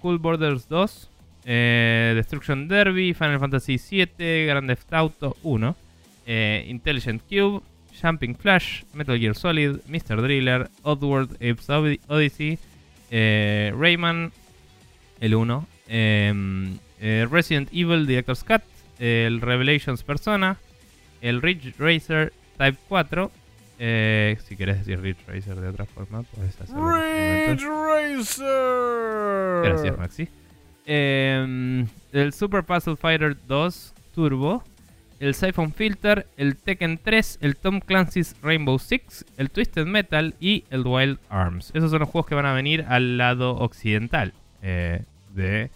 cool 0.00 0.18
Borders 0.18 0.68
2. 0.68 1.10
eh, 1.46 2.12
Destruction 2.16 2.66
Derby. 2.68 3.12
Final 3.14 3.38
Fantasy 3.40 3.78
VII. 3.90 4.46
Grand 4.46 4.66
Theft 4.68 4.92
Auto 4.94 5.36
1. 5.42 5.76
eh, 6.26 6.64
Intelligent 6.68 7.20
Cube. 7.28 7.62
Jumping 8.00 8.34
Flash. 8.36 8.84
Metal 8.92 9.18
Gear 9.18 9.34
Solid. 9.34 9.80
Mr. 9.86 10.20
Driller. 10.20 10.68
Oddworld 10.82 11.34
Apes 11.36 11.68
Odyssey, 12.08 12.58
eh, 13.10 13.72
Rayman. 13.76 14.32
El 15.20 15.34
1. 15.34 15.66
em, 15.88 16.78
eh, 17.00 17.26
Resident 17.30 17.68
Evil 17.72 18.06
Director's 18.06 18.42
Cut. 18.44 18.62
El 18.98 19.40
Revelations 19.40 20.02
Persona 20.02 20.58
el 21.24 21.40
Ridge 21.40 21.74
Racer 21.78 22.32
Type 22.58 22.78
4. 22.88 23.30
eh, 23.78 24.36
si 24.46 24.56
querés 24.56 24.78
decir 24.78 25.00
Ridge 25.00 25.18
Racer 25.26 25.56
de 25.56 25.68
otra 25.68 25.84
forma, 25.86 26.22
puedes 26.22 26.60
hacerlo. 26.60 26.82
momento. 26.82 27.64
Racer. 27.86 29.64
Gracias, 29.64 29.98
Maxi. 29.98 30.28
Eh, 30.86 31.84
el 32.12 32.32
Super 32.32 32.62
Puzzle 32.62 32.96
Fighter 32.96 33.36
2 33.48 33.94
Turbo. 34.14 34.62
El 35.20 35.34
Siphon 35.34 35.72
Filter. 35.72 36.26
El 36.36 36.56
Tekken 36.56 36.98
3. 37.02 37.38
El 37.40 37.56
Tom 37.56 37.80
Clancy's 37.80 38.36
Rainbow 38.42 38.78
Six. 38.78 39.24
El 39.36 39.50
Twisted 39.50 39.86
Metal. 39.86 40.34
Y 40.40 40.64
el 40.70 40.86
Wild 40.86 41.18
Arms. 41.28 41.70
Esos 41.74 41.90
son 41.90 42.00
los 42.00 42.08
juegos 42.08 42.26
que 42.26 42.34
van 42.34 42.46
a 42.46 42.54
venir 42.54 42.84
al 42.88 43.18
lado 43.18 43.56
occidental 43.56 44.32
eh, 44.62 45.02
de 45.34 45.70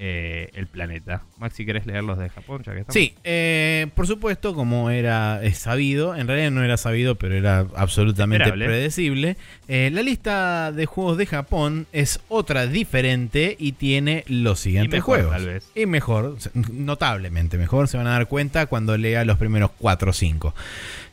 eh, 0.00 0.50
el 0.54 0.66
planeta. 0.68 1.22
Maxi, 1.38 1.66
¿querés 1.66 1.84
leerlos 1.84 2.18
de 2.18 2.28
Japón? 2.28 2.62
Ya 2.64 2.72
que 2.72 2.80
estamos? 2.80 2.94
Sí, 2.94 3.14
eh, 3.24 3.88
por 3.96 4.06
supuesto, 4.06 4.54
como 4.54 4.90
era 4.90 5.42
eh, 5.42 5.52
sabido, 5.54 6.14
en 6.14 6.28
realidad 6.28 6.50
no 6.52 6.62
era 6.62 6.76
sabido, 6.76 7.16
pero 7.16 7.34
era 7.34 7.66
absolutamente 7.74 8.44
Esperable. 8.44 8.66
predecible, 8.66 9.36
eh, 9.66 9.90
la 9.92 10.02
lista 10.02 10.70
de 10.72 10.86
juegos 10.86 11.18
de 11.18 11.26
Japón 11.26 11.86
es 11.92 12.20
otra 12.28 12.66
diferente 12.66 13.56
y 13.58 13.72
tiene 13.72 14.24
los 14.28 14.60
siguientes 14.60 14.98
mejor, 14.98 15.18
juegos. 15.18 15.36
tal 15.36 15.46
vez. 15.46 15.70
Y 15.74 15.86
mejor, 15.86 16.36
notablemente 16.72 17.58
mejor, 17.58 17.88
se 17.88 17.96
van 17.96 18.06
a 18.06 18.10
dar 18.10 18.28
cuenta 18.28 18.66
cuando 18.66 18.96
lea 18.96 19.24
los 19.24 19.36
primeros 19.38 19.70
4 19.78 20.10
o 20.10 20.12
5. 20.14 20.54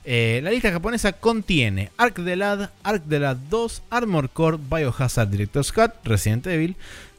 Eh, 0.07 0.39
la 0.43 0.51
lista 0.51 0.71
japonesa 0.71 1.13
contiene 1.13 1.89
Ark 1.97 2.21
the 2.23 2.35
Lad, 2.35 2.69
Ark 2.83 3.01
the 3.09 3.19
Lad 3.19 3.37
2, 3.49 3.81
Armor 3.89 4.29
Core, 4.29 4.57
Biohazard 4.69 5.29
Director's 5.29 5.71
Cut, 5.71 5.91
Resident 6.03 6.45
Evil, 6.45 6.75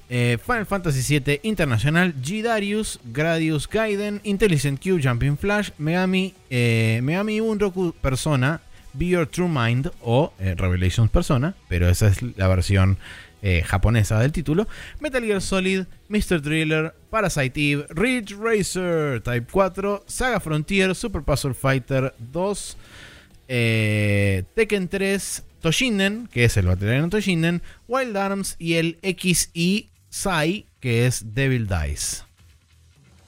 eh, 0.09 0.39
Final 0.45 0.66
Fantasy 0.66 1.19
VII 1.19 1.41
International, 1.43 2.15
G-Darius, 2.23 3.01
Gradius 3.05 3.69
Gaiden, 3.69 4.20
Intelligent 4.24 4.81
Cube, 4.81 5.01
Jumping 5.03 5.37
Flash, 5.37 5.70
Megami, 5.78 6.35
eh, 6.51 7.01
Megami 7.03 7.41
Unroku 7.41 7.93
Persona, 8.01 8.61
Be 8.93 9.07
Your 9.07 9.27
True 9.27 9.49
Mind 9.49 9.91
o 10.03 10.33
eh, 10.39 10.55
Revelations 10.57 11.11
Persona, 11.11 11.55
pero 11.69 11.89
esa 11.89 12.09
es 12.09 12.23
la 12.23 12.49
versión 12.49 12.99
eh, 13.43 13.62
japonesa 13.62 14.19
del 14.20 14.33
título, 14.33 14.66
Metal 15.01 15.23
Gear 15.23 15.43
Solid, 15.43 15.85
Mr. 16.09 16.41
Driller, 16.41 16.95
Parasite 17.11 17.61
Eve, 17.61 17.87
Ridge 17.91 18.35
Racer 18.35 19.20
Type 19.23 19.47
4, 19.51 20.05
Saga 20.07 20.41
Frontier, 20.41 20.95
Super 20.95 21.23
Puzzle 21.23 21.55
Fighter 21.55 22.15
2, 22.33 22.77
eh, 23.49 24.45
Tekken 24.55 24.89
3, 24.89 25.45
Toshinden, 25.61 26.28
que 26.28 26.45
es 26.45 26.57
el 26.57 26.66
baterista 26.66 27.09
Toshinden, 27.09 27.62
Wild 27.89 28.16
Arms 28.16 28.57
y 28.59 28.74
el 28.74 28.99
XY 29.03 29.91
Sai, 30.11 30.66
que 30.81 31.07
es 31.07 31.35
Devil 31.35 31.66
Dice. 31.69 32.23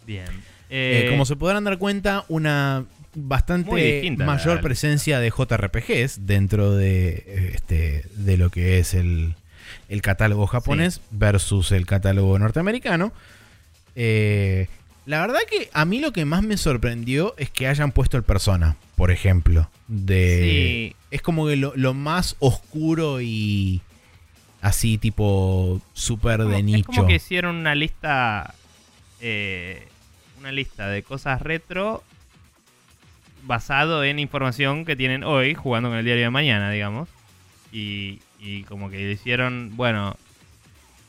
Bien. 0.07 0.27
Eh, 0.71 1.05
Eh, 1.07 1.11
como 1.11 1.25
se 1.25 1.37
podrán 1.37 1.65
dar 1.65 1.79
cuenta, 1.79 2.25
una 2.29 2.85
bastante 3.15 4.11
mayor 4.17 4.57
la- 4.57 4.63
presencia 4.63 5.19
de 5.19 5.31
JRPGs 5.31 6.27
dentro 6.27 6.73
de, 6.77 7.09
eh, 7.27 7.51
este, 7.55 8.05
de 8.17 8.37
lo 8.37 8.51
que 8.51 8.79
es 8.79 8.95
el, 8.95 9.35
el 9.89 10.03
catálogo 10.03 10.47
japonés 10.47 11.01
versus 11.11 11.73
el 11.73 11.85
catálogo 11.87 12.39
norteamericano. 12.39 13.13
Eh, 13.97 14.69
la 15.07 15.21
verdad 15.23 15.39
que 15.51 15.71
a 15.73 15.85
mí 15.85 16.01
lo 16.01 16.13
que 16.13 16.25
más 16.27 16.43
me 16.43 16.57
sorprendió 16.59 17.35
es 17.39 17.51
que 17.51 17.67
hayan 17.67 17.93
puesto 17.93 18.17
el 18.17 18.23
persona, 18.23 18.77
por 18.95 19.11
ejemplo. 19.11 19.71
De, 19.89 20.93
Sí. 20.93 20.97
Es 21.11 21.23
como 21.23 21.47
que 21.47 21.57
lo, 21.57 21.73
lo 21.75 21.95
más 21.95 22.37
oscuro 22.39 23.23
y 23.23 23.81
así 24.61 24.99
tipo 24.99 25.81
súper 25.93 26.45
de 26.45 26.59
Es 26.59 26.65
nicho. 26.65 26.87
como 26.87 27.07
que 27.07 27.17
hicieron 27.17 27.57
una 27.57 27.75
lista. 27.75 28.55
eh, 29.21 29.87
una 30.41 30.53
lista 30.53 30.89
de 30.89 31.03
cosas 31.03 31.43
retro. 31.43 32.03
Basado 33.45 34.05
en 34.05 34.19
información 34.19 34.85
que 34.85 34.97
tienen 34.97 35.25
hoy, 35.25 35.55
jugando 35.55 35.89
con 35.89 35.99
el 35.99 36.05
diario 36.05 36.25
de 36.25 36.31
mañana, 36.31 36.71
digamos. 36.71 37.09
Y, 37.73 38.21
y 38.41 38.65
como 38.65 38.91
que 38.91 39.11
hicieron. 39.11 39.73
Bueno. 39.77 40.17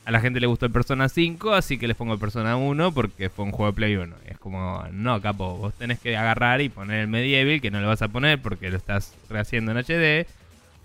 a 0.06 0.10
la 0.10 0.20
gente 0.20 0.40
le 0.40 0.46
gustó 0.46 0.64
el 0.66 0.72
Persona 0.72 1.08
5, 1.08 1.52
así 1.54 1.76
que 1.78 1.86
les 1.86 1.96
pongo 1.96 2.14
el 2.14 2.18
Persona 2.18 2.56
1 2.56 2.92
porque 2.92 3.28
fue 3.30 3.44
un 3.44 3.52
juego 3.52 3.70
de 3.72 3.76
Play 3.76 3.96
1. 3.96 4.16
Y 4.26 4.30
es 4.32 4.38
como, 4.38 4.82
no, 4.92 5.20
capo, 5.20 5.56
vos 5.58 5.74
tenés 5.74 5.98
que 6.00 6.16
agarrar 6.16 6.60
y 6.60 6.68
poner 6.68 7.00
el 7.00 7.08
Medieval, 7.08 7.60
que 7.60 7.70
no 7.70 7.80
lo 7.80 7.88
vas 7.88 8.02
a 8.02 8.08
poner 8.08 8.40
porque 8.40 8.70
lo 8.70 8.76
estás 8.76 9.14
rehaciendo 9.28 9.72
en 9.72 9.78
HD. 9.78 10.26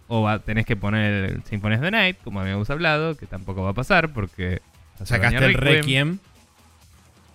O 0.07 0.21
va- 0.21 0.39
tenés 0.39 0.65
que 0.65 0.75
poner 0.75 1.25
el 1.31 1.43
Symphony 1.45 1.75
of 1.75 1.81
the 1.81 1.91
Night, 1.91 2.17
como 2.23 2.39
habíamos 2.39 2.69
hablado, 2.69 3.15
que 3.17 3.25
tampoco 3.25 3.63
va 3.63 3.71
a 3.71 3.73
pasar 3.73 4.13
porque... 4.13 4.61
Sacaste 5.05 5.37
el 5.45 5.53
Requiem. 5.81 6.19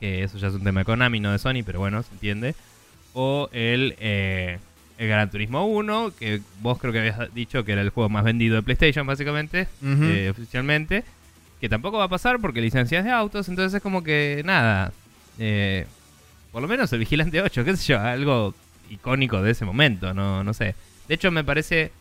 que 0.01 0.23
eso 0.23 0.39
ya 0.39 0.49
es 0.49 0.55
un 0.55 0.65
tema 0.65 0.81
de 0.81 0.85
Konami, 0.85 1.21
no 1.21 1.33
de 1.33 1.39
Sony, 1.39 1.63
pero 1.65 1.79
bueno, 1.79 2.03
se 2.03 2.13
entiende. 2.13 2.55
O 3.13 3.49
el, 3.53 3.97
eh, 3.99 4.59
el 4.99 5.09
Gran 5.09 5.31
Turismo 5.31 5.67
1, 5.67 6.13
que 6.19 6.41
vos 6.61 6.79
creo 6.79 6.93
que 6.93 7.01
habías 7.01 7.35
dicho 7.35 7.65
que 7.65 7.73
era 7.73 7.83
el 7.83 7.91
juego 7.91 8.09
más 8.09 8.25
vendido 8.25 8.55
de 8.57 8.63
PlayStation, 8.63 9.07
básicamente, 9.07 9.67
eh, 9.83 10.29
oficialmente. 10.31 11.05
Que 11.61 11.69
tampoco 11.69 11.99
va 11.99 12.05
a 12.05 12.09
pasar 12.09 12.39
porque 12.41 12.63
licencias 12.63 13.05
de 13.05 13.11
autos, 13.11 13.49
entonces 13.51 13.75
es 13.75 13.83
como 13.83 14.03
que 14.03 14.41
nada. 14.47 14.93
eh, 15.39 15.87
por 16.53 16.63
lo 16.63 16.69
menos 16.69 16.91
el 16.93 16.99
Vigilante 17.01 17.41
8, 17.43 17.65
qué 17.65 17.77
sé 17.77 17.93
yo, 17.93 18.01
algo 18.01 18.55
icónico 18.89 19.43
de 19.43 19.51
ese 19.53 19.65
momento, 19.65 20.15
no, 20.15 20.43
no 20.43 20.55
sé. 20.55 20.75
De 21.09 21.15
hecho, 21.17 21.31
me 21.31 21.45
parece. 21.45 21.93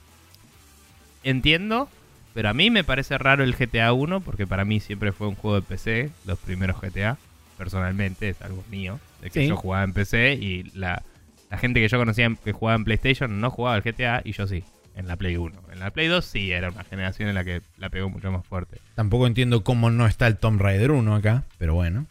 Entiendo, 1.24 1.90
pero 2.34 2.50
a 2.50 2.54
mí 2.54 2.70
me 2.70 2.84
parece 2.84 3.18
raro 3.18 3.44
el 3.44 3.56
GTA 3.56 3.92
1 3.94 4.22
porque 4.22 4.48
para 4.48 4.66
mí 4.66 4.80
siempre 4.80 5.12
fue 5.12 5.28
un 5.28 5.36
juego 5.36 5.56
de 5.60 5.62
PC, 5.68 6.10
los 6.26 6.40
primeros 6.40 6.80
GTA. 6.82 7.18
Personalmente, 7.58 8.30
es 8.30 8.42
algo 8.42 8.64
mío, 8.72 9.00
de 9.22 9.30
que 9.30 9.42
Sí. 9.42 9.48
yo 9.48 9.58
jugaba 9.58 9.84
en 9.84 9.92
PC 9.94 10.34
y 10.34 10.64
la, 10.74 11.04
la 11.50 11.58
gente 11.58 11.82
que 11.82 11.90
yo 11.90 11.98
conocía 11.98 12.34
que 12.44 12.54
jugaba 12.54 12.78
en 12.78 12.86
PlayStation 12.86 13.42
no 13.42 13.50
jugaba 13.52 13.76
al 13.76 13.82
GTA 13.82 14.22
y 14.24 14.32
yo 14.32 14.48
sí, 14.48 14.64
en 14.96 15.08
la 15.08 15.18
Play 15.18 15.36
1. 15.36 15.60
En 15.74 15.80
la 15.80 15.92
Play 15.92 16.08
2 16.08 16.24
sí, 16.24 16.52
era 16.52 16.70
una 16.70 16.86
generación 16.86 17.28
en 17.28 17.36
la 17.36 17.44
que 17.44 17.62
la 17.78 17.90
pegó 17.90 18.10
mucho 18.10 18.32
más 18.32 18.46
fuerte. 18.46 18.80
Tampoco 18.96 19.28
entiendo 19.28 19.64
cómo 19.66 19.90
no 19.90 20.08
está 20.08 20.28
el 20.28 20.38
Tomb 20.38 20.62
Raider 20.62 20.92
1 20.92 21.16
acá, 21.16 21.44
pero 21.58 21.74
bueno. 21.74 22.06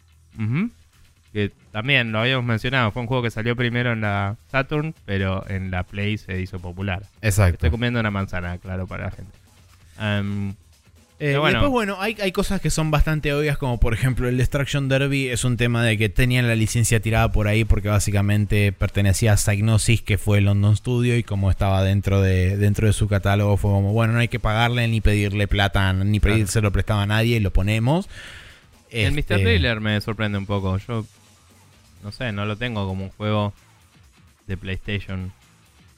Que 1.32 1.52
también 1.72 2.12
lo 2.12 2.20
habíamos 2.20 2.44
mencionado, 2.44 2.90
fue 2.90 3.02
un 3.02 3.08
juego 3.08 3.22
que 3.22 3.30
salió 3.30 3.54
primero 3.54 3.92
en 3.92 4.00
la 4.00 4.36
Saturn, 4.50 4.94
pero 5.04 5.44
en 5.48 5.70
la 5.70 5.82
Play 5.82 6.18
se 6.18 6.40
hizo 6.40 6.58
popular. 6.58 7.02
Exacto. 7.20 7.54
Estoy 7.54 7.70
comiendo 7.70 8.00
una 8.00 8.10
manzana, 8.10 8.58
claro, 8.58 8.86
para 8.86 9.04
la 9.06 9.10
gente. 9.10 9.32
Am, 9.98 10.54
Eh, 11.20 11.36
bueno. 11.36 11.58
Después, 11.58 11.72
bueno, 11.72 11.96
hay, 12.00 12.16
hay 12.20 12.30
cosas 12.30 12.60
que 12.60 12.70
son 12.70 12.92
bastante 12.92 13.32
obvias, 13.32 13.58
como 13.58 13.80
por 13.80 13.92
ejemplo 13.92 14.28
el 14.28 14.38
Destruction 14.38 14.88
Derby 14.88 15.28
es 15.28 15.44
un 15.44 15.56
tema 15.56 15.82
de 15.82 15.98
que 15.98 16.08
tenían 16.08 16.46
la 16.46 16.54
licencia 16.54 17.00
tirada 17.00 17.32
por 17.32 17.48
ahí 17.48 17.64
porque 17.64 17.88
básicamente 17.88 18.70
pertenecía 18.70 19.32
a 19.32 19.36
Psygnosis, 19.36 20.00
que 20.02 20.16
fue 20.16 20.38
el 20.38 20.44
London 20.44 20.76
Studio, 20.76 21.16
y 21.16 21.24
como 21.24 21.50
estaba 21.50 21.82
dentro 21.82 22.20
de, 22.20 22.56
dentro 22.56 22.86
de 22.86 22.92
su 22.92 23.08
catálogo, 23.08 23.56
fue 23.56 23.72
como, 23.72 23.92
bueno, 23.92 24.12
no 24.12 24.20
hay 24.20 24.28
que 24.28 24.38
pagarle 24.38 24.86
ni 24.86 25.00
pedirle 25.00 25.48
plata, 25.48 25.92
ni 25.92 26.20
pedírselo 26.20 26.70
prestado 26.70 27.00
a 27.00 27.06
nadie, 27.06 27.40
lo 27.40 27.52
ponemos. 27.52 28.08
El 28.90 29.18
Este, 29.18 29.34
Mr. 29.34 29.42
Driller 29.42 29.80
me 29.80 30.00
sorprende 30.00 30.38
un 30.38 30.46
poco. 30.46 30.78
Yo 30.78 31.04
no 32.02 32.12
sé, 32.12 32.32
no 32.32 32.44
lo 32.46 32.56
tengo 32.56 32.86
como 32.86 33.04
un 33.04 33.10
juego 33.10 33.52
de 34.46 34.56
PlayStation. 34.56 35.32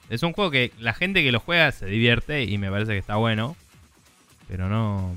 Es 0.09 0.23
un 0.23 0.33
juego 0.33 0.51
que 0.51 0.73
la 0.81 0.93
gente 0.93 1.23
que 1.23 1.31
lo 1.33 1.41
juega 1.41 1.71
se 1.73 1.87
divierte 1.87 2.43
y 2.45 2.59
me 2.59 2.71
parece 2.71 2.93
que 2.93 2.99
está 2.99 3.17
bueno. 3.17 3.57
Pero 4.49 4.69
no. 4.69 5.15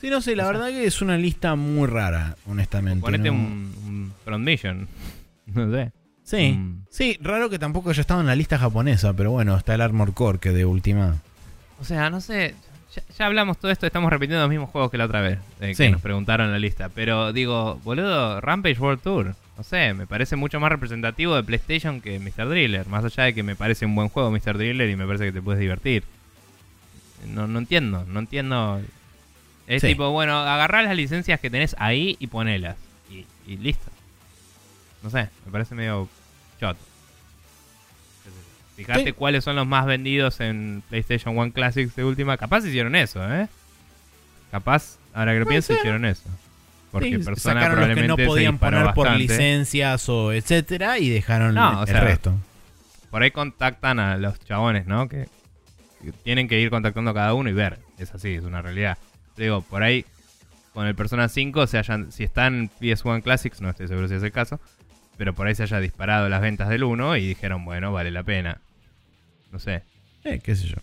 Sí, 0.00 0.10
no 0.10 0.20
sé, 0.20 0.34
la 0.34 0.46
verdad 0.46 0.68
que 0.68 0.84
es 0.84 1.00
una 1.00 1.16
lista 1.16 1.54
muy 1.54 1.86
rara, 1.86 2.36
honestamente. 2.48 3.00
Ponete 3.00 3.28
¿no? 3.30 3.34
un, 3.34 3.74
un 3.86 4.12
Front 4.24 4.44
Mission. 4.44 4.88
No 5.46 5.70
sé. 5.72 5.92
Sí, 6.24 6.52
Mm. 6.52 6.84
sí, 6.88 7.18
raro 7.20 7.50
que 7.50 7.58
tampoco 7.58 7.90
haya 7.90 8.00
estado 8.00 8.20
en 8.20 8.26
la 8.28 8.36
lista 8.36 8.56
japonesa, 8.56 9.12
pero 9.12 9.32
bueno, 9.32 9.56
está 9.56 9.74
el 9.74 9.80
Armor 9.80 10.14
Core 10.14 10.38
que 10.38 10.50
de 10.50 10.64
última. 10.64 11.16
O 11.80 11.84
sea, 11.84 12.10
no 12.10 12.20
sé. 12.20 12.54
Ya, 12.94 13.02
ya 13.18 13.26
hablamos 13.26 13.58
todo 13.58 13.70
esto, 13.72 13.86
estamos 13.86 14.10
repitiendo 14.10 14.40
los 14.42 14.48
mismos 14.50 14.70
juegos 14.70 14.90
que 14.90 14.98
la 14.98 15.06
otra 15.06 15.20
vez. 15.20 15.38
eh, 15.60 15.74
Sí. 15.74 15.84
Que 15.84 15.90
nos 15.90 16.00
preguntaron 16.00 16.46
en 16.46 16.52
la 16.52 16.58
lista. 16.60 16.88
Pero 16.90 17.32
digo, 17.32 17.80
boludo, 17.84 18.40
Rampage 18.40 18.78
World 18.78 19.00
Tour. 19.02 19.34
No 19.56 19.62
sé, 19.64 19.92
me 19.94 20.06
parece 20.06 20.34
mucho 20.36 20.58
más 20.60 20.70
representativo 20.72 21.36
de 21.36 21.42
PlayStation 21.44 22.00
que 22.00 22.18
Mr. 22.18 22.48
Driller. 22.48 22.86
Más 22.86 23.04
allá 23.04 23.24
de 23.24 23.34
que 23.34 23.42
me 23.42 23.54
parece 23.54 23.84
un 23.86 23.94
buen 23.94 24.08
juego 24.08 24.30
Mr. 24.30 24.56
Driller 24.56 24.88
y 24.88 24.96
me 24.96 25.06
parece 25.06 25.26
que 25.26 25.32
te 25.32 25.42
puedes 25.42 25.60
divertir. 25.60 26.04
No, 27.28 27.46
no 27.46 27.58
entiendo, 27.58 28.04
no 28.08 28.18
entiendo. 28.20 28.80
Es 29.66 29.82
Sí. 29.82 29.88
tipo, 29.88 30.10
bueno, 30.10 30.38
agarrá 30.38 30.82
las 30.82 30.96
licencias 30.96 31.38
que 31.38 31.50
tenés 31.50 31.76
ahí 31.78 32.16
y 32.18 32.26
ponelas. 32.28 32.76
Y, 33.10 33.26
y 33.46 33.56
listo. 33.58 33.90
No 35.02 35.10
sé, 35.10 35.28
me 35.46 35.52
parece 35.52 35.74
medio 35.74 36.08
choto. 36.58 36.80
Fíjate 38.76 39.04
Sí. 39.04 39.12
cuáles 39.12 39.44
son 39.44 39.54
los 39.56 39.66
más 39.66 39.84
vendidos 39.86 40.40
en 40.40 40.82
PlayStation 40.88 41.36
1 41.36 41.52
Classics 41.52 41.94
de 41.94 42.04
última. 42.04 42.36
Capaz 42.38 42.64
hicieron 42.66 42.96
eso, 42.96 43.22
¿eh? 43.32 43.48
Capaz, 44.50 44.96
ahora 45.14 45.32
que 45.34 45.40
lo 45.40 45.46
pienso, 45.46 45.74
hicieron 45.74 46.04
eso. 46.06 46.22
Porque 46.92 47.08
Sí, 47.08 47.18
Persona 47.24 47.60
sacaron 47.60 47.88
los 47.88 47.98
que 47.98 48.06
no 48.06 48.16
podían 48.16 48.58
poner 48.58 48.92
por 48.94 49.10
licencias 49.12 50.08
o 50.08 50.32
etcétera 50.32 50.98
y 50.98 51.08
dejaron 51.08 51.54
No, 51.54 51.70
el, 51.72 51.76
o 51.78 51.82
el 51.82 51.88
sea, 51.88 52.00
resto. 52.00 52.34
Por 53.10 53.22
ahí 53.22 53.30
contactan 53.30 53.98
a 53.98 54.16
los 54.18 54.38
chabones, 54.40 54.86
¿no? 54.86 55.08
Que, 55.08 55.26
que 56.02 56.12
tienen 56.12 56.48
que 56.48 56.60
ir 56.60 56.70
contactando 56.70 57.10
a 57.10 57.14
cada 57.14 57.34
uno 57.34 57.48
y 57.50 57.52
ver. 57.54 57.78
Es 57.98 58.14
así, 58.14 58.34
es 58.34 58.44
una 58.44 58.62
realidad. 58.62 58.98
Digo, 59.36 59.62
por 59.62 59.82
ahí 59.82 60.04
con 60.74 60.86
el 60.86 60.94
Persona 60.94 61.28
5 61.28 61.66
se 61.66 61.78
hayan, 61.78 62.12
si 62.12 62.24
está 62.24 62.46
en 62.46 62.70
PS1 62.80 63.22
Classics, 63.22 63.60
no 63.60 63.70
estoy 63.70 63.88
seguro 63.88 64.08
si 64.08 64.14
es 64.14 64.22
el 64.22 64.32
caso, 64.32 64.60
pero 65.16 65.34
por 65.34 65.46
ahí 65.46 65.54
se 65.54 65.62
haya 65.64 65.80
disparado 65.80 66.28
las 66.28 66.40
ventas 66.40 66.68
del 66.68 66.84
1 66.84 67.16
y 67.16 67.26
dijeron, 67.28 67.64
bueno, 67.64 67.92
vale 67.92 68.10
la 68.10 68.22
pena. 68.22 68.58
No 69.50 69.58
sé, 69.58 69.82
Eh, 70.24 70.40
qué 70.42 70.54
sé 70.56 70.66
yo. 70.68 70.76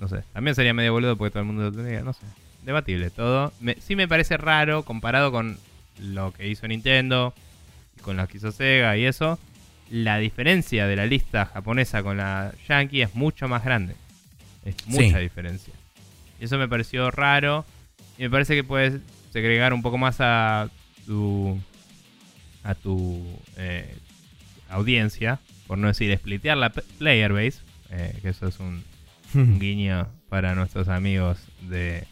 no 0.00 0.08
sé. 0.08 0.22
También 0.32 0.54
sería 0.54 0.74
medio 0.74 0.92
boludo 0.92 1.16
porque 1.16 1.30
todo 1.32 1.40
el 1.40 1.46
mundo 1.46 1.62
lo 1.64 1.72
tendría, 1.72 2.02
no 2.02 2.12
sé. 2.12 2.20
Debatible 2.66 3.08
todo. 3.10 3.52
Me- 3.60 3.76
sí 3.80 3.96
me 3.96 4.06
parece 4.08 4.36
raro 4.36 4.82
comparado 4.84 5.32
con 5.32 5.58
lo 6.00 6.32
que 6.34 6.48
hizo 6.48 6.66
Nintendo 6.68 7.32
y 7.96 8.00
con 8.02 8.16
lo 8.18 8.26
que 8.28 8.36
hizo 8.36 8.52
Sega 8.52 8.96
y 8.98 9.04
eso. 9.06 9.38
La 9.90 10.18
diferencia 10.18 10.86
de 10.86 10.96
la 10.96 11.06
lista 11.06 11.46
japonesa 11.46 12.02
con 12.02 12.16
la 12.18 12.52
yankee 12.68 13.02
es 13.02 13.14
mucho 13.14 13.46
más 13.48 13.64
grande. 13.64 13.94
Es 14.64 14.74
mucha 14.86 15.16
Sí. 15.18 15.22
diferencia. 15.22 15.72
Y 16.40 16.44
eso 16.44 16.58
me 16.58 16.66
pareció 16.68 17.10
raro. 17.10 17.64
Y 18.18 18.22
me 18.22 18.30
parece 18.30 18.54
que 18.56 18.64
puedes 18.64 19.00
segregar 19.32 19.72
un 19.72 19.82
poco 19.82 19.96
más 19.96 20.16
a 20.20 20.68
tu 21.06 21.58
a 22.64 22.74
tu 22.74 23.22
eh, 23.56 23.94
audiencia, 24.68 25.38
por 25.68 25.78
no 25.78 25.86
decir 25.86 26.12
splitear 26.18 26.56
la 26.56 26.70
player 26.70 27.32
base, 27.32 27.60
eh, 27.90 28.18
que 28.20 28.30
eso 28.30 28.48
es 28.48 28.58
un, 28.58 28.82
un 29.34 29.58
guiño 29.60 30.08
para 30.28 30.56
nuestros 30.56 30.88
amigos 30.88 31.38
de 31.60 32.04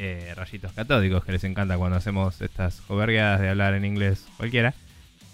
eh, 0.00 0.32
rayitos 0.36 0.72
catódicos 0.72 1.24
que 1.24 1.32
les 1.32 1.42
encanta 1.42 1.76
cuando 1.76 1.96
hacemos 1.96 2.40
estas 2.40 2.80
jovergueadas 2.82 3.40
de 3.40 3.48
hablar 3.48 3.74
en 3.74 3.84
inglés 3.84 4.24
cualquiera. 4.36 4.72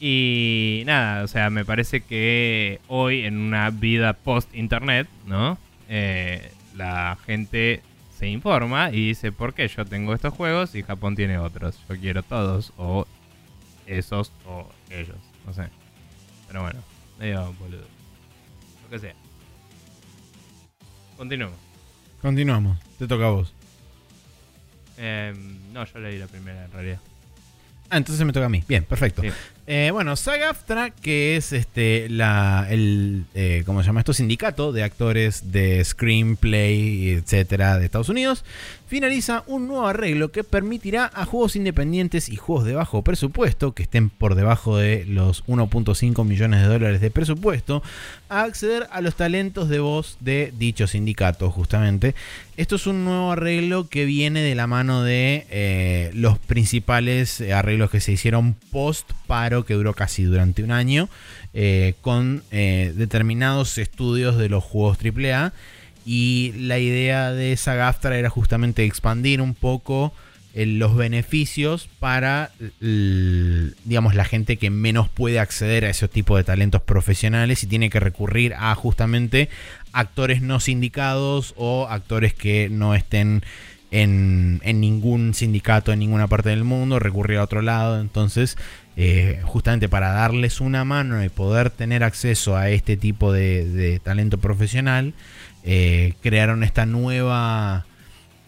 Y 0.00 0.82
nada, 0.86 1.22
o 1.22 1.28
sea, 1.28 1.50
me 1.50 1.66
parece 1.66 2.00
que 2.00 2.80
hoy 2.88 3.26
en 3.26 3.36
una 3.36 3.68
vida 3.68 4.14
post-internet, 4.14 5.06
¿no? 5.26 5.58
Eh, 5.90 6.50
la 6.74 7.18
gente 7.26 7.82
se 8.18 8.26
informa 8.28 8.90
y 8.90 9.08
dice, 9.08 9.32
¿por 9.32 9.52
qué 9.52 9.68
yo 9.68 9.84
tengo 9.84 10.14
estos 10.14 10.32
juegos 10.32 10.74
y 10.74 10.82
Japón 10.82 11.14
tiene 11.14 11.36
otros? 11.36 11.78
Yo 11.86 12.00
quiero 12.00 12.22
todos, 12.22 12.72
o 12.78 13.06
esos, 13.86 14.32
o 14.46 14.66
ellos, 14.88 15.18
no 15.46 15.52
sé. 15.52 15.68
Pero 16.48 16.62
bueno, 16.62 16.80
medio 17.18 17.52
boludo. 17.60 17.84
Lo 18.82 18.88
que 18.88 18.98
sea. 18.98 19.14
Continuemos. 21.18 21.58
Continuamos. 22.22 22.78
Te 22.98 23.06
toca 23.06 23.26
a 23.26 23.30
vos. 23.30 23.52
Eh, 24.98 25.34
no, 25.72 25.84
yo 25.84 25.98
leí 25.98 26.18
la 26.18 26.26
primera 26.26 26.64
en 26.64 26.72
realidad. 26.72 26.98
Ah, 27.90 27.96
entonces 27.96 28.24
me 28.24 28.32
toca 28.32 28.46
a 28.46 28.48
mí. 28.48 28.62
Bien, 28.66 28.84
perfecto. 28.84 29.22
Sí. 29.22 29.28
Eh, 29.66 29.88
bueno, 29.92 30.14
SAG-AFTRA, 30.14 30.90
que 30.90 31.36
es 31.36 31.54
este 31.54 32.10
la 32.10 32.66
el 32.68 33.24
eh, 33.34 33.62
¿cómo 33.64 33.80
se 33.80 33.86
llama 33.86 34.00
esto? 34.00 34.12
Sindicato 34.12 34.72
de 34.72 34.82
actores 34.82 35.52
de 35.52 35.82
screenplay, 35.82 37.08
etcétera, 37.10 37.78
de 37.78 37.86
Estados 37.86 38.10
Unidos, 38.10 38.44
finaliza 38.86 39.42
un 39.46 39.66
nuevo 39.66 39.86
arreglo 39.86 40.30
que 40.32 40.44
permitirá 40.44 41.10
a 41.14 41.24
juegos 41.24 41.56
independientes 41.56 42.28
y 42.28 42.36
juegos 42.36 42.66
de 42.66 42.74
bajo 42.74 43.02
presupuesto, 43.02 43.72
que 43.72 43.84
estén 43.84 44.10
por 44.10 44.34
debajo 44.34 44.76
de 44.76 45.06
los 45.06 45.44
1.5 45.46 46.24
millones 46.24 46.60
de 46.60 46.68
dólares 46.68 47.00
de 47.00 47.10
presupuesto, 47.10 47.82
a 48.28 48.42
acceder 48.42 48.86
a 48.92 49.00
los 49.00 49.16
talentos 49.16 49.70
de 49.70 49.78
voz 49.80 50.18
de 50.20 50.52
dicho 50.58 50.86
sindicato, 50.86 51.50
justamente. 51.50 52.14
Esto 52.56 52.76
es 52.76 52.86
un 52.86 53.04
nuevo 53.04 53.32
arreglo 53.32 53.88
que 53.88 54.04
viene 54.04 54.42
de 54.42 54.54
la 54.54 54.66
mano 54.66 55.02
de 55.02 55.46
eh, 55.50 56.10
los 56.14 56.38
principales 56.38 57.40
arreglos 57.40 57.90
que 57.90 58.00
se 58.00 58.12
hicieron 58.12 58.54
post 58.70 59.10
que 59.62 59.74
duró 59.74 59.94
casi 59.94 60.24
durante 60.24 60.64
un 60.64 60.72
año 60.72 61.08
eh, 61.56 61.94
con 62.00 62.42
eh, 62.50 62.92
determinados 62.96 63.78
estudios 63.78 64.36
de 64.36 64.48
los 64.48 64.64
juegos 64.64 64.98
AAA 64.98 65.52
y 66.04 66.52
la 66.56 66.80
idea 66.80 67.30
de 67.30 67.52
esa 67.52 67.74
GAFTRA 67.74 68.18
era 68.18 68.28
justamente 68.28 68.84
expandir 68.84 69.40
un 69.40 69.54
poco 69.54 70.12
eh, 70.52 70.66
los 70.66 70.96
beneficios 70.96 71.88
para 72.00 72.50
digamos 72.80 74.14
la 74.16 74.24
gente 74.24 74.56
que 74.56 74.70
menos 74.70 75.08
puede 75.08 75.38
acceder 75.38 75.84
a 75.84 75.90
ese 75.90 76.08
tipo 76.08 76.36
de 76.36 76.42
talentos 76.42 76.82
profesionales 76.82 77.62
y 77.62 77.68
tiene 77.68 77.88
que 77.88 78.00
recurrir 78.00 78.54
a 78.54 78.74
justamente 78.74 79.48
actores 79.92 80.42
no 80.42 80.58
sindicados 80.58 81.54
o 81.56 81.86
actores 81.88 82.34
que 82.34 82.68
no 82.68 82.96
estén 82.96 83.44
en 83.94 84.80
ningún 84.80 85.34
sindicato 85.34 85.92
en 85.92 86.00
ninguna 86.00 86.26
parte 86.26 86.48
del 86.48 86.64
mundo, 86.64 86.98
recurrir 86.98 87.38
a 87.38 87.44
otro 87.44 87.62
lado. 87.62 88.00
Entonces, 88.00 88.56
eh, 88.96 89.40
justamente 89.44 89.88
para 89.88 90.12
darles 90.12 90.60
una 90.60 90.84
mano 90.84 91.22
y 91.24 91.28
poder 91.28 91.70
tener 91.70 92.04
acceso 92.04 92.56
a 92.56 92.70
este 92.70 92.96
tipo 92.96 93.32
de, 93.32 93.64
de 93.66 93.98
talento 93.98 94.38
profesional, 94.38 95.14
eh, 95.64 96.14
crearon 96.22 96.62
esta 96.62 96.86
nueva, 96.86 97.86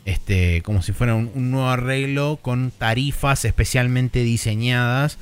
este, 0.05 0.63
como 0.63 0.83
si 0.83 0.93
fuera 0.93 1.15
un, 1.15 1.31
un 1.35 1.51
nuevo 1.51 1.69
arreglo 1.69 2.39
con 2.43 2.71
tarifas 2.71 3.45
especialmente 3.45 4.23
diseñadas 4.23 5.19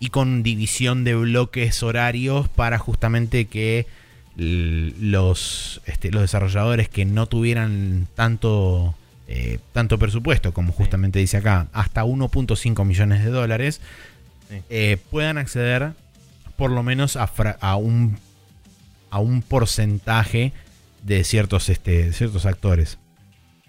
y 0.00 0.08
con 0.08 0.42
división 0.42 1.04
de 1.04 1.14
bloques 1.14 1.82
horarios 1.82 2.48
para 2.48 2.78
justamente 2.78 3.46
que 3.46 3.86
los, 4.36 5.80
este, 5.86 6.10
los 6.10 6.22
desarrolladores 6.22 6.88
que 6.88 7.04
no 7.04 7.26
tuvieran 7.26 8.08
tanto, 8.14 8.94
eh, 9.28 9.58
tanto 9.72 9.98
presupuesto, 9.98 10.52
como 10.52 10.72
justamente 10.72 11.18
dice 11.18 11.36
acá, 11.36 11.68
hasta 11.72 12.04
1.5 12.04 12.84
millones 12.84 13.24
de 13.24 13.30
dólares, 13.30 13.80
Eh, 14.70 14.98
puedan 15.10 15.38
acceder 15.38 15.92
por 16.56 16.70
lo 16.70 16.82
menos 16.82 17.16
a, 17.16 17.76
un, 17.76 18.18
a 19.10 19.18
un 19.18 19.42
porcentaje 19.42 20.52
de 21.02 21.24
ciertos, 21.24 21.68
este, 21.68 22.12
ciertos 22.12 22.46
actores. 22.46 22.98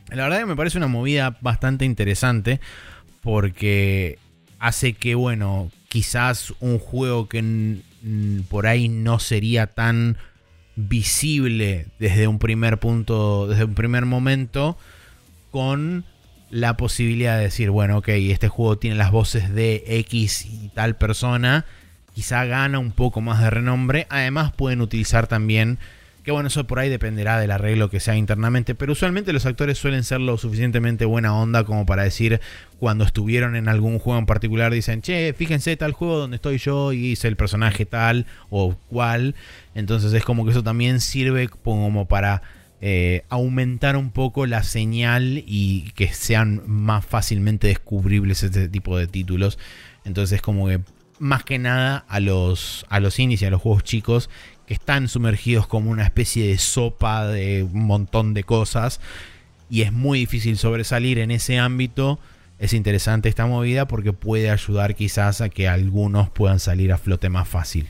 La 0.09 0.23
verdad 0.23 0.39
que 0.39 0.45
me 0.45 0.55
parece 0.55 0.77
una 0.77 0.87
movida 0.87 1.37
bastante 1.41 1.85
interesante 1.85 2.59
porque 3.21 4.19
hace 4.59 4.93
que, 4.93 5.15
bueno, 5.15 5.71
quizás 5.89 6.53
un 6.59 6.77
juego 6.79 7.27
que 7.27 7.79
por 8.49 8.67
ahí 8.67 8.87
no 8.87 9.19
sería 9.19 9.67
tan 9.67 10.17
visible 10.75 11.87
desde 11.99 12.27
un 12.27 12.37
primer 12.37 12.79
punto, 12.79 13.47
desde 13.47 13.63
un 13.63 13.73
primer 13.75 14.05
momento, 14.05 14.77
con 15.51 16.05
la 16.55 16.77
posibilidad 16.77 17.35
de 17.35 17.43
decir, 17.43 17.69
bueno, 17.69 17.97
ok, 17.97 18.07
este 18.07 18.47
juego 18.47 18.77
tiene 18.77 18.95
las 18.95 19.11
voces 19.11 19.53
de 19.53 19.83
X 19.87 20.45
y 20.45 20.69
tal 20.69 20.95
persona, 20.95 21.65
quizá 22.13 22.45
gana 22.45 22.79
un 22.79 22.93
poco 22.93 23.19
más 23.19 23.41
de 23.41 23.49
renombre. 23.49 24.07
Además 24.09 24.53
pueden 24.53 24.79
utilizar 24.79 25.27
también, 25.27 25.79
que 26.23 26.31
bueno, 26.31 26.47
eso 26.47 26.65
por 26.65 26.79
ahí 26.79 26.87
dependerá 26.87 27.41
del 27.41 27.51
arreglo 27.51 27.89
que 27.89 27.99
sea 27.99 28.15
internamente, 28.15 28.73
pero 28.73 28.93
usualmente 28.93 29.33
los 29.33 29.45
actores 29.45 29.77
suelen 29.77 30.05
ser 30.05 30.21
lo 30.21 30.37
suficientemente 30.37 31.03
buena 31.03 31.35
onda 31.35 31.65
como 31.65 31.85
para 31.85 32.03
decir, 32.03 32.39
cuando 32.79 33.03
estuvieron 33.03 33.57
en 33.57 33.67
algún 33.67 33.99
juego 33.99 34.17
en 34.17 34.25
particular, 34.25 34.71
dicen, 34.71 35.01
che, 35.01 35.33
fíjense 35.33 35.75
tal 35.75 35.91
juego 35.91 36.19
donde 36.19 36.37
estoy 36.37 36.57
yo 36.57 36.93
y 36.93 37.07
hice 37.07 37.27
el 37.27 37.35
personaje 37.35 37.85
tal 37.85 38.27
o 38.49 38.77
cual. 38.89 39.35
Entonces 39.73 40.13
es 40.13 40.23
como 40.23 40.45
que 40.45 40.51
eso 40.51 40.63
también 40.63 41.01
sirve 41.01 41.49
como 41.49 42.07
para 42.07 42.43
eh, 42.81 43.23
aumentar 43.29 43.97
un 43.97 44.11
poco 44.11 44.45
la 44.45 44.63
señal 44.63 45.43
y 45.45 45.91
que 45.95 46.13
sean 46.13 46.61
más 46.67 47.05
fácilmente 47.05 47.67
descubribles 47.67 48.43
este 48.43 48.67
tipo 48.69 48.97
de 48.97 49.07
títulos. 49.07 49.57
Entonces 50.03 50.37
es 50.37 50.41
como 50.41 50.67
que 50.67 50.81
más 51.19 51.43
que 51.43 51.57
nada 51.57 52.05
a 52.07 52.19
los, 52.19 52.85
a 52.89 52.99
los 52.99 53.19
indies 53.19 53.41
y 53.41 53.45
a 53.45 53.49
los 53.49 53.61
juegos 53.61 53.83
chicos 53.83 54.29
que 54.67 54.73
están 54.73 55.07
sumergidos 55.07 55.67
como 55.67 55.91
una 55.91 56.03
especie 56.03 56.47
de 56.47 56.57
sopa 56.57 57.27
de 57.27 57.63
un 57.63 57.85
montón 57.85 58.33
de 58.33 58.43
cosas 58.43 58.99
y 59.69 59.81
es 59.81 59.91
muy 59.91 60.19
difícil 60.19 60.57
sobresalir 60.57 61.19
en 61.19 61.31
ese 61.31 61.57
ámbito. 61.57 62.19
Es 62.59 62.73
interesante 62.73 63.29
esta 63.29 63.45
movida 63.45 63.87
porque 63.87 64.13
puede 64.13 64.49
ayudar 64.49 64.95
quizás 64.95 65.41
a 65.41 65.49
que 65.49 65.67
algunos 65.67 66.29
puedan 66.29 66.59
salir 66.59 66.91
a 66.91 66.97
flote 66.97 67.29
más 67.29 67.47
fácil. 67.47 67.89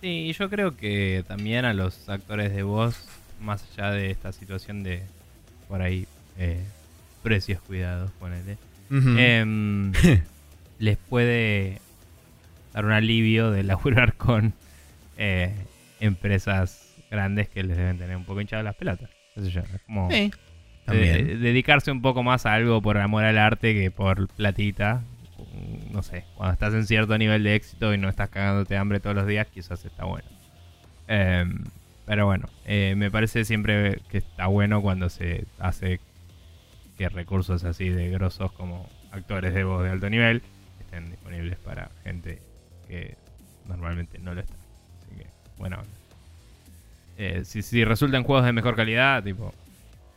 Sí, 0.00 0.28
y 0.28 0.32
yo 0.32 0.48
creo 0.48 0.76
que 0.76 1.24
también 1.26 1.64
a 1.64 1.74
los 1.74 2.08
actores 2.08 2.54
de 2.54 2.62
voz, 2.62 2.96
más 3.40 3.64
allá 3.72 3.90
de 3.92 4.10
esta 4.10 4.32
situación 4.32 4.82
de 4.82 5.02
por 5.68 5.82
ahí 5.82 6.06
eh, 6.38 6.62
precios 7.22 7.60
cuidados, 7.60 8.10
ponele, 8.18 8.56
em, 8.90 9.92
les 10.78 10.96
puede 10.96 11.80
dar 12.72 12.84
un 12.84 12.92
alivio 12.92 13.50
de 13.50 13.62
laburar 13.64 14.14
con 14.14 14.54
eh, 15.16 15.52
empresas 16.00 16.94
grandes 17.10 17.48
que 17.48 17.62
les 17.62 17.76
deben 17.76 17.98
tener 17.98 18.16
un 18.16 18.24
poco 18.24 18.40
hinchadas 18.40 18.64
las 18.64 18.76
pelotas. 18.76 19.10
qué 19.34 19.40
sé 19.42 19.50
yo, 19.50 19.60
es 19.60 19.82
como 19.86 20.08
Sí, 20.10 20.30
dedicarse 20.92 21.90
un 21.90 22.00
poco 22.00 22.22
más 22.22 22.46
a 22.46 22.54
algo 22.54 22.80
por 22.80 22.96
amor 22.96 23.24
al 23.24 23.36
arte 23.38 23.74
que 23.74 23.90
por 23.90 24.28
platita. 24.28 25.02
No 25.90 26.02
sé, 26.02 26.24
cuando 26.34 26.52
estás 26.54 26.72
en 26.74 26.86
cierto 26.86 27.16
nivel 27.18 27.42
de 27.42 27.54
éxito 27.54 27.92
y 27.92 27.98
no 27.98 28.08
estás 28.08 28.30
cagándote 28.30 28.76
hambre 28.76 29.00
todos 29.00 29.14
los 29.16 29.26
días, 29.26 29.46
quizás 29.48 29.84
está 29.84 30.04
bueno. 30.04 30.26
Pero 32.08 32.24
bueno, 32.24 32.48
eh, 32.64 32.94
me 32.96 33.10
parece 33.10 33.44
siempre 33.44 34.00
que 34.08 34.16
está 34.16 34.46
bueno 34.46 34.80
cuando 34.80 35.10
se 35.10 35.44
hace 35.58 36.00
que 36.96 37.10
recursos 37.10 37.64
así 37.64 37.90
de 37.90 38.08
grosos 38.08 38.50
como 38.52 38.88
actores 39.12 39.52
de 39.52 39.62
voz 39.62 39.84
de 39.84 39.90
alto 39.90 40.08
nivel 40.08 40.42
estén 40.80 41.10
disponibles 41.10 41.58
para 41.58 41.90
gente 42.04 42.40
que 42.88 43.14
normalmente 43.66 44.18
no 44.20 44.32
lo 44.32 44.40
está. 44.40 44.54
Así 44.54 45.16
que, 45.16 45.26
bueno. 45.58 45.82
Eh, 47.18 47.42
si, 47.44 47.60
si 47.60 47.84
resultan 47.84 48.24
juegos 48.24 48.46
de 48.46 48.54
mejor 48.54 48.74
calidad, 48.74 49.22
tipo, 49.22 49.52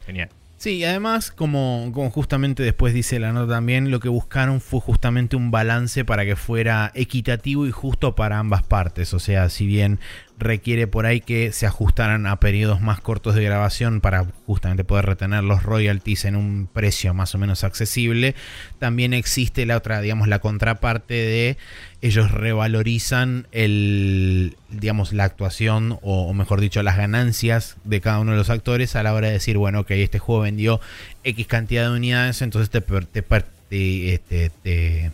genial. 0.06 0.30
Sí, 0.62 0.84
además, 0.84 1.32
como, 1.32 1.90
como 1.92 2.12
justamente 2.12 2.62
después 2.62 2.94
dice 2.94 3.20
la 3.20 3.34
nota 3.34 3.54
también, 3.54 3.90
lo 3.90 4.00
que 4.00 4.10
buscaron 4.10 4.62
fue 4.62 4.80
justamente 4.80 5.36
un 5.36 5.50
balance 5.50 6.06
para 6.06 6.24
que 6.24 6.36
fuera 6.36 6.92
equitativo 6.94 7.66
y 7.66 7.72
justo 7.72 8.14
para 8.14 8.38
ambas 8.38 8.62
partes. 8.62 9.12
O 9.16 9.20
sea, 9.20 9.50
si 9.50 9.66
bien 9.66 10.00
requiere 10.42 10.88
por 10.88 11.06
ahí 11.06 11.22
que 11.22 11.52
se 11.54 11.66
ajustaran 11.66 12.26
a 12.28 12.40
periodos 12.40 12.82
más 12.82 13.00
cortos 13.00 13.36
de 13.36 13.44
grabación 13.44 14.02
para 14.02 14.26
justamente 14.46 14.84
poder 14.84 15.06
retener 15.06 15.44
los 15.44 15.64
royalties 15.64 16.26
en 16.26 16.36
un 16.36 16.68
precio 16.72 17.14
más 17.14 17.34
o 17.36 17.38
menos 17.38 17.64
accesible, 17.64 18.36
también 18.80 19.14
existe 19.14 19.66
la 19.66 19.78
otra, 19.78 20.02
digamos, 20.02 20.28
la 20.28 20.40
contraparte 20.40 21.14
de 21.14 21.58
ellos 22.02 22.32
revalorizan 22.32 23.48
el, 23.52 24.58
digamos, 24.70 25.14
la 25.14 25.24
actuación 25.24 26.00
o, 26.02 26.34
mejor 26.34 26.60
dicho, 26.60 26.82
las 26.84 26.98
ganancias 26.98 27.78
de 27.84 28.02
cada 28.02 28.20
uno 28.20 28.32
de 28.32 28.38
los 28.38 28.50
actores 28.50 28.96
a 28.96 29.04
la 29.04 29.14
hora 29.14 29.28
de 29.28 29.34
decir, 29.34 29.58
bueno, 29.58 29.82
ok, 29.82 29.92
este 29.92 30.20
juego 30.20 30.42
vendió 30.42 30.82
X 31.24 31.48
cantidad 31.48 31.90
de 31.90 31.96
unidades, 31.96 32.42
entonces 32.42 32.70
te, 32.70 32.82
te, 32.82 34.14
este, 34.14 34.50
te- 34.64 35.12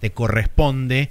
te 0.00 0.10
corresponde 0.10 1.10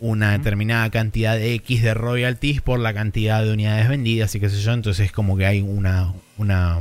una 0.00 0.32
determinada 0.32 0.88
cantidad 0.90 1.36
de 1.36 1.54
X 1.54 1.82
de 1.82 1.94
royalties 1.94 2.62
por 2.62 2.80
la 2.80 2.94
cantidad 2.94 3.44
de 3.44 3.52
unidades 3.52 3.88
vendidas 3.88 4.34
y 4.34 4.40
qué 4.40 4.48
sé 4.48 4.60
yo, 4.60 4.72
entonces 4.72 5.06
es 5.06 5.12
como 5.12 5.36
que 5.36 5.46
hay 5.46 5.60
una, 5.60 6.12
una 6.38 6.80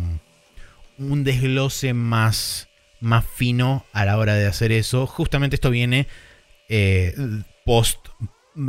un 0.98 1.24
desglose 1.24 1.94
más, 1.94 2.68
más 3.00 3.26
fino 3.26 3.86
a 3.94 4.06
la 4.06 4.18
hora 4.18 4.34
de 4.36 4.46
hacer 4.48 4.72
eso. 4.72 5.06
Justamente 5.08 5.56
esto 5.56 5.70
viene 5.70 6.08
eh, 6.70 7.14
post, 7.66 8.00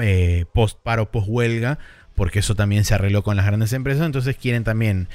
eh, 0.01 0.45
post 0.53 0.79
paro, 0.83 1.11
post 1.11 1.27
huelga, 1.29 1.79
porque 2.15 2.41
eso 2.41 2.55
también 2.55 2.85
se 2.85 2.95
arregló 2.95 3.23
con 3.23 3.37
las 3.37 3.47
grandes 3.47 3.73
empresas, 3.73 4.05
entonces 4.07 4.37
quieren 4.37 4.63
también 4.65 5.09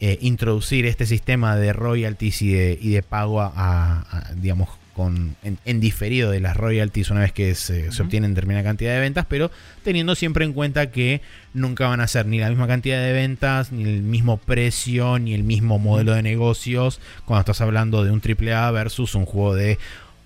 eh, 0.00 0.18
introducir 0.20 0.86
este 0.86 1.06
sistema 1.06 1.56
de 1.56 1.72
royalties 1.72 2.42
y 2.42 2.52
de, 2.52 2.78
y 2.80 2.90
de 2.90 3.02
pago 3.02 3.40
a, 3.40 3.52
a- 3.54 4.00
a, 4.30 4.32
digamos, 4.34 4.68
con, 4.94 5.36
en, 5.42 5.58
en 5.64 5.80
diferido 5.80 6.30
de 6.30 6.40
las 6.40 6.56
royalties 6.56 7.10
una 7.10 7.20
vez 7.20 7.32
que 7.32 7.54
se, 7.54 7.84
se 7.84 7.88
Ujú. 7.88 8.02
obtienen 8.04 8.34
determinada 8.34 8.64
cantidad 8.64 8.92
de 8.94 9.00
ventas, 9.00 9.26
pero 9.28 9.50
teniendo 9.84 10.14
siempre 10.14 10.44
en 10.44 10.52
cuenta 10.52 10.90
que 10.90 11.20
nunca 11.54 11.88
van 11.88 12.00
a 12.00 12.06
ser 12.08 12.26
ni 12.26 12.38
la 12.38 12.48
misma 12.50 12.66
cantidad 12.66 13.02
de 13.02 13.12
ventas, 13.12 13.72
ni 13.72 13.84
el 13.84 14.02
mismo 14.02 14.36
precio, 14.36 15.18
ni 15.18 15.34
el 15.34 15.44
mismo 15.44 15.78
modelo 15.78 16.12
de 16.14 16.22
negocios 16.22 17.00
cuando 17.24 17.40
estás 17.40 17.60
hablando 17.60 18.04
de 18.04 18.10
un 18.10 18.20
AAA 18.20 18.70
versus 18.70 19.14
un 19.14 19.24
juego 19.24 19.54
de 19.54 19.78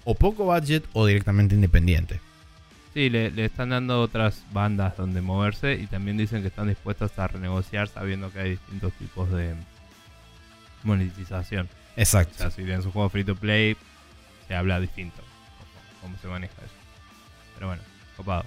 o 0.04 0.14
poco 0.14 0.44
budget 0.44 0.84
o 0.92 1.06
directamente 1.06 1.54
independiente. 1.54 2.20
Sí, 2.94 3.10
le, 3.10 3.30
le 3.30 3.44
están 3.44 3.68
dando 3.70 4.00
otras 4.00 4.42
bandas 4.52 4.96
donde 4.96 5.20
moverse 5.20 5.74
y 5.74 5.86
también 5.86 6.16
dicen 6.16 6.40
que 6.42 6.48
están 6.48 6.68
dispuestos 6.68 7.18
a 7.18 7.28
renegociar 7.28 7.88
sabiendo 7.88 8.32
que 8.32 8.38
hay 8.40 8.50
distintos 8.50 8.92
tipos 8.94 9.30
de 9.32 9.54
monetización. 10.82 11.66
O 11.96 12.00
Exacto. 12.00 12.34
sea, 12.36 12.50
si 12.50 12.62
tienes 12.64 12.84
un 12.84 12.92
juego 12.92 13.08
free 13.08 13.24
to 13.24 13.34
play, 13.36 13.76
se 14.48 14.54
habla 14.54 14.80
distinto 14.80 15.22
cómo, 16.00 16.16
se 16.18 16.28
maneja 16.28 16.54
eso. 16.58 16.74
Pero 17.54 17.68
bueno, 17.68 17.82
copado. 18.16 18.44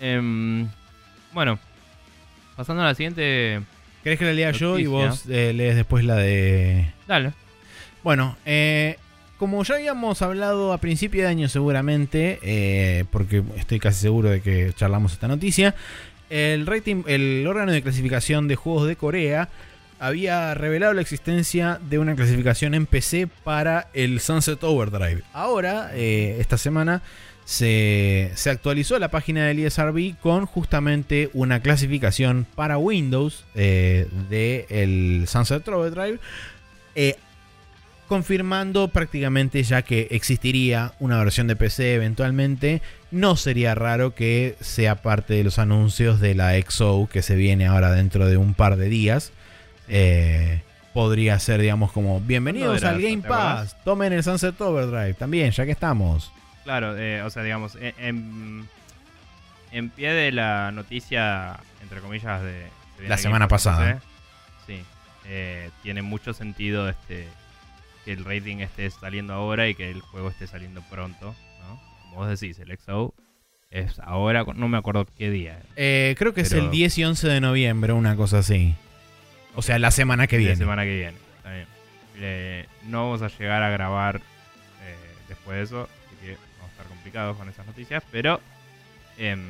Em, 0.00 0.68
bueno, 1.32 1.58
pasando 2.56 2.82
a 2.82 2.86
la 2.86 2.94
siguiente. 2.94 3.60
¿Querés 4.02 4.18
que 4.18 4.24
la 4.24 4.32
lea 4.32 4.50
yo 4.50 4.78
y 4.78 4.86
vos 4.86 5.24
eh, 5.28 5.52
lees 5.54 5.76
después 5.76 6.04
la 6.04 6.16
de... 6.16 6.92
Dale. 7.06 7.32
Bueno, 8.02 8.36
eh, 8.44 8.96
como 9.38 9.62
ya 9.62 9.76
habíamos 9.76 10.22
hablado 10.22 10.72
a 10.72 10.78
principio 10.78 11.22
de 11.22 11.28
año 11.28 11.48
seguramente, 11.48 12.40
eh, 12.42 13.04
porque 13.12 13.44
estoy 13.56 13.78
casi 13.78 14.00
seguro 14.00 14.28
de 14.28 14.40
que 14.40 14.72
charlamos 14.74 15.12
esta 15.12 15.28
noticia, 15.28 15.76
el, 16.30 16.66
rating, 16.66 17.04
el 17.06 17.46
órgano 17.46 17.70
de 17.70 17.80
clasificación 17.82 18.48
de 18.48 18.56
juegos 18.56 18.88
de 18.88 18.96
Corea 18.96 19.48
había 20.02 20.52
revelado 20.54 20.94
la 20.94 21.00
existencia 21.00 21.78
de 21.88 22.00
una 22.00 22.16
clasificación 22.16 22.74
en 22.74 22.86
PC 22.86 23.28
para 23.44 23.88
el 23.94 24.18
Sunset 24.18 24.62
Overdrive. 24.64 25.22
Ahora, 25.32 25.92
eh, 25.94 26.38
esta 26.40 26.58
semana, 26.58 27.02
se, 27.44 28.32
se 28.34 28.50
actualizó 28.50 28.98
la 28.98 29.12
página 29.12 29.46
del 29.46 29.60
ESRB 29.60 30.16
con 30.20 30.46
justamente 30.46 31.30
una 31.34 31.60
clasificación 31.60 32.48
para 32.56 32.78
Windows 32.78 33.44
eh, 33.54 34.08
del 34.28 35.28
Sunset 35.28 35.66
Overdrive. 35.68 36.18
eh, 36.96 37.16
confirmando 38.08 38.88
prácticamente 38.88 39.62
ya 39.62 39.82
que 39.82 40.08
existiría 40.10 40.92
una 40.98 41.16
versión 41.18 41.46
de 41.46 41.56
PC 41.56 41.94
eventualmente. 41.94 42.82
No 43.10 43.36
sería 43.36 43.74
raro 43.76 44.14
que 44.14 44.56
sea 44.60 44.96
parte 44.96 45.34
de 45.34 45.44
los 45.44 45.58
anuncios 45.58 46.20
de 46.20 46.34
la 46.34 46.60
XO 46.60 47.08
que 47.10 47.22
se 47.22 47.36
viene 47.36 47.66
ahora 47.66 47.92
dentro 47.92 48.26
de 48.26 48.36
un 48.36 48.52
par 48.52 48.76
de 48.76 48.88
días. 48.88 49.32
Eh, 49.94 50.62
podría 50.94 51.38
ser, 51.38 51.60
digamos, 51.60 51.92
como 51.92 52.18
bienvenidos 52.20 52.80
¿Cuándo 52.80 52.86
era 52.86 52.96
al? 52.96 53.02
Game. 53.02 53.22
Pass. 53.22 53.76
Tomen 53.84 54.14
el 54.14 54.22
Sunset 54.22 54.58
Overdrive 54.58 55.12
también, 55.14 55.50
ya 55.50 55.66
que 55.66 55.72
estamos. 55.72 56.32
Claro, 56.64 56.96
eh, 56.96 57.22
o 57.22 57.28
sea, 57.28 57.42
digamos, 57.42 57.76
en, 57.76 57.94
en, 57.98 58.68
en 59.70 59.90
pie 59.90 60.12
de 60.12 60.32
la 60.32 60.70
noticia, 60.72 61.60
entre 61.82 62.00
comillas, 62.00 62.40
de... 62.42 62.52
de 63.00 63.08
La 63.08 63.18
semana 63.18 63.48
Pass 63.48 63.64
pasada. 63.64 64.00
Sí, 64.66 64.80
eh, 65.26 65.68
tiene 65.82 66.00
mucho 66.00 66.32
sentido 66.32 66.88
este 66.88 67.26
que 68.06 68.12
el 68.12 68.24
rating 68.24 68.56
esté 68.58 68.90
saliendo 68.90 69.34
ahora 69.34 69.68
y 69.68 69.74
que 69.74 69.90
el 69.90 70.00
juego 70.00 70.30
esté 70.30 70.46
saliendo 70.46 70.82
pronto, 70.90 71.34
¿no? 71.60 71.80
Como 72.04 72.16
vos 72.16 72.40
decís, 72.40 72.58
el 72.58 72.76
XO 72.78 73.12
es 73.70 73.98
ahora, 74.00 74.44
no 74.54 74.68
me 74.68 74.78
acuerdo 74.78 75.06
qué 75.18 75.30
día. 75.30 75.60
Eh, 75.76 76.14
creo 76.18 76.32
que 76.32 76.40
es 76.40 76.52
el 76.52 76.70
10 76.70 76.98
y 76.98 77.04
11 77.04 77.28
de 77.28 77.40
noviembre, 77.40 77.92
una 77.92 78.16
cosa 78.16 78.38
así. 78.38 78.74
O 79.54 79.62
sea, 79.62 79.78
la 79.78 79.90
semana 79.90 80.26
que 80.26 80.36
La 80.36 80.40
viene. 80.40 80.56
semana 80.56 80.84
que 80.84 80.94
viene. 80.96 81.16
Está 81.36 81.52
bien. 81.52 81.66
Eh, 82.16 82.66
no 82.84 83.04
vamos 83.04 83.22
a 83.22 83.28
llegar 83.28 83.62
a 83.62 83.70
grabar 83.70 84.16
eh, 84.16 84.96
después 85.28 85.56
de 85.58 85.62
eso, 85.64 85.88
así 86.06 86.16
que 86.26 86.36
vamos 86.58 86.68
a 86.68 86.72
estar 86.72 86.86
complicados 86.86 87.36
con 87.36 87.48
esas 87.48 87.66
noticias, 87.66 88.02
pero 88.10 88.40
em, 89.18 89.40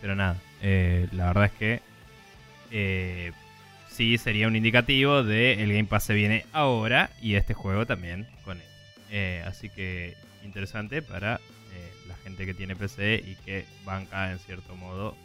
pero 0.00 0.14
nada, 0.14 0.36
eh, 0.62 1.08
la 1.12 1.26
verdad 1.28 1.46
es 1.46 1.52
que 1.52 1.80
eh, 2.70 3.32
sí 3.90 4.16
sería 4.18 4.46
un 4.46 4.56
indicativo 4.56 5.22
de 5.24 5.54
el 5.62 5.70
Game 5.72 5.84
Pass 5.84 6.04
se 6.04 6.14
viene 6.14 6.44
ahora 6.52 7.10
y 7.20 7.34
este 7.34 7.54
juego 7.54 7.86
también 7.86 8.26
con 8.44 8.58
él. 8.60 9.42
Así 9.44 9.70
que 9.70 10.14
interesante 10.44 11.00
para 11.02 11.40
la 12.06 12.16
gente 12.22 12.44
que 12.46 12.54
tiene 12.54 12.76
PC 12.76 13.22
y 13.26 13.34
que 13.36 13.64
banca 13.84 14.30
en 14.30 14.38
cierto 14.38 14.76
modo 14.76 15.16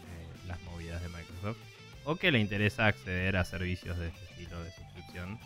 o 2.05 2.15
que 2.15 2.31
le 2.31 2.39
interesa 2.39 2.88
acceder 2.88 3.38
a 3.38 3.45
servicios 3.45 3.97
de 3.97 4.07
este 4.07 4.23
estilo 4.31 4.63
de 4.63 4.71
suscripción, 4.71 5.39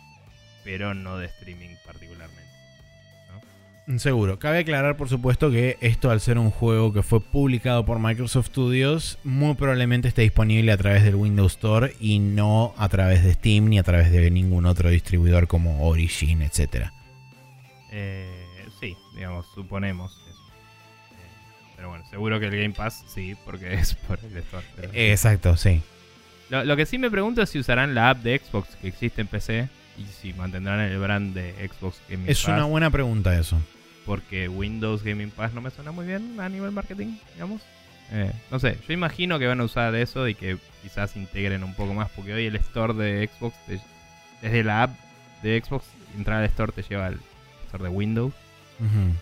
pero 0.64 0.94
no 0.94 1.16
de 1.18 1.26
streaming 1.26 1.74
particularmente. 1.86 2.48
Seguro. 3.96 4.38
Cabe 4.38 4.58
aclarar, 4.58 4.98
por 4.98 5.08
supuesto, 5.08 5.50
que 5.50 5.78
esto 5.80 6.10
al 6.10 6.20
ser 6.20 6.36
un 6.36 6.50
juego 6.50 6.92
que 6.92 7.02
fue 7.02 7.22
publicado 7.22 7.86
por 7.86 7.98
Microsoft 7.98 8.48
Studios, 8.48 9.18
muy 9.24 9.54
probablemente 9.54 10.08
esté 10.08 10.20
disponible 10.22 10.72
a 10.72 10.76
través 10.76 11.04
del 11.04 11.14
Windows 11.14 11.52
Store 11.52 11.96
y 11.98 12.18
no 12.18 12.74
a 12.76 12.90
través 12.90 13.24
de 13.24 13.32
Steam 13.32 13.70
ni 13.70 13.78
a 13.78 13.82
través 13.82 14.10
de 14.12 14.30
ningún 14.30 14.66
otro 14.66 14.90
distribuidor 14.90 15.46
como 15.46 15.88
Origin, 15.88 16.42
etc. 16.42 16.88
Eh, 17.90 18.66
sí, 18.78 18.94
digamos, 19.16 19.46
suponemos. 19.54 20.12
Eh, 20.12 21.14
pero 21.76 21.88
bueno, 21.88 22.04
seguro 22.10 22.38
que 22.38 22.44
el 22.44 22.56
Game 22.60 22.74
Pass 22.74 23.06
sí, 23.14 23.36
porque 23.46 23.72
es 23.72 23.94
por 23.94 24.18
el 24.22 24.36
store. 24.36 24.66
pero- 24.76 24.90
Exacto, 24.92 25.56
sí. 25.56 25.80
Lo, 26.50 26.64
lo 26.64 26.76
que 26.76 26.86
sí 26.86 26.98
me 26.98 27.10
pregunto 27.10 27.42
es 27.42 27.50
si 27.50 27.58
usarán 27.58 27.94
la 27.94 28.10
app 28.10 28.22
de 28.22 28.38
Xbox 28.38 28.74
que 28.76 28.88
existe 28.88 29.20
en 29.20 29.26
PC 29.26 29.68
y 29.98 30.04
si 30.04 30.32
mantendrán 30.32 30.80
el 30.80 30.98
brand 30.98 31.34
de 31.34 31.52
Xbox 31.68 32.00
Gaming 32.08 32.28
Es 32.28 32.40
Pass. 32.42 32.54
una 32.54 32.64
buena 32.64 32.90
pregunta 32.90 33.38
eso. 33.38 33.60
porque 34.06 34.48
Windows 34.48 35.02
Gaming 35.02 35.30
Pass 35.30 35.52
no 35.52 35.60
me 35.60 35.70
suena 35.70 35.90
muy 35.92 36.06
bien 36.06 36.38
a 36.40 36.48
nivel 36.48 36.70
marketing, 36.70 37.16
digamos. 37.34 37.60
Eh, 38.10 38.32
no 38.50 38.58
sé, 38.58 38.78
yo 38.88 38.94
imagino 38.94 39.38
que 39.38 39.46
van 39.46 39.60
a 39.60 39.64
usar 39.64 39.94
eso 39.94 40.26
y 40.28 40.34
que 40.34 40.56
quizás 40.82 41.14
integren 41.16 41.62
un 41.62 41.74
poco 41.74 41.92
más, 41.92 42.08
porque 42.16 42.32
hoy 42.32 42.46
el 42.46 42.56
store 42.56 42.94
de 42.94 43.28
Xbox, 43.28 43.54
te- 43.66 43.80
desde 44.40 44.64
la 44.64 44.84
app 44.84 44.96
de 45.42 45.60
Xbox, 45.62 45.84
entrar 46.16 46.38
al 46.38 46.46
store 46.46 46.72
te 46.72 46.82
lleva 46.82 47.06
al 47.08 47.18
store 47.66 47.84
de 47.84 47.90
Windows. 47.90 48.32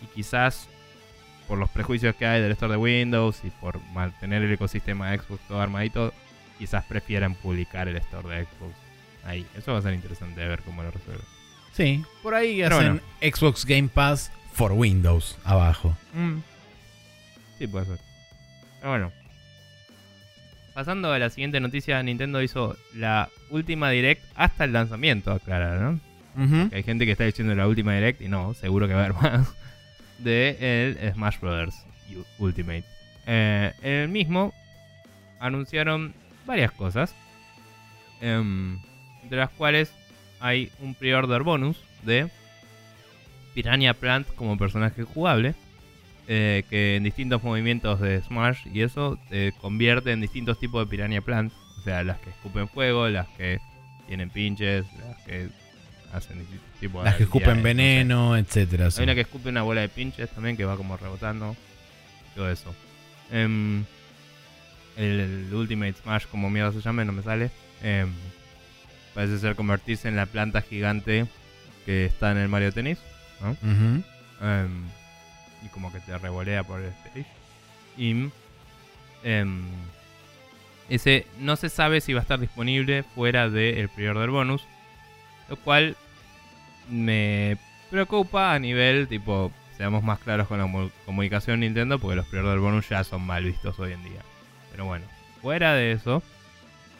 Y 0.03 0.07
quizás 0.15 0.69
por 1.49 1.59
los 1.59 1.69
prejuicios 1.71 2.15
que 2.15 2.27
hay 2.27 2.41
del 2.43 2.53
store 2.53 2.73
de 2.75 2.79
Windows 2.79 3.41
y 3.43 3.51
por 3.51 3.81
mantener 3.93 4.43
el 4.43 4.53
ecosistema 4.53 5.11
de 5.11 5.19
Xbox 5.19 5.41
todo 5.49 5.61
armadito, 5.61 6.13
quizás 6.59 6.85
prefieran 6.85 7.35
publicar 7.35 7.89
el 7.89 7.97
store 7.97 8.29
de 8.37 8.45
Xbox 8.45 8.75
ahí. 9.25 9.47
Eso 9.57 9.73
va 9.73 9.79
a 9.79 9.83
ser 9.83 9.95
interesante 9.95 10.41
de 10.41 10.49
ver 10.49 10.61
cómo 10.63 10.83
lo 10.83 10.91
resuelven. 10.91 11.25
Sí, 11.73 12.03
por 12.23 12.35
ahí 12.35 12.61
Pero 12.63 12.79
hacen 12.79 13.01
Xbox 13.21 13.65
Game 13.67 13.89
Pass 13.89 14.31
for 14.53 14.73
Windows 14.73 15.37
abajo. 15.45 15.97
Mm. 16.15 16.39
Sí, 17.59 17.67
puede 17.67 17.87
ser. 17.87 17.99
Pero 18.81 18.91
bueno. 18.91 19.13
Pasando 20.75 21.11
a 21.13 21.19
la 21.19 21.31
siguiente 21.31 21.59
noticia, 21.61 22.03
Nintendo 22.03 22.43
hizo 22.43 22.77
la 22.95 23.31
última 23.51 23.89
Direct 23.91 24.23
hasta 24.35 24.65
el 24.65 24.73
lanzamiento, 24.75 25.33
aclarar, 25.33 25.81
¿no? 25.81 26.01
Que 26.69 26.77
hay 26.77 26.83
gente 26.83 27.07
que 27.07 27.13
está 27.13 27.25
diciendo 27.25 27.55
la 27.55 27.67
última 27.67 27.95
Direct 27.95 28.21
y 28.21 28.29
no, 28.29 28.53
seguro 28.53 28.87
que 28.87 28.93
va 28.93 29.01
a 29.01 29.05
haber 29.07 29.15
más. 29.23 29.49
De 30.19 30.99
el 31.01 31.13
Smash 31.15 31.39
Bros. 31.41 31.75
U- 32.15 32.45
Ultimate. 32.45 32.85
Eh, 33.27 33.73
en 33.83 33.91
el 33.93 34.09
mismo 34.09 34.53
anunciaron 35.41 36.15
varias 36.47 36.73
cosas. 36.73 37.15
em, 38.21 38.79
entre 39.23 39.39
las 39.39 39.51
cuales 39.51 39.93
hay 40.41 40.71
un 40.81 40.95
pre-order 40.95 41.43
bonus 41.43 41.77
de 42.03 42.31
Piranha 43.55 43.95
Plant 43.95 44.27
como 44.35 44.57
personaje 44.57 45.03
jugable. 45.05 45.55
eh, 46.29 46.65
que 46.69 46.97
en 46.97 47.05
distintos 47.05 47.45
movimientos 47.45 48.01
de 48.01 48.21
Smash 48.21 48.67
y 48.75 48.81
eso 48.83 49.17
te 49.31 49.53
convierte 49.61 50.11
en 50.11 50.21
distintos 50.21 50.59
tipos 50.59 50.85
de 50.85 50.91
Piranha 50.91 51.21
Plant. 51.21 51.53
O 51.79 51.83
sea, 51.83 52.03
las 52.03 52.19
que 52.19 52.31
escupen 52.31 52.67
fuego, 52.69 53.09
las 53.09 53.29
que 53.37 53.61
tienen 54.09 54.31
pinches, 54.31 54.85
las 55.07 55.17
que 55.23 55.49
hacen 56.13 56.41
distintos 56.41 56.81
tipos 56.81 57.05
de 57.05 57.11
Las 57.11 57.17
que 57.17 57.23
escupen 57.23 57.51
habilidades, 57.51 57.77
no 57.77 57.83
sé. 57.85 57.95
veneno, 57.95 58.37
etcétera. 58.39 58.91
sí. 58.91 59.01
Hay 59.01 59.05
una 59.05 59.15
que 59.15 59.21
escupe 59.21 59.51
una 59.51 59.63
bola 59.63 59.83
de 59.83 59.89
pinches 59.89 60.29
también 60.31 60.57
que 60.57 60.65
va 60.65 60.77
como 60.77 60.97
rebotando. 60.97 61.55
Todo 62.35 62.51
eso. 62.51 62.75
Em, 63.31 63.85
el, 64.97 65.21
el 65.49 65.55
Ultimate 65.55 65.95
Smash, 65.95 66.27
como 66.27 66.51
mierda 66.51 66.73
se 66.73 66.81
llame, 66.81 67.05
no 67.05 67.13
me 67.13 67.23
sale. 67.23 67.51
Em, 67.83 68.11
parece 69.15 69.39
ser 69.39 69.55
convertirse 69.57 70.09
en 70.09 70.17
la 70.17 70.27
planta 70.27 70.63
gigante 70.63 71.27
que 71.85 72.05
está 72.05 72.33
en 72.33 72.39
el 72.39 72.49
Mario 72.49 72.73
Tennis. 72.73 72.99
¿no? 73.41 73.57
Em, 74.43 74.85
y 75.65 75.69
como 75.69 75.93
que 75.93 76.01
te 76.01 76.17
revolea 76.19 76.63
por 76.65 76.81
el 76.81 76.89
stage. 76.89 77.27
Y 77.97 78.29
em, 79.25 79.63
ese 80.89 81.27
no 81.41 81.57
se 81.57 81.69
sabe 81.69 82.01
si 82.01 82.13
va 82.13 82.21
a 82.21 82.23
estar 82.23 82.39
disponible 82.39 83.03
fuera 83.03 83.49
del 83.51 83.89
pre-order 83.89 84.31
bonus. 84.31 84.63
Lo 85.49 85.57
cual 85.57 85.97
me 86.91 87.57
preocupa 87.91 88.53
a 88.55 88.59
nivel 88.59 89.09
tipo, 89.09 89.53
seamos 89.77 90.03
más 90.03 90.19
claros 90.21 90.49
con 90.49 90.59
la 90.59 90.67
mu- 90.67 90.91
comunicación 91.05 91.61
Nintendo, 91.61 91.99
porque 91.99 92.17
los 92.17 92.27
pre-order 92.27 92.59
bonus 92.59 92.89
ya 92.89 93.05
son 93.05 93.23
mal 93.23 93.45
vistos 93.45 93.79
hoy 93.79 93.93
en 93.93 94.03
día. 94.05 94.21
Pero 94.77 94.85
bueno, 94.85 95.07
fuera 95.41 95.73
de 95.73 95.93
eso, 95.93 96.23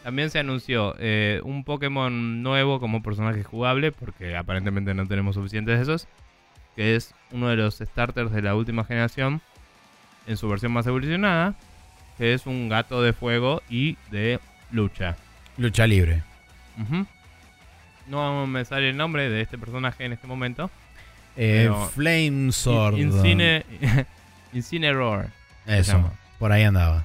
también 0.03 0.31
se 0.31 0.39
anunció 0.39 0.95
eh, 0.99 1.43
un 1.45 1.63
Pokémon 1.63 2.43
nuevo 2.43 2.81
como 2.81 3.03
personaje 3.03 3.43
jugable, 3.45 3.93
porque 3.93 4.35
aparentemente 4.35 4.95
no 4.95 5.07
tenemos 5.07 5.35
suficientes 5.35 5.77
de 5.77 5.83
esos 5.83 6.09
que 6.75 6.97
es 6.97 7.15
uno 7.33 7.49
de 7.49 7.57
los 7.57 7.77
starters 7.79 8.33
de 8.33 8.41
la 8.43 8.55
última 8.55 8.85
generación 8.85 9.41
en 10.27 10.37
su 10.39 10.49
versión 10.49 10.73
más 10.73 10.87
evolucionada, 10.87 11.55
que 12.19 12.33
es 12.35 12.47
un 12.47 12.69
gato 12.71 13.03
de 13.03 13.13
fuego 13.13 13.63
y 13.69 13.97
de 14.11 14.41
lucha. 14.71 15.17
Lucha 15.59 15.87
libre. 15.87 16.23
No 18.07 18.47
me 18.47 18.65
sale 18.65 18.91
el 18.91 18.97
nombre 18.97 19.29
de 19.29 19.41
este 19.43 19.59
personaje 19.59 20.05
en 20.05 20.13
este 20.13 20.27
momento. 20.27 20.71
Eh, 21.37 21.71
Flame 21.95 22.53
Sword. 22.53 22.97
In- 22.97 23.09
Incine, 23.13 23.65
Incineroar. 24.53 25.29
Eso, 25.67 26.11
por 26.39 26.53
ahí 26.53 26.63
andaba. 26.63 27.05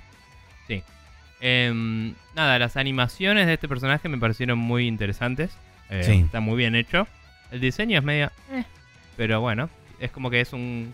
Em, 1.39 2.14
nada, 2.35 2.60
las 2.60 2.77
animaciones 2.77 3.48
de 3.48 3.53
este 3.53 3.68
personaje 3.68 4.07
me 4.10 4.18
parecieron 4.18 4.60
muy 4.60 4.88
interesantes. 4.88 5.52
Eh, 5.89 6.03
Sí. 6.06 6.11
Está 6.26 6.39
muy 6.39 6.56
bien 6.57 6.76
hecho. 6.76 7.07
El 7.52 7.60
diseño 7.61 7.98
es 7.98 8.03
medio... 8.03 8.31
eh, 8.52 8.64
pero 9.18 9.41
bueno, 9.41 9.69
es 9.99 10.11
como 10.11 10.30
que 10.30 10.39
es 10.41 10.53
un... 10.53 10.93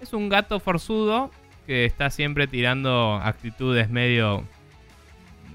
Es 0.00 0.12
un 0.12 0.28
gato 0.28 0.58
forzudo 0.60 1.30
que 1.66 1.84
está 1.84 2.08
siempre 2.10 2.46
tirando 2.46 3.20
actitudes 3.22 3.90
medio... 3.90 4.42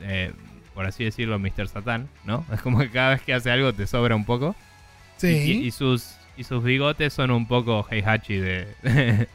eh, 0.02 0.32
por 0.74 0.86
así 0.86 1.04
decirlo, 1.04 1.38
Mr. 1.40 1.68
Satan, 1.68 2.08
¿no? 2.24 2.46
Es 2.54 2.62
como 2.62 2.80
que 2.80 2.90
cada 2.90 3.12
vez 3.12 3.22
que 3.22 3.34
hace 3.34 3.52
algo 3.52 3.74
te 3.74 3.86
sobra 3.88 4.16
un 4.16 4.26
poco. 4.26 4.56
Y, 5.22 5.68
y 5.68 5.72
sus, 5.72 6.16
y 6.38 6.44
sus 6.44 6.64
bigotes 6.64 7.14
son 7.14 7.32
un 7.32 7.48
poco 7.48 7.86
Heihachi 7.90 8.36
de, 8.38 8.68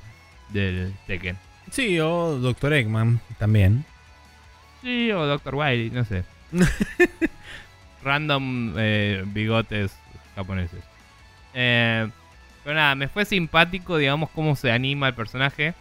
del 0.51 0.95
Tekken. 1.07 1.37
Sí, 1.71 1.99
o 2.01 2.39
Dr. 2.39 2.73
Eggman 2.73 3.21
también. 3.39 3.85
Sí, 4.83 5.11
o 5.13 5.27
Dr. 5.27 5.55
Wily, 5.55 5.91
no 5.91 6.05
sé. 6.05 6.25
Random 8.03 8.75
eh, 8.79 9.25
bigotes 9.27 9.97
japoneses. 10.35 10.83
Eh, 11.55 12.09
pero 12.65 12.77
nada, 12.77 12.95
me 12.95 13.09
fue 13.09 13.25
simpático, 13.25 13.97
digamos, 13.97 14.31
cómo 14.31 14.55
se 14.55 14.71
anima 14.71 15.09
el 15.09 15.15
personaje. 15.15 15.75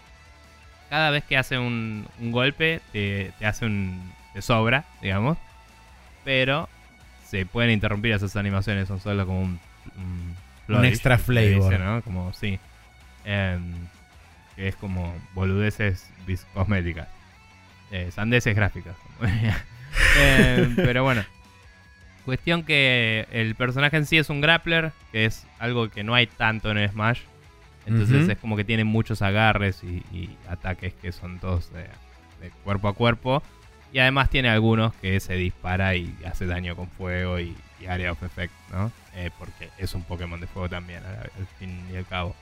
Cada 0.90 1.10
vez 1.10 1.24
que 1.24 1.38
hace 1.38 1.58
un, 1.58 2.08
un 2.20 2.32
golpe, 2.32 2.82
te, 2.92 3.34
te 3.40 3.46
hace 3.46 3.66
un. 3.66 4.14
te 4.34 4.42
sobra, 4.42 4.86
digamos. 5.02 5.38
Pero 6.24 6.70
se 7.26 7.46
pueden 7.46 7.72
interrumpir 7.72 8.14
esas 8.14 8.36
animaciones, 8.38 8.88
son 8.88 9.00
solo 9.00 9.26
como 9.26 9.42
un, 9.42 9.60
un 9.98 10.36
flourish, 10.66 10.94
extra 10.94 11.18
dice, 11.18 11.58
flavor. 11.58 11.80
¿no? 11.80 12.02
Como, 12.02 12.34
sí. 12.34 12.60
Em, 13.26 13.74
que 14.56 14.70
es 14.70 14.76
como 14.78 15.14
boludeces 15.34 16.10
cosméticas. 16.54 17.08
Eh, 17.92 18.10
sandeces 18.12 18.56
gráficas. 18.56 18.96
Em, 20.20 20.76
pero 20.76 21.04
bueno. 21.04 21.24
Cuestión 22.26 22.64
que 22.64 23.26
el 23.32 23.56
personaje 23.56 23.96
en 23.98 24.06
sí 24.06 24.18
es 24.18 24.30
un 24.30 24.42
grappler, 24.42 24.92
que 25.12 25.26
es 25.26 25.48
algo 25.60 25.90
que 25.90 26.04
no 26.04 26.14
hay 26.14 26.28
tanto 26.28 26.70
en 26.70 26.78
el 26.78 26.90
Smash. 26.90 27.22
Entonces 27.86 28.28
es 28.28 28.38
como 28.38 28.58
que 28.58 28.66
tiene 28.66 28.84
muchos 28.84 29.22
agarres 29.22 29.82
y, 29.82 30.04
y 30.12 30.38
ataques 30.50 30.94
que 30.94 31.14
son 31.14 31.40
todos 31.40 31.72
de, 31.72 31.84
de 32.42 32.50
cuerpo 32.66 32.90
a 32.90 32.94
cuerpo. 32.94 33.42
Y 33.94 34.00
además 34.00 34.30
tiene 34.30 34.50
algunos 34.50 34.94
que 34.96 35.22
se 35.22 35.36
dispara 35.36 35.96
y 35.96 36.14
hace 36.26 36.46
daño 36.46 36.76
con 36.76 36.90
fuego 36.90 37.40
y, 37.40 37.56
y 37.80 37.86
Area 37.86 38.12
of 38.12 38.22
Effect, 38.22 38.54
¿no? 38.74 38.92
Eh, 39.16 39.32
porque 39.40 39.70
es 39.78 39.94
un 39.94 40.04
Pokémon 40.04 40.40
de 40.40 40.48
fuego 40.48 40.68
también, 40.68 41.04
al, 41.06 41.16
al 41.16 41.48
fin 41.58 41.82
y 41.92 41.96
al 41.96 42.06
cabo. 42.06 42.36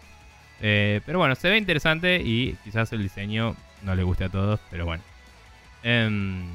Eh, 0.62 1.02
pero 1.06 1.20
bueno, 1.20 1.36
se 1.36 1.50
ve 1.50 1.58
interesante 1.58 2.22
y 2.24 2.58
quizás 2.64 2.92
el 2.94 3.04
diseño 3.04 3.56
no 3.84 3.94
le 3.94 4.04
guste 4.04 4.24
a 4.24 4.30
todos, 4.30 4.60
pero 4.72 4.86
bueno. 4.86 5.04
Em, 5.88 6.48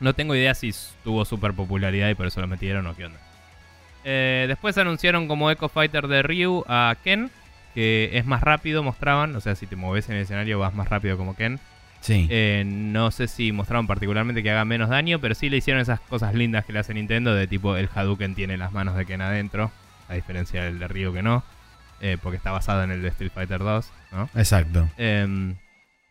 no 0.00 0.12
tengo 0.14 0.34
idea 0.34 0.52
si 0.54 0.74
tuvo 1.04 1.24
super 1.24 1.54
popularidad 1.54 2.10
y 2.10 2.16
por 2.16 2.26
eso 2.26 2.40
lo 2.40 2.48
metieron 2.48 2.86
o 2.88 2.96
qué 2.96 3.06
onda. 3.06 3.20
Eh, 4.04 4.46
después 4.48 4.76
anunciaron 4.76 5.28
como 5.28 5.50
Echo 5.50 5.68
Fighter 5.68 6.08
de 6.08 6.22
Ryu 6.22 6.64
a 6.66 6.96
Ken, 7.02 7.30
que 7.74 8.10
es 8.12 8.26
más 8.26 8.42
rápido, 8.42 8.82
mostraban. 8.82 9.36
O 9.36 9.40
sea, 9.40 9.54
si 9.54 9.66
te 9.66 9.76
mueves 9.76 10.08
en 10.08 10.16
el 10.16 10.22
escenario 10.22 10.58
vas 10.58 10.74
más 10.74 10.88
rápido 10.88 11.16
como 11.16 11.36
Ken. 11.36 11.60
Sí. 12.00 12.26
Eh, 12.28 12.64
no 12.66 13.12
sé 13.12 13.28
si 13.28 13.52
mostraron 13.52 13.86
particularmente 13.86 14.42
que 14.42 14.50
haga 14.50 14.64
menos 14.64 14.90
daño, 14.90 15.20
pero 15.20 15.36
sí 15.36 15.48
le 15.48 15.58
hicieron 15.58 15.80
esas 15.80 16.00
cosas 16.00 16.34
lindas 16.34 16.64
que 16.64 16.72
le 16.72 16.80
hace 16.80 16.92
Nintendo, 16.92 17.34
de 17.34 17.46
tipo 17.46 17.76
el 17.76 17.88
Hadouken 17.92 18.34
tiene 18.34 18.56
las 18.56 18.72
manos 18.72 18.96
de 18.96 19.06
Ken 19.06 19.20
adentro, 19.22 19.70
a 20.08 20.14
diferencia 20.14 20.64
del 20.64 20.80
de 20.80 20.88
Ryu 20.88 21.12
que 21.12 21.22
no, 21.22 21.44
eh, 22.00 22.18
porque 22.20 22.36
está 22.36 22.50
basado 22.50 22.82
en 22.82 22.90
el 22.90 23.02
de 23.02 23.08
Street 23.08 23.32
Fighter 23.32 23.60
2, 23.60 23.92
¿no? 24.12 24.28
Exacto. 24.34 24.88
Em, 24.98 25.56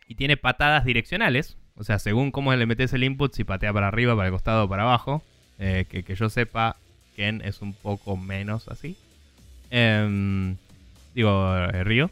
y 0.08 0.14
tiene 0.16 0.36
patadas 0.36 0.84
direccionales. 0.84 1.56
O 1.76 1.84
sea, 1.84 1.98
según 1.98 2.30
cómo 2.30 2.54
le 2.54 2.66
metes 2.66 2.92
el 2.92 3.04
input, 3.04 3.34
si 3.34 3.44
patea 3.44 3.72
para 3.72 3.88
arriba, 3.88 4.16
para 4.16 4.28
el 4.28 4.32
costado 4.32 4.64
o 4.64 4.68
para 4.68 4.84
abajo. 4.84 5.22
Eh, 5.58 5.86
que, 5.88 6.02
que 6.02 6.14
yo 6.14 6.28
sepa, 6.28 6.76
Ken 7.16 7.42
es 7.44 7.60
un 7.62 7.72
poco 7.72 8.16
menos 8.16 8.68
así. 8.68 8.96
Em, 9.70 10.56
digo, 11.14 11.54
eh, 11.56 11.84
Ryu. 11.84 12.10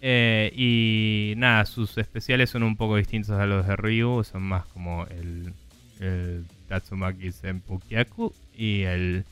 Eh, 0.00 0.52
y 0.54 1.34
nada, 1.36 1.64
sus 1.64 1.96
especiales 1.96 2.50
son 2.50 2.62
un 2.62 2.76
poco 2.76 2.96
distintos 2.96 3.38
a 3.38 3.46
los 3.46 3.66
de 3.66 3.76
Ryu. 3.76 4.24
Son 4.24 4.42
más 4.42 4.66
como 4.66 5.06
el, 5.06 5.52
el 6.00 6.44
Tatsumaki 6.68 7.32
Senpukyaku 7.32 8.32
y 8.56 8.82
el, 8.82 9.24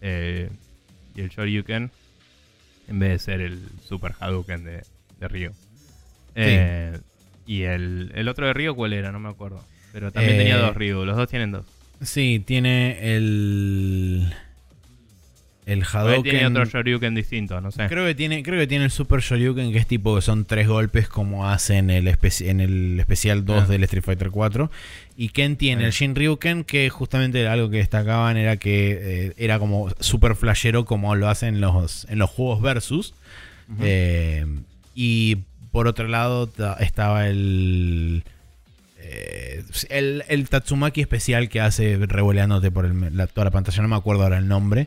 y 0.00 1.20
el 1.20 1.28
Shoryuken. 1.28 1.90
En 2.88 2.98
vez 2.98 3.10
de 3.10 3.18
ser 3.18 3.40
el 3.40 3.60
Super 3.86 4.14
Hadouken 4.18 4.64
de, 4.64 4.82
de 5.18 5.28
Ryu. 5.28 5.52
Eh, 6.34 6.98
y 7.46 7.62
el, 7.62 8.12
el 8.14 8.28
otro 8.28 8.46
de 8.46 8.52
Ryu, 8.54 8.74
¿cuál 8.74 8.92
era? 8.92 9.12
No 9.12 9.20
me 9.20 9.28
acuerdo. 9.28 9.62
Pero 9.92 10.10
también 10.10 10.34
Eh, 10.36 10.38
tenía 10.38 10.58
dos 10.58 10.74
Ryu. 10.74 11.04
Los 11.04 11.16
dos 11.16 11.28
tienen 11.28 11.52
dos. 11.52 11.64
Sí, 12.00 12.42
tiene 12.44 13.14
el. 13.16 14.32
El 15.64 15.84
Hadouken. 15.84 16.22
tiene 16.24 16.46
otro 16.48 16.64
Shoryuken 16.64 17.14
distinto, 17.14 17.60
no 17.60 17.70
sé. 17.70 17.86
Creo 17.86 18.04
que 18.04 18.16
tiene, 18.16 18.42
creo 18.42 18.58
que 18.58 18.66
tiene 18.66 18.84
el 18.86 18.90
Super 18.90 19.20
Shoryuken, 19.20 19.70
que 19.70 19.78
es 19.78 19.86
tipo 19.86 20.16
que 20.16 20.20
son 20.20 20.44
tres 20.44 20.66
golpes 20.66 21.06
como 21.08 21.48
hace 21.48 21.76
en 21.76 21.88
el, 21.90 22.08
espe- 22.08 22.48
en 22.48 22.60
el 22.60 22.98
especial 22.98 23.44
2 23.44 23.62
Ah. 23.62 23.66
del 23.68 23.84
Street 23.84 24.02
Fighter 24.02 24.30
4. 24.30 24.72
Y 25.16 25.28
Ken 25.28 25.54
tiene 25.56 25.84
Ah. 25.84 25.86
el 25.86 25.92
Shin 25.92 26.16
Ryuken, 26.16 26.64
que 26.64 26.90
justamente 26.90 27.46
algo 27.46 27.70
que 27.70 27.76
destacaban 27.76 28.36
era 28.36 28.56
que 28.56 28.98
eh, 29.28 29.32
era 29.36 29.60
como 29.60 29.88
super 30.00 30.34
flashero 30.34 30.84
como 30.84 31.14
lo 31.14 31.28
hacen 31.28 31.60
los, 31.60 32.06
en 32.10 32.18
los 32.18 32.28
juegos 32.28 32.60
versus. 32.60 33.14
Eh, 33.80 34.44
y 34.96 35.38
por 35.72 35.88
otro 35.88 36.06
lado 36.06 36.46
ta- 36.46 36.76
estaba 36.80 37.26
el, 37.28 38.22
eh, 39.00 39.62
el. 39.90 40.22
el 40.28 40.48
Tatsumaki 40.48 41.00
especial 41.00 41.48
que 41.48 41.60
hace 41.60 41.96
revoleándote 42.00 42.70
por 42.70 42.84
el- 42.86 43.16
la- 43.16 43.26
toda 43.26 43.46
la 43.46 43.50
pantalla. 43.50 43.82
No 43.82 43.88
me 43.88 43.96
acuerdo 43.96 44.22
ahora 44.22 44.38
el 44.38 44.46
nombre. 44.48 44.86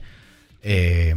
Eh, 0.64 1.14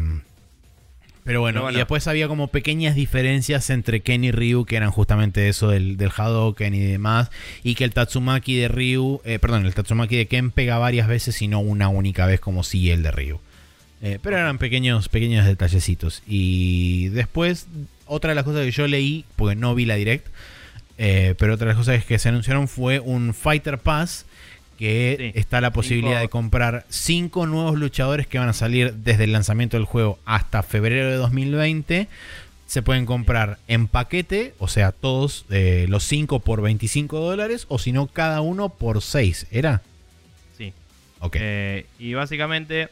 pero 1.24 1.42
bueno, 1.42 1.70
y 1.70 1.74
después 1.74 2.06
había 2.06 2.26
como 2.26 2.48
pequeñas 2.48 2.94
diferencias 2.94 3.68
entre 3.68 4.00
Ken 4.00 4.24
y 4.24 4.30
Ryu, 4.32 4.64
que 4.64 4.76
eran 4.76 4.90
justamente 4.90 5.50
eso 5.50 5.68
del, 5.68 5.98
del 5.98 6.10
Hadouken 6.16 6.72
y 6.74 6.80
demás. 6.80 7.30
Y 7.62 7.74
que 7.74 7.84
el 7.84 7.92
Tatsumaki 7.92 8.56
de 8.56 8.68
Ryu, 8.68 9.20
eh, 9.26 9.38
perdón, 9.38 9.66
el 9.66 9.74
Tatsumaki 9.74 10.16
de 10.16 10.26
Ken 10.26 10.50
pega 10.50 10.78
varias 10.78 11.06
veces 11.06 11.42
y 11.42 11.48
no 11.48 11.60
una 11.60 11.90
única 11.90 12.24
vez 12.24 12.40
como 12.40 12.64
sí 12.64 12.90
el 12.90 13.02
de 13.02 13.10
Ryu. 13.10 13.40
Eh, 14.00 14.18
pero 14.22 14.38
eran 14.38 14.56
pequeños, 14.56 15.10
pequeños 15.10 15.44
detallecitos. 15.44 16.22
Y 16.26 17.08
después, 17.08 17.66
otra 18.08 18.30
de 18.30 18.34
las 18.34 18.44
cosas 18.44 18.64
que 18.64 18.70
yo 18.70 18.86
leí, 18.86 19.24
porque 19.36 19.56
no 19.56 19.74
vi 19.74 19.84
la 19.86 19.94
direct, 19.96 20.26
eh, 20.98 21.34
pero 21.38 21.54
otra 21.54 21.66
de 21.66 21.74
las 21.74 21.78
cosas 21.78 22.04
que 22.04 22.18
se 22.18 22.28
anunciaron 22.28 22.68
fue 22.68 23.00
un 23.00 23.34
Fighter 23.34 23.78
Pass. 23.78 24.26
Que 24.78 25.32
Sí, 25.34 25.38
está 25.40 25.60
la 25.60 25.72
posibilidad 25.72 26.10
cinco- 26.12 26.20
de 26.20 26.28
comprar 26.28 26.86
cinco 26.88 27.46
nuevos 27.46 27.76
luchadores 27.76 28.28
que 28.28 28.38
van 28.38 28.48
a 28.48 28.52
salir 28.52 28.94
desde 28.94 29.24
el 29.24 29.32
lanzamiento 29.32 29.76
del 29.76 29.86
juego 29.86 30.20
hasta 30.24 30.62
febrero 30.62 31.10
de 31.10 31.16
2020. 31.16 32.06
Se 32.68 32.82
pueden 32.82 33.04
comprar 33.04 33.58
en 33.66 33.88
paquete, 33.88 34.54
o 34.58 34.68
sea, 34.68 34.92
todos 34.92 35.46
eh, 35.50 35.86
los 35.88 36.04
cinco 36.04 36.38
por 36.38 36.62
25 36.62 37.18
dólares, 37.18 37.64
o 37.68 37.80
si 37.80 37.90
no, 37.90 38.06
cada 38.06 38.40
uno 38.40 38.68
por 38.68 39.02
6. 39.02 39.46
¿Era? 39.50 39.82
Sí. 40.56 40.72
Ok. 41.18 41.38
Eh, 41.40 41.86
y 41.98 42.14
básicamente 42.14 42.88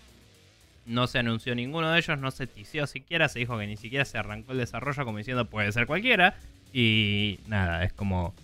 no 0.86 1.06
se 1.06 1.18
anunció 1.18 1.54
ninguno 1.54 1.90
de 1.90 1.98
ellos, 1.98 2.18
no 2.18 2.30
se 2.30 2.46
tiseó 2.46 2.86
siquiera, 2.86 3.28
se 3.28 3.38
dijo 3.40 3.58
que 3.58 3.66
ni 3.66 3.76
siquiera 3.76 4.04
se 4.04 4.18
arrancó 4.18 4.52
el 4.52 4.58
desarrollo 4.58 5.04
como 5.04 5.18
diciendo 5.18 5.44
puede 5.50 5.70
ser 5.72 5.86
cualquiera. 5.86 6.34
Y 6.72 7.40
nada, 7.46 7.84
es 7.84 7.92
como 7.92 8.34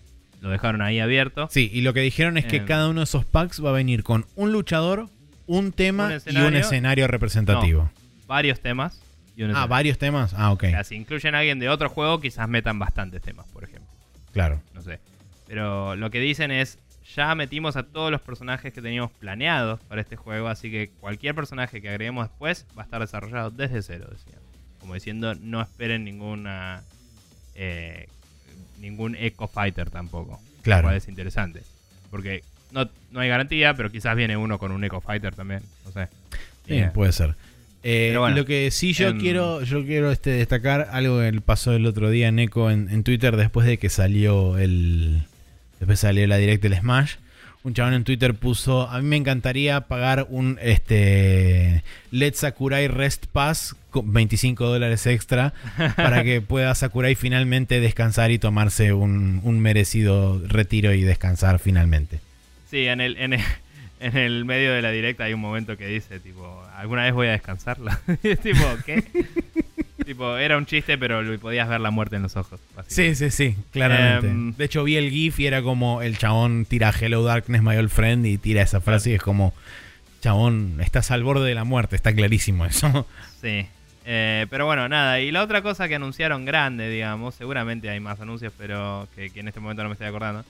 lo 0.40 0.50
dejaron 0.50 0.82
ahí 0.82 0.98
abierto. 0.98 1.48
Sí, 1.50 1.70
y 1.72 1.82
lo 1.82 1.92
que 1.94 2.00
dijeron 2.00 2.36
es 2.36 2.44
que 2.46 2.56
Eh, 2.56 2.64
cada 2.64 2.88
uno 2.88 3.00
de 3.00 3.04
esos 3.04 3.24
packs 3.24 3.64
va 3.64 3.70
a 3.70 3.72
venir 3.72 4.02
con 4.02 4.26
un 4.34 4.50
luchador, 4.52 5.08
un 5.46 5.70
tema 5.72 6.06
Un 6.06 6.12
y 6.34 6.36
un 6.38 6.56
escenario. 6.56 7.06
representativo. 7.06 7.90
Varios 8.26 8.60
temas. 8.60 9.00
Y 9.36 9.42
un 9.44 9.50
ah, 9.50 9.52
escenario. 9.52 9.68
varios 9.68 9.98
temas. 9.98 10.34
Ah, 10.36 10.50
ok. 10.52 10.64
O 10.64 10.70
sea, 10.70 10.84
si 10.84 10.96
incluyen 10.96 11.34
a 11.34 11.38
alguien 11.38 11.58
de 11.58 11.68
otro 11.68 11.88
juego, 11.88 12.20
quizás 12.20 12.48
metan 12.48 12.78
bastantes 12.78 13.22
temas, 13.22 13.46
por 13.48 13.64
ejemplo. 13.64 13.88
Claro. 14.32 14.60
No 14.74 14.82
sé. 14.82 14.98
Pero 15.46 15.94
lo 15.96 16.10
que 16.10 16.18
dicen 16.20 16.50
es, 16.50 16.78
ya 17.14 17.34
metimos 17.34 17.76
a 17.76 17.82
todos 17.82 18.10
los 18.10 18.20
personajes 18.20 18.72
que 18.72 18.82
teníamos 18.82 19.10
planeados 19.12 19.80
para 19.88 20.00
este 20.00 20.16
juego, 20.16 20.48
así 20.48 20.70
que 20.70 20.90
cualquier 21.00 21.34
personaje 21.34 21.80
que 21.80 21.88
agreguemos 21.88 22.28
después 22.28 22.66
va 22.76 22.82
a 22.82 22.84
estar 22.84 23.00
desarrollado 23.00 23.50
desde 23.50 23.82
cero, 23.82 24.06
decían. 24.10 24.40
Como 24.80 24.94
diciendo, 24.94 25.34
no 25.34 25.60
esperen 25.60 26.04
ninguna... 26.04 26.82
eh, 27.54 28.08
ningún 28.80 29.14
Echo 29.14 29.46
Fighter 29.46 29.90
tampoco. 29.90 30.40
Claro. 30.62 30.82
Lo 30.82 30.88
cual 30.88 30.96
es 30.96 31.08
interesante. 31.08 31.62
Porque 32.10 32.42
no, 32.72 32.88
no 33.10 33.20
hay 33.20 33.28
garantía, 33.28 33.74
pero 33.74 33.90
quizás 33.90 34.16
viene 34.16 34.36
uno 34.36 34.58
con 34.58 34.72
un 34.72 34.82
Echo 34.84 35.00
Fighter 35.00 35.34
también. 35.34 35.62
No 35.84 35.92
sé. 35.92 36.08
Sí, 36.66 36.82
puede 36.92 37.12
ser. 37.12 37.34
Eh, 37.84 38.14
bueno, 38.16 38.36
lo 38.36 38.44
que 38.44 38.70
sí 38.70 38.92
yo 38.92 39.08
em, 39.08 39.18
quiero, 39.20 39.62
yo 39.62 39.84
quiero 39.84 40.12
este, 40.12 40.30
destacar 40.30 40.88
algo 40.92 41.20
que 41.20 41.40
pasó 41.40 41.72
el 41.72 41.86
otro 41.86 42.10
día 42.10 42.28
en 42.28 42.38
Echo 42.38 42.70
en, 42.70 42.88
en 42.90 43.02
Twitter 43.02 43.36
después 43.36 43.66
de 43.66 43.78
que 43.78 43.88
salió 43.88 44.58
el. 44.58 45.22
Después 45.82 45.98
salió 45.98 46.24
la 46.28 46.36
direct 46.36 46.62
del 46.62 46.76
Smash. 46.76 47.14
Un 47.64 47.74
chabón 47.74 47.94
en 47.94 48.04
Twitter 48.04 48.34
puso. 48.34 48.88
A 48.88 49.00
mí 49.00 49.08
me 49.08 49.16
encantaría 49.16 49.80
pagar 49.88 50.28
un 50.30 50.60
este. 50.62 51.82
Let 52.12 52.34
Sakurai 52.34 52.86
Rest 52.86 53.26
Pass 53.26 53.74
con 53.90 54.12
25 54.12 54.64
dólares 54.64 55.08
extra. 55.08 55.52
para 55.96 56.22
que 56.22 56.40
pueda 56.40 56.72
Sakurai 56.76 57.16
finalmente 57.16 57.80
descansar 57.80 58.30
y 58.30 58.38
tomarse 58.38 58.92
un, 58.92 59.40
un 59.42 59.58
merecido 59.58 60.40
retiro 60.46 60.94
y 60.94 61.02
descansar 61.02 61.58
finalmente. 61.58 62.20
Sí, 62.70 62.86
en 62.86 63.00
el, 63.00 63.16
en 63.16 63.32
el, 63.32 63.40
en 63.98 64.16
el 64.16 64.44
medio 64.44 64.72
de 64.72 64.82
la 64.82 64.92
directa 64.92 65.24
hay 65.24 65.34
un 65.34 65.40
momento 65.40 65.76
que 65.76 65.88
dice, 65.88 66.20
tipo, 66.20 66.64
¿alguna 66.76 67.02
vez 67.02 67.12
voy 67.12 67.26
a 67.26 67.32
descansarla? 67.32 68.00
Y 68.22 68.28
es 68.28 68.38
tipo, 68.38 68.64
¿qué? 68.86 69.02
Tipo, 70.04 70.36
era 70.36 70.56
un 70.56 70.66
chiste, 70.66 70.98
pero 70.98 71.22
podías 71.38 71.68
ver 71.68 71.80
la 71.80 71.90
muerte 71.90 72.16
en 72.16 72.22
los 72.22 72.36
ojos. 72.36 72.60
Sí, 72.86 73.14
sí, 73.14 73.30
sí, 73.30 73.56
claramente. 73.70 74.28
Em, 74.28 74.54
de 74.54 74.64
hecho, 74.64 74.84
vi 74.84 74.96
el 74.96 75.10
GIF 75.10 75.40
y 75.40 75.46
era 75.46 75.62
como 75.62 76.02
el 76.02 76.18
chabón 76.18 76.64
tira 76.64 76.92
Hello 76.98 77.22
Darkness, 77.22 77.62
my 77.62 77.76
old 77.76 77.90
friend, 77.90 78.26
y 78.26 78.38
tira 78.38 78.62
esa 78.62 78.80
frase 78.80 79.10
y 79.10 79.14
es 79.14 79.22
como, 79.22 79.54
chabón, 80.20 80.78
estás 80.80 81.10
al 81.10 81.22
borde 81.22 81.48
de 81.48 81.54
la 81.54 81.64
muerte, 81.64 81.96
está 81.96 82.14
clarísimo 82.14 82.66
eso. 82.66 83.06
Sí. 83.40 83.66
Eh, 84.04 84.46
pero 84.50 84.66
bueno, 84.66 84.88
nada. 84.88 85.20
Y 85.20 85.32
la 85.32 85.42
otra 85.42 85.62
cosa 85.62 85.88
que 85.88 85.96
anunciaron 85.96 86.44
grande, 86.44 86.88
digamos, 86.88 87.34
seguramente 87.34 87.90
hay 87.90 87.98
más 87.98 88.20
anuncios, 88.20 88.52
pero 88.56 89.08
que, 89.16 89.30
que 89.30 89.40
en 89.40 89.48
este 89.48 89.58
momento 89.58 89.82
no 89.82 89.88
me 89.88 89.94
estoy 89.94 90.06
acordando. 90.06 90.44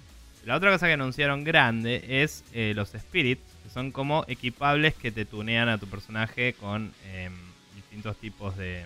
La 0.44 0.56
otra 0.56 0.72
cosa 0.72 0.86
que 0.86 0.94
anunciaron 0.94 1.44
grande 1.44 2.04
es 2.06 2.44
eh, 2.52 2.72
los 2.74 2.90
Spirits, 2.90 3.42
que 3.62 3.70
son 3.70 3.92
como 3.92 4.24
equipables 4.26 4.94
que 4.94 5.12
te 5.12 5.24
tunean 5.24 5.68
a 5.68 5.78
tu 5.78 5.86
personaje 5.86 6.54
con 6.54 6.92
em, 7.12 7.32
distintos 7.76 8.16
tipos 8.16 8.56
de, 8.56 8.84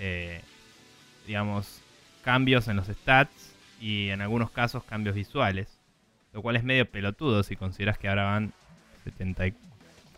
eh, 0.00 0.40
digamos, 1.26 1.80
cambios 2.24 2.66
en 2.68 2.76
los 2.76 2.86
stats 2.88 3.54
y 3.80 4.08
en 4.08 4.20
algunos 4.20 4.50
casos 4.50 4.82
cambios 4.82 5.14
visuales. 5.14 5.68
Lo 6.32 6.42
cual 6.42 6.56
es 6.56 6.64
medio 6.64 6.88
pelotudo 6.90 7.42
si 7.42 7.56
consideras 7.56 7.98
que 7.98 8.08
ahora 8.08 8.24
van 8.24 8.52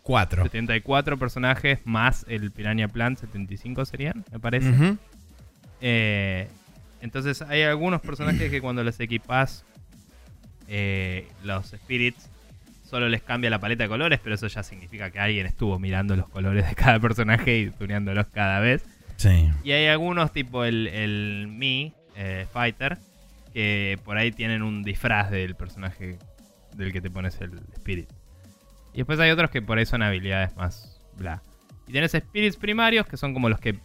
Cuatro. 0.01 0.43
74 0.43 1.17
personajes 1.17 1.79
más 1.85 2.25
el 2.27 2.51
Piranha 2.51 2.87
Plant, 2.87 3.19
75 3.19 3.85
serían, 3.85 4.25
me 4.31 4.39
parece. 4.39 4.97
Eh, 5.81 6.47
entonces 7.01 7.41
hay 7.41 7.63
algunos 7.63 8.01
personajes 8.01 8.49
que 8.49 8.61
cuando 8.61 8.83
los 8.83 8.99
equipas 8.99 9.65
eh, 10.67 11.27
los 11.43 11.67
spirits 11.67 12.29
solo 12.83 13.09
les 13.09 13.21
cambia 13.21 13.49
la 13.49 13.59
paleta 13.59 13.83
de 13.83 13.89
colores, 13.89 14.19
pero 14.23 14.35
eso 14.35 14.47
ya 14.47 14.61
significa 14.61 15.09
que 15.09 15.19
alguien 15.19 15.45
estuvo 15.45 15.79
mirando 15.79 16.15
los 16.15 16.29
colores 16.29 16.69
de 16.69 16.75
cada 16.75 16.99
personaje 16.99 17.57
y 17.59 17.69
tuneándolos 17.71 18.27
cada 18.27 18.59
vez. 18.59 18.85
Y 19.63 19.71
hay 19.71 19.87
algunos 19.87 20.31
tipo 20.31 20.65
el, 20.65 20.87
el 20.87 21.47
Mi 21.47 21.93
eh, 22.15 22.45
Fighter 22.51 22.97
que 23.53 23.99
por 24.03 24.17
ahí 24.17 24.31
tienen 24.31 24.63
un 24.63 24.83
disfraz 24.83 25.29
del 25.29 25.55
personaje 25.55 26.17
del 26.75 26.91
que 26.91 27.01
te 27.01 27.09
pones 27.09 27.39
el 27.41 27.59
spirit. 27.73 28.09
Y 28.93 28.97
después 28.97 29.19
hay 29.19 29.31
otros 29.31 29.51
que 29.51 29.61
por 29.61 29.77
ahí 29.77 29.85
son 29.85 30.01
habilidades 30.01 30.55
más 30.55 30.99
bla. 31.15 31.41
Y 31.87 31.91
tienes 31.91 32.11
spirits 32.11 32.57
primarios 32.57 33.05
que 33.05 33.17
son 33.17 33.33
como 33.33 33.49
los 33.49 33.59
que 33.59 33.77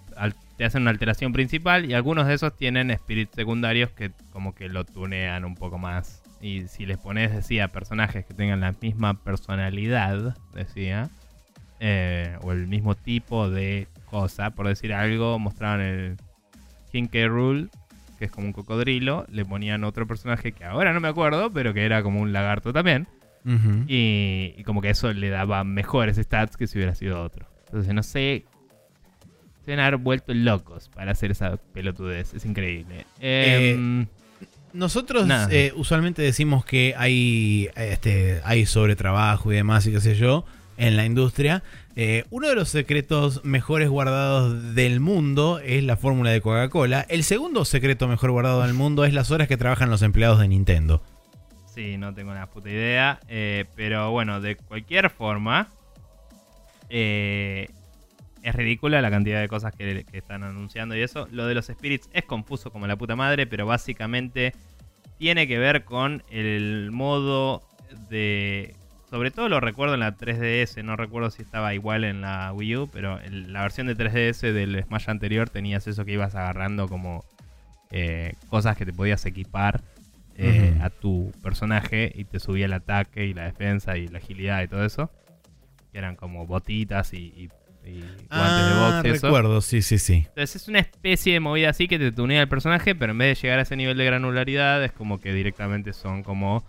te 0.56 0.64
hacen 0.64 0.82
una 0.82 0.90
alteración 0.90 1.32
principal 1.32 1.90
y 1.90 1.94
algunos 1.94 2.26
de 2.26 2.34
esos 2.34 2.56
tienen 2.56 2.96
spirits 2.96 3.34
secundarios 3.34 3.90
que 3.90 4.12
como 4.32 4.54
que 4.54 4.68
lo 4.68 4.84
tunean 4.84 5.44
un 5.44 5.54
poco 5.54 5.78
más. 5.78 6.22
Y 6.40 6.68
si 6.68 6.86
les 6.86 6.98
pones, 6.98 7.32
decía, 7.32 7.68
personajes 7.68 8.24
que 8.24 8.34
tengan 8.34 8.60
la 8.60 8.72
misma 8.80 9.22
personalidad, 9.22 10.36
decía, 10.54 11.10
eh, 11.80 12.36
o 12.42 12.52
el 12.52 12.68
mismo 12.68 12.94
tipo 12.94 13.50
de 13.50 13.88
cosa, 14.10 14.50
por 14.50 14.66
decir 14.68 14.92
algo, 14.92 15.38
mostraban 15.38 15.80
el 15.80 16.16
King 16.92 17.06
K. 17.06 17.26
Rool, 17.28 17.70
que 18.18 18.24
es 18.26 18.30
como 18.30 18.46
un 18.46 18.52
cocodrilo, 18.52 19.26
le 19.30 19.44
ponían 19.44 19.84
otro 19.84 20.06
personaje 20.06 20.52
que 20.52 20.64
ahora 20.64 20.92
no 20.92 21.00
me 21.00 21.08
acuerdo, 21.08 21.50
pero 21.52 21.72
que 21.74 21.84
era 21.84 22.02
como 22.02 22.20
un 22.20 22.32
lagarto 22.32 22.72
también. 22.72 23.06
Y, 23.86 24.54
y 24.58 24.62
como 24.64 24.82
que 24.82 24.90
eso 24.90 25.10
le 25.12 25.30
daba 25.30 25.64
mejores 25.64 26.16
stats 26.18 26.56
que 26.58 26.66
si 26.66 26.76
hubiera 26.76 26.94
sido 26.94 27.22
otro. 27.22 27.46
Entonces 27.66 27.94
no 27.94 28.02
sé. 28.02 28.44
Se 29.64 29.70
van 29.72 29.80
a 29.80 29.86
haber 29.86 29.98
vuelto 30.00 30.34
locos 30.34 30.88
para 30.90 31.12
hacer 31.12 31.30
esa 31.30 31.56
pelotudez. 31.72 32.34
Es 32.34 32.44
increíble. 32.44 33.06
Em, 33.20 34.06
Nosotros 34.74 35.26
Nada. 35.26 35.48
eh, 35.50 35.72
usualmente 35.76 36.20
decimos 36.20 36.64
que 36.64 36.94
hay, 36.96 37.70
este, 37.76 38.40
hay 38.44 38.66
sobretrabajo 38.66 39.50
y 39.52 39.56
demás 39.56 39.86
y 39.86 39.92
qué 39.92 40.00
sé 40.00 40.14
yo 40.14 40.44
en 40.78 40.96
la 40.96 41.04
industria. 41.04 41.62
Eh, 41.96 42.24
uno 42.30 42.48
de 42.48 42.54
los 42.54 42.68
secretos 42.70 43.44
mejores 43.44 43.88
guardados 43.90 44.74
del 44.74 45.00
mundo 45.00 45.58
es 45.58 45.84
la 45.84 45.96
fórmula 45.96 46.30
de 46.30 46.40
Coca-Cola. 46.40 47.04
El 47.08 47.24
segundo 47.24 47.64
secreto 47.66 48.08
mejor 48.08 48.30
guardado 48.30 48.62
del 48.62 48.72
mundo 48.72 49.04
es 49.04 49.12
las 49.12 49.30
horas 49.30 49.48
que 49.48 49.56
trabajan 49.56 49.90
los 49.90 50.02
empleados 50.02 50.38
de 50.38 50.48
Nintendo. 50.48 51.02
Sí, 51.74 51.98
no 51.98 52.14
tengo 52.14 52.30
una 52.30 52.46
puta 52.46 52.70
idea. 52.70 53.20
eh, 53.28 53.64
pero 53.76 54.10
bueno, 54.10 54.40
de 54.40 54.56
cualquier 54.56 55.10
forma. 55.10 55.68
eh, 56.88 57.68
es 58.42 58.54
ridícula 58.54 59.02
la 59.02 59.10
cantidad 59.10 59.40
de 59.40 59.48
cosas 59.48 59.74
que, 59.74 60.06
que 60.10 60.18
están 60.18 60.44
anunciando 60.44 60.96
y 60.96 61.02
eso. 61.02 61.26
Lo 61.32 61.46
de 61.46 61.54
los 61.54 61.66
spirits 61.66 62.08
es 62.12 62.24
confuso 62.24 62.70
como 62.70 62.86
la 62.86 62.96
puta 62.96 63.16
madre, 63.16 63.46
pero 63.48 63.66
básicamente 63.66 64.54
tiene 65.18 65.48
que 65.48 65.58
ver 65.58 65.84
con 65.84 66.22
el 66.30 66.90
modo 66.92 67.62
de... 68.08 68.76
Sobre 69.10 69.30
todo 69.30 69.48
lo 69.48 69.58
recuerdo 69.60 69.94
en 69.94 70.00
la 70.00 70.16
3DS, 70.16 70.82
no 70.84 70.94
recuerdo 70.96 71.30
si 71.30 71.40
estaba 71.42 71.72
igual 71.72 72.04
en 72.04 72.20
la 72.20 72.52
Wii 72.52 72.76
U, 72.76 72.90
pero 72.92 73.18
en 73.20 73.52
la 73.54 73.62
versión 73.62 73.86
de 73.86 73.96
3DS 73.96 74.52
del 74.52 74.82
Smash 74.84 75.08
anterior 75.08 75.48
tenías 75.48 75.86
eso 75.86 76.04
que 76.04 76.12
ibas 76.12 76.34
agarrando 76.34 76.88
como 76.88 77.24
eh, 77.90 78.34
cosas 78.50 78.76
que 78.76 78.84
te 78.84 78.92
podías 78.92 79.24
equipar 79.24 79.80
eh, 80.36 80.76
a 80.82 80.90
tu 80.90 81.32
personaje 81.42 82.12
y 82.14 82.24
te 82.24 82.38
subía 82.38 82.66
el 82.66 82.72
ataque 82.74 83.24
y 83.24 83.32
la 83.32 83.44
defensa 83.44 83.96
y 83.96 84.08
la 84.08 84.18
agilidad 84.18 84.62
y 84.62 84.68
todo 84.68 84.84
eso. 84.84 85.10
Que 85.90 85.98
eran 85.98 86.14
como 86.14 86.46
botitas 86.46 87.14
y, 87.14 87.32
y- 87.34 87.48
y 87.88 88.26
guantes 88.30 88.66
de 88.66 88.72
Ah, 88.72 88.74
box 89.00 89.04
y 89.06 89.08
eso. 89.08 89.26
recuerdo, 89.28 89.60
sí, 89.62 89.80
sí, 89.80 89.98
sí. 89.98 90.26
Entonces 90.28 90.56
es 90.56 90.68
una 90.68 90.80
especie 90.80 91.32
de 91.32 91.40
movida 91.40 91.70
así 91.70 91.88
que 91.88 91.98
te 91.98 92.12
tunea 92.12 92.42
el 92.42 92.48
personaje, 92.48 92.94
pero 92.94 93.12
en 93.12 93.18
vez 93.18 93.38
de 93.38 93.42
llegar 93.42 93.58
a 93.58 93.62
ese 93.62 93.76
nivel 93.76 93.96
de 93.96 94.04
granularidad, 94.04 94.84
es 94.84 94.92
como 94.92 95.18
que 95.18 95.32
directamente 95.32 95.94
son 95.94 96.22
como 96.22 96.62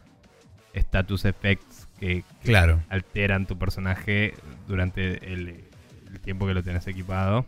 status 0.74 1.26
effects 1.26 1.69
que, 2.00 2.24
que 2.42 2.48
Claro. 2.50 2.82
alteran 2.90 3.46
tu 3.46 3.58
personaje 3.58 4.34
durante 4.68 5.32
el, 5.34 5.64
el 6.12 6.20
tiempo 6.22 6.48
que 6.48 6.54
lo 6.54 6.64
tenés 6.64 6.88
equipado. 6.88 7.46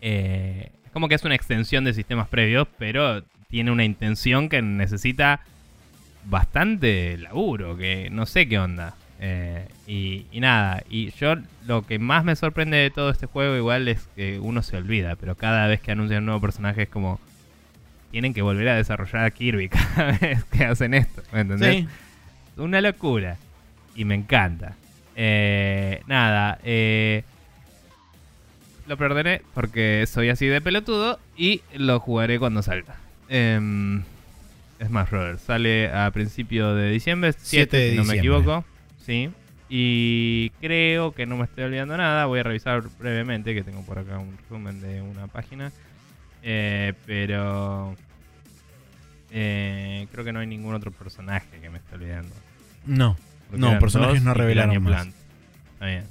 Eh, 0.00 0.70
es 0.84 0.90
como 0.92 1.08
que 1.08 1.14
es 1.14 1.24
una 1.24 1.34
extensión 1.34 1.84
de 1.84 1.94
sistemas 1.94 2.28
previos, 2.28 2.68
pero 2.78 3.22
tiene 3.48 3.70
una 3.70 3.84
intención 3.84 4.48
que 4.48 4.60
necesita 4.62 5.40
bastante 6.24 7.16
laburo, 7.18 7.76
que 7.76 8.08
no 8.10 8.26
sé 8.26 8.48
qué 8.48 8.58
onda. 8.58 8.94
Eh, 9.18 9.66
y, 9.86 10.26
y 10.30 10.40
nada, 10.40 10.82
y 10.90 11.10
yo 11.12 11.36
lo 11.66 11.82
que 11.86 11.98
más 11.98 12.24
me 12.24 12.36
sorprende 12.36 12.76
de 12.76 12.90
todo 12.90 13.10
este 13.10 13.26
juego 13.26 13.56
igual 13.56 13.88
es 13.88 14.06
que 14.14 14.38
uno 14.38 14.62
se 14.62 14.76
olvida, 14.76 15.16
pero 15.16 15.36
cada 15.36 15.66
vez 15.68 15.80
que 15.80 15.92
anuncian 15.92 16.20
un 16.20 16.26
nuevo 16.26 16.40
personaje 16.40 16.82
es 16.82 16.88
como... 16.88 17.20
Tienen 18.10 18.32
que 18.34 18.40
volver 18.42 18.68
a 18.68 18.76
desarrollar 18.76 19.24
a 19.24 19.30
Kirby 19.30 19.68
cada 19.94 20.12
vez 20.18 20.44
que 20.44 20.64
hacen 20.64 20.94
esto, 20.94 21.22
¿me 21.32 21.40
entendés? 21.40 21.76
Sí. 21.76 21.88
Una 22.56 22.80
locura. 22.80 23.36
Y 23.94 24.04
me 24.04 24.14
encanta. 24.14 24.76
Eh, 25.14 26.02
nada, 26.06 26.58
eh, 26.62 27.24
lo 28.86 28.96
perdoné 28.96 29.42
porque 29.54 30.04
soy 30.06 30.28
así 30.28 30.46
de 30.46 30.60
pelotudo 30.60 31.18
y 31.36 31.62
lo 31.74 31.98
jugaré 32.00 32.38
cuando 32.38 32.62
salga. 32.62 32.96
Em, 33.28 34.02
Smash 34.84 35.10
Brothers 35.10 35.40
sale 35.40 35.90
a 35.90 36.10
principio 36.10 36.74
de 36.74 36.90
diciembre, 36.90 37.32
7 37.32 37.44
7 37.44 37.76
de 37.76 37.90
si 37.90 37.96
no 37.96 38.04
me 38.04 38.18
equivoco. 38.18 38.64
Sí. 39.04 39.30
Y 39.68 40.50
creo 40.60 41.12
que 41.12 41.26
no 41.26 41.36
me 41.36 41.44
estoy 41.44 41.64
olvidando 41.64 41.96
nada. 41.96 42.26
Voy 42.26 42.40
a 42.40 42.42
revisar 42.44 42.84
brevemente, 42.98 43.54
que 43.54 43.64
tengo 43.64 43.82
por 43.82 43.98
acá 43.98 44.18
un 44.18 44.36
resumen 44.36 44.80
de 44.80 45.02
una 45.02 45.26
página. 45.26 45.72
Eh, 46.42 46.92
pero 47.06 47.96
eh, 49.32 50.06
creo 50.12 50.24
que 50.24 50.32
no 50.32 50.38
hay 50.38 50.46
ningún 50.46 50.74
otro 50.74 50.92
personaje 50.92 51.58
que 51.60 51.70
me 51.70 51.78
esté 51.78 51.96
olvidando. 51.96 52.34
No. 52.86 53.16
Porque 53.46 53.60
No, 53.60 53.68
eran 53.68 53.80
personajes 53.80 54.14
dos 54.14 54.24
no 54.24 54.30
y 54.30 54.34
revelaron 54.34 54.82
más. 54.82 54.92
Plant. 54.92 55.14
Está 55.74 55.86
bien. 55.86 56.04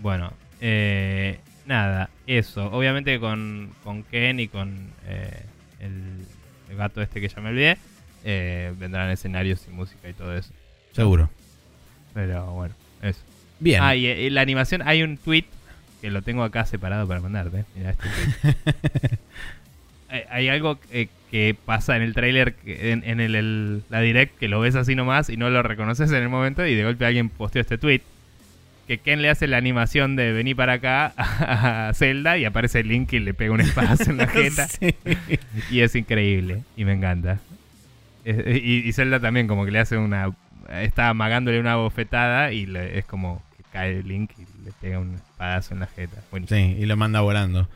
Bueno, 0.00 0.32
eh, 0.60 1.40
nada, 1.66 2.10
eso. 2.26 2.66
Obviamente 2.66 3.18
con, 3.20 3.70
con 3.82 4.02
Ken 4.04 4.40
y 4.40 4.48
con 4.48 4.92
eh, 5.06 5.42
el, 5.80 6.24
el 6.70 6.76
gato 6.76 7.02
este 7.02 7.20
que 7.20 7.28
ya 7.28 7.40
me 7.40 7.50
olvidé, 7.50 7.78
eh, 8.24 8.72
vendrán 8.78 9.10
escenarios 9.10 9.66
y 9.68 9.70
música 9.70 10.08
y 10.08 10.12
todo 10.12 10.36
eso. 10.36 10.52
Seguro. 10.92 11.30
Pero 12.14 12.52
bueno, 12.52 12.74
eso. 13.02 13.20
Bien. 13.60 13.82
Ah, 13.82 13.94
y, 13.96 14.06
eh, 14.06 14.30
la 14.30 14.40
animación, 14.40 14.82
hay 14.84 15.02
un 15.02 15.16
tweet 15.16 15.44
que 16.00 16.10
lo 16.10 16.22
tengo 16.22 16.42
acá 16.44 16.64
separado 16.64 17.06
para 17.08 17.20
mandarte. 17.20 17.64
Mira 17.74 17.90
este 17.90 18.08
tweet. 18.08 19.18
hay, 20.08 20.22
hay 20.30 20.48
algo 20.48 20.78
eh, 20.90 21.08
que 21.30 21.54
pasa 21.64 21.96
en 21.96 22.02
el 22.02 22.14
trailer, 22.14 22.54
en, 22.64 23.02
en 23.04 23.20
el, 23.20 23.34
el- 23.34 23.82
la 23.90 24.00
direct, 24.00 24.38
que 24.38 24.48
lo 24.48 24.60
ves 24.60 24.74
así 24.74 24.94
nomás 24.94 25.28
y 25.30 25.36
no 25.36 25.50
lo 25.50 25.62
reconoces 25.62 26.10
en 26.10 26.22
el 26.22 26.28
momento 26.28 26.66
y 26.66 26.74
de 26.74 26.84
golpe 26.84 27.04
alguien 27.06 27.28
posteó 27.28 27.60
este 27.60 27.78
tweet. 27.78 28.00
Que 28.86 28.96
Ken 28.96 29.20
le 29.20 29.28
hace 29.28 29.46
la 29.46 29.58
animación 29.58 30.16
de 30.16 30.32
venir 30.32 30.56
para 30.56 30.74
acá 30.74 31.12
a 31.18 31.92
Zelda 31.94 32.38
y 32.38 32.46
aparece 32.46 32.82
Link 32.82 33.12
y 33.12 33.18
le 33.18 33.34
pega 33.34 33.52
un 33.52 33.60
espadazo 33.60 34.10
en 34.10 34.16
la 34.16 34.26
jeta. 34.28 34.66
Sí. 34.66 34.94
Y 35.70 35.80
es 35.80 35.94
increíble. 35.94 36.62
Y 36.74 36.86
me 36.86 36.94
encanta. 36.94 37.38
Eh, 38.24 38.60
Y, 38.64 38.88
y 38.88 38.92
Zelda 38.94 39.20
también 39.20 39.46
como 39.46 39.64
que 39.66 39.70
le 39.72 39.78
hace 39.80 39.98
una... 39.98 40.30
Está 40.70 41.08
amagándole 41.10 41.60
una 41.60 41.76
bofetada 41.76 42.52
y 42.52 42.64
le- 42.64 42.98
es 42.98 43.04
como 43.04 43.42
que 43.58 43.62
cae 43.72 44.02
Link 44.02 44.30
y 44.38 44.64
le 44.64 44.72
pega 44.80 44.98
un 44.98 45.14
espadazo 45.16 45.74
en 45.74 45.80
la 45.80 45.86
jeta. 45.88 46.22
Buenísimo. 46.30 46.58
Sí, 46.58 46.76
y 46.78 46.86
lo 46.86 46.96
manda 46.96 47.20
volando. 47.20 47.68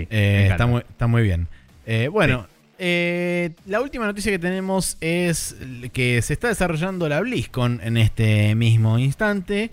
Sí, 0.00 0.08
Eh, 0.10 0.48
está, 0.50 0.66
muy, 0.66 0.80
está 0.80 1.06
muy 1.06 1.22
bien. 1.22 1.48
Eh, 1.86 2.08
bueno, 2.08 2.46
eh, 2.78 3.50
la 3.66 3.80
última 3.80 4.06
noticia 4.06 4.32
que 4.32 4.38
tenemos 4.38 4.96
es 5.00 5.56
que 5.92 6.20
se 6.22 6.32
está 6.32 6.48
desarrollando 6.48 7.08
la 7.08 7.20
BlizzCon 7.20 7.80
en 7.82 7.96
este 7.96 8.54
mismo 8.54 8.98
instante. 8.98 9.70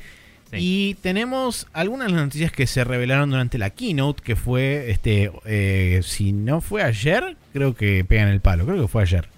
Sí. 0.52 0.58
Y 0.60 0.94
tenemos 1.02 1.68
algunas 1.72 2.08
de 2.08 2.14
las 2.14 2.24
noticias 2.26 2.52
que 2.52 2.68
se 2.68 2.84
revelaron 2.84 3.30
durante 3.30 3.58
la 3.58 3.70
keynote, 3.70 4.22
que 4.22 4.36
fue, 4.36 4.92
este, 4.92 5.32
eh, 5.46 6.02
si 6.04 6.34
no 6.34 6.60
fue 6.60 6.84
ayer, 6.84 7.38
creo 7.54 7.74
que 7.74 8.04
pegan 8.04 8.28
el 8.28 8.42
palo, 8.42 8.66
creo 8.66 8.82
que 8.82 8.88
fue 8.90 9.04
ayer. 9.04 9.30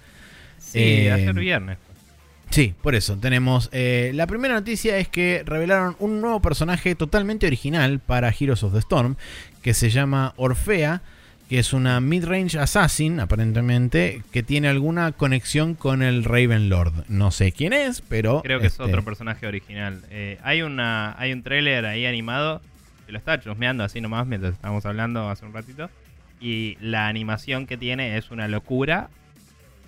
Sí, 0.58 0.80
eh, 0.80 1.12
ayer 1.12 1.34
viernes. 1.34 1.78
Sí, 2.50 2.74
por 2.82 2.94
eso 2.94 3.16
tenemos. 3.16 3.68
eh, 3.72 4.10
la 4.14 4.26
primera 4.26 4.54
noticia 4.54 4.98
es 4.98 5.08
que 5.08 5.42
revelaron 5.46 5.96
un 6.00 6.20
nuevo 6.20 6.40
personaje 6.40 6.94
totalmente 6.94 7.46
original 7.46 8.00
para 8.00 8.28
Heroes 8.36 8.62
of 8.62 8.72
the 8.72 8.78
Storm, 8.80 9.16
que 9.64 9.74
se 9.74 9.90
llama 9.90 10.32
Orfea, 10.36 11.02
que 11.48 11.58
es 11.58 11.72
una 11.72 12.00
mid-range 12.00 12.58
assassin, 12.58 13.18
aparentemente, 13.18 14.22
que 14.30 14.42
tiene 14.42 14.68
alguna 14.68 15.10
conexión 15.12 15.74
con 15.74 16.02
el 16.02 16.22
Raven 16.22 16.68
Lord. 16.68 16.92
No 17.08 17.30
sé 17.32 17.50
quién 17.50 17.72
es, 17.72 18.00
pero. 18.02 18.42
Creo 18.42 18.60
que 18.60 18.66
este, 18.68 18.82
es 18.84 18.88
otro 18.88 19.02
personaje 19.04 19.46
original. 19.46 20.02
Eh, 20.10 20.38
hay 20.44 20.62
una 20.62 21.18
hay 21.18 21.32
un 21.32 21.42
tráiler 21.42 21.84
ahí 21.86 22.06
animado 22.06 22.60
que 23.06 23.12
lo 23.12 23.18
estaba 23.18 23.40
chusmeando 23.40 23.84
así 23.84 24.00
nomás 24.00 24.26
mientras 24.26 24.54
estábamos 24.54 24.86
hablando 24.86 25.28
hace 25.28 25.44
un 25.44 25.52
ratito. 25.52 25.90
Y 26.40 26.76
la 26.80 27.08
animación 27.08 27.66
que 27.66 27.76
tiene 27.76 28.16
es 28.18 28.30
una 28.30 28.48
locura. 28.48 29.08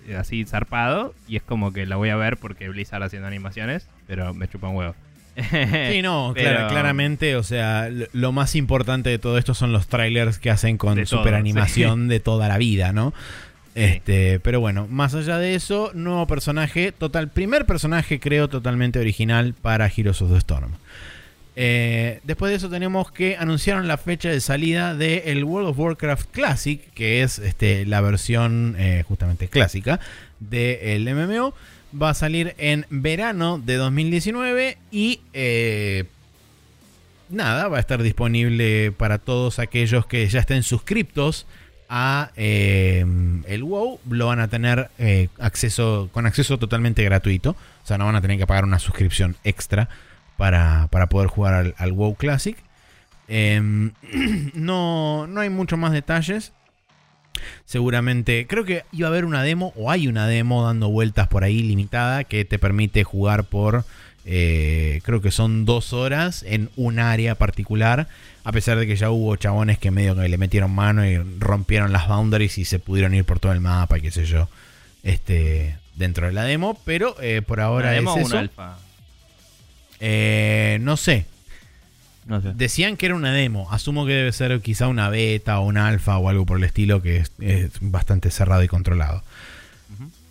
eh, 0.07 0.15
Así 0.15 0.43
zarpado. 0.45 1.13
Y 1.27 1.35
es 1.37 1.43
como 1.43 1.71
que 1.71 1.85
la 1.85 1.95
voy 1.97 2.09
a 2.09 2.15
ver 2.15 2.37
porque 2.37 2.67
Blizzard 2.69 3.03
haciendo 3.03 3.27
animaciones. 3.27 3.87
Pero 4.07 4.33
me 4.33 4.47
chupa 4.47 4.67
un 4.69 4.75
huevo. 4.75 4.95
Sí, 5.91 6.01
no, 6.01 6.31
Pero- 6.35 6.67
claramente, 6.67 7.35
o 7.35 7.43
sea, 7.43 7.89
lo- 8.13 8.31
más 8.31 8.55
importante 8.55 9.09
de 9.09 9.19
todo 9.19 9.37
esto 9.37 9.53
son 9.53 9.71
los 9.71 9.87
trailers 9.87 10.39
que 10.39 10.49
hacen 10.49 10.77
con 10.77 10.95
De 10.95 11.05
todo, 11.05 11.19
super 11.19 11.35
animación 11.35 12.07
de 12.07 12.19
toda 12.19 12.47
la 12.47 12.57
vida, 12.57 12.91
¿no? 12.91 13.13
Este, 13.75 14.39
pero 14.39 14.59
bueno, 14.59 14.87
más 14.89 15.13
allá 15.13 15.37
de 15.37 15.53
eso, 15.53 15.91
nuevo 15.93 16.25
personaje, 16.25 16.91
total, 16.91 17.29
primer 17.29 17.67
personaje 17.67 18.19
creo 18.19 18.47
totalmente 18.49 18.97
original 18.99 19.53
para 19.53 19.85
Heroes 19.95 20.21
of 20.23 20.31
the 20.31 20.37
Storm. 20.39 20.71
Eh, 21.59 22.19
después 22.23 22.51
de 22.51 22.57
eso 22.57 22.69
tenemos 22.69 23.11
que 23.11 23.35
anunciaron 23.37 23.87
la 23.87 23.97
fecha 23.97 24.29
de 24.29 24.41
salida 24.41 24.93
del 24.95 25.43
World 25.43 25.69
of 25.69 25.79
Warcraft 25.79 26.29
Classic, 26.31 26.81
que 26.93 27.23
es 27.23 27.39
este, 27.39 27.85
la 27.85 28.01
versión 28.01 28.75
eh, 28.77 29.03
justamente 29.07 29.47
clásica 29.47 29.99
del 30.39 31.03
MMO. 31.15 31.53
Va 31.93 32.09
a 32.09 32.13
salir 32.13 32.53
en 32.57 32.85
verano 32.89 33.59
de 33.59 33.75
2019 33.75 34.77
y 34.91 35.21
eh, 35.33 36.05
nada, 37.29 37.67
va 37.67 37.77
a 37.77 37.79
estar 37.79 38.01
disponible 38.01 38.91
para 38.91 39.19
todos 39.19 39.59
aquellos 39.59 40.05
que 40.05 40.27
ya 40.27 40.39
estén 40.39 40.63
suscriptos 40.63 41.45
a 41.89 42.31
eh, 42.35 43.05
el 43.47 43.63
WoW. 43.63 43.99
Lo 44.09 44.27
van 44.27 44.39
a 44.39 44.47
tener 44.47 44.89
eh, 44.97 45.29
acceso 45.39 46.09
con 46.11 46.25
acceso 46.25 46.57
totalmente 46.57 47.03
gratuito. 47.03 47.51
O 47.51 47.87
sea, 47.87 47.97
no 47.97 48.05
van 48.05 48.15
a 48.15 48.21
tener 48.21 48.37
que 48.37 48.47
pagar 48.47 48.65
una 48.65 48.79
suscripción 48.79 49.35
extra 49.43 49.89
para, 50.35 50.87
para 50.91 51.07
poder 51.07 51.27
jugar 51.27 51.53
al, 51.53 51.75
al 51.77 51.91
WoW 51.93 52.15
Classic. 52.15 52.57
Em, 53.27 53.91
no, 54.53 55.27
no 55.27 55.41
hay 55.41 55.49
mucho 55.49 55.77
más 55.77 55.91
detalles. 55.91 56.51
Seguramente, 57.65 58.45
creo 58.47 58.65
que 58.65 58.83
iba 58.91 59.07
a 59.07 59.11
haber 59.11 59.25
una 59.25 59.43
demo 59.43 59.73
o 59.75 59.91
hay 59.91 60.07
una 60.07 60.27
demo 60.27 60.65
dando 60.65 60.89
vueltas 60.89 61.27
por 61.27 61.43
ahí 61.43 61.61
limitada 61.61 62.23
que 62.23 62.45
te 62.45 62.59
permite 62.59 63.03
jugar 63.03 63.43
por, 63.45 63.85
eh, 64.25 65.01
creo 65.03 65.21
que 65.21 65.31
son 65.31 65.65
dos 65.65 65.93
horas 65.93 66.43
en 66.43 66.69
un 66.75 66.99
área 66.99 67.35
particular. 67.35 68.07
A 68.43 68.51
pesar 68.51 68.77
de 68.77 68.87
que 68.87 68.95
ya 68.95 69.09
hubo 69.09 69.35
chabones 69.35 69.77
que 69.77 69.91
medio 69.91 70.15
que 70.15 70.27
le 70.29 70.37
metieron 70.37 70.71
mano 70.71 71.05
y 71.05 71.17
rompieron 71.39 71.91
las 71.91 72.07
boundaries 72.07 72.57
y 72.57 72.65
se 72.65 72.79
pudieron 72.79 73.13
ir 73.13 73.25
por 73.25 73.39
todo 73.39 73.51
el 73.51 73.59
mapa 73.59 73.97
y 73.97 74.01
qué 74.01 74.11
sé 74.11 74.25
yo. 74.25 74.47
Este, 75.03 75.75
dentro 75.95 76.27
de 76.27 76.33
la 76.33 76.43
demo, 76.43 76.79
pero 76.85 77.15
eh, 77.21 77.41
por 77.41 77.59
ahora 77.59 77.89
¿Una 77.89 77.95
demo 77.95 78.11
es 78.11 78.15
o 78.15 78.19
un 78.19 78.25
eso. 78.27 78.37
alfa? 78.37 78.77
Eh, 79.99 80.77
no 80.81 80.95
sé, 80.97 81.25
No 82.27 82.41
sé. 82.41 82.51
Decían 82.53 82.97
que 82.97 83.07
era 83.07 83.15
una 83.15 83.31
demo. 83.31 83.71
Asumo 83.71 84.05
que 84.05 84.11
debe 84.13 84.31
ser 84.33 84.59
quizá 84.61 84.87
una 84.87 85.09
beta 85.09 85.59
o 85.59 85.65
un 85.65 85.77
alfa 85.77 86.17
o 86.17 86.29
algo 86.29 86.45
por 86.45 86.57
el 86.57 86.65
estilo 86.65 87.01
que 87.01 87.17
es, 87.17 87.31
es 87.39 87.71
bastante 87.81 88.29
cerrado 88.31 88.63
y 88.63 88.67
controlado. 88.67 89.23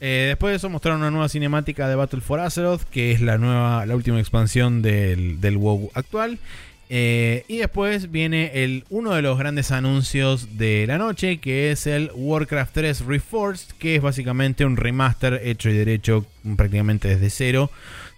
Eh, 0.01 0.27
después 0.29 0.53
de 0.53 0.57
eso 0.57 0.69
mostraron 0.69 1.01
una 1.01 1.11
nueva 1.11 1.31
cinemática 1.31 1.89
de 1.89 1.95
Battle 1.95 2.21
for 2.21 2.39
Azeroth, 2.41 2.83
que 2.83 3.13
es 3.13 3.23
la 3.23 3.39
nueva, 3.39 3.87
la 3.87 3.97
última 3.97 4.21
expansión 4.21 4.83
del, 4.83 5.41
del 5.41 5.57
WoW 5.57 5.91
actual. 5.95 6.39
Eh, 6.89 7.45
y 7.49 7.57
después 7.57 8.13
viene 8.13 8.63
el, 8.63 8.85
uno 8.91 9.13
de 9.13 9.23
los 9.23 9.39
grandes 9.39 9.73
anuncios 9.73 10.57
de 10.57 10.85
la 10.87 10.99
noche, 10.99 11.39
que 11.39 11.73
es 11.73 11.87
el 11.87 12.11
Warcraft 12.15 12.75
3 12.75 13.01
Reforged, 13.07 13.73
que 13.79 13.97
es 13.97 14.03
básicamente 14.03 14.65
un 14.65 14.77
remaster 14.77 15.41
hecho 15.43 15.69
y 15.69 15.73
derecho 15.73 16.27
prácticamente 16.57 17.09
desde 17.09 17.31
cero 17.31 17.71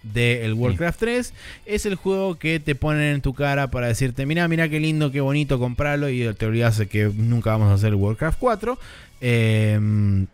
del 0.03 0.53
Warcraft 0.53 0.99
3. 0.99 1.33
Es 1.65 1.85
el 1.85 1.95
juego 1.95 2.37
que 2.37 2.59
te 2.59 2.75
ponen 2.75 3.15
en 3.15 3.21
tu 3.21 3.33
cara 3.33 3.69
para 3.71 3.87
decirte, 3.87 4.25
mira, 4.25 4.47
mira 4.47 4.69
qué 4.69 4.79
lindo, 4.79 5.11
qué 5.11 5.21
bonito, 5.21 5.59
comprarlo 5.59 6.09
y 6.09 6.33
te 6.33 6.45
olvidas 6.45 6.77
de 6.77 6.87
que 6.87 7.11
nunca 7.13 7.51
vamos 7.51 7.69
a 7.71 7.73
hacer 7.75 7.95
Warcraft 7.95 8.39
4. 8.39 8.79
Eh, 9.21 10.25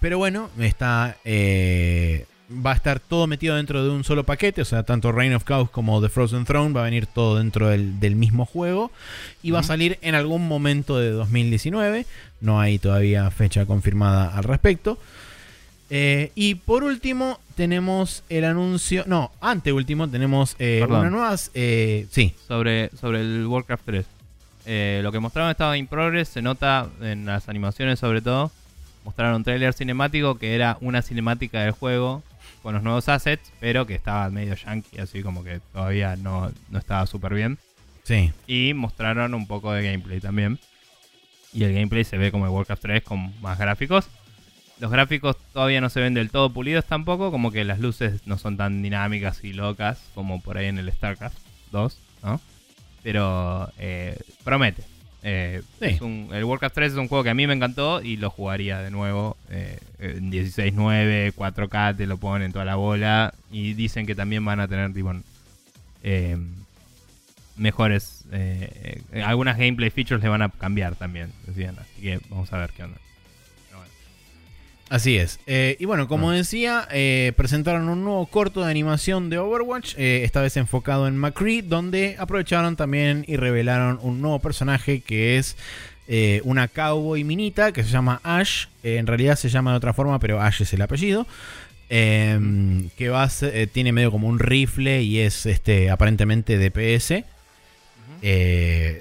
pero 0.00 0.18
bueno, 0.18 0.50
está. 0.58 1.16
eh, 1.24 2.26
va 2.52 2.72
a 2.72 2.74
estar 2.74 3.00
todo 3.00 3.26
metido 3.26 3.56
dentro 3.56 3.82
de 3.84 3.90
un 3.90 4.04
solo 4.04 4.24
paquete. 4.24 4.62
O 4.62 4.64
sea, 4.64 4.82
tanto 4.82 5.12
Reign 5.12 5.34
of 5.34 5.44
Chaos 5.44 5.70
como 5.70 6.00
The 6.02 6.08
Frozen 6.08 6.44
Throne 6.44 6.74
va 6.74 6.82
a 6.82 6.84
venir 6.84 7.06
todo 7.06 7.38
dentro 7.38 7.68
del, 7.68 7.98
del 8.00 8.16
mismo 8.16 8.44
juego. 8.46 8.90
Y 9.42 9.50
va 9.50 9.60
a 9.60 9.62
salir 9.62 9.98
en 10.02 10.14
algún 10.14 10.46
momento 10.46 10.98
de 10.98 11.10
2019. 11.10 12.06
No 12.40 12.60
hay 12.60 12.78
todavía 12.78 13.30
fecha 13.30 13.66
confirmada 13.66 14.36
al 14.36 14.44
respecto. 14.44 14.98
Eh, 15.94 16.32
y 16.34 16.54
por 16.54 16.84
último, 16.84 17.38
tenemos 17.54 18.24
el 18.30 18.44
anuncio. 18.44 19.04
No, 19.06 19.30
anteúltimo, 19.42 20.08
tenemos 20.08 20.56
eh, 20.58 20.82
una 20.88 21.10
nueva. 21.10 21.36
eh, 21.52 22.06
sí, 22.10 22.34
sobre, 22.48 22.88
sobre 22.98 23.20
el 23.20 23.46
Warcraft 23.46 23.84
3. 23.84 24.06
Eh, 24.64 25.00
lo 25.02 25.12
que 25.12 25.18
mostraron 25.18 25.50
estaba 25.50 25.76
in 25.76 25.86
progress, 25.86 26.28
se 26.30 26.40
nota 26.40 26.88
en 27.02 27.26
las 27.26 27.50
animaciones 27.50 27.98
sobre 27.98 28.22
todo. 28.22 28.50
Mostraron 29.04 29.34
un 29.34 29.44
trailer 29.44 29.74
cinemático 29.74 30.38
que 30.38 30.54
era 30.54 30.78
una 30.80 31.02
cinemática 31.02 31.60
del 31.60 31.72
juego 31.72 32.22
con 32.62 32.72
los 32.72 32.82
nuevos 32.82 33.10
assets, 33.10 33.52
pero 33.60 33.86
que 33.86 33.94
estaba 33.94 34.30
medio 34.30 34.54
yankee, 34.54 34.98
así 34.98 35.22
como 35.22 35.44
que 35.44 35.60
todavía 35.74 36.16
no, 36.16 36.50
no 36.70 36.78
estaba 36.78 37.04
súper 37.06 37.34
bien. 37.34 37.58
sí. 38.04 38.32
Y 38.46 38.72
mostraron 38.72 39.34
un 39.34 39.46
poco 39.46 39.72
de 39.72 39.82
gameplay 39.82 40.20
también. 40.20 40.58
Y 41.52 41.64
el 41.64 41.74
gameplay 41.74 42.04
se 42.04 42.16
ve 42.16 42.30
como 42.32 42.46
el 42.46 42.50
Warcraft 42.52 42.80
3 42.80 43.02
con 43.02 43.38
más 43.42 43.58
gráficos. 43.58 44.06
Los 44.82 44.90
gráficos 44.90 45.36
todavía 45.52 45.80
no 45.80 45.88
se 45.90 46.00
ven 46.00 46.12
del 46.12 46.30
todo 46.30 46.50
pulidos 46.52 46.84
tampoco, 46.84 47.30
como 47.30 47.52
que 47.52 47.64
las 47.64 47.78
luces 47.78 48.20
no 48.26 48.36
son 48.36 48.56
tan 48.56 48.82
dinámicas 48.82 49.44
y 49.44 49.52
locas 49.52 50.02
como 50.12 50.42
por 50.42 50.58
ahí 50.58 50.66
en 50.66 50.76
el 50.76 50.90
StarCraft 50.90 51.38
2, 51.70 51.96
¿no? 52.24 52.40
Pero 53.04 53.70
eh, 53.78 54.18
promete. 54.42 54.82
Eh, 55.22 55.62
Sí. 55.78 55.84
es 55.86 56.00
un- 56.00 56.30
el 56.32 56.42
Warcraft 56.42 56.74
3 56.74 56.92
es 56.94 56.98
un 56.98 57.06
juego 57.06 57.22
que 57.22 57.30
a 57.30 57.34
mí 57.34 57.46
me 57.46 57.54
encantó 57.54 58.02
y 58.02 58.16
lo 58.16 58.28
jugaría 58.28 58.80
de 58.80 58.90
nuevo 58.90 59.36
eh, 59.50 59.78
en 60.00 60.32
16.9, 60.32 61.32
4K, 61.32 61.96
te 61.96 62.08
lo 62.08 62.16
ponen 62.16 62.50
toda 62.50 62.64
la 62.64 62.74
bola. 62.74 63.32
Y 63.52 63.74
dicen 63.74 64.04
que 64.04 64.16
también 64.16 64.44
van 64.44 64.58
a 64.58 64.66
tener 64.66 64.92
tipo, 64.92 65.14
eh, 66.02 66.36
mejores. 67.56 68.24
algunas 69.24 69.56
gameplay 69.58 69.90
features 69.90 70.22
le 70.22 70.28
van 70.28 70.42
a 70.42 70.48
cambiar 70.48 70.96
también, 70.96 71.30
decían. 71.46 71.76
Así 71.78 72.02
que 72.02 72.18
vamos 72.28 72.52
a 72.52 72.58
ver 72.58 72.70
qué 72.76 72.82
onda. 72.82 72.98
Así 74.92 75.16
es. 75.16 75.40
Eh, 75.46 75.76
y 75.80 75.86
bueno, 75.86 76.06
como 76.06 76.30
Ah. 76.30 76.34
decía, 76.34 76.86
eh, 76.90 77.32
presentaron 77.34 77.88
un 77.88 78.04
nuevo 78.04 78.26
corto 78.26 78.62
de 78.62 78.70
animación 78.70 79.30
de 79.30 79.38
Overwatch, 79.38 79.94
eh, 79.96 80.20
esta 80.24 80.42
vez 80.42 80.58
enfocado 80.58 81.08
en 81.08 81.16
McCree, 81.16 81.62
donde 81.62 82.14
aprovecharon 82.18 82.76
también 82.76 83.24
y 83.26 83.36
revelaron 83.36 83.98
un 84.02 84.20
nuevo 84.20 84.38
personaje 84.40 85.00
que 85.00 85.38
es 85.38 85.56
una 86.44 86.68
cowboy 86.68 87.24
minita 87.24 87.72
que 87.72 87.82
se 87.84 87.88
llama 87.88 88.20
Ash. 88.22 88.66
En 88.82 89.06
realidad 89.06 89.36
se 89.36 89.48
llama 89.48 89.70
de 89.70 89.78
otra 89.78 89.94
forma, 89.94 90.18
pero 90.18 90.42
Ash 90.42 90.60
es 90.60 90.70
el 90.74 90.82
apellido. 90.82 91.26
Eh, 91.88 92.38
que 92.98 93.08
va 93.08 93.22
a 93.22 93.30
ser- 93.30 93.66
tiene 93.68 93.92
medio 93.92 94.10
como 94.10 94.28
un 94.28 94.38
rifle 94.38 95.02
y 95.02 95.20
es 95.20 95.46
este 95.46 95.88
aparentemente 95.90 96.58
DPS. 96.58 97.24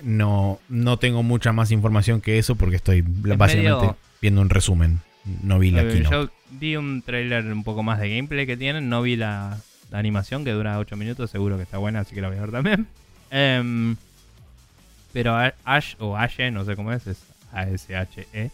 No, 0.04 0.60
no 0.70 1.00
tengo 1.00 1.22
mucha 1.22 1.52
más 1.52 1.72
información 1.72 2.22
que 2.22 2.40
eso 2.40 2.56
porque 2.56 2.78
estoy 2.78 3.02
básicamente 3.06 3.76
medio- 3.82 3.98
viendo 4.22 4.40
un 4.40 4.50
resumen. 4.50 5.02
No 5.44 5.60
vi 5.60 5.72
la 5.72 5.84
keynote. 5.84 6.10
yo 6.10 6.30
vi 6.52 6.76
un 6.76 7.02
trailer 7.02 7.46
un 7.46 7.64
poco 7.64 7.84
más 7.84 8.00
de 8.00 8.16
gameplay 8.16 8.46
que 8.46 8.58
tienen. 8.58 8.90
No 8.90 9.02
vi 9.02 9.16
la, 9.16 9.58
la 9.92 10.00
animación 10.00 10.44
que 10.44 10.52
dura 10.52 10.80
8 10.80 10.96
minutos. 10.96 11.30
Seguro 11.30 11.58
que 11.58 11.64
está 11.64 11.78
buena, 11.78 12.00
así 12.00 12.16
que 12.16 12.22
la 12.22 12.30
voy 12.30 12.38
a 12.38 12.42
ver 12.42 12.52
también. 12.52 12.88
Em, 13.34 13.96
pero 15.14 15.38
Ash 15.64 15.96
o 16.00 16.18
Ashe, 16.18 16.52
no 16.52 16.66
sé 16.66 16.76
cómo 16.76 16.92
es, 16.92 17.08
es 17.08 17.24
A-S-H-E. 17.54 18.52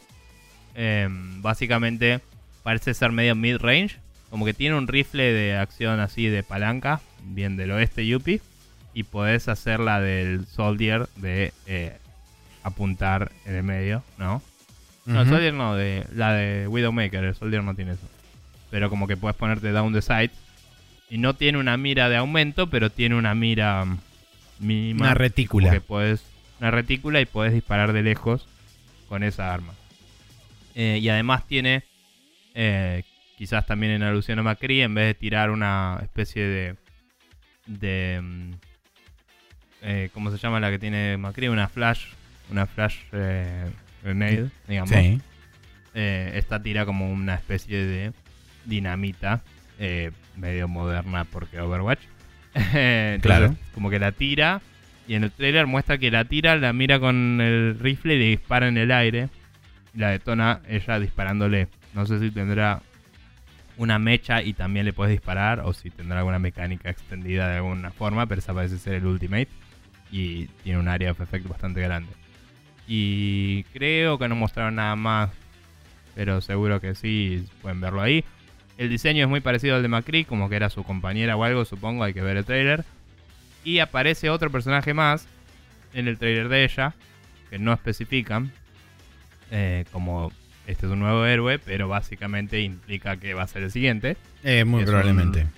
Em, 0.76 1.41
básicamente 1.41 2.22
parece 2.61 2.94
ser 2.94 3.11
medio 3.11 3.34
mid-range. 3.34 3.98
Como 4.30 4.45
que 4.45 4.53
tiene 4.53 4.76
un 4.76 4.88
rifle 4.88 5.34
de 5.34 5.57
acción 5.57 5.99
así 5.99 6.27
de 6.27 6.44
palanca, 6.44 7.02
bien 7.23 7.57
del 7.57 7.72
oeste 7.72 8.06
Yuppie. 8.06 8.41
Y 8.94 9.03
podés 9.03 9.48
hacer 9.48 9.80
la 9.80 9.99
del 9.99 10.45
Soldier 10.45 11.07
de 11.15 11.53
eh, 11.65 11.98
apuntar 12.61 13.31
en 13.45 13.56
el 13.56 13.64
medio, 13.64 14.03
¿no? 14.19 14.44
No, 15.08 15.22
el 15.22 15.28
Ujú. 15.28 15.36
Soldier 15.36 15.54
no, 15.54 15.76
de, 15.76 16.06
la 16.14 16.34
de 16.34 16.68
Widowmaker, 16.68 17.24
el 17.24 17.34
Soldier 17.34 17.64
no 17.64 17.74
tiene 17.74 17.94
eso. 17.94 18.08
Pero 18.70 18.90
como 18.90 19.08
que 19.08 19.16
puedes 19.16 19.38
ponerte 19.38 19.72
down 19.72 19.94
the 19.94 20.02
sight. 20.02 20.32
Y 21.10 21.18
no 21.18 21.34
tiene 21.34 21.58
una 21.58 21.78
mira 21.78 22.10
de 22.10 22.18
aumento, 22.18 22.70
pero 22.70 22.90
tiene 22.90 23.16
una 23.16 23.34
mira 23.34 23.86
mm, 23.86 24.00
mínima. 24.60 25.06
Una 25.06 25.14
retícula. 25.14 25.72
que 25.72 25.80
puedes, 25.80 26.26
una 26.60 26.72
retícula 26.72 27.22
y 27.22 27.26
puedes 27.26 27.54
disparar 27.54 27.94
de 27.94 28.04
lejos 28.04 28.46
con 29.08 29.24
esa 29.24 29.54
arma. 29.54 29.74
Eh, 30.76 31.00
y 31.02 31.08
además 31.08 31.48
tiene, 31.48 31.84
eh, 32.54 33.04
quizás 33.38 33.66
también 33.66 33.94
en 33.94 34.04
alusión 34.04 34.40
a 34.40 34.44
Macri, 34.44 34.82
en 34.82 34.94
vez 34.94 35.06
de 35.06 35.14
tirar 35.14 35.52
una 35.52 36.00
especie 36.04 36.44
de... 36.44 36.76
de 37.66 38.20
mm, 38.22 38.52
eh, 39.84 40.10
¿Cómo 40.14 40.32
se 40.32 40.38
llama 40.38 40.60
la 40.60 40.70
que 40.70 40.80
tiene 40.80 41.16
Macri? 41.16 41.48
Una 41.48 41.70
flash. 41.70 42.08
Una 42.52 42.66
flash 42.66 42.98
grenade, 44.03 44.49
digamos. 44.68 44.90
Sí. 44.90 45.22
Eh, 45.94 46.32
esta 46.36 46.61
tira 46.61 46.86
como 46.86 47.11
una 47.11 47.36
especie 47.36 47.84
de 47.86 48.11
dinamita 48.65 49.41
eh, 49.80 50.11
medio 50.36 50.68
moderna 50.68 51.26
porque 51.26 51.60
Overwatch. 51.60 52.02
Entonces, 52.53 53.22
Claro. 53.22 53.56
Como 53.74 53.90
que 53.90 53.99
la 53.99 54.11
tira 54.11 54.61
y 55.07 55.15
en 55.15 55.24
el 55.24 55.32
trailer 55.32 55.68
muestra 55.68 55.98
que 55.98 56.11
la 56.11 56.26
tira, 56.26 56.56
la 56.57 56.74
mira 56.74 56.99
con 56.99 57.40
el 57.41 57.80
rifle 57.80 58.15
y 58.15 58.19
le 58.19 58.26
dispara 58.26 58.68
en 58.68 58.78
el 58.78 58.91
aire. 58.91 59.30
Y 59.94 59.99
la 59.99 60.10
detona 60.10 60.61
ella 60.68 60.99
disparándole. 60.99 61.68
No 61.94 62.06
sé 62.06 62.19
si 62.19 62.30
tendrá 62.30 62.82
una 63.78 63.99
mecha 63.99 64.41
y 64.41 64.53
también 64.53 64.86
le 64.86 64.94
puedes 64.94 65.11
disparar, 65.11 65.61
o 65.61 65.72
si 65.72 65.90
tendrá 65.90 66.18
alguna 66.19 66.40
mecánica 66.40 66.90
extendida 66.90 67.48
de 67.48 67.57
alguna 67.57 67.91
forma, 67.91 68.26
pero 68.26 68.40
esa 68.40 68.53
parece 68.53 68.80
ser 68.80 68.95
el 68.95 69.06
Ultimate 69.06 69.48
y 70.11 70.45
tiene 70.64 70.80
un 70.80 70.88
área 70.88 71.14
de 71.14 71.24
efecto 71.24 71.49
bastante 71.49 71.82
grande. 71.82 72.10
Y 72.88 73.64
creo 73.74 74.18
que 74.18 74.28
no 74.28 74.36
mostraron 74.36 74.76
nada 74.76 74.96
más, 74.96 75.30
pero 76.16 76.40
seguro 76.42 76.80
que 76.80 76.96
sí, 76.96 77.46
pueden 77.62 77.82
verlo 77.82 78.02
ahí. 78.02 78.24
El 78.78 78.90
diseño 78.90 79.24
es 79.24 79.30
muy 79.30 79.42
parecido 79.42 79.76
al 79.76 79.82
de 79.82 79.88
Macri, 79.88 80.24
como 80.24 80.50
que 80.50 80.56
era 80.56 80.70
su 80.70 80.84
compañera 80.84 81.36
o 81.36 81.44
algo, 81.44 81.66
supongo, 81.66 82.04
hay 82.04 82.14
que 82.14 82.22
ver 82.22 82.38
el 82.38 82.46
trailer. 82.46 82.86
Y 83.64 83.80
aparece 83.80 84.30
otro 84.30 84.50
personaje 84.52 84.94
más 84.94 85.28
en 85.94 86.08
el 86.08 86.18
trailer 86.18 86.48
de 86.48 86.64
ella, 86.64 86.94
que 87.50 87.60
no 87.60 87.74
especifican, 87.74 88.52
eh, 89.52 89.86
como 89.92 90.32
este 90.68 90.86
es 90.86 90.92
un 90.92 91.00
nuevo 91.00 91.26
héroe, 91.26 91.60
pero 91.60 91.88
básicamente 91.88 92.62
implica 92.62 93.18
que 93.18 93.34
va 93.34 93.44
a 93.44 93.48
ser 93.48 93.64
el 93.64 93.72
siguiente. 93.72 94.16
Eh, 94.44 94.64
muy 94.64 94.84
Es 94.84 94.88
probablemente. 94.90 95.42
un- 95.44 95.52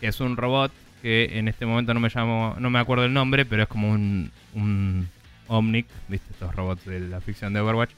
que 0.00 0.06
es 0.08 0.20
un 0.20 0.36
robot 0.36 0.72
que 1.02 1.38
en 1.38 1.48
este 1.48 1.66
momento 1.66 1.92
no 1.92 2.00
me 2.00 2.08
llamo, 2.14 2.56
no 2.58 2.70
me 2.70 2.78
acuerdo 2.78 3.04
el 3.04 3.12
nombre, 3.12 3.44
pero 3.44 3.62
es 3.64 3.68
como 3.68 3.90
un, 3.90 4.30
un 4.54 5.08
Omnic, 5.48 5.86
viste 6.08 6.32
estos 6.32 6.54
robots 6.54 6.84
de 6.84 7.00
la 7.00 7.20
ficción 7.20 7.52
de 7.52 7.60
Overwatch, 7.60 7.90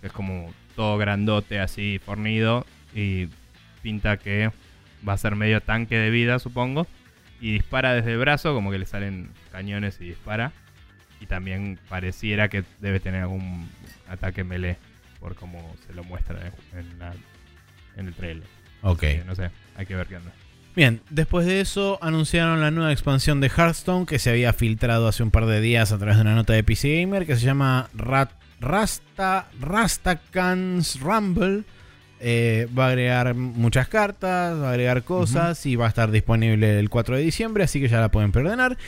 que 0.00 0.06
es 0.08 0.12
como 0.12 0.52
todo 0.76 0.98
grandote 0.98 1.60
así 1.60 2.00
fornido 2.04 2.66
y 2.94 3.28
pinta 3.82 4.16
que 4.16 4.50
va 5.06 5.12
a 5.12 5.18
ser 5.18 5.36
medio 5.36 5.60
tanque 5.60 5.96
de 5.98 6.10
vida, 6.10 6.38
supongo, 6.38 6.86
y 7.40 7.52
dispara 7.52 7.92
desde 7.94 8.12
el 8.12 8.18
brazo, 8.18 8.54
como 8.54 8.70
que 8.70 8.78
le 8.78 8.86
salen 8.86 9.30
cañones 9.52 10.00
y 10.00 10.04
dispara, 10.06 10.52
y 11.20 11.26
también 11.26 11.78
pareciera 11.88 12.48
que 12.48 12.64
debe 12.80 13.00
tener 13.00 13.22
algún 13.22 13.68
ataque 14.08 14.44
melee 14.44 14.76
por 15.20 15.34
como 15.36 15.74
se 15.86 15.94
lo 15.94 16.04
muestra 16.04 16.52
en, 16.72 16.98
la- 16.98 17.14
en 17.96 18.06
el 18.08 18.14
trailer. 18.14 18.46
Ok. 18.82 19.04
No 19.26 19.34
sé, 19.34 19.50
hay 19.76 19.86
que 19.86 19.94
ver 19.94 20.06
qué 20.06 20.16
onda. 20.16 20.32
Bien, 20.76 21.00
después 21.10 21.46
de 21.46 21.60
eso 21.60 21.98
anunciaron 22.02 22.60
la 22.60 22.70
nueva 22.72 22.92
expansión 22.92 23.40
de 23.40 23.48
Hearthstone 23.48 24.06
que 24.06 24.18
se 24.18 24.30
había 24.30 24.52
filtrado 24.52 25.06
hace 25.06 25.22
un 25.22 25.30
par 25.30 25.46
de 25.46 25.60
días 25.60 25.92
a 25.92 25.98
través 25.98 26.16
de 26.16 26.22
una 26.22 26.34
nota 26.34 26.52
de 26.52 26.64
PC 26.64 27.00
Gamer 27.00 27.26
que 27.26 27.36
se 27.36 27.46
llama 27.46 27.88
Rat- 27.94 28.32
Rasta 28.60 29.46
Rastakhan's 29.60 30.98
Rumble. 31.00 31.62
Eh, 32.26 32.68
va 32.76 32.86
a 32.86 32.88
agregar 32.88 33.34
muchas 33.34 33.86
cartas, 33.86 34.58
va 34.58 34.68
a 34.68 34.70
agregar 34.70 35.02
cosas 35.02 35.66
y 35.66 35.76
va 35.76 35.84
a 35.84 35.88
estar 35.90 36.10
disponible 36.10 36.78
el 36.78 36.88
4 36.88 37.16
de 37.16 37.22
diciembre, 37.22 37.64
así 37.64 37.80
que 37.80 37.88
ya 37.88 38.00
la 38.00 38.10
pueden 38.10 38.32
perdonar. 38.32 38.78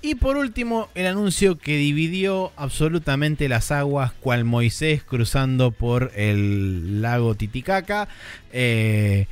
Y 0.00 0.14
por 0.14 0.36
último, 0.38 0.88
el 0.94 1.06
anuncio 1.06 1.58
que 1.58 1.76
dividió 1.76 2.52
absolutamente 2.56 3.48
las 3.50 3.70
aguas, 3.70 4.12
cual 4.12 4.44
Moisés 4.44 5.02
cruzando 5.02 5.72
por 5.72 6.10
el 6.16 7.02
lago 7.02 7.34
Titicaca. 7.34 8.08
Eh, 8.52 9.26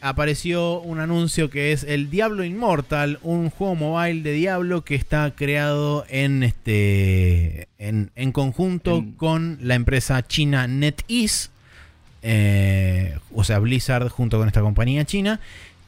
apareció 0.00 0.80
un 0.80 1.00
anuncio 1.00 1.50
que 1.50 1.72
es 1.72 1.82
el 1.84 2.10
Diablo 2.10 2.44
Immortal, 2.44 3.18
un 3.22 3.50
juego 3.50 3.74
mobile 3.74 4.22
de 4.22 4.32
Diablo 4.32 4.84
que 4.84 4.94
está 4.94 5.32
creado 5.34 6.04
en 6.08 6.42
este 6.42 7.68
en, 7.78 8.10
en 8.16 8.32
conjunto 8.32 8.98
En- 8.98 9.12
con 9.12 9.58
la 9.60 9.74
empresa 9.74 10.26
china 10.26 10.66
NetEase, 10.66 11.50
eh, 12.22 13.16
o 13.34 13.44
sea 13.44 13.58
Blizzard 13.58 14.08
junto 14.08 14.38
con 14.38 14.48
esta 14.48 14.60
compañía 14.60 15.04
china, 15.04 15.40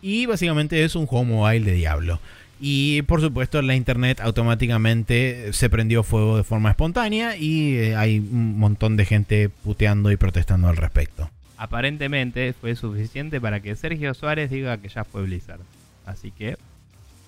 y 0.03 0.27
básicamente 0.27 0.82
es 0.85 0.95
un 0.95 1.07
juego 1.07 1.24
mobile 1.24 1.65
de 1.65 1.73
Diablo. 1.77 2.20
Y 2.62 3.03
por 3.03 3.20
supuesto 3.23 3.62
la 3.62 3.74
internet 3.74 4.20
automáticamente 4.20 5.53
se 5.53 5.70
prendió 5.70 6.03
fuego 6.03 6.37
de 6.37 6.45
forma 6.45 6.70
espontánea 6.70 7.37
y 7.37 7.74
eh, 7.77 7.97
hay 7.97 8.19
un 8.19 8.59
montón 8.59 8.97
de 8.99 9.07
gente 9.07 9.49
puteando 9.49 10.12
y 10.12 10.16
protestando 10.16 10.69
al 10.69 10.77
respecto. 10.77 11.31
Aparentemente 11.61 12.55
fue 12.55 12.74
suficiente 12.74 13.39
para 13.39 13.61
que 13.61 13.77
Sergio 13.77 14.15
Suárez 14.15 14.49
diga 14.49 14.78
que 14.78 14.89
ya 14.89 15.05
fue 15.05 15.24
Blizzard. 15.24 15.61
Así 16.07 16.31
que 16.31 16.57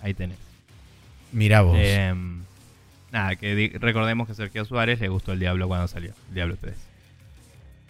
ahí 0.01 0.15
tenés. 0.15 0.39
Mira 1.33 1.61
vos. 1.61 1.77
Em, 1.79 2.41
nada, 3.11 3.37
que 3.37 3.77
recordemos 3.79 4.27
que 4.27 4.33
Sergio 4.33 4.65
Suárez 4.65 5.01
le 5.01 5.09
gustó 5.09 5.33
el 5.33 5.39
Diablo 5.39 5.69
cuando 5.69 5.87
salió. 5.87 6.15
El 6.31 6.35
Diablo 6.35 6.57
3. 6.59 6.75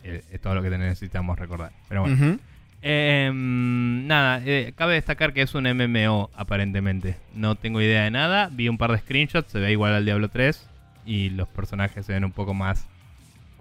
Eh, 0.02 0.24
es 0.32 0.40
todo 0.40 0.56
lo 0.56 0.62
que 0.62 0.70
necesitamos 0.70 1.39
recordar. 1.39 1.70
Pero 1.89 2.01
bueno. 2.02 2.40
Em, 2.82 4.09
nada, 4.09 4.43
eh, 4.44 4.73
cabe 4.74 4.94
destacar 4.94 5.32
que 5.35 5.43
es 5.43 5.55
un 5.55 5.69
MMO 5.73 6.28
aparentemente. 6.35 7.19
No 7.36 7.55
tengo 7.55 7.81
idea 7.81 8.02
de 8.02 8.10
nada. 8.10 8.48
Vi 8.51 8.69
un 8.69 8.78
par 8.78 8.90
de 8.90 8.98
screenshots, 8.98 9.52
se 9.52 9.60
ve 9.60 9.70
igual 9.70 9.94
al 9.94 10.05
Diablo 10.05 10.28
3. 10.28 10.69
Y 11.06 11.31
los 11.31 11.47
personajes 11.47 12.05
se 12.05 12.12
ven 12.12 12.24
un 12.24 12.32
poco 12.32 12.52
más 12.52 12.89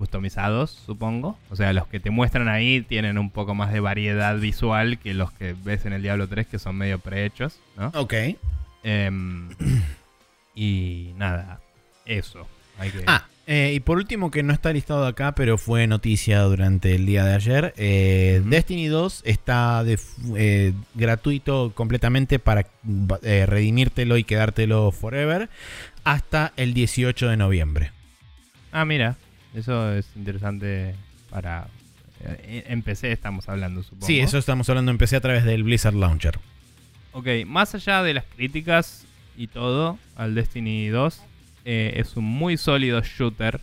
customizados, 0.02 0.72
supongo. 0.72 1.38
O 1.52 1.56
sea, 1.56 1.74
los 1.74 1.86
que 1.86 2.00
te 2.00 2.10
muestran 2.10 2.48
ahí 2.48 2.82
tienen 2.82 3.20
un 3.20 3.30
poco 3.30 3.54
más 3.54 3.72
de 3.72 3.80
variedad 3.82 4.36
visual 4.36 4.98
que 4.98 5.14
los 5.14 5.32
que 5.32 5.54
ves 5.64 5.86
en 5.86 5.94
el 5.94 6.02
Diablo 6.02 6.28
3, 6.28 6.48
que 6.48 6.58
son 6.58 6.76
medio 6.76 6.98
prehechos, 6.98 7.60
¿no? 7.78 7.92
Ok. 7.94 8.14
Em, 8.84 9.50
y 10.56 11.12
nada, 11.18 11.62
eso. 12.08 12.48
Hay 12.80 12.90
que... 12.90 13.04
Ah, 13.06 13.28
eh, 13.46 13.74
y 13.76 13.80
por 13.80 13.98
último, 13.98 14.32
que 14.32 14.42
no 14.42 14.54
está 14.54 14.74
listado 14.74 15.06
acá, 15.06 15.36
pero 15.36 15.60
fue 15.60 15.86
noticia 15.86 16.40
durante 16.42 16.96
el 16.96 17.06
día 17.06 17.24
de 17.24 17.36
ayer. 17.36 17.74
eh. 17.78 18.42
Destiny 18.44 18.88
2 18.88 19.22
está 19.24 19.84
de, 19.84 20.00
eh, 20.36 20.74
gratuito 20.96 21.74
completamente 21.76 22.40
para 22.40 22.66
redimírtelo 23.22 24.18
y 24.18 24.24
quedártelo 24.24 24.92
forever 24.92 25.48
hasta 26.04 26.54
el 26.58 26.74
18 26.74 27.28
de 27.30 27.38
noviembre. 27.38 27.92
Ah, 28.72 28.84
mira, 28.86 29.16
eso 29.56 29.94
es 29.94 30.08
interesante 30.16 30.96
para... 31.30 31.68
eh, 32.24 32.66
En 32.68 32.82
PC 32.84 33.12
estamos 33.12 33.48
hablando, 33.50 33.84
supongo. 33.84 34.06
Sí, 34.08 34.20
eso 34.20 34.38
estamos 34.38 34.70
hablando 34.70 34.92
en 34.92 34.98
PC 34.98 35.16
a 35.18 35.22
través 35.22 35.44
del 35.44 35.64
Blizzard 35.64 35.96
Launcher. 35.96 36.40
Ok, 37.14 37.28
más 37.46 37.76
allá 37.76 38.04
de 38.04 38.14
las 38.14 38.26
críticas 38.26 39.06
y 39.38 39.48
todo 39.48 39.98
al 40.16 40.34
Destiny 40.36 40.88
2, 40.88 41.22
eh, 41.66 41.94
es 41.98 42.16
un 42.16 42.24
muy 42.26 42.58
sólido 42.58 43.02
shooter 43.02 43.60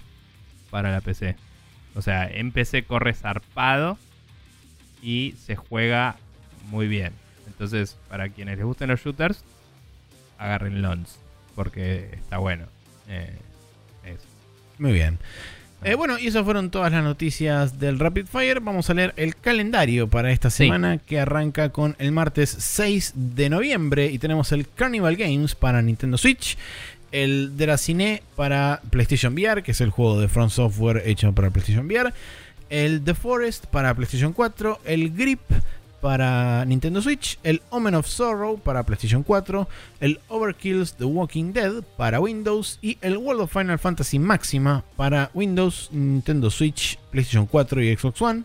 para 0.71 0.93
la 0.93 1.01
PC. 1.01 1.37
O 1.95 2.03
sea, 2.03 2.29
en 2.29 2.53
PC 2.53 2.85
corre 2.85 3.15
zarpado 3.15 3.99
y 5.03 5.35
se 5.45 5.57
juega 5.57 6.17
muy 6.71 6.87
bien. 6.89 7.13
Entonces, 7.47 7.97
para 8.09 8.29
quienes 8.29 8.57
les 8.59 8.67
gusten 8.67 8.89
los 8.91 9.01
shooters, 9.01 9.43
agarren 10.39 10.83
LONs, 10.83 11.19
porque 11.55 12.11
está 12.13 12.39
bueno. 12.39 12.67
Eh, 13.09 13.37
eso. 14.05 14.25
Muy 14.79 14.93
bien. 14.93 15.19
Eh, 15.85 15.95
bueno, 15.95 16.19
y 16.19 16.27
esas 16.27 16.45
fueron 16.45 16.71
todas 16.71 16.91
las 16.91 17.05
noticias 17.05 17.79
del 17.79 18.01
Rapid 18.01 18.27
Fire. 18.27 18.61
Vamos 18.61 18.91
a 18.91 18.95
leer 18.95 19.15
el 19.17 19.37
calendario 19.37 20.09
para 20.09 20.33
esta 20.33 20.51
Sí. 20.51 20.65
semana 20.65 20.99
que 20.99 21.21
arranca 21.21 21.71
con 21.71 21.95
el 22.01 22.11
martes 22.11 22.51
6 22.59 23.13
de 23.15 23.49
noviembre 23.49 24.07
y 24.07 24.19
tenemos 24.19 24.51
el 24.51 24.69
Carnival 24.69 25.15
Games 25.17 25.55
para 25.55 25.81
Nintendo 25.81 26.19
Switch, 26.19 26.59
el 27.13 27.57
Draciné 27.57 28.23
para 28.35 28.83
PlayStation 28.91 29.35
VR, 29.35 29.63
que 29.63 29.71
es 29.71 29.81
el 29.81 29.91
juego 29.91 30.21
de 30.21 30.27
Front 30.29 30.51
Software 30.51 31.03
hecho 31.07 31.33
para 31.33 31.51
PlayStation 31.51 31.87
VR, 31.87 32.13
el 32.71 33.03
The 33.05 33.15
Forest 33.15 33.67
para 33.67 33.95
PlayStation 33.95 34.33
4, 34.33 34.81
el 34.85 35.15
Grip 35.15 35.41
para 35.49 35.63
Nintendo 36.67 37.03
Switch, 37.03 37.39
el 37.43 37.61
Omen 37.71 37.95
of 37.95 38.07
Sorrow 38.07 38.59
para 38.59 38.85
PlayStation 38.85 39.23
4, 39.23 39.69
el 40.01 40.21
Overkill's 40.29 40.95
The 40.95 41.05
Walking 41.05 41.53
Dead 41.53 41.83
para 41.97 42.21
Windows 42.21 42.79
y 42.81 42.99
el 43.01 43.17
World 43.17 43.43
of 43.43 43.53
Final 43.53 43.79
Fantasy 43.79 44.19
Máxima 44.19 44.85
para 44.97 45.31
Windows, 45.35 45.89
Nintendo 45.93 46.51
Switch, 46.51 46.99
PlayStation 47.11 47.47
4 47.47 47.83
y 47.83 47.97
Xbox 47.97 48.23
One. 48.23 48.45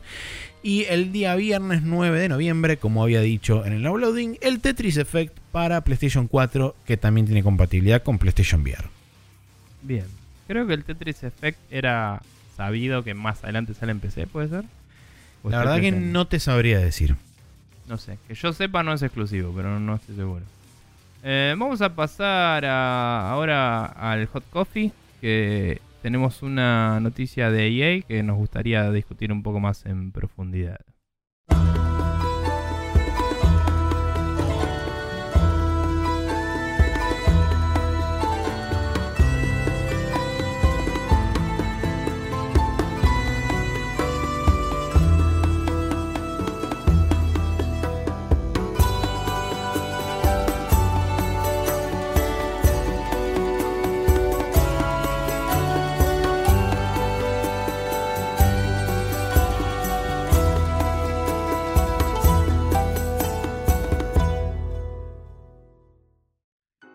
Y 0.64 0.86
el 0.86 1.12
día 1.12 1.36
viernes 1.36 1.82
9 1.84 2.20
de 2.20 2.30
noviembre, 2.30 2.78
como 2.78 3.04
había 3.04 3.20
dicho 3.22 3.66
en 3.66 3.74
el 3.74 3.88
uploading, 3.88 4.38
el 4.42 4.62
Tetris 4.62 4.98
Effect 4.98 5.38
para 5.52 5.82
PlayStation 5.82 6.28
4, 6.28 6.76
que 6.86 6.98
también 6.98 7.26
tiene 7.26 7.44
compatibilidad 7.44 8.02
con 8.02 8.18
PlayStation 8.18 8.62
VR. 8.62 8.88
Bien. 9.82 10.06
Creo 10.48 10.66
que 10.66 10.74
el 10.74 10.84
Tetris 10.86 11.24
Effect 11.24 11.60
era 11.70 12.22
sabido 12.56 13.04
que 13.04 13.14
más 13.14 13.44
adelante 13.44 13.74
sale 13.74 13.92
en 13.92 14.00
PC, 14.00 14.28
¿puede 14.28 14.50
ser? 14.50 14.64
¿O 15.44 15.50
La 15.50 15.60
verdad 15.60 15.82
que 15.82 15.92
no 15.92 16.28
te 16.28 16.40
sabría 16.40 16.80
decir. 16.80 17.16
No 17.88 17.98
sé, 17.98 18.18
que 18.28 18.34
yo 18.34 18.54
sepa 18.54 18.84
no 18.84 18.94
es 18.94 19.02
exclusivo, 19.02 19.52
pero 19.56 19.80
no 19.80 19.96
estoy 19.96 20.16
seguro. 20.16 20.44
Eh, 21.24 21.56
vamos 21.58 21.82
a 21.82 21.96
pasar 21.96 22.66
ahora 22.66 23.86
al 23.86 24.26
Hot 24.28 24.44
Coffee, 24.50 24.92
que 25.22 25.82
tenemos 26.02 26.44
una 26.44 27.00
noticia 27.00 27.50
de 27.50 27.68
EA 27.68 28.02
que 28.02 28.24
nos 28.24 28.38
gustaría 28.38 28.92
discutir 28.92 29.32
un 29.32 29.42
poco 29.42 29.60
más 29.60 29.86
en 29.86 30.12
profundidad. 30.12 30.82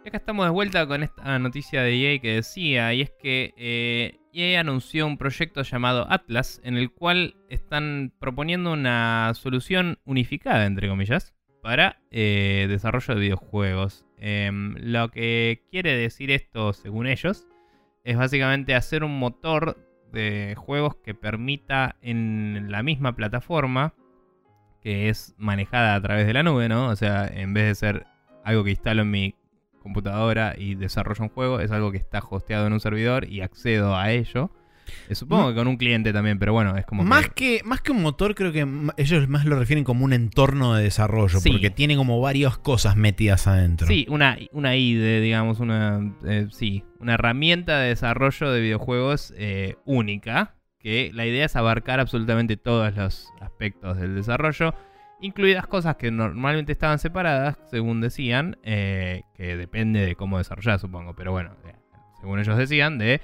Acá 0.08 0.16
estamos 0.16 0.46
de 0.46 0.50
vuelta 0.50 0.86
con 0.86 1.02
esta 1.02 1.38
noticia 1.38 1.82
de 1.82 1.94
EA 1.94 2.18
que 2.18 2.36
decía, 2.36 2.94
y 2.94 3.02
es 3.02 3.10
que 3.10 3.52
eh, 3.58 4.18
EA 4.32 4.60
anunció 4.60 5.06
un 5.06 5.18
proyecto 5.18 5.60
llamado 5.60 6.06
Atlas, 6.08 6.62
en 6.64 6.78
el 6.78 6.90
cual 6.90 7.36
están 7.50 8.14
proponiendo 8.18 8.72
una 8.72 9.30
solución 9.34 9.98
unificada, 10.06 10.64
entre 10.64 10.88
comillas, 10.88 11.34
para 11.62 12.00
eh, 12.10 12.64
desarrollo 12.70 13.16
de 13.16 13.20
videojuegos. 13.20 14.06
Em, 14.16 14.76
lo 14.78 15.10
que 15.10 15.66
quiere 15.70 15.94
decir 15.94 16.30
esto, 16.30 16.72
según 16.72 17.06
ellos, 17.06 17.46
es 18.02 18.16
básicamente 18.16 18.74
hacer 18.74 19.04
un 19.04 19.18
motor 19.18 19.76
de 20.10 20.54
juegos 20.56 20.96
que 21.04 21.12
permita 21.12 21.96
en 22.00 22.70
la 22.70 22.82
misma 22.82 23.14
plataforma, 23.14 23.92
que 24.80 25.10
es 25.10 25.34
manejada 25.36 25.94
a 25.94 26.00
través 26.00 26.26
de 26.26 26.32
la 26.32 26.42
nube, 26.42 26.66
¿no? 26.70 26.88
O 26.88 26.96
sea, 26.96 27.26
en 27.26 27.52
vez 27.52 27.66
de 27.66 27.74
ser 27.74 28.06
algo 28.42 28.64
que 28.64 28.70
instalo 28.70 29.02
en 29.02 29.10
mi 29.10 29.34
computadora 29.88 30.54
y 30.56 30.74
desarrollo 30.74 31.24
un 31.24 31.30
juego, 31.30 31.60
es 31.60 31.70
algo 31.70 31.90
que 31.90 31.98
está 31.98 32.20
hosteado 32.28 32.66
en 32.66 32.72
un 32.74 32.80
servidor 32.80 33.26
y 33.28 33.40
accedo 33.40 33.96
a 33.96 34.10
ello. 34.12 34.50
Eh, 35.10 35.14
supongo 35.14 35.48
que 35.50 35.54
con 35.54 35.66
un 35.66 35.76
cliente 35.76 36.12
también, 36.14 36.38
pero 36.38 36.52
bueno, 36.54 36.76
es 36.76 36.86
como. 36.86 37.04
Más 37.04 37.28
que, 37.28 37.60
más 37.64 37.80
que 37.82 37.92
un 37.92 38.00
motor, 38.00 38.34
creo 38.34 38.52
que 38.52 38.66
ellos 38.96 39.28
más 39.28 39.44
lo 39.44 39.58
refieren 39.58 39.84
como 39.84 40.04
un 40.04 40.14
entorno 40.14 40.74
de 40.74 40.84
desarrollo, 40.84 41.40
Sí. 41.40 41.50
porque 41.50 41.68
tiene 41.70 41.94
como 41.96 42.20
varias 42.22 42.56
cosas 42.56 42.96
metidas 42.96 43.46
adentro. 43.46 43.86
Sí, 43.86 44.06
una, 44.08 44.38
una 44.52 44.76
IDE, 44.76 45.20
digamos, 45.20 45.60
una, 45.60 46.00
eh, 46.24 46.46
sí, 46.50 46.84
una 47.00 47.14
herramienta 47.14 47.78
de 47.80 47.88
desarrollo 47.88 48.50
de 48.50 48.60
videojuegos 48.62 49.34
eh, 49.36 49.76
única, 49.84 50.54
que 50.78 51.10
la 51.12 51.26
idea 51.26 51.44
es 51.44 51.54
abarcar 51.56 52.00
absolutamente 52.00 52.56
todos 52.56 52.94
los 52.96 53.28
aspectos 53.42 53.98
del 53.98 54.14
desarrollo, 54.14 54.74
incluidas 55.20 55.66
cosas 55.66 55.96
que 55.96 56.10
normalmente 56.10 56.72
estaban 56.72 56.98
separadas, 56.98 57.58
según 57.70 58.00
decían, 58.00 58.58
eh, 58.62 59.22
que 59.34 59.56
depende 59.56 60.04
de 60.04 60.14
cómo 60.14 60.38
desarrollar, 60.38 60.78
supongo, 60.78 61.14
pero 61.14 61.32
bueno, 61.32 61.52
eh, 61.66 61.74
según 62.20 62.38
ellos 62.38 62.56
decían, 62.56 62.98
de 62.98 63.20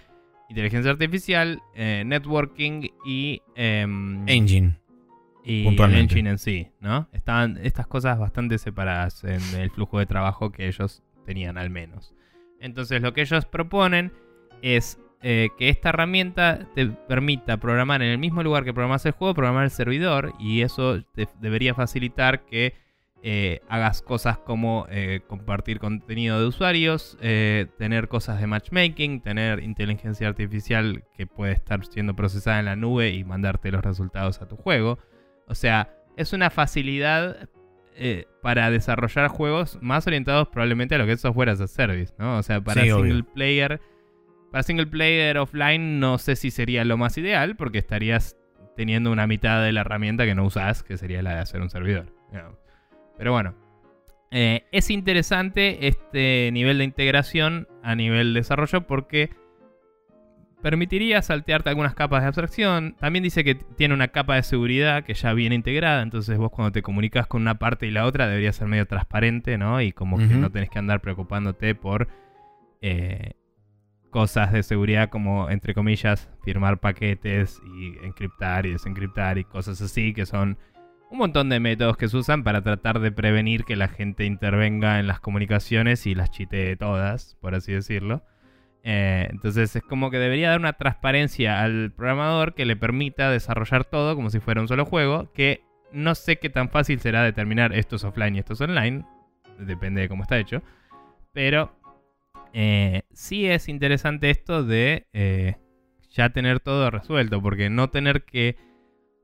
inteligencia 0.48 0.90
artificial, 0.90 1.62
eh, 1.74 2.02
networking 2.04 2.88
y... 3.04 3.42
em, 3.54 4.28
Engine. 4.28 4.78
y 5.44 5.66
el 5.66 5.94
engine 5.94 6.30
en 6.30 6.38
sí, 6.38 6.68
¿no? 6.80 7.08
Estaban 7.12 7.58
estas 7.62 7.86
cosas 7.86 8.18
bastante 8.18 8.58
separadas 8.58 9.24
en 9.24 9.60
el 9.60 9.70
flujo 9.70 9.98
de 9.98 10.06
trabajo 10.06 10.50
que 10.50 10.66
ellos 10.66 11.02
tenían 11.24 11.58
al 11.58 11.70
menos. 11.70 12.14
Entonces 12.60 13.02
lo 13.02 13.12
que 13.12 13.22
ellos 13.22 13.44
proponen 13.44 14.12
es 14.62 14.98
eh, 15.26 15.48
que 15.56 15.70
esta 15.70 15.88
herramienta 15.88 16.68
te 16.74 16.86
permita 16.86 17.56
programar 17.56 18.02
en 18.02 18.10
el 18.10 18.18
mismo 18.18 18.42
lugar 18.42 18.64
que 18.64 18.74
programas 18.74 19.06
el 19.06 19.12
juego, 19.12 19.32
programar 19.32 19.64
el 19.64 19.70
servidor 19.70 20.34
y 20.38 20.60
eso 20.60 21.02
te 21.14 21.26
debería 21.40 21.74
facilitar 21.74 22.44
que 22.44 22.74
eh, 23.22 23.62
hagas 23.70 24.02
cosas 24.02 24.36
como 24.36 24.86
eh, 24.90 25.22
compartir 25.26 25.78
contenido 25.78 26.38
de 26.38 26.46
usuarios, 26.46 27.16
tener 27.20 28.08
cosas 28.08 28.38
de 28.38 28.46
matchmaking, 28.46 29.22
tener 29.22 29.60
inteligencia 29.60 30.28
artificial 30.28 31.04
que 31.16 31.26
puede 31.26 31.52
estar 31.52 31.84
siendo 31.86 32.14
procesada 32.14 32.58
en 32.58 32.66
la 32.66 32.76
nube 32.76 33.14
y 33.14 33.24
mandarte 33.24 33.72
los 33.72 33.82
resultados 33.82 34.42
a 34.42 34.46
tu 34.46 34.56
juego. 34.56 34.98
O 35.48 35.54
sea, 35.54 35.90
es 36.16 36.34
una 36.34 36.50
facilidad 36.50 37.48
eh, 37.96 38.26
para 38.42 38.70
desarrollar 38.72 39.28
juegos 39.28 39.78
más 39.80 40.04
orientados 40.08 40.48
probablemente 40.48 40.96
a 40.96 40.98
lo 40.98 41.06
que 41.06 41.12
es 41.12 41.20
software 41.20 41.50
as 41.50 41.60
a 41.60 41.68
service, 41.68 42.12
¿no? 42.18 42.38
O 42.38 42.42
sea, 42.42 42.60
para 42.60 42.82
Sí, 42.82 42.90
obvio. 42.90 43.04
single 43.04 43.22
player. 43.32 43.80
Para 44.54 44.62
single 44.62 44.86
player 44.86 45.36
offline 45.36 45.98
no 45.98 46.16
sé 46.16 46.36
si 46.36 46.52
sería 46.52 46.84
lo 46.84 46.96
más 46.96 47.18
ideal, 47.18 47.56
porque 47.56 47.78
estarías 47.78 48.36
teniendo 48.76 49.10
una 49.10 49.26
mitad 49.26 49.60
de 49.64 49.72
la 49.72 49.80
herramienta 49.80 50.26
que 50.26 50.36
no 50.36 50.44
usas, 50.44 50.84
que 50.84 50.96
sería 50.96 51.22
la 51.22 51.34
de 51.34 51.40
hacer 51.40 51.60
un 51.60 51.70
servidor. 51.70 52.14
Pero 53.18 53.32
bueno. 53.32 53.56
eh, 54.30 54.64
es 54.70 54.90
interesante 54.90 55.88
este 55.88 56.50
nivel 56.52 56.78
de 56.78 56.84
integración 56.84 57.66
a 57.82 57.96
nivel 57.96 58.32
desarrollo 58.32 58.86
porque 58.86 59.30
permitiría 60.62 61.20
saltearte 61.20 61.70
algunas 61.70 61.96
capas 61.96 62.22
de 62.22 62.28
abstracción. 62.28 62.94
También 63.00 63.24
dice 63.24 63.42
que 63.42 63.56
tiene 63.56 63.92
una 63.92 64.06
capa 64.06 64.36
de 64.36 64.44
seguridad 64.44 65.02
que 65.02 65.14
ya 65.14 65.32
viene 65.32 65.56
integrada, 65.56 66.00
entonces 66.00 66.38
vos 66.38 66.52
cuando 66.52 66.70
te 66.70 66.80
comunicas 66.80 67.26
con 67.26 67.42
una 67.42 67.58
parte 67.58 67.88
y 67.88 67.90
la 67.90 68.06
otra 68.06 68.28
debería 68.28 68.52
ser 68.52 68.68
medio 68.68 68.86
transparente, 68.86 69.58
¿no? 69.58 69.80
Y 69.80 69.90
como 69.90 70.16
que 70.16 70.26
no 70.26 70.52
tenés 70.52 70.70
que 70.70 70.78
andar 70.78 71.00
preocupándote 71.00 71.74
por 71.74 72.06
eh, 72.80 73.32
cosas 74.14 74.52
de 74.52 74.62
seguridad 74.62 75.08
como, 75.08 75.50
entre 75.50 75.74
comillas, 75.74 76.30
firmar 76.44 76.78
paquetes 76.78 77.60
y 77.76 77.98
encriptar 78.06 78.64
y 78.64 78.70
desencriptar 78.70 79.38
y 79.38 79.44
cosas 79.44 79.82
así, 79.82 80.14
que 80.14 80.24
son 80.24 80.56
un 81.10 81.18
montón 81.18 81.48
de 81.48 81.58
métodos 81.58 81.96
que 81.96 82.06
se 82.06 82.16
usan 82.16 82.44
para 82.44 82.62
tratar 82.62 83.00
de 83.00 83.10
prevenir 83.10 83.64
que 83.64 83.74
la 83.74 83.88
gente 83.88 84.24
intervenga 84.24 85.00
en 85.00 85.08
las 85.08 85.18
comunicaciones 85.18 86.06
y 86.06 86.14
las 86.14 86.30
chitee 86.30 86.76
todas, 86.76 87.36
por 87.40 87.56
así 87.56 87.72
decirlo. 87.72 88.22
Eh, 88.84 89.26
entonces 89.32 89.74
es 89.74 89.82
como 89.82 90.12
que 90.12 90.18
debería 90.18 90.50
dar 90.50 90.60
una 90.60 90.74
transparencia 90.74 91.64
al 91.64 91.90
programador 91.90 92.54
que 92.54 92.66
le 92.66 92.76
permita 92.76 93.32
desarrollar 93.32 93.84
todo 93.84 94.14
como 94.14 94.30
si 94.30 94.38
fuera 94.38 94.60
un 94.60 94.68
solo 94.68 94.84
juego, 94.84 95.32
que 95.32 95.64
no 95.92 96.14
sé 96.14 96.36
qué 96.36 96.50
tan 96.50 96.68
fácil 96.68 97.00
será 97.00 97.24
determinar 97.24 97.72
esto 97.72 97.96
es 97.96 98.04
offline 98.04 98.36
y 98.36 98.38
esto 98.38 98.52
es 98.52 98.60
online, 98.60 99.04
depende 99.58 100.02
de 100.02 100.08
cómo 100.08 100.22
está 100.22 100.38
hecho, 100.38 100.62
pero 101.32 101.74
eh, 102.56 103.02
sí 103.12 103.46
es 103.46 103.68
interesante 103.68 104.30
esto 104.30 104.62
de 104.62 105.08
eh, 105.12 105.56
ya 106.10 106.30
tener 106.30 106.60
todo 106.60 106.88
resuelto, 106.88 107.42
porque 107.42 107.68
no 107.68 107.90
tener 107.90 108.24
que 108.24 108.56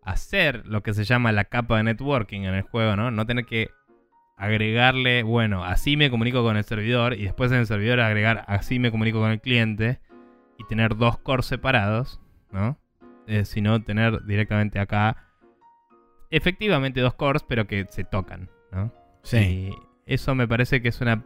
hacer 0.02 0.66
lo 0.66 0.82
que 0.82 0.94
se 0.94 1.04
llama 1.04 1.30
la 1.30 1.44
capa 1.44 1.76
de 1.76 1.84
networking 1.84 2.40
en 2.40 2.54
el 2.54 2.62
juego, 2.62 2.96
¿no? 2.96 3.12
No 3.12 3.26
tener 3.26 3.46
que 3.46 3.68
agregarle, 4.36 5.22
bueno, 5.22 5.64
así 5.64 5.96
me 5.96 6.10
comunico 6.10 6.42
con 6.42 6.56
el 6.56 6.64
servidor 6.64 7.14
y 7.14 7.22
después 7.22 7.52
en 7.52 7.58
el 7.58 7.66
servidor 7.66 8.00
agregar 8.00 8.44
así 8.48 8.80
me 8.80 8.90
comunico 8.90 9.20
con 9.20 9.30
el 9.30 9.40
cliente 9.40 10.00
y 10.58 10.64
tener 10.64 10.96
dos 10.96 11.16
cores 11.18 11.46
separados, 11.46 12.20
¿no? 12.50 12.80
Eh, 13.28 13.44
sino 13.44 13.80
tener 13.80 14.24
directamente 14.24 14.80
acá 14.80 15.28
efectivamente 16.30 17.00
dos 17.00 17.14
cores 17.14 17.44
pero 17.46 17.68
que 17.68 17.86
se 17.90 18.02
tocan, 18.02 18.50
¿no? 18.72 18.92
Sí. 19.22 19.36
Y 19.36 19.74
eso 20.04 20.34
me 20.34 20.48
parece 20.48 20.82
que 20.82 20.88
es 20.88 21.00
una 21.00 21.24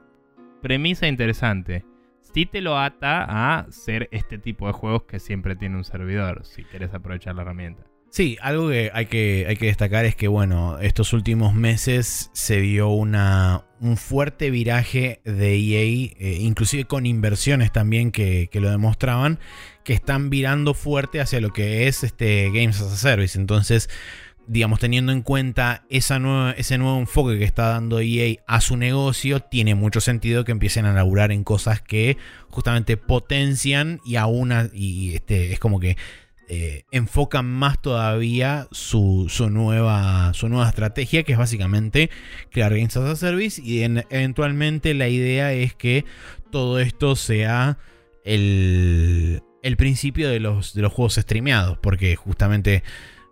premisa 0.61 1.07
interesante. 1.07 1.87
Sí 2.35 2.47
te 2.47 2.61
lo 2.61 2.77
ata 2.77 3.25
a 3.29 3.71
ser 3.71 4.09
este 4.11 4.39
tipo 4.39 4.67
de 4.67 4.73
juegos 4.73 5.05
que 5.05 5.21
siempre 5.21 5.55
tiene 5.55 5.77
un 5.77 5.85
servidor, 5.85 6.45
si 6.45 6.65
quieres 6.65 6.93
aprovechar 6.93 7.37
la 7.37 7.43
herramienta. 7.43 7.85
Sí, 8.11 8.39
algo 8.43 8.71
que 8.71 8.91
hay, 8.93 9.07
que 9.07 9.47
hay 9.49 9.57
que 9.57 9.67
destacar 9.67 10.05
es 10.05 10.17
que, 10.17 10.27
bueno, 10.27 10.79
estos 10.81 11.13
últimos 11.13 11.55
meses 11.55 12.31
se 12.33 12.61
vio 12.61 12.89
una, 12.89 13.67
un 13.81 13.97
fuerte 13.97 14.51
viraje 14.51 15.21
de 15.25 15.55
EA, 15.55 16.13
eh, 16.19 16.39
inclusive 16.41 16.87
con 16.87 17.07
inversiones 17.07 17.71
también 17.71 18.11
que, 18.11 18.49
que 18.51 18.61
lo 18.61 18.71
demostraban, 18.71 19.39
que 19.85 19.93
están 19.93 20.29
virando 20.29 20.75
fuerte 20.75 21.21
hacia 21.21 21.41
lo 21.41 21.53
que 21.53 21.87
es 21.87 22.03
este 22.03 22.51
Games 22.53 22.81
as 22.81 22.93
a 22.93 22.97
Service. 22.97 23.39
Entonces, 23.39 23.89
digamos, 24.47 24.79
teniendo 24.81 25.13
en 25.13 25.23
cuenta 25.23 25.85
esa 25.89 26.19
nueva, 26.19 26.53
ese 26.53 26.77
nuevo 26.79 26.99
enfoque 26.99 27.39
que 27.39 27.45
está 27.45 27.69
dando 27.71 28.01
EA 28.01 28.37
a 28.47 28.61
su 28.61 28.77
negocio, 28.77 29.41
tiene 29.41 29.75
mucho 29.75 30.01
sentido 30.01 30.45
que 30.45 30.53
empiecen 30.53 30.85
a 30.87 30.93
laburar 30.93 31.33
en 31.33 31.45
cosas 31.45 31.81
que 31.81 32.17
justamente 32.49 32.97
potencian 32.97 34.01
y 34.05 34.17
aún 34.17 34.53
y 34.73 35.15
este, 35.15 35.53
es 35.53 35.59
como 35.59 35.81
que 35.81 35.97
eh, 36.47 36.83
enfocan 36.91 37.47
más 37.47 37.81
todavía 37.81 38.69
su, 38.71 39.27
su 39.31 39.49
nueva, 39.49 40.35
su 40.35 40.51
nueva 40.51 40.69
estrategia, 40.69 41.23
que 41.23 41.33
es 41.33 41.39
básicamente 41.39 42.11
crear 42.51 42.75
Games 42.75 42.95
as 42.99 43.09
a 43.09 43.17
Service. 43.17 43.63
Y 43.65 43.83
en- 43.83 44.05
eventualmente 44.11 44.93
la 44.93 45.09
idea 45.09 45.55
es 45.55 45.73
que 45.75 46.05
todo 46.51 46.81
esto 46.81 47.17
sea 47.17 47.79
el, 48.27 49.43
el 49.63 49.77
principio 49.79 50.29
de 50.29 50.41
los, 50.41 50.75
de 50.75 50.83
los 50.83 50.93
juegos 50.93 51.15
streameados. 51.15 51.79
Porque 51.79 52.15
justamente, 52.15 52.83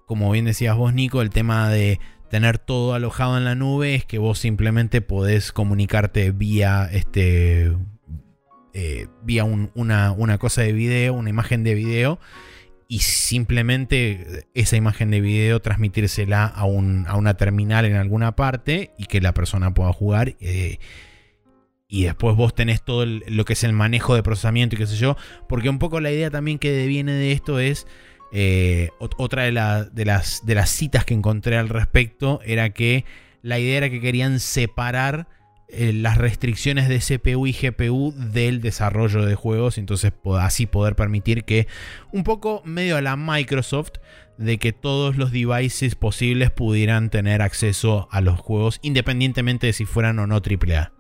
como 0.07 0.31
bien 0.31 0.45
decías 0.45 0.77
vos, 0.77 0.93
Nico, 0.95 1.23
el 1.23 1.31
tema 1.31 1.69
de 1.69 2.01
tener 2.31 2.59
todo 2.59 2.95
alojado 2.95 3.37
en 3.37 3.45
la 3.45 3.55
nube 3.55 3.95
es 3.95 4.05
que 4.05 4.19
vos 4.19 4.39
simplemente 4.39 5.01
podés 5.03 5.53
comunicarte 5.53 6.31
vía 6.33 6.89
este. 6.93 7.77
eh, 8.75 9.07
vía 9.23 9.45
un- 9.45 9.71
una, 9.75 10.13
una 10.13 10.39
cosa 10.39 10.63
de 10.63 10.73
video, 10.73 11.13
una 11.13 11.29
imagen 11.29 11.63
de 11.63 11.75
video 11.75 12.19
y 12.89 13.01
simplemente 13.01 14.47
esa 14.55 14.77
imagen 14.77 15.11
de 15.11 15.21
video 15.21 15.61
transmitírsela 15.61 16.47
a, 16.47 16.65
un- 16.65 17.05
a 17.07 17.17
una 17.17 17.35
terminal 17.35 17.85
en 17.85 17.97
alguna 17.97 18.35
parte 18.35 18.93
y 18.99 19.05
que 19.07 19.21
la 19.21 19.35
persona 19.35 19.75
pueda 19.75 19.93
jugar. 19.93 20.37
eh, 20.41 20.79
y 21.89 22.05
después 22.05 22.35
vos 22.37 22.55
tenés 22.55 22.83
todo 22.83 23.05
lo 23.05 23.45
que 23.45 23.53
es 23.53 23.65
el 23.65 23.75
manejo 23.75 24.15
de 24.15 24.23
procesamiento 24.23 24.75
y 24.77 24.79
qué 24.79 24.87
sé 24.87 24.97
yo. 24.97 25.17
Porque 25.47 25.69
un 25.69 25.79
poco 25.79 26.01
la 26.01 26.11
idea 26.11 26.31
también 26.31 26.59
que 26.59 26.73
deviene 26.73 27.13
de 27.13 27.33
esto 27.33 27.59
es. 27.59 27.87
Eh, 28.33 28.91
ot- 28.99 29.15
otra 29.19 29.43
de, 29.45 29.53
la- 29.53 29.85
de 29.85 30.05
las, 30.05 30.43
citas 30.71 31.05
que 31.05 31.15
encontré 31.15 31.57
al 31.57 31.69
respecto 31.69 32.41
era 32.45 32.71
que 32.71 33.05
la 33.43 33.59
idea 33.59 33.77
era 33.79 33.91
que 33.91 34.01
querían 34.01 34.41
separar 34.41 35.29
eh, 35.69 35.93
las 35.93 36.19
restricciones 36.19 36.89
de 36.89 36.99
CPU 37.01 37.47
y 37.47 37.53
GPU 37.53 38.13
del 38.17 38.61
desarrollo 38.61 39.25
de 39.25 39.35
juegos. 39.35 39.79
Entonces 39.79 40.13
así 40.41 40.67
poder 40.67 40.95
permitir 40.97 41.45
que 41.45 41.67
un 42.13 42.25
poco 42.25 42.63
medio 42.65 42.97
a 42.97 43.01
la 43.03 43.17
Microsoft 43.17 43.93
de 44.39 44.59
que 44.59 44.73
todos 44.73 45.17
los 45.17 45.31
devices 45.31 45.95
posibles 45.95 46.51
pudieran 46.51 47.11
tener 47.11 47.43
acceso 47.43 48.09
a 48.11 48.21
los 48.21 48.41
juegos 48.41 48.81
independientemente 48.83 49.67
de 49.69 49.73
si 49.73 49.85
fueran 49.85 50.19
o 50.19 50.27
no 50.27 50.37
AAA. 50.37 50.93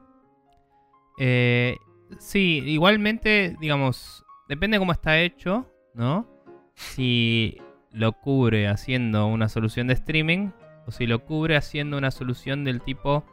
Eh, 1.19 1.77
Sí, 2.19 2.63
igualmente, 2.67 3.57
digamos, 3.59 4.23
depende 4.47 4.79
cómo 4.79 4.93
está 4.93 5.19
hecho, 5.21 5.67
¿no? 5.95 6.29
Si 6.74 7.59
lo 7.90 8.12
cubre 8.12 8.69
haciendo 8.69 9.27
una 9.27 9.49
solución 9.49 9.86
de 9.86 9.94
streaming 9.94 10.51
o 10.86 10.90
si 10.90 11.07
lo 11.07 11.24
cubre 11.24 11.57
haciendo 11.57 11.99
una 11.99 12.11
solución 12.11 12.65
del 12.65 12.81
tipo 12.81 13.24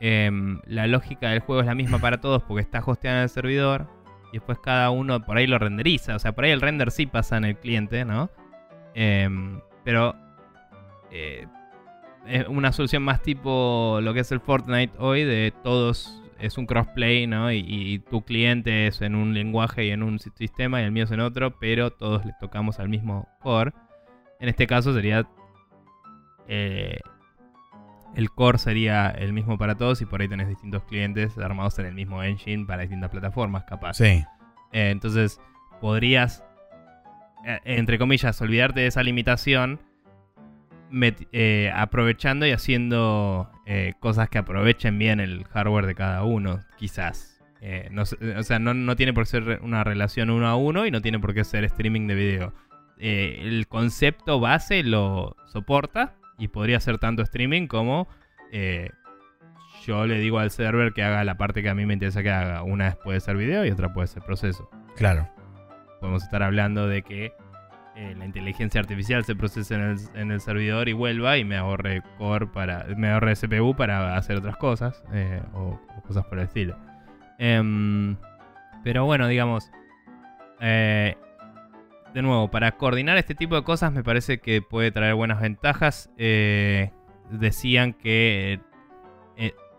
em, 0.00 0.60
la 0.66 0.86
lógica 0.86 1.30
del 1.30 1.40
juego 1.40 1.60
es 1.60 1.66
la 1.66 1.74
misma 1.74 1.98
para 1.98 2.20
todos 2.20 2.42
porque 2.42 2.62
está 2.62 2.82
hosteada 2.84 3.18
en 3.18 3.22
el 3.24 3.28
servidor 3.28 3.86
y 4.32 4.38
después 4.38 4.58
cada 4.58 4.90
uno 4.90 5.24
por 5.24 5.36
ahí 5.36 5.46
lo 5.46 5.58
renderiza. 5.58 6.16
O 6.16 6.18
sea, 6.18 6.32
por 6.32 6.44
ahí 6.44 6.50
el 6.50 6.60
render 6.60 6.90
sí 6.90 7.06
pasa 7.06 7.36
en 7.36 7.44
el 7.44 7.56
cliente, 7.56 8.04
¿no? 8.04 8.30
Em, 8.94 9.60
pero 9.84 10.16
eh, 11.10 11.46
es 12.26 12.46
una 12.48 12.72
solución 12.72 13.02
más 13.02 13.22
tipo 13.22 14.00
lo 14.02 14.12
que 14.12 14.20
es 14.20 14.32
el 14.32 14.40
Fortnite 14.40 14.92
hoy 14.98 15.24
de 15.24 15.52
todos 15.62 16.22
es 16.38 16.58
un 16.58 16.66
crossplay, 16.66 17.26
¿no? 17.26 17.50
Y, 17.52 18.02
tu 18.10 18.24
cliente 18.24 18.86
es 18.86 19.00
en 19.00 19.14
un 19.14 19.34
lenguaje 19.34 19.86
y 19.86 19.90
en 19.90 20.02
un 20.02 20.18
sistema 20.18 20.80
y 20.80 20.84
el 20.84 20.92
mío 20.92 21.04
es 21.04 21.10
en 21.10 21.20
otro, 21.20 21.58
pero 21.58 21.90
todos 21.90 22.24
les 22.24 22.36
tocamos 22.38 22.78
al 22.78 22.88
mismo 22.88 23.28
core. 23.40 23.72
En 24.40 24.48
este 24.48 24.66
caso 24.66 24.94
sería... 24.94 25.26
Eh, 26.48 26.98
el 28.14 28.30
core 28.30 28.58
sería 28.58 29.10
el 29.10 29.32
mismo 29.32 29.58
para 29.58 29.74
todos 29.74 30.00
y 30.00 30.06
por 30.06 30.22
ahí 30.22 30.28
tenés 30.28 30.48
distintos 30.48 30.84
clientes 30.84 31.36
armados 31.36 31.78
en 31.78 31.86
el 31.86 31.94
mismo 31.94 32.22
engine 32.22 32.64
para 32.64 32.82
distintas 32.82 33.10
plataformas, 33.10 33.64
capaz. 33.64 33.94
Sí. 33.94 34.24
Eh, 34.72 34.90
entonces, 34.90 35.38
podrías, 35.80 36.42
eh, 37.44 37.60
entre 37.64 37.98
comillas, 37.98 38.40
olvidarte 38.40 38.80
de 38.80 38.86
esa 38.86 39.02
limitación 39.02 39.80
eh, 41.32 41.70
aprovechando 41.74 42.46
y 42.46 42.52
haciendo 42.52 43.50
eh, 43.66 43.94
cosas 44.00 44.28
que 44.28 44.38
aprovechen 44.38 44.98
bien 44.98 45.20
el 45.20 45.44
hardware 45.44 45.86
de 45.86 45.94
cada 45.94 46.22
uno, 46.24 46.60
quizás. 46.78 47.40
Eh, 47.60 47.90
o 47.98 48.42
sea, 48.42 48.58
no, 48.58 48.96
tiene 48.96 49.12
por 49.12 49.24
qué 49.24 49.30
ser 49.30 49.60
una 49.62 49.82
relación 49.82 50.30
uno 50.30 50.46
a 50.46 50.56
uno 50.56 50.86
y 50.86 50.90
no 50.90 51.00
tiene 51.00 51.18
por 51.18 51.34
qué 51.34 51.44
ser 51.44 51.64
streaming 51.64 52.06
de 52.06 52.14
video. 52.14 52.52
el 52.98 53.66
concepto 53.68 54.40
base 54.40 54.82
lo 54.82 55.36
soporta 55.46 56.14
y 56.38 56.48
podría 56.48 56.80
ser 56.80 56.98
tanto 56.98 57.22
streaming 57.22 57.66
como 57.66 58.08
yo 59.86 60.06
le 60.06 60.18
digo 60.18 60.38
al 60.38 60.50
server 60.50 60.92
que 60.92 61.02
haga 61.02 61.22
la 61.24 61.36
parte 61.36 61.62
que 61.62 61.68
a 61.68 61.74
mí 61.74 61.86
me 61.86 61.94
interesa 61.94 62.22
que 62.22 62.30
haga. 62.30 62.62
Una 62.62 62.92
puede 62.92 63.20
ser 63.20 63.36
video 63.36 63.64
y 63.64 63.70
otra 63.70 63.92
puede 63.92 64.08
ser 64.08 64.22
proceso. 64.22 64.68
Claro. 64.96 65.28
Podemos 66.00 66.24
estar 66.24 66.42
hablando 66.42 66.88
de 66.88 67.02
que 67.02 67.32
eh, 67.96 68.14
la 68.14 68.26
inteligencia 68.26 68.78
artificial 68.78 69.24
se 69.24 69.34
procese 69.34 69.74
en 69.74 70.30
el, 70.30 70.40
servidor 70.42 70.86
y 70.86 70.92
vuelva 70.92 71.38
y 71.38 71.44
me 71.46 71.56
ahorre 71.56 72.02
core 72.18 72.46
para. 72.46 72.84
me 72.94 73.08
ahorre 73.10 73.34
CPU 73.36 73.74
para 73.74 74.18
hacer 74.18 74.36
otras 74.36 74.58
cosas. 74.58 75.02
Eh, 75.14 75.40
o, 75.54 75.80
cosas 76.06 76.26
por 76.26 76.38
el 76.38 76.44
estilo. 76.44 76.76
Em, 77.38 78.16
pero 78.84 79.06
bueno, 79.06 79.26
digamos. 79.28 79.70
Eh, 80.60 81.16
de 82.12 82.22
nuevo, 82.22 82.50
para 82.50 82.72
coordinar 82.72 83.16
este 83.16 83.34
tipo 83.34 83.56
de 83.56 83.62
cosas 83.62 83.92
me 83.92 84.04
parece 84.04 84.38
que 84.40 84.60
puede 84.60 84.90
traer 84.90 85.14
buenas 85.14 85.40
ventajas. 85.40 86.10
decían 86.18 87.94
que 87.94 88.60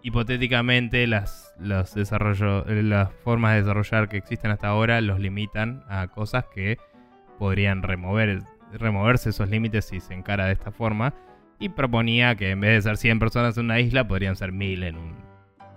hipotéticamente 0.04 1.06
las, 1.06 1.54
los 1.60 1.96
las 1.96 3.14
formas 3.24 3.54
de 3.54 3.62
desarrollar 3.62 4.10
que 4.10 4.18
existen 4.18 4.52
hasta 4.52 4.68
ahora 4.70 5.02
los 5.02 5.20
limitan 5.20 5.84
a 5.90 6.08
cosas 6.08 6.46
que 6.54 6.78
podrían 7.38 7.84
remover, 7.84 8.42
removerse 8.74 9.30
esos 9.30 9.50
límites 9.50 9.86
si 9.86 10.00
se 10.00 10.14
encara 10.14 10.46
de 10.46 10.54
esta 10.54 10.72
forma. 10.72 11.14
Y 11.60 11.70
proponía 11.70 12.36
que 12.36 12.52
en 12.52 12.60
vez 12.60 12.72
de 12.72 12.90
ser 12.90 12.98
100 12.98 13.20
personas 13.20 13.58
en 13.58 13.66
una 13.66 13.80
isla, 13.80 14.08
podrían 14.08 14.36
ser 14.36 14.52
1000 14.52 14.84
en 14.84 14.98
un 14.98 15.16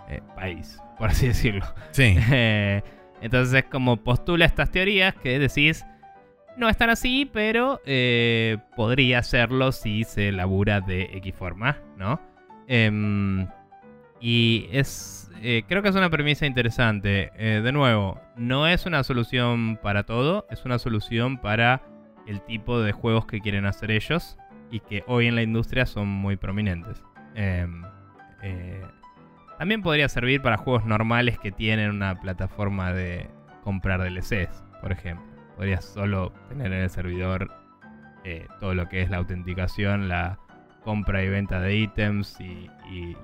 eh, 0.09 0.20
país, 0.35 0.78
por 0.99 1.09
así 1.09 1.27
decirlo. 1.28 1.65
Sí. 1.93 2.16
Eh, 2.31 2.82
entonces 3.23 3.55
es 3.55 3.65
como 3.65 3.97
postula 3.99 4.45
estas 4.45 4.70
teorías 4.70 5.15
que 5.15 5.39
decís, 5.39 5.85
no 6.57 6.69
están 6.69 6.91
así, 6.91 7.28
pero 7.32 7.81
eh, 7.87 8.59
podría 8.77 9.23
serlo 9.23 9.73
si 9.73 10.05
se 10.05 10.32
labura 10.32 10.81
de 10.81 11.03
X 11.15 11.35
forma, 11.35 11.78
¿no? 11.97 12.20
Em, 12.66 13.47
y 14.20 14.69
es. 14.70 15.30
Creo 15.41 15.83
que 15.83 15.89
es 15.89 15.97
una 15.97 16.11
premisa 16.11 16.47
interesante. 16.47 17.33
de 17.37 17.73
nuevo, 17.73 18.21
no 18.37 18.67
es 18.67 18.87
una 18.87 19.03
solución 19.03 19.79
para 19.83 20.05
todo, 20.05 20.47
es 20.51 20.65
una 20.65 20.79
solución 20.79 21.39
para 21.39 21.83
el 22.27 22.41
tipo 22.43 22.81
de 22.81 22.93
juegos 22.93 23.27
que 23.27 23.41
quieren 23.41 23.67
hacer 23.67 23.91
ellos 23.91 24.37
y 24.71 24.81
que 24.81 25.03
hoy 25.07 25.27
en 25.27 25.35
la 25.35 25.43
industria 25.43 25.87
son 25.87 26.09
muy 26.09 26.37
prominentes. 26.37 27.03
Em, 27.35 27.83
eh, 28.43 28.83
también 29.59 29.83
podría 29.83 30.09
servir 30.09 30.41
para 30.41 30.57
juegos 30.57 30.85
normales 30.85 31.39
que 31.39 31.53
tienen 31.53 31.91
una 31.91 32.19
plataforma 32.21 32.93
de 32.93 33.29
comprar 33.62 34.01
DLCs, 34.01 34.65
por 34.81 34.93
ejemplo. 34.93 35.27
Podrías 35.57 35.85
solo 35.85 36.33
tener 36.49 36.73
en 36.73 36.83
el 36.85 36.91
servidor 36.91 37.51
eh, 38.25 38.47
todo 38.61 38.75
lo 38.75 38.89
que 38.89 39.03
es 39.03 39.11
la 39.11 39.19
autenticación, 39.19 40.09
la 40.09 40.39
compra 40.85 41.23
y 41.23 41.29
venta 41.29 41.61
de 41.61 41.77
ítems 41.77 42.41
y 42.41 42.71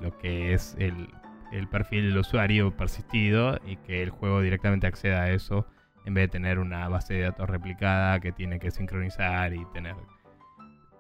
lo 0.03 0.17
que 0.19 0.53
es 0.53 0.77
el 0.79 1.09
el 1.53 1.69
perfil 1.69 2.09
del 2.09 2.19
usuario 2.19 2.77
persistido 2.77 3.61
y 3.67 3.77
que 3.77 4.03
el 4.03 4.11
juego 4.11 4.41
directamente 4.41 4.87
acceda 4.87 5.23
a 5.23 5.31
eso 5.31 5.67
en 6.05 6.15
vez 6.15 6.25
de 6.25 6.29
tener 6.29 6.59
una 6.59 6.89
base 6.89 7.15
de 7.15 7.23
datos 7.23 7.51
replicada 7.51 8.21
que 8.21 8.33
tiene 8.33 8.59
que 8.59 8.71
sincronizar 8.71 9.53
y 9.53 9.65
tener 9.75 9.97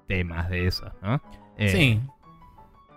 temas 0.08 0.50
de 0.50 0.66
eso, 0.66 0.92
¿no? 1.02 1.22
Eh, 1.56 1.68
sí. 1.68 2.00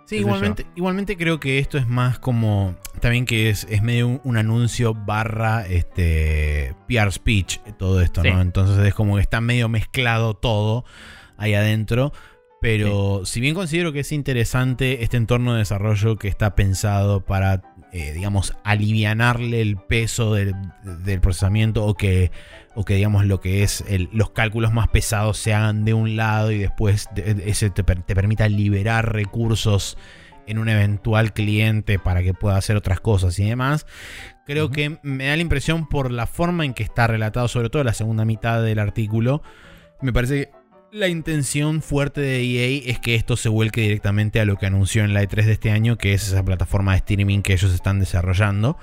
Sí, 0.06 0.16
igualmente, 0.16 0.66
igualmente 0.74 1.16
creo 1.16 1.38
que 1.38 1.60
esto 1.60 1.78
es 1.78 1.86
más 1.86 2.18
como. 2.18 2.74
También 3.00 3.26
que 3.26 3.48
es, 3.48 3.64
es 3.70 3.80
medio 3.80 4.20
un, 4.24 4.36
anuncio 4.36 4.92
barra 4.92 5.64
este 5.64 6.74
PR 6.88 7.12
speech, 7.12 7.60
todo 7.78 8.00
esto, 8.00 8.24
¿no? 8.24 8.40
Entonces 8.40 8.84
es 8.84 8.92
como 8.92 9.14
que 9.14 9.22
está 9.22 9.40
medio 9.40 9.68
mezclado 9.68 10.34
todo 10.34 10.84
ahí 11.36 11.54
adentro. 11.54 12.12
Pero 12.60 13.22
si 13.24 13.40
bien 13.40 13.54
considero 13.54 13.92
que 13.92 14.00
es 14.00 14.12
interesante 14.12 15.02
este 15.02 15.16
entorno 15.16 15.54
de 15.54 15.60
desarrollo 15.60 16.16
que 16.16 16.28
está 16.28 16.54
pensado 16.54 17.24
para, 17.24 17.62
eh, 17.90 18.12
digamos, 18.12 18.54
alivianarle 18.64 19.62
el 19.62 19.78
peso 19.78 20.34
del, 20.34 20.54
procesamiento 21.22 21.86
o 21.86 21.94
que, 21.94 22.30
o 22.74 22.84
que, 22.84 22.96
digamos, 22.96 23.24
lo 23.24 23.40
que 23.40 23.62
es 23.62 23.82
los 24.12 24.30
cálculos 24.32 24.74
más 24.74 24.88
pesados 24.88 25.38
se 25.38 25.54
hagan 25.54 25.86
de 25.86 25.94
un 25.94 26.16
lado 26.16 26.52
y 26.52 26.58
después 26.58 27.08
ese 27.16 27.70
te, 27.70 27.82
permita 27.82 28.46
liberar 28.50 29.10
recursos 29.10 29.96
en 30.46 30.58
un 30.58 30.68
eventual 30.68 31.32
cliente 31.32 31.98
para 31.98 32.22
que 32.22 32.34
pueda 32.34 32.58
hacer 32.58 32.76
otras 32.76 33.00
cosas 33.00 33.38
y 33.38 33.44
demás. 33.46 33.86
Creo 34.44 34.70
que 34.70 34.98
me 35.02 35.26
da 35.26 35.36
la 35.36 35.42
impresión 35.42 35.88
por 35.88 36.10
la 36.10 36.26
forma 36.26 36.66
en 36.66 36.74
que 36.74 36.82
está 36.82 37.06
relatado, 37.06 37.48
sobre 37.48 37.70
todo 37.70 37.84
la 37.84 37.94
segunda 37.94 38.26
mitad 38.26 38.62
del 38.62 38.80
artículo, 38.80 39.42
me 40.02 40.12
parece 40.12 40.46
que 40.46 40.59
la 40.92 41.08
intención 41.08 41.82
fuerte 41.82 42.20
de 42.20 42.42
EA 42.42 42.82
es 42.90 42.98
que 42.98 43.14
esto 43.14 43.36
se 43.36 43.48
vuelque 43.48 43.82
directamente 43.82 44.40
a 44.40 44.44
lo 44.44 44.56
que 44.56 44.66
anunció 44.66 45.04
en 45.04 45.14
la 45.14 45.22
E3 45.22 45.44
de 45.44 45.52
este 45.52 45.70
año, 45.70 45.96
que 45.96 46.14
es 46.14 46.28
esa 46.28 46.44
plataforma 46.44 46.92
de 46.92 46.98
streaming 46.98 47.42
que 47.42 47.52
ellos 47.52 47.72
están 47.72 48.00
desarrollando. 48.00 48.76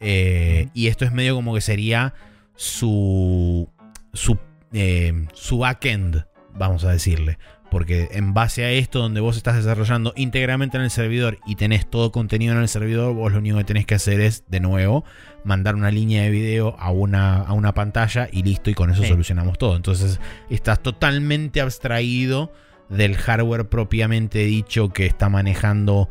Eh, 0.00 0.68
y 0.74 0.88
esto 0.88 1.04
es 1.04 1.12
medio 1.12 1.34
como 1.34 1.54
que 1.54 1.60
sería 1.60 2.14
su, 2.54 3.70
su, 4.12 4.38
eh, 4.72 5.26
su 5.32 5.58
backend, 5.58 6.24
vamos 6.54 6.84
a 6.84 6.90
decirle. 6.90 7.38
Porque 7.70 8.08
en 8.12 8.32
base 8.32 8.64
a 8.64 8.70
esto, 8.70 9.00
donde 9.00 9.20
vos 9.20 9.36
estás 9.36 9.56
desarrollando 9.56 10.12
íntegramente 10.16 10.76
en 10.76 10.84
el 10.84 10.90
servidor 10.90 11.38
y 11.46 11.56
tenés 11.56 11.88
todo 11.88 12.12
contenido 12.12 12.54
en 12.54 12.60
el 12.60 12.68
servidor, 12.68 13.14
vos 13.14 13.32
lo 13.32 13.38
único 13.38 13.58
que 13.58 13.64
tenés 13.64 13.86
que 13.86 13.96
hacer 13.96 14.20
es, 14.20 14.44
de 14.48 14.60
nuevo, 14.60 15.04
mandar 15.44 15.74
una 15.74 15.90
línea 15.90 16.22
de 16.22 16.30
video 16.30 16.76
a 16.78 16.90
una, 16.90 17.38
a 17.38 17.52
una 17.52 17.74
pantalla 17.74 18.28
y 18.30 18.42
listo, 18.42 18.70
y 18.70 18.74
con 18.74 18.90
eso 18.90 19.04
solucionamos 19.04 19.58
todo. 19.58 19.76
Entonces, 19.76 20.20
estás 20.48 20.80
totalmente 20.82 21.60
abstraído 21.60 22.52
del 22.88 23.16
hardware 23.16 23.68
propiamente 23.68 24.38
dicho 24.44 24.90
que 24.90 25.06
está 25.06 25.28
manejando 25.28 26.08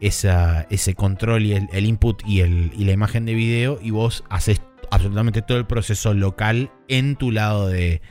esa, 0.00 0.66
ese 0.70 0.94
control 0.94 1.42
y 1.42 1.52
el, 1.52 1.86
input 1.86 2.22
y, 2.26 2.40
el, 2.40 2.70
y 2.76 2.84
la 2.84 2.92
imagen 2.92 3.24
de 3.24 3.34
video, 3.34 3.78
y 3.82 3.90
vos 3.90 4.24
haces 4.30 4.62
absolutamente 4.90 5.42
todo 5.42 5.58
el 5.58 5.66
proceso 5.66 6.14
local 6.14 6.70
en 6.88 7.16
tu 7.16 7.32
lado 7.32 7.68
de, 7.68 8.02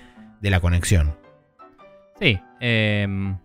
de 0.41 0.49
la 0.49 0.59
conexión. 0.59 1.20
Sí, 2.21 2.39
em, 2.59 3.35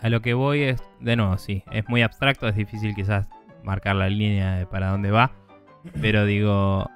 a 0.00 0.08
lo 0.08 0.22
que 0.22 0.32
voy 0.32 0.62
es, 0.62 0.82
de 1.00 1.14
nuevo, 1.14 1.36
sí, 1.36 1.62
es 1.70 1.86
muy 1.90 2.00
abstracto, 2.00 2.48
es 2.48 2.56
difícil 2.56 2.94
quizás 2.94 3.28
marcar 3.62 3.96
la 3.96 4.08
línea 4.08 4.54
de 4.54 4.66
para 4.66 4.88
dónde 4.88 5.10
va, 5.10 5.32
pero 6.00 6.24
digo, 6.24 6.90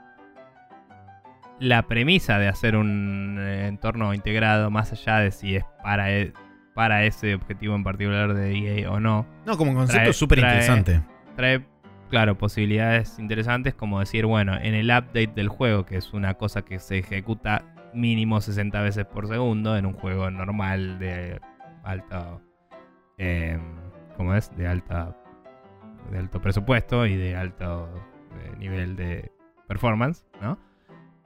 la 1.61 1.83
premisa 1.87 2.39
de 2.39 2.49
hacer 2.49 2.77
un 2.77 3.37
eh, 3.39 3.67
entorno 3.67 4.15
integrado, 4.15 4.71
más 4.71 4.91
allá 4.91 5.19
de 5.19 5.33
si 5.33 5.57
es 5.57 5.65
para, 5.83 6.11
e, 6.13 6.33
para 6.75 7.05
ese 7.05 7.35
objetivo 7.35 7.75
en 7.75 7.85
particular 7.85 8.33
de 8.33 8.55
EA 8.57 8.91
o 8.91 8.99
no. 8.99 9.27
No, 9.45 9.59
como 9.59 9.75
concepto 9.75 10.15
súper 10.15 10.39
interesante. 10.39 11.03
Trae, 11.37 11.63
claro, 12.09 12.39
posibilidades 12.39 13.19
interesantes 13.19 13.75
como 13.75 14.01
decir, 14.01 14.25
bueno, 14.25 14.57
en 14.57 14.73
el 14.73 14.87
update 14.87 15.33
del 15.35 15.49
juego, 15.49 15.85
que 15.85 15.99
es 15.99 16.15
una 16.15 16.35
cosa 16.35 16.63
que 16.63 16.79
se 16.79 16.97
ejecuta 16.97 17.76
mínimo 17.97 18.41
60 18.41 18.81
veces 18.83 19.05
por 19.07 19.27
segundo 19.27 19.77
en 19.77 19.87
un 19.87 19.95
juego 19.95 20.31
normal 20.31 20.99
de 20.99 21.41
alta. 21.83 22.39
Eh, 23.19 23.59
¿Cómo 24.17 24.35
es? 24.35 24.55
De 24.57 24.67
alta. 24.67 25.17
De 26.11 26.19
alto 26.19 26.41
presupuesto 26.41 27.07
y 27.07 27.17
de 27.17 27.35
alto 27.35 27.89
eh, 28.39 28.53
nivel 28.59 28.97
de 28.97 29.33
performance, 29.67 30.25
¿no? 30.41 30.59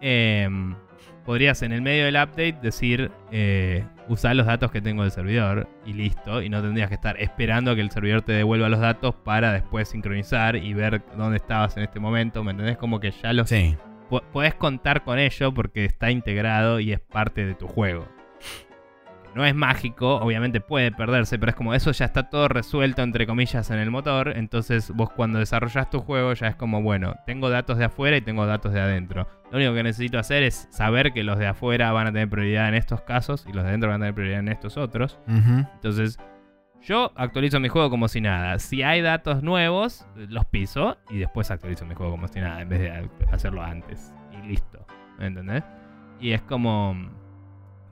Em, 0.00 0.74
podrías 1.26 1.60
en 1.62 1.72
el 1.72 1.82
medio 1.82 2.06
del 2.06 2.14
update 2.14 2.58
decir, 2.62 3.10
eh, 3.30 3.84
usar 4.08 4.34
los 4.34 4.46
datos 4.46 4.70
que 4.70 4.80
tengo 4.80 5.02
del 5.02 5.12
servidor 5.12 5.68
y 5.84 5.92
listo, 5.92 6.40
y 6.40 6.48
no 6.48 6.62
tendrías 6.62 6.88
que 6.88 6.94
estar 6.94 7.20
esperando 7.20 7.72
a 7.72 7.74
que 7.74 7.82
el 7.82 7.90
servidor 7.90 8.22
te 8.22 8.32
devuelva 8.32 8.70
los 8.70 8.80
datos 8.80 9.14
para 9.14 9.52
después 9.52 9.88
sincronizar 9.88 10.56
y 10.56 10.72
ver 10.72 11.02
dónde 11.16 11.36
estabas 11.36 11.76
en 11.76 11.82
este 11.82 12.00
momento, 12.00 12.42
¿me 12.42 12.52
entendés? 12.52 12.78
Como 12.78 12.98
que 12.98 13.10
ya 13.10 13.34
los 13.34 13.48
Sí. 13.50 13.76
Pu- 14.10 14.22
puedes 14.32 14.54
contar 14.54 15.04
con 15.04 15.18
ello 15.18 15.54
porque 15.54 15.84
está 15.86 16.10
integrado 16.10 16.80
y 16.80 16.92
es 16.92 17.00
parte 17.00 17.46
de 17.46 17.54
tu 17.54 17.66
juego. 17.68 18.06
No 19.32 19.44
es 19.44 19.54
mágico, 19.54 20.16
obviamente 20.16 20.60
puede 20.60 20.90
perderse, 20.90 21.38
pero 21.38 21.50
es 21.50 21.56
como 21.56 21.72
eso 21.72 21.92
ya 21.92 22.04
está 22.04 22.28
todo 22.28 22.48
resuelto 22.48 23.02
entre 23.02 23.28
comillas 23.28 23.70
en 23.70 23.78
el 23.78 23.88
motor. 23.88 24.32
Entonces 24.36 24.90
vos 24.92 25.10
cuando 25.10 25.38
desarrollas 25.38 25.88
tu 25.88 26.00
juego 26.00 26.32
ya 26.32 26.48
es 26.48 26.56
como, 26.56 26.82
bueno, 26.82 27.14
tengo 27.26 27.48
datos 27.48 27.78
de 27.78 27.84
afuera 27.84 28.16
y 28.16 28.22
tengo 28.22 28.44
datos 28.44 28.72
de 28.72 28.80
adentro. 28.80 29.28
Lo 29.52 29.58
único 29.58 29.72
que 29.72 29.84
necesito 29.84 30.18
hacer 30.18 30.42
es 30.42 30.66
saber 30.72 31.12
que 31.12 31.22
los 31.22 31.38
de 31.38 31.46
afuera 31.46 31.92
van 31.92 32.08
a 32.08 32.12
tener 32.12 32.28
prioridad 32.28 32.68
en 32.68 32.74
estos 32.74 33.02
casos 33.02 33.46
y 33.48 33.52
los 33.52 33.62
de 33.62 33.68
adentro 33.68 33.90
van 33.90 34.00
a 34.00 34.04
tener 34.06 34.14
prioridad 34.14 34.40
en 34.40 34.48
estos 34.48 34.76
otros. 34.76 35.20
Entonces, 35.28 36.18
yo 36.82 37.12
actualizo 37.16 37.60
mi 37.60 37.68
juego 37.68 37.90
como 37.90 38.08
si 38.08 38.20
nada. 38.20 38.58
Si 38.58 38.82
hay 38.82 39.02
datos 39.02 39.42
nuevos, 39.42 40.06
los 40.16 40.44
piso 40.46 40.96
y 41.10 41.18
después 41.18 41.50
actualizo 41.50 41.84
mi 41.84 41.94
juego 41.94 42.12
como 42.12 42.28
si 42.28 42.40
nada, 42.40 42.62
en 42.62 42.68
vez 42.68 42.80
de 42.80 43.08
hacerlo 43.30 43.62
antes. 43.62 44.14
Y 44.32 44.46
listo. 44.46 44.86
¿Me 45.18 45.26
entendés? 45.26 45.64
Y 46.20 46.32
es 46.32 46.42
como. 46.42 47.10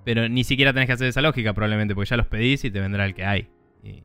Pero 0.05 0.28
ni 0.28 0.44
siquiera 0.44 0.73
tenés 0.73 0.86
que 0.86 0.94
hacer 0.94 1.09
esa 1.09 1.20
lógica, 1.20 1.52
probablemente, 1.52 1.94
porque 1.94 2.09
ya 2.09 2.16
los 2.16 2.27
pedís 2.27 2.65
y 2.65 2.70
te 2.70 2.81
vendrá 2.81 3.05
el 3.05 3.15
que 3.15 3.24
hay. 3.24 3.51
Y, 3.82 3.89
y 3.89 4.05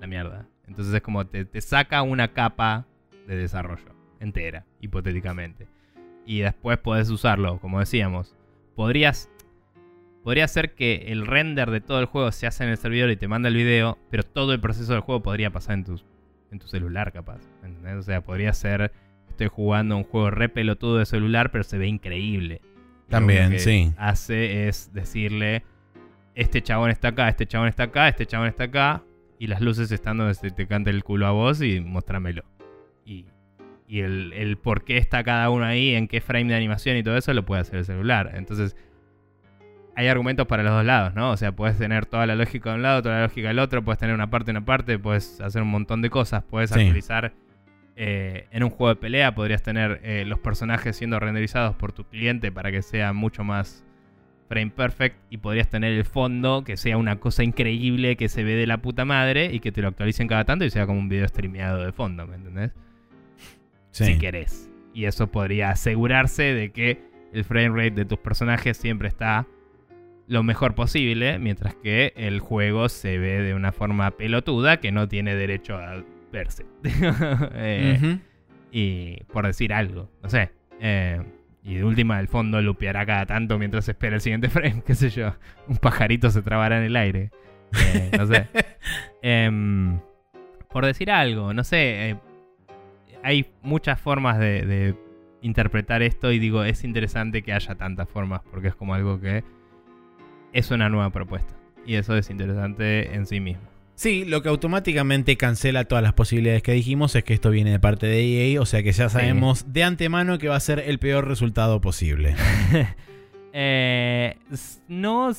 la 0.00 0.06
mierda. 0.06 0.46
Entonces 0.66 0.92
es 0.94 1.00
como 1.00 1.26
te, 1.26 1.44
te 1.44 1.60
saca 1.60 2.02
una 2.02 2.28
capa 2.28 2.86
de 3.26 3.36
desarrollo 3.36 3.92
entera, 4.22 4.64
hipotéticamente. 4.80 5.66
Y 6.24 6.40
después 6.40 6.78
podés 6.78 7.10
usarlo, 7.10 7.58
como 7.58 7.80
decíamos. 7.80 8.36
Podrías 8.76 9.30
Podría 10.22 10.46
ser 10.46 10.74
que 10.74 11.06
el 11.08 11.26
render 11.26 11.70
de 11.70 11.80
todo 11.80 11.98
el 11.98 12.06
juego 12.06 12.30
se 12.30 12.46
hace 12.46 12.62
en 12.62 12.70
el 12.70 12.76
servidor 12.76 13.10
y 13.10 13.16
te 13.16 13.26
manda 13.26 13.48
el 13.48 13.56
video, 13.56 13.98
pero 14.10 14.22
todo 14.22 14.52
el 14.52 14.60
proceso 14.60 14.92
del 14.92 15.00
juego 15.00 15.22
podría 15.22 15.50
pasar 15.50 15.74
en, 15.74 15.84
tu 15.84 16.66
celular, 16.68 17.12
capaz. 17.12 17.40
¿entendés? 17.64 17.96
O 17.96 18.02
sea, 18.02 18.20
podría 18.20 18.52
ser, 18.52 18.92
estoy 19.28 19.48
jugando 19.48 19.96
un 19.96 20.04
juego 20.04 20.30
re 20.30 20.48
pelotudo 20.48 20.98
de 20.98 21.06
celular, 21.06 21.50
pero 21.50 21.64
se 21.64 21.76
ve 21.76 21.88
increíble. 21.88 22.60
También, 23.08 23.44
lo 23.44 23.50
que 23.50 23.58
sí. 23.58 23.92
Hace 23.96 24.68
es 24.68 24.92
decirle, 24.92 25.64
este 26.36 26.62
chabón 26.62 26.90
está 26.90 27.08
acá, 27.08 27.28
este 27.28 27.46
chabón 27.46 27.68
está 27.68 27.84
acá, 27.84 28.08
este 28.08 28.24
chabón 28.24 28.46
está 28.46 28.64
acá, 28.64 29.02
y 29.40 29.48
las 29.48 29.60
luces 29.60 29.90
están 29.90 30.18
donde 30.18 30.34
se 30.34 30.50
te 30.50 30.68
canta 30.68 30.90
el 30.90 31.02
culo 31.02 31.26
a 31.26 31.32
vos 31.32 31.60
y 31.62 31.80
mostrámelo. 31.80 32.44
Y, 33.04 33.26
y 33.88 34.00
el, 34.00 34.32
el 34.34 34.56
por 34.56 34.84
qué 34.84 34.98
está 34.98 35.24
cada 35.24 35.50
uno 35.50 35.64
ahí, 35.64 35.96
en 35.96 36.06
qué 36.06 36.20
frame 36.20 36.46
de 36.46 36.54
animación 36.54 36.96
y 36.96 37.02
todo 37.02 37.16
eso, 37.16 37.34
lo 37.34 37.44
puede 37.44 37.62
hacer 37.62 37.80
el 37.80 37.84
celular. 37.84 38.30
Entonces 38.34 38.76
hay 39.94 40.08
argumentos 40.08 40.46
para 40.46 40.62
los 40.62 40.72
dos 40.72 40.84
lados, 40.84 41.14
¿no? 41.14 41.30
O 41.30 41.36
sea, 41.36 41.52
puedes 41.52 41.78
tener 41.78 42.06
toda 42.06 42.26
la 42.26 42.34
lógica 42.34 42.70
de 42.70 42.76
un 42.76 42.82
lado, 42.82 43.02
toda 43.02 43.16
la 43.16 43.22
lógica 43.24 43.48
del 43.48 43.58
otro, 43.58 43.82
puedes 43.84 43.98
tener 43.98 44.14
una 44.14 44.30
parte 44.30 44.50
y 44.50 44.52
una 44.52 44.64
parte, 44.64 44.98
puedes 44.98 45.40
hacer 45.40 45.62
un 45.62 45.68
montón 45.68 46.00
de 46.02 46.10
cosas, 46.10 46.42
puedes 46.44 46.70
Sí. 46.70 46.80
actualizar 46.80 47.32
eh, 47.94 48.46
en 48.50 48.62
un 48.64 48.70
juego 48.70 48.88
de 48.88 48.96
pelea, 48.96 49.34
podrías 49.34 49.62
tener 49.62 50.00
eh, 50.02 50.24
los 50.26 50.38
personajes 50.38 50.96
siendo 50.96 51.20
renderizados 51.20 51.76
por 51.76 51.92
tu 51.92 52.04
cliente 52.04 52.50
para 52.50 52.70
que 52.72 52.80
sea 52.80 53.12
mucho 53.12 53.44
más 53.44 53.84
frame 54.48 54.70
perfect 54.70 55.16
y 55.28 55.36
podrías 55.36 55.68
tener 55.68 55.92
el 55.92 56.04
fondo 56.06 56.64
que 56.64 56.78
sea 56.78 56.96
una 56.96 57.16
cosa 57.20 57.42
increíble 57.44 58.16
que 58.16 58.28
se 58.30 58.44
ve 58.44 58.54
de 58.54 58.66
la 58.66 58.78
puta 58.78 59.04
madre 59.04 59.50
y 59.52 59.60
que 59.60 59.72
te 59.72 59.82
lo 59.82 59.88
actualicen 59.88 60.26
cada 60.26 60.44
tanto 60.44 60.64
y 60.64 60.70
sea 60.70 60.86
como 60.86 60.98
un 61.00 61.08
video 61.10 61.28
streameado 61.28 61.84
de 61.84 61.92
fondo, 61.92 62.26
¿me 62.26 62.36
entendés? 62.36 62.72
Sí. 63.90 64.06
si 64.06 64.18
querés. 64.18 64.70
Y 64.94 65.04
eso 65.04 65.26
podría 65.30 65.70
asegurarse 65.70 66.42
de 66.54 66.72
que 66.72 67.02
el 67.34 67.44
frame 67.44 67.68
rate 67.70 67.90
de 67.92 68.04
tus 68.06 68.18
personajes 68.18 68.76
siempre 68.78 69.08
está 69.08 69.46
lo 70.26 70.42
mejor 70.42 70.74
posible, 70.74 71.38
mientras 71.38 71.74
que 71.74 72.12
el 72.16 72.40
juego 72.40 72.88
se 72.88 73.18
ve 73.18 73.42
de 73.42 73.54
una 73.54 73.72
forma 73.72 74.10
pelotuda 74.12 74.78
que 74.78 74.92
no 74.92 75.08
tiene 75.08 75.34
derecho 75.34 75.76
a 75.76 76.02
verse. 76.32 76.64
Eh. 77.54 78.18
Y 78.70 79.22
por 79.24 79.46
decir 79.46 79.72
algo, 79.72 80.08
no 80.22 80.30
sé. 80.30 80.50
Eh, 80.80 81.20
y 81.62 81.74
de 81.74 81.84
última, 81.84 82.18
el 82.18 82.26
fondo 82.26 82.60
lupeará 82.60 83.04
cada 83.06 83.26
tanto 83.26 83.58
mientras 83.58 83.88
espera 83.88 84.16
el 84.16 84.20
siguiente 84.20 84.48
frame, 84.50 84.82
qué 84.84 84.94
sé 84.94 85.10
yo. 85.10 85.34
Un 85.68 85.76
pajarito 85.76 86.30
se 86.30 86.42
trabará 86.42 86.78
en 86.78 86.84
el 86.84 86.96
aire. 86.96 87.30
Eh, 87.94 88.10
no 88.16 88.26
sé. 88.26 88.48
Em, 89.24 90.00
por 90.68 90.84
decir 90.84 91.10
algo, 91.10 91.52
no 91.52 91.62
sé. 91.62 92.10
eh, 92.10 92.16
hay 93.22 93.46
muchas 93.62 94.00
formas 94.00 94.38
de, 94.40 94.66
de 94.66 94.96
interpretar 95.42 96.02
esto 96.02 96.32
y 96.32 96.40
digo, 96.40 96.64
es 96.64 96.82
interesante 96.82 97.42
que 97.42 97.52
haya 97.52 97.76
tantas 97.76 98.08
formas 98.08 98.40
porque 98.50 98.68
es 98.68 98.74
como 98.74 98.94
algo 98.94 99.20
que 99.20 99.44
es 100.52 100.70
una 100.70 100.88
nueva 100.88 101.10
propuesta. 101.10 101.54
Y 101.86 101.94
eso 101.96 102.16
es 102.16 102.30
interesante 102.30 103.14
en 103.14 103.26
sí 103.26 103.40
mismo. 103.40 103.72
Sí, 103.94 104.24
lo 104.24 104.42
que 104.42 104.48
automáticamente 104.48 105.36
cancela 105.36 105.84
todas 105.84 106.02
las 106.02 106.14
posibilidades 106.14 106.62
que 106.62 106.72
dijimos 106.72 107.14
es 107.14 107.24
que 107.24 107.34
esto 107.34 107.50
viene 107.50 107.70
de 107.70 107.78
parte 107.78 108.06
de 108.06 108.52
EA, 108.52 108.60
o 108.60 108.66
sea 108.66 108.82
que 108.82 108.92
ya 108.92 109.08
sabemos 109.08 109.72
de 109.72 109.84
antemano 109.84 110.38
que 110.38 110.48
va 110.48 110.56
a 110.56 110.60
ser 110.60 110.80
el 110.80 110.98
peor 110.98 111.28
resultado 111.28 111.80
posible. 111.80 112.34
Eh, 113.54 114.38
no, 114.88 115.30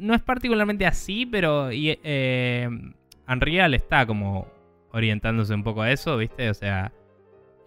no 0.00 0.14
es 0.14 0.22
particularmente 0.22 0.86
así, 0.86 1.24
pero 1.24 1.68
eh, 1.70 2.68
Unreal 3.28 3.74
está 3.74 4.06
como 4.06 4.48
orientándose 4.90 5.54
un 5.54 5.62
poco 5.62 5.82
a 5.82 5.92
eso, 5.92 6.16
¿viste? 6.16 6.50
O 6.50 6.54
sea, 6.54 6.92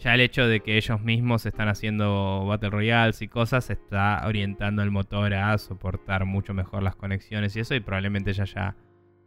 ya 0.03 0.13
el 0.13 0.21
hecho 0.21 0.47
de 0.47 0.59
que 0.59 0.75
ellos 0.75 1.01
mismos 1.01 1.45
están 1.45 1.69
haciendo 1.69 2.45
Battle 2.45 2.71
Royales 2.71 3.21
y 3.21 3.30
cosas 3.30 3.69
está 3.69 4.21
orientando 4.25 4.84
el 4.84 4.91
motor 4.91 5.34
a 5.34 5.57
soportar 5.57 6.25
mucho 6.25 6.53
mejor 6.53 6.84
las 6.84 6.95
conexiones 6.95 7.55
y 7.55 7.61
eso, 7.61 7.73
y 7.73 7.80
probablemente 7.80 8.34
ya 8.34 8.43
ya. 8.43 8.75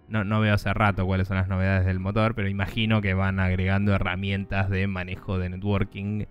No, 0.09 0.23
no 0.23 0.39
veo 0.41 0.55
hace 0.55 0.73
rato 0.73 1.05
cuáles 1.07 1.29
son 1.29 1.39
las 1.39 1.49
novedades 1.49 1.87
del 1.87 1.99
motor, 1.99 2.35
pero 2.35 2.49
imagino 2.49 3.01
que 3.01 3.15
van 3.15 3.41
agregando 3.41 3.93
herramientas 3.95 4.71
de 4.71 4.87
manejo 4.87 5.39
de 5.39 5.49
networking 5.49 6.27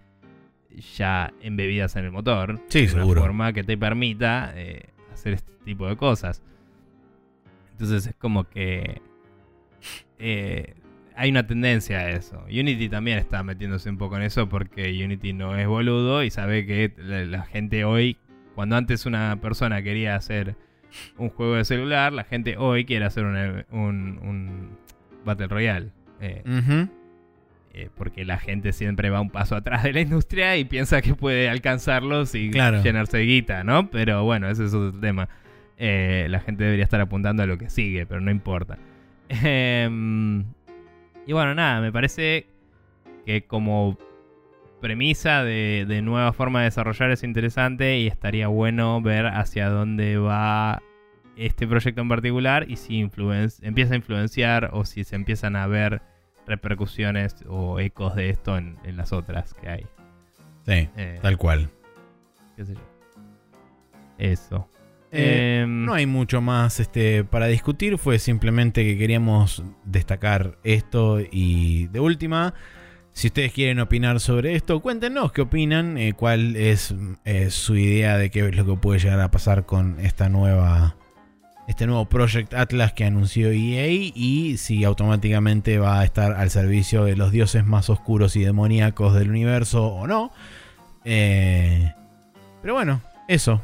ya 0.95 1.33
embebidas 1.41 1.95
en 1.95 2.05
el 2.05 2.11
motor. 2.11 2.61
Sí, 2.67 2.85
de 2.85 2.93
una 3.03 3.21
forma 3.21 3.51
que 3.51 3.63
te 3.63 3.77
permita 3.77 4.53
eh, 4.55 4.89
hacer 5.11 5.33
este 5.33 5.51
tipo 5.65 5.87
de 5.87 5.97
cosas. 5.97 6.41
Entonces 7.71 8.07
es 8.07 8.15
como 8.15 8.45
que 8.45 9.01
eh, 10.19 10.75
hay 11.17 11.29
una 11.31 11.47
tendencia 11.47 11.99
a 11.99 12.09
eso. 12.11 12.43
Unity 12.47 12.89
también 12.89 13.17
está 13.17 13.41
metiéndose 13.43 13.89
un 13.89 13.97
poco 13.97 14.17
en 14.17 14.23
eso 14.23 14.49
porque 14.49 14.91
Unity 15.03 15.33
no 15.33 15.55
es 15.57 15.67
boludo 15.67 16.23
y 16.23 16.29
sabe 16.31 16.65
que 16.65 16.93
la, 16.97 17.23
la 17.25 17.43
gente 17.43 17.85
hoy, 17.85 18.17
cuando 18.55 18.75
antes 18.75 19.05
una 19.05 19.39
persona 19.41 19.81
quería 19.81 20.15
hacer 20.15 20.55
un 21.17 21.29
juego 21.29 21.55
de 21.55 21.65
celular, 21.65 22.13
la 22.13 22.23
gente 22.23 22.57
hoy 22.57 22.85
quiere 22.85 23.05
hacer 23.05 23.25
una- 23.25 23.65
un, 23.71 24.19
un 24.23 24.69
Battle 25.25 25.47
Royale. 25.47 25.89
Eh, 26.21 26.43
eh, 27.73 27.89
porque 27.97 28.23
la 28.23 28.37
gente 28.37 28.71
siempre 28.71 29.09
va 29.09 29.19
un 29.19 29.29
paso 29.29 29.55
atrás 29.57 29.83
de 29.83 29.91
la 29.91 29.99
industria 29.99 30.55
y 30.55 30.63
piensa 30.63 31.01
que 31.01 31.13
puede 31.13 31.49
alcanzarlos 31.49 32.33
y 32.35 32.49
Claro. 32.49 32.81
llenarse 32.81 33.17
de 33.17 33.25
guita, 33.25 33.63
¿no? 33.65 33.89
Pero 33.89 34.23
bueno, 34.23 34.47
ese 34.49 34.63
es 34.65 34.73
otro 34.73 34.97
tema. 34.99 35.27
Eh, 35.77 36.27
la 36.29 36.39
gente 36.39 36.63
debería 36.63 36.85
estar 36.85 37.01
apuntando 37.01 37.43
a 37.43 37.45
lo 37.45 37.57
que 37.57 37.69
sigue, 37.69 38.05
pero 38.05 38.21
no 38.21 38.31
importa. 38.31 38.77
Y 41.27 41.33
bueno, 41.33 41.55
nada, 41.55 41.81
me 41.81 41.91
parece 41.91 42.47
que 43.25 43.45
como 43.45 43.97
premisa 44.81 45.43
de, 45.43 45.85
de 45.87 46.01
nueva 46.01 46.31
forma 46.33 46.59
de 46.59 46.65
desarrollar 46.65 47.09
es 47.11 47.23
interesante 47.23 47.97
y 47.97 48.07
estaría 48.07 48.47
bueno 48.47 49.01
ver 49.01 49.25
hacia 49.25 49.69
dónde 49.69 50.17
va 50.17 50.81
este 51.37 51.67
proyecto 51.67 52.01
en 52.01 52.09
particular 52.09 52.69
y 52.69 52.75
si 52.77 52.99
empieza 53.61 53.93
a 53.93 53.97
influenciar 53.97 54.69
o 54.73 54.85
si 54.85 55.03
se 55.03 55.15
empiezan 55.15 55.55
a 55.55 55.65
ver 55.67 56.01
repercusiones 56.45 57.35
o 57.47 57.79
ecos 57.79 58.15
de 58.15 58.29
esto 58.29 58.57
en, 58.57 58.77
en 58.83 58.95
las 58.97 59.11
otras 59.11 59.53
que 59.55 59.67
hay. 59.69 59.85
Sí, 60.65 60.89
Eh, 60.95 61.19
tal 61.21 61.37
cual. 61.37 61.69
qué 62.55 62.65
sé 62.65 62.75
yo. 62.75 62.81
Eso. 64.17 64.69
Eh, 65.15 65.61
Em, 65.61 65.85
No 65.85 65.93
hay 65.93 66.05
mucho 66.05 66.41
más 66.41 66.79
este, 66.79 67.23
para 67.23 67.47
discutir, 67.47 67.97
fue 67.97 68.19
simplemente 68.19 68.83
que 68.83 68.97
queríamos 68.97 69.63
destacar 69.83 70.57
esto 70.63 71.19
y 71.19 71.87
de 71.87 71.99
última, 71.99 72.53
si 73.11 73.27
ustedes 73.27 73.51
quieren 73.53 73.79
opinar 73.79 74.19
sobre 74.19 74.55
esto, 74.55 74.81
cuéntenos 74.81 75.31
qué 75.31 75.41
opinan, 75.41 75.97
eh, 75.97 76.13
cuál 76.13 76.55
es 76.55 76.93
eh, 77.23 77.49
su 77.49 77.75
idea 77.75 78.17
de 78.17 78.29
qué 78.29 78.47
es 78.47 78.55
lo 78.55 78.65
que 78.65 78.75
puede 78.75 78.99
llegar 78.99 79.19
a 79.21 79.31
pasar 79.31 79.65
con 79.65 79.99
esta 79.99 80.29
nueva, 80.29 80.95
este 81.67 81.87
nuevo 81.87 82.07
Project 82.07 82.53
Atlas 82.53 82.93
que 82.93 83.05
anunció 83.05 83.51
EA 83.51 83.87
y 83.87 84.57
si 84.57 84.83
automáticamente 84.83 85.79
va 85.79 86.01
a 86.01 86.05
estar 86.05 86.33
al 86.33 86.49
servicio 86.49 87.05
de 87.05 87.15
los 87.15 87.31
dioses 87.31 87.65
más 87.65 87.89
oscuros 87.89 88.35
y 88.35 88.43
demoníacos 88.43 89.13
del 89.15 89.29
universo 89.29 89.87
o 89.87 90.07
no. 90.07 90.31
Pero 91.03 92.73
bueno, 92.73 93.01
eso. 93.27 93.61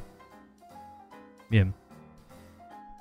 Bien. 1.51 1.73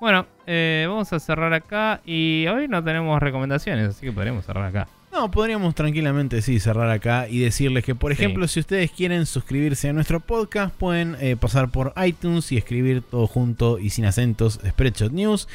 Bueno, 0.01 0.25
eh, 0.45 0.85
vamos 0.87 1.11
a 1.13 1.19
cerrar 1.19 1.53
acá 1.53 2.01
y 2.05 2.45
hoy 2.47 2.67
no 2.67 2.83
tenemos 2.83 3.19
recomendaciones, 3.21 3.87
así 3.89 4.05
que 4.05 4.11
podríamos 4.11 4.45
cerrar 4.45 4.65
acá. 4.65 4.87
No, 5.13 5.29
podríamos 5.29 5.75
tranquilamente 5.75 6.41
sí 6.41 6.59
cerrar 6.59 6.89
acá 6.89 7.27
y 7.29 7.39
decirles 7.39 7.83
que, 7.83 7.95
por 7.95 8.15
Sí. 8.15 8.21
ejemplo, 8.23 8.47
si 8.47 8.61
ustedes 8.61 8.91
quieren 8.91 9.25
suscribirse 9.25 9.89
a 9.89 9.93
nuestro 9.93 10.21
podcast, 10.21 10.73
pueden 10.75 11.17
eh, 11.19 11.35
pasar 11.35 11.69
por 11.69 11.93
iTunes 12.03 12.51
y 12.51 12.57
escribir 12.57 13.01
todo 13.01 13.27
junto 13.27 13.77
y 13.77 13.89
sin 13.89 14.05
acentos 14.05 14.59
Spreadshot 14.65 15.11
News. 15.11 15.47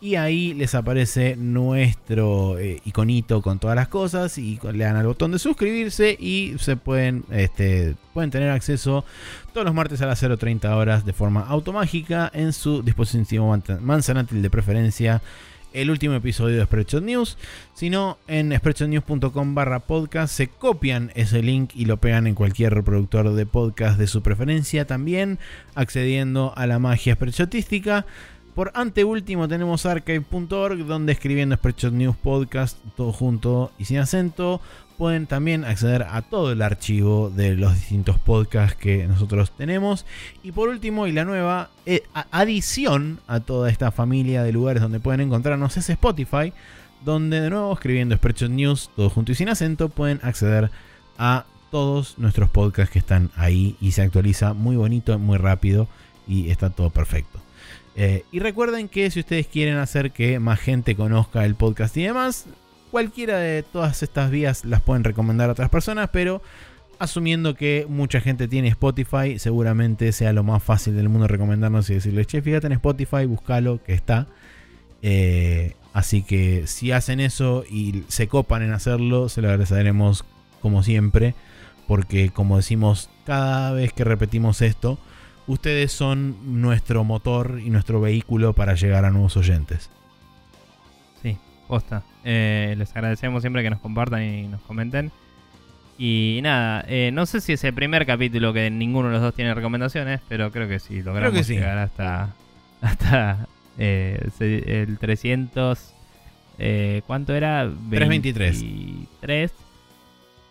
Y 0.00 0.14
ahí 0.14 0.54
les 0.54 0.76
aparece 0.76 1.34
nuestro 1.36 2.56
eh, 2.58 2.80
iconito 2.84 3.42
con 3.42 3.58
todas 3.58 3.74
las 3.74 3.88
cosas 3.88 4.38
y 4.38 4.58
le 4.72 4.84
dan 4.84 4.94
al 4.96 5.06
botón 5.06 5.32
de 5.32 5.40
suscribirse 5.40 6.16
y 6.20 6.54
se 6.60 6.76
pueden, 6.76 7.24
este, 7.32 7.96
pueden 8.14 8.30
tener 8.30 8.50
acceso 8.50 9.04
todos 9.52 9.64
los 9.64 9.74
martes 9.74 10.00
a 10.00 10.06
las 10.06 10.22
0.30 10.22 10.70
horas 10.76 11.04
de 11.04 11.12
forma 11.12 11.40
automágica 11.48 12.30
en 12.32 12.52
su 12.52 12.82
dispositivo 12.82 13.48
man- 13.48 13.62
manzanátil 13.80 14.40
de 14.40 14.50
preferencia 14.50 15.20
el 15.74 15.90
último 15.90 16.14
episodio 16.14 16.56
de 16.58 16.64
Spreadshot 16.64 17.02
News. 17.02 17.36
Si 17.74 17.90
no, 17.90 18.18
en 18.26 18.56
spreadshotnews.com 18.56 19.54
barra 19.54 19.80
podcast 19.80 20.32
se 20.32 20.46
copian 20.48 21.10
ese 21.14 21.42
link 21.42 21.72
y 21.74 21.84
lo 21.84 21.98
pegan 21.98 22.26
en 22.26 22.34
cualquier 22.34 22.72
reproductor 22.72 23.34
de 23.34 23.46
podcast 23.46 23.98
de 23.98 24.06
su 24.06 24.22
preferencia. 24.22 24.86
También 24.86 25.38
accediendo 25.74 26.52
a 26.56 26.66
la 26.68 26.78
magia 26.78 27.14
spreadshotística. 27.14 28.06
Por 28.58 28.72
anteúltimo 28.74 29.46
tenemos 29.46 29.86
archive.org 29.86 30.78
donde 30.84 31.12
escribiendo 31.12 31.54
Spreadshot 31.54 31.92
News 31.92 32.16
Podcast 32.16 32.76
todo 32.96 33.12
junto 33.12 33.70
y 33.78 33.84
sin 33.84 33.98
acento 33.98 34.60
pueden 34.96 35.28
también 35.28 35.64
acceder 35.64 36.02
a 36.02 36.22
todo 36.22 36.50
el 36.50 36.60
archivo 36.62 37.30
de 37.30 37.54
los 37.54 37.74
distintos 37.74 38.18
podcasts 38.18 38.76
que 38.76 39.06
nosotros 39.06 39.52
tenemos. 39.52 40.06
Y 40.42 40.50
por 40.50 40.70
último, 40.70 41.06
y 41.06 41.12
la 41.12 41.24
nueva 41.24 41.70
eh, 41.86 42.02
adición 42.32 43.20
a 43.28 43.38
toda 43.38 43.70
esta 43.70 43.92
familia 43.92 44.42
de 44.42 44.50
lugares 44.50 44.82
donde 44.82 44.98
pueden 44.98 45.20
encontrarnos 45.20 45.76
es 45.76 45.88
Spotify, 45.88 46.52
donde 47.04 47.40
de 47.40 47.50
nuevo 47.50 47.72
escribiendo 47.72 48.16
Spreadshot 48.16 48.50
News 48.50 48.90
todo 48.96 49.08
junto 49.08 49.30
y 49.30 49.36
sin 49.36 49.50
acento 49.50 49.88
pueden 49.88 50.18
acceder 50.24 50.72
a 51.16 51.44
todos 51.70 52.18
nuestros 52.18 52.50
podcasts 52.50 52.92
que 52.92 52.98
están 52.98 53.30
ahí 53.36 53.76
y 53.80 53.92
se 53.92 54.02
actualiza 54.02 54.52
muy 54.52 54.74
bonito, 54.74 55.16
muy 55.16 55.38
rápido 55.38 55.86
y 56.26 56.50
está 56.50 56.70
todo 56.70 56.90
perfecto. 56.90 57.38
Eh, 58.00 58.24
y 58.30 58.38
recuerden 58.38 58.88
que 58.88 59.10
si 59.10 59.18
ustedes 59.18 59.48
quieren 59.48 59.76
hacer 59.76 60.12
que 60.12 60.38
más 60.38 60.60
gente 60.60 60.94
conozca 60.94 61.44
el 61.44 61.56
podcast 61.56 61.96
y 61.96 62.04
demás, 62.04 62.46
cualquiera 62.92 63.38
de 63.38 63.64
todas 63.64 64.04
estas 64.04 64.30
vías 64.30 64.64
las 64.64 64.82
pueden 64.82 65.02
recomendar 65.02 65.48
a 65.48 65.52
otras 65.52 65.68
personas, 65.68 66.08
pero 66.12 66.40
asumiendo 67.00 67.56
que 67.56 67.86
mucha 67.88 68.20
gente 68.20 68.46
tiene 68.46 68.68
Spotify, 68.68 69.40
seguramente 69.40 70.12
sea 70.12 70.32
lo 70.32 70.44
más 70.44 70.62
fácil 70.62 70.94
del 70.94 71.08
mundo 71.08 71.26
recomendarnos 71.26 71.90
y 71.90 71.94
decirles, 71.94 72.28
che, 72.28 72.40
fíjate 72.40 72.68
en 72.68 72.74
Spotify, 72.74 73.26
búscalo, 73.26 73.82
que 73.82 73.94
está. 73.94 74.28
Eh, 75.02 75.74
así 75.92 76.22
que 76.22 76.68
si 76.68 76.92
hacen 76.92 77.18
eso 77.18 77.64
y 77.68 78.04
se 78.06 78.28
copan 78.28 78.62
en 78.62 78.74
hacerlo, 78.74 79.28
se 79.28 79.42
lo 79.42 79.48
agradeceremos 79.48 80.24
como 80.62 80.84
siempre, 80.84 81.34
porque 81.88 82.30
como 82.30 82.58
decimos 82.58 83.10
cada 83.26 83.72
vez 83.72 83.92
que 83.92 84.04
repetimos 84.04 84.62
esto, 84.62 85.00
ustedes 85.48 85.90
son 85.90 86.60
nuestro 86.60 87.02
motor 87.02 87.60
y 87.64 87.70
nuestro 87.70 88.00
vehículo 88.00 88.52
para 88.52 88.74
llegar 88.74 89.04
a 89.04 89.10
nuevos 89.10 89.36
oyentes. 89.36 89.90
Sí, 91.22 91.36
posta. 91.66 92.04
Eh, 92.22 92.74
les 92.78 92.94
agradecemos 92.94 93.42
siempre 93.42 93.62
que 93.62 93.70
nos 93.70 93.80
compartan 93.80 94.22
y 94.22 94.46
nos 94.46 94.60
comenten. 94.62 95.10
Y 95.98 96.38
nada, 96.44 96.84
eh, 96.86 97.10
no 97.12 97.26
sé 97.26 97.40
si 97.40 97.54
es 97.54 97.64
el 97.64 97.74
primer 97.74 98.06
capítulo 98.06 98.52
que 98.52 98.70
ninguno 98.70 99.08
de 99.08 99.14
los 99.14 99.22
dos 99.22 99.34
tiene 99.34 99.52
recomendaciones, 99.52 100.20
pero 100.28 100.52
creo 100.52 100.68
que 100.68 100.78
sí, 100.78 101.02
logramos 101.02 101.36
que 101.36 101.42
sí. 101.42 101.54
llegar 101.54 101.78
hasta, 101.78 102.34
hasta 102.80 103.48
eh, 103.78 104.30
el 104.38 104.98
300... 104.98 105.94
eh, 106.58 107.02
¿Cuánto 107.06 107.34
era? 107.34 107.68
323. 107.90 109.52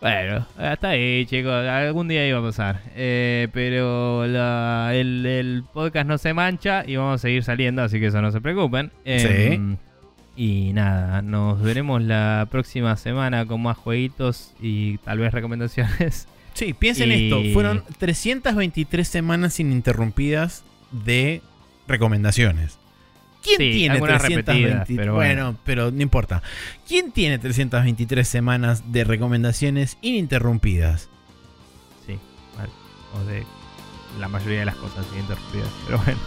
Bueno, 0.00 0.46
hasta 0.56 0.90
ahí, 0.90 1.26
chicos. 1.26 1.52
Algún 1.52 2.08
día 2.08 2.26
iba 2.26 2.38
a 2.38 2.42
pasar. 2.42 2.80
Eh, 2.94 3.48
pero 3.52 4.26
la- 4.26 4.90
el, 4.94 5.26
el 5.26 5.64
podcast 5.72 6.06
no 6.06 6.18
se 6.18 6.34
mancha 6.34 6.84
y 6.86 6.96
vamos 6.96 7.16
a 7.16 7.18
seguir 7.18 7.42
saliendo, 7.44 7.82
así 7.82 7.98
que 7.98 8.06
eso 8.06 8.22
no 8.22 8.30
se 8.30 8.40
preocupen. 8.40 8.92
Em, 9.04 9.76
Y 10.36 10.72
nada, 10.72 11.20
nos 11.20 11.60
veremos 11.60 12.00
la 12.00 12.46
próxima 12.48 12.96
semana 12.96 13.44
con 13.44 13.60
más 13.60 13.76
jueguitos 13.76 14.54
y 14.60 14.98
tal 14.98 15.18
vez 15.18 15.32
recomendaciones. 15.32 16.28
Sí, 16.54 16.72
piensen 16.74 17.10
Y- 17.12 17.24
esto, 17.26 17.40
fueron 17.52 17.82
323 17.98 19.06
semanas 19.06 19.58
ininterrumpidas 19.60 20.64
de 20.90 21.40
recomendaciones. 21.86 22.78
¿Quién 23.42 23.58
Sí, 23.58 23.70
tiene 23.72 23.94
algunas 23.94 24.22
320? 24.22 24.52
repetidas, 24.52 24.86
pero 24.96 25.14
bueno. 25.14 25.42
bueno, 25.44 25.58
pero 25.64 25.90
no 25.90 26.02
importa. 26.02 26.42
¿Quién 26.86 27.12
tiene 27.12 27.38
323 27.38 28.26
semanas 28.26 28.90
de 28.92 29.04
recomendaciones 29.04 29.98
ininterrumpidas? 30.02 31.08
Sí, 32.06 32.18
mal. 32.56 32.68
O 33.14 33.24
de 33.26 33.44
la 34.18 34.28
mayoría 34.28 34.60
de 34.60 34.64
las 34.66 34.76
cosas 34.76 35.04
interrumpidas. 35.18 35.68
Pero 35.86 35.98
bueno. 35.98 36.18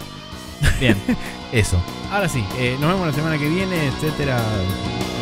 Bien. 0.80 0.98
Eso. 1.52 1.82
Ahora 2.12 2.30
sí, 2.30 2.44
eh, 2.58 2.78
nos 2.80 2.92
vemos 2.94 3.08
la 3.08 3.14
semana 3.14 3.38
que 3.38 3.50
viene, 3.50 3.88
etcétera. 3.88 4.42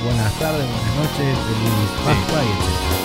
Buenas 0.05 0.33
tardes, 0.39 0.65
buenas 0.65 0.95
noches, 0.95 1.37
feliz 1.37 1.89
Pascua 2.05 2.43
y 2.43 2.47
etcétera. 2.47 2.99